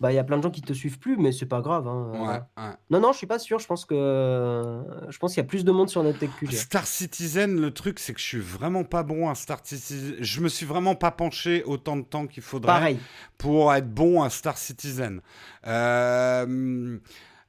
bah, 0.00 0.12
il 0.12 0.16
y 0.16 0.18
a 0.18 0.24
plein 0.24 0.36
de 0.38 0.42
gens 0.42 0.50
qui 0.50 0.60
te 0.62 0.72
suivent 0.72 0.98
plus, 0.98 1.16
mais 1.16 1.32
c'est 1.32 1.46
pas 1.46 1.60
grave. 1.60 1.86
hein, 1.88 2.12
euh. 2.14 2.26
ouais. 2.62 2.70
Non, 2.90 3.00
non, 3.00 3.12
je 3.12 3.18
suis 3.18 3.26
pas 3.26 3.38
sûr. 3.38 3.58
Je 3.58 3.66
pense 3.66 3.84
que, 3.84 3.94
je 5.08 5.18
pense 5.18 5.32
qu'il 5.34 5.42
y 5.42 5.46
a 5.46 5.48
plus 5.48 5.64
de 5.64 5.72
monde 5.72 5.88
sur 5.88 6.02
notre. 6.02 6.18
Star 6.52 6.86
Citizen, 6.86 7.60
le 7.60 7.70
truc, 7.72 7.98
c'est 7.98 8.12
que 8.12 8.20
je 8.20 8.24
suis 8.24 8.40
vraiment 8.40 8.84
pas 8.84 9.02
bon 9.02 9.28
à 9.30 9.34
Star 9.34 9.60
Citizen. 9.62 10.16
Je 10.20 10.40
me 10.40 10.48
suis 10.48 10.66
vraiment 10.66 10.94
pas 10.94 11.10
penché 11.10 11.62
autant 11.64 11.96
de 11.96 12.02
temps 12.02 12.26
qu'il 12.26 12.42
faudrait 12.42 12.72
Pareil. 12.72 12.98
pour 13.38 13.72
être 13.74 13.88
bon 13.92 14.22
à 14.22 14.30
Star 14.30 14.58
Citizen. 14.58 15.20
Euh, 15.66 16.98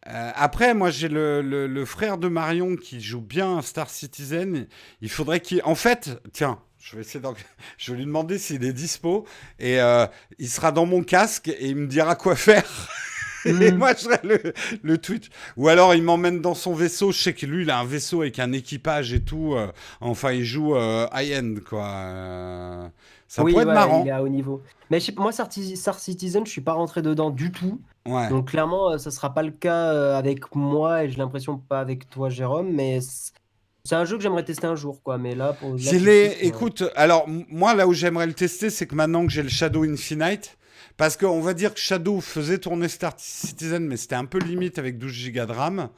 euh, 0.07 0.31
après, 0.35 0.73
moi, 0.73 0.89
j'ai 0.91 1.07
le, 1.07 1.41
le- 1.41 1.67
le 1.67 1.85
frère 1.85 2.17
de 2.17 2.27
Marion 2.27 2.75
qui 2.75 3.01
joue 3.01 3.21
bien 3.21 3.57
à 3.57 3.61
Star 3.61 3.89
Citizen. 3.89 4.67
Il 5.01 5.09
faudrait 5.09 5.39
qu'il. 5.39 5.61
En 5.63 5.75
fait, 5.75 6.21
tiens. 6.31 6.59
Je 6.87 6.95
vais 6.95 7.01
essayer 7.01 7.19
d'en- 7.19 7.33
Je 7.77 7.91
vais 7.91 7.97
lui 7.97 8.05
demander 8.05 8.37
s'il 8.37 8.63
est 8.63 8.73
dispo 8.73 9.25
et 9.59 9.79
euh, 9.81 10.05
il 10.37 10.47
sera 10.49 10.71
dans 10.71 10.85
mon 10.85 11.01
casque 11.03 11.47
et 11.47 11.69
il 11.69 11.75
me 11.75 11.87
dira 11.87 12.15
quoi 12.15 12.35
faire. 12.35 12.65
Et 13.47 13.53
Mhm. 13.71 13.77
moi, 13.77 13.93
je 13.93 13.99
serai 13.99 14.19
le, 14.23 14.53
le 14.81 14.97
Twitch. 14.97 15.29
Ou 15.55 15.67
alors, 15.67 15.93
il 15.93 16.01
m'emmène 16.01 16.41
dans 16.41 16.55
son 16.55 16.73
vaisseau. 16.73 17.11
Je 17.11 17.19
sais 17.21 17.33
que 17.35 17.45
lui, 17.45 17.61
il 17.61 17.69
a 17.69 17.77
un 17.77 17.85
vaisseau 17.85 18.21
avec 18.21 18.39
un 18.39 18.51
équipage 18.51 19.13
et 19.13 19.19
tout. 19.23 19.53
euh, 19.53 19.71
enfin, 20.01 20.31
il 20.31 20.43
joue 20.43 20.75
euh, 20.75 21.05
high-end, 21.13 21.53
quoi. 21.69 22.89
Ça 23.27 23.43
oui, 23.43 23.51
pourrait 23.51 23.65
être 23.65 23.71
marrant. 23.73 24.01
il 24.03 24.07
est 24.07 24.11
à 24.11 24.23
haut 24.23 24.27
niveau. 24.29 24.63
Mais 24.89 24.99
je 24.99 25.05
sais- 25.05 25.13
moi, 25.15 25.31
Star, 25.31 25.47
Star 25.75 25.99
Citizen, 25.99 26.43
je 26.43 26.49
suis 26.51 26.61
pas 26.61 26.73
rentré 26.73 27.03
dedans 27.03 27.29
du 27.29 27.51
tout. 27.51 27.79
Ouais. 28.07 28.29
Donc 28.29 28.49
clairement, 28.49 28.97
ça 28.97 29.11
sera 29.11 29.31
pas 29.31 29.43
le 29.43 29.51
cas 29.51 30.17
avec 30.17 30.55
moi 30.55 31.03
et 31.03 31.09
j'ai 31.11 31.17
l'impression 31.17 31.57
pas 31.59 31.79
avec 31.79 32.09
toi, 32.09 32.29
Jérôme. 32.29 32.71
Mais 32.73 32.99
c'est 33.85 33.95
un 33.95 34.03
jeu 34.03 34.17
que 34.17 34.23
j'aimerais 34.23 34.43
tester 34.43 34.65
un 34.65 34.75
jour, 34.75 35.01
quoi. 35.03 35.17
Mais 35.19 35.35
là, 35.35 35.53
pour 35.53 35.69
là, 35.69 35.77
les... 35.91 36.27
euh, 36.29 36.33
Écoute, 36.41 36.83
alors 36.95 37.27
moi 37.27 37.75
là 37.75 37.87
où 37.87 37.93
j'aimerais 37.93 38.25
le 38.25 38.33
tester, 38.33 38.69
c'est 38.71 38.87
que 38.87 38.95
maintenant 38.95 39.25
que 39.25 39.31
j'ai 39.31 39.43
le 39.43 39.49
Shadow 39.49 39.83
Infinite, 39.83 40.57
parce 40.97 41.15
qu'on 41.17 41.39
va 41.39 41.53
dire 41.53 41.73
que 41.73 41.79
Shadow 41.79 42.19
faisait 42.19 42.57
tourner 42.57 42.87
Star 42.87 43.13
Citizen, 43.17 43.85
mais 43.85 43.97
c'était 43.97 44.15
un 44.15 44.25
peu 44.25 44.39
limite 44.39 44.79
avec 44.79 44.97
12 44.97 45.31
Go 45.31 45.45
de 45.45 45.51
RAM. 45.51 45.89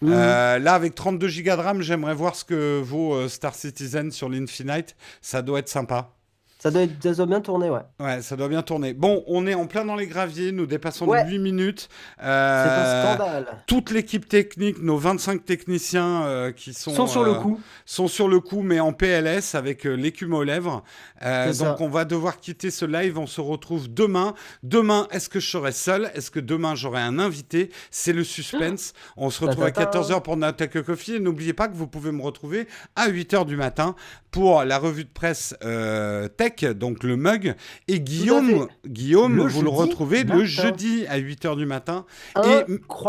mhm. 0.00 0.12
Euh, 0.12 0.58
là, 0.58 0.74
avec 0.74 0.94
32 0.96 1.28
Go 1.28 1.56
de 1.56 1.60
RAM, 1.62 1.82
j'aimerais 1.82 2.14
voir 2.14 2.34
ce 2.34 2.44
que 2.44 2.80
vaut 2.80 3.14
euh, 3.14 3.28
Star 3.28 3.54
Citizen 3.54 4.10
sur 4.10 4.28
l'Infinite. 4.28 4.96
Ça 5.20 5.40
doit 5.40 5.60
être 5.60 5.68
sympa. 5.68 6.15
Ça, 6.58 6.70
doit 6.70 6.82
être, 6.82 7.02
ça 7.02 7.14
doit 7.14 7.26
bien 7.26 7.40
tourner, 7.40 7.68
ouais. 7.70 7.80
Ouais, 8.00 8.22
ça 8.22 8.34
doit 8.36 8.48
bien 8.48 8.62
tourner. 8.62 8.94
Bon, 8.94 9.22
on 9.26 9.46
est 9.46 9.54
en 9.54 9.66
plein 9.66 9.84
dans 9.84 9.94
les 9.94 10.06
graviers, 10.06 10.52
nous 10.52 10.66
dépassons 10.66 11.06
Ouais. 11.06 11.24
de 11.24 11.30
8 11.30 11.38
minutes. 11.38 11.88
C'est 12.18 12.24
Euh, 12.26 13.04
un 13.12 13.14
scandale. 13.14 13.46
Toute 13.66 13.90
l'équipe 13.90 14.26
technique, 14.28 14.82
nos 14.82 14.96
25 14.96 15.44
techniciens 15.44 16.22
euh, 16.24 16.52
qui 16.52 16.72
sont, 16.74 16.92
Sont 16.94 17.06
sur 17.06 17.24
le 17.24 17.32
euh, 17.32 17.34
coup. 17.34 17.60
sont 17.84 18.08
sur 18.08 18.28
le 18.28 18.40
coup, 18.40 18.62
mais 18.62 18.80
en 18.80 18.92
PLS 18.92 19.54
avec 19.54 19.84
l'écume 19.84 20.32
aux 20.34 20.44
lèvres. 20.44 20.82
C'est 21.20 21.46
donc 21.46 21.54
ça. 21.56 21.76
on 21.80 21.88
va 21.88 22.04
devoir 22.04 22.38
quitter 22.38 22.70
ce 22.70 22.84
live. 22.84 23.18
On 23.18 23.26
se 23.26 23.40
retrouve 23.40 23.92
demain. 23.92 24.34
Demain, 24.62 25.06
est-ce 25.10 25.28
que 25.28 25.40
je 25.40 25.48
serai 25.50 25.72
seul? 25.72 26.10
Est-ce 26.14 26.30
que 26.30 26.40
demain 26.40 26.74
j'aurai 26.74 27.00
un 27.00 27.18
invité? 27.18 27.70
C'est 27.90 28.12
le 28.12 28.24
suspense. 28.24 28.92
On 29.16 29.30
se 29.30 29.44
retrouve 29.44 29.64
à 29.64 29.70
Ta-ta-ta. 29.70 30.00
14h 30.00 30.22
pour 30.22 30.36
Nataka 30.36 30.82
Coffee. 30.82 31.20
N'oubliez 31.20 31.52
pas 31.52 31.68
que 31.68 31.74
vous 31.74 31.86
pouvez 31.86 32.12
me 32.12 32.22
retrouver 32.22 32.66
à 32.96 33.08
8h 33.08 33.44
du 33.46 33.56
matin 33.56 33.94
pour 34.30 34.64
la 34.64 34.78
revue 34.78 35.04
de 35.04 35.10
presse 35.10 35.54
euh, 35.64 36.28
tech, 36.50 36.70
donc 36.70 37.02
le 37.02 37.16
mug. 37.16 37.54
Et 37.88 38.00
Guillaume, 38.00 38.68
Guillaume 38.86 39.36
Le 39.36 39.42
vous 39.44 39.62
le 39.62 39.68
retrouvez 39.68 40.24
le 40.24 40.44
jeudi 40.44 41.06
à 41.08 41.18
8h 41.18 41.56
du 41.56 41.66
matin. 41.66 42.04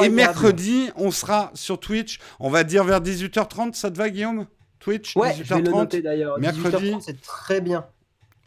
Et, 0.01 0.09
mercredi, 0.09 0.89
on 0.95 1.11
sera 1.11 1.51
sur 1.53 1.79
Twitch. 1.79 2.19
On 2.39 2.49
va 2.49 2.63
dire 2.63 2.83
vers 2.83 3.01
18h30. 3.01 3.73
Ça 3.73 3.91
te 3.91 3.97
va, 3.97 4.09
Guillaume? 4.09 4.45
Twitch, 4.79 5.15
Ouais, 5.15 5.33
je 5.35 5.43
vais 5.43 5.55
le 5.61 5.63
18h30. 5.69 5.71
noter 5.77 6.01
d'ailleurs. 6.01 6.39
mercredi. 6.39 6.91
18h30, 6.91 7.01
c'est 7.01 7.21
très 7.21 7.61
bien. 7.61 7.85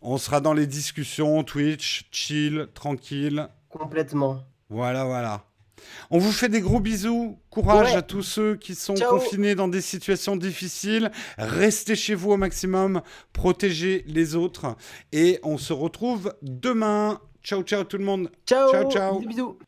On 0.02 0.16
sera 0.16 0.40
dans 0.40 0.54
les 0.54 0.66
discussions, 0.66 1.42
Twitch, 1.44 2.06
chill, 2.10 2.68
tranquille. 2.72 3.48
Complètement. 3.68 4.42
Voilà, 4.70 5.04
voilà. 5.04 5.44
On 6.11 6.19
vous 6.19 6.32
fait 6.32 6.48
des 6.48 6.61
gros 6.61 6.81
bisous. 6.81 7.39
Courage 7.51 7.90
Ouais. 7.93 7.97
à 7.97 8.02
tous 8.02 8.23
ceux 8.23 8.57
qui 8.57 8.74
sont 8.74 8.97
Ciao. 8.97 9.11
confinés 9.19 9.55
dans 9.55 9.69
des 9.69 9.81
situations 9.81 10.36
difficiles. 10.36 11.11
Restez 11.39 11.97
chez 11.97 12.15
vous 12.15 12.31
au 12.32 12.36
maximum. 12.36 13.02
Protégez 13.32 14.05
les 14.07 14.35
autres. 14.36 14.77
Et 15.12 15.39
on 15.43 15.59
se 15.59 15.73
retrouve 15.73 16.35
demain. 16.43 17.20
Ciao, 17.43 17.62
ciao 17.62 17.85
tout 17.85 17.98
le 17.98 18.05
monde. 18.05 18.31
Ciao. 18.47 18.70
Ciao, 18.70 18.90
ciao. 18.90 19.19
Bisous, 19.20 19.28
bisous. 19.28 19.59